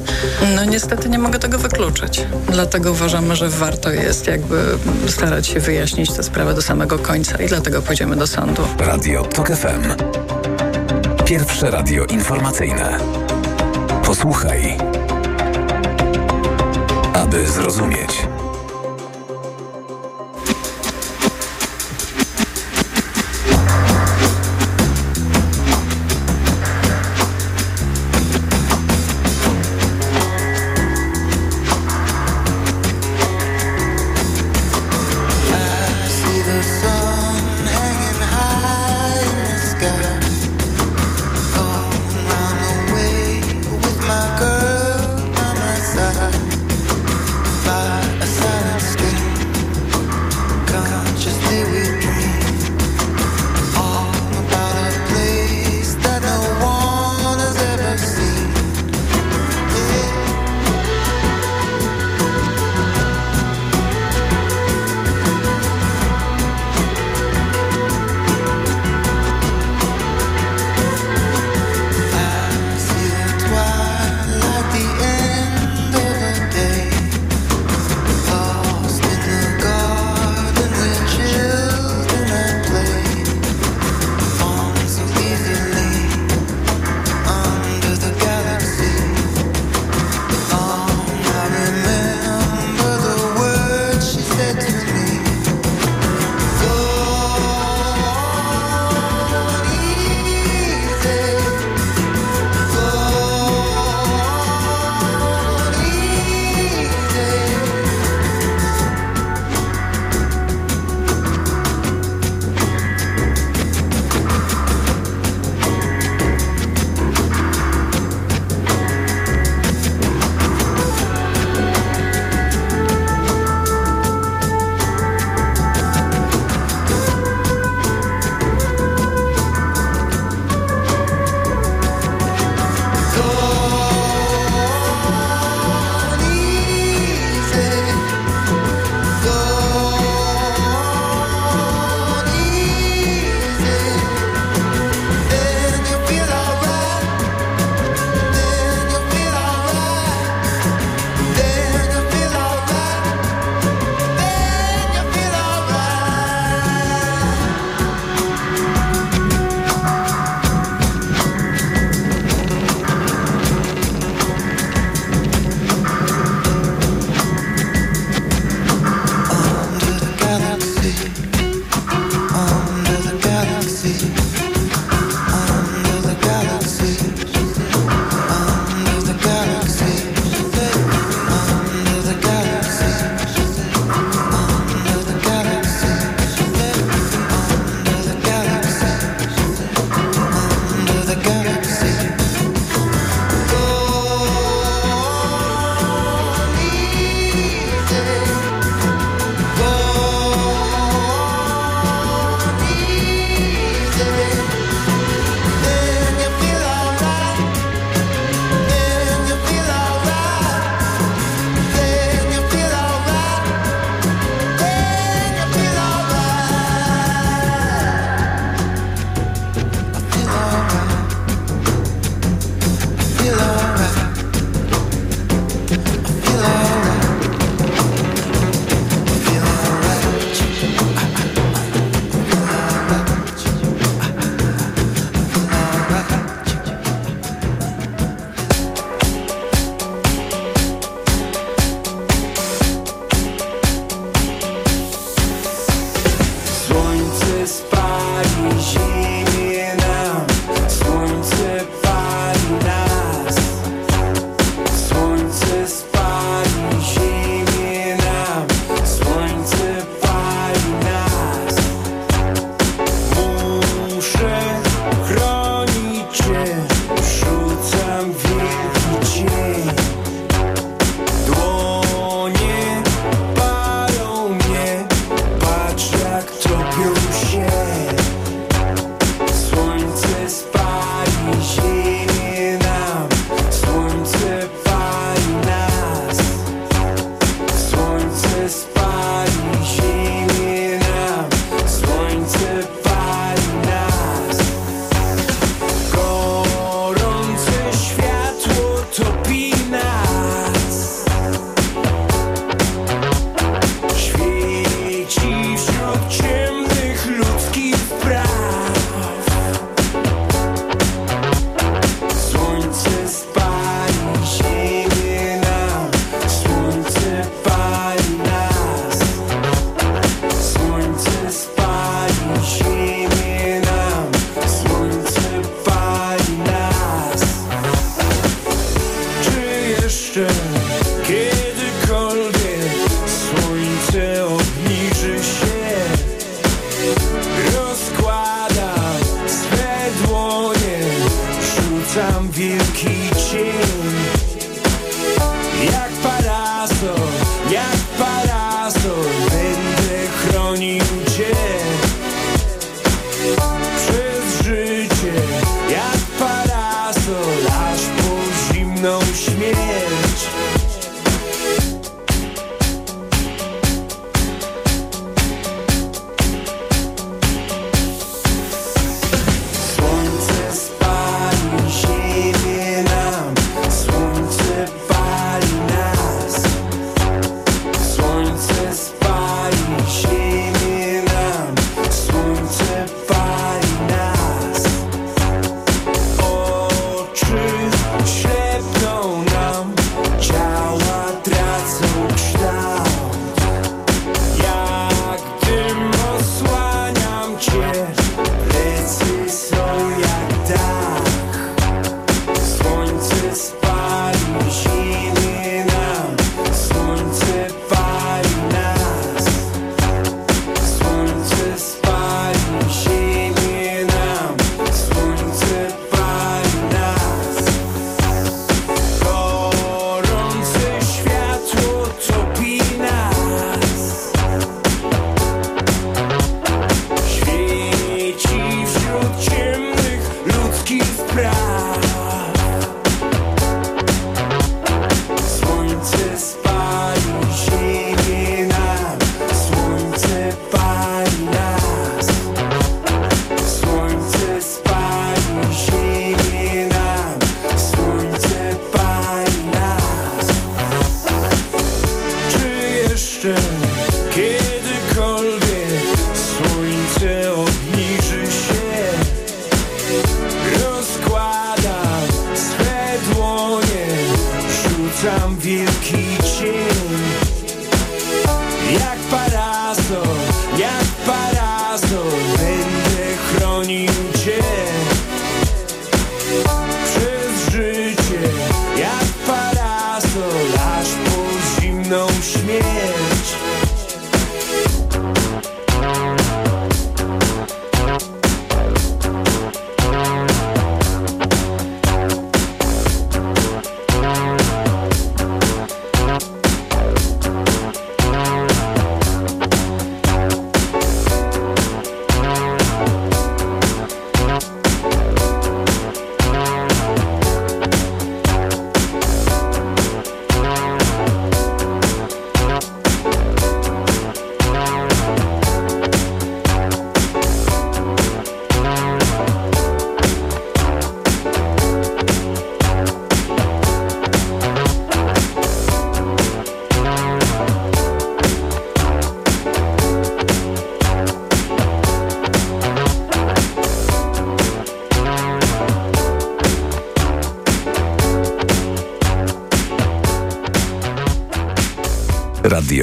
No 0.56 0.64
niestety 0.64 1.08
nie 1.08 1.18
mogę 1.18 1.38
tego 1.38 1.58
wykluczyć. 1.58 2.20
Dlatego 2.52 2.92
uważamy, 2.92 3.36
że 3.36 3.48
warto 3.48 3.90
jest 3.92 4.26
jakby 4.26 4.64
starać 5.08 5.46
się 5.46 5.60
wyjaśnić 5.60 6.12
tę 6.12 6.22
sprawę 6.22 6.49
do 6.54 6.62
samego 6.62 6.98
końca 6.98 7.36
i 7.42 7.46
dlatego 7.46 7.82
pójdziemy 7.82 8.16
do 8.16 8.26
sądu. 8.26 8.62
Radio 8.78 9.22
TOK 9.22 9.48
FM. 9.48 9.94
Pierwsze 11.24 11.70
radio 11.70 12.04
informacyjne. 12.04 12.98
Posłuchaj, 14.04 14.76
aby 17.14 17.46
zrozumieć. 17.46 18.26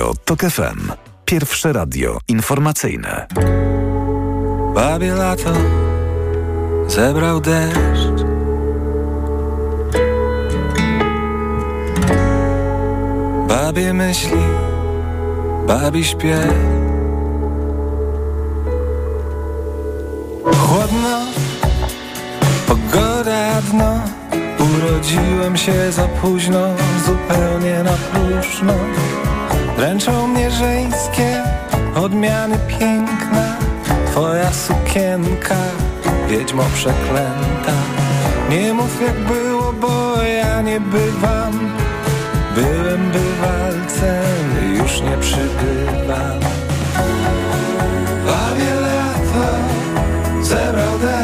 Radio 0.07 0.19
TOK 0.25 0.39
FM. 0.39 0.91
Pierwsze 1.25 1.73
radio 1.73 2.17
informacyjne. 2.27 3.27
Babie 4.75 5.13
lato 5.13 5.53
zebrał 6.87 7.41
deszcz 7.41 8.23
Babie 13.47 13.93
myśli, 13.93 14.41
babi 15.67 16.03
śpiew 16.03 16.53
Chłodno, 20.43 21.19
pogoda 22.67 23.61
dno 23.61 23.99
Urodziłem 24.59 25.57
się 25.57 25.91
za 25.91 26.07
późno, 26.07 26.67
zupełnie 27.05 27.83
na 27.83 27.93
próżno 27.93 28.73
Dręczą 29.77 30.27
mnie 30.27 30.51
żeńskie 30.51 31.43
odmiany 31.95 32.57
piękna 32.79 33.57
Twoja 34.11 34.51
sukienka, 34.51 35.55
wiedźmo 36.29 36.63
przeklęta. 36.73 37.73
Nie 38.49 38.73
mów 38.73 39.01
jak 39.01 39.19
było, 39.19 39.73
bo 39.73 40.21
ja 40.23 40.61
nie 40.61 40.79
bywam. 40.79 41.71
Byłem 42.55 43.11
bywalcem, 43.11 44.75
już 44.77 45.01
nie 45.01 45.17
przybywam. 45.17 46.39
Bawię 48.25 48.77
deszcz 51.01 51.16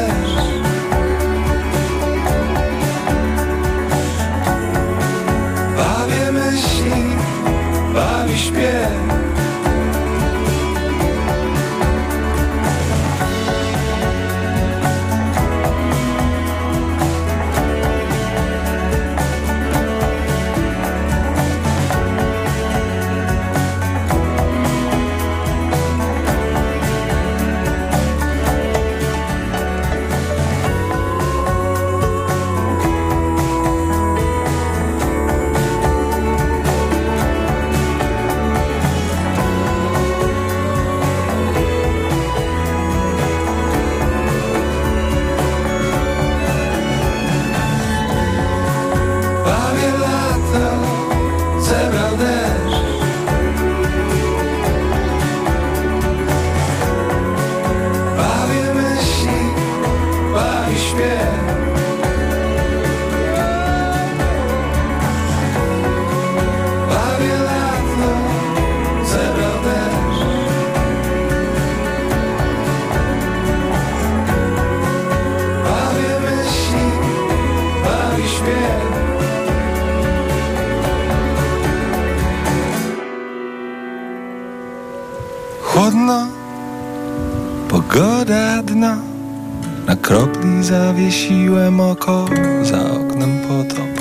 zawiesiłem 90.64 91.80
oko 91.80 92.26
Za 92.64 92.92
oknem 92.92 93.40
potop 93.48 93.94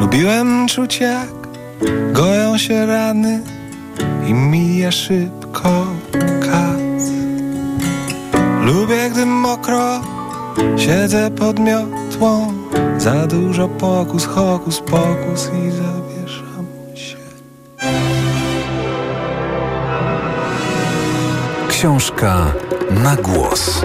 Lubiłem 0.00 0.68
czuć 0.68 1.00
jak 1.00 1.28
Goją 2.12 2.58
się 2.58 2.86
rany 2.86 3.42
I 4.28 4.34
mija 4.34 4.90
szybko 4.92 5.86
kac 6.40 7.02
Lubię 8.62 9.10
gdy 9.10 9.26
mokro 9.26 10.00
Siedzę 10.76 11.30
pod 11.30 11.58
miotłą 11.58 12.52
Za 12.98 13.26
dużo 13.26 13.68
pokus, 13.68 14.24
hokus, 14.24 14.80
pokus 14.80 15.50
I 15.66 15.70
zawieszam 15.70 16.66
Książka 21.68 22.52
na 22.90 23.16
głos. 23.16 23.84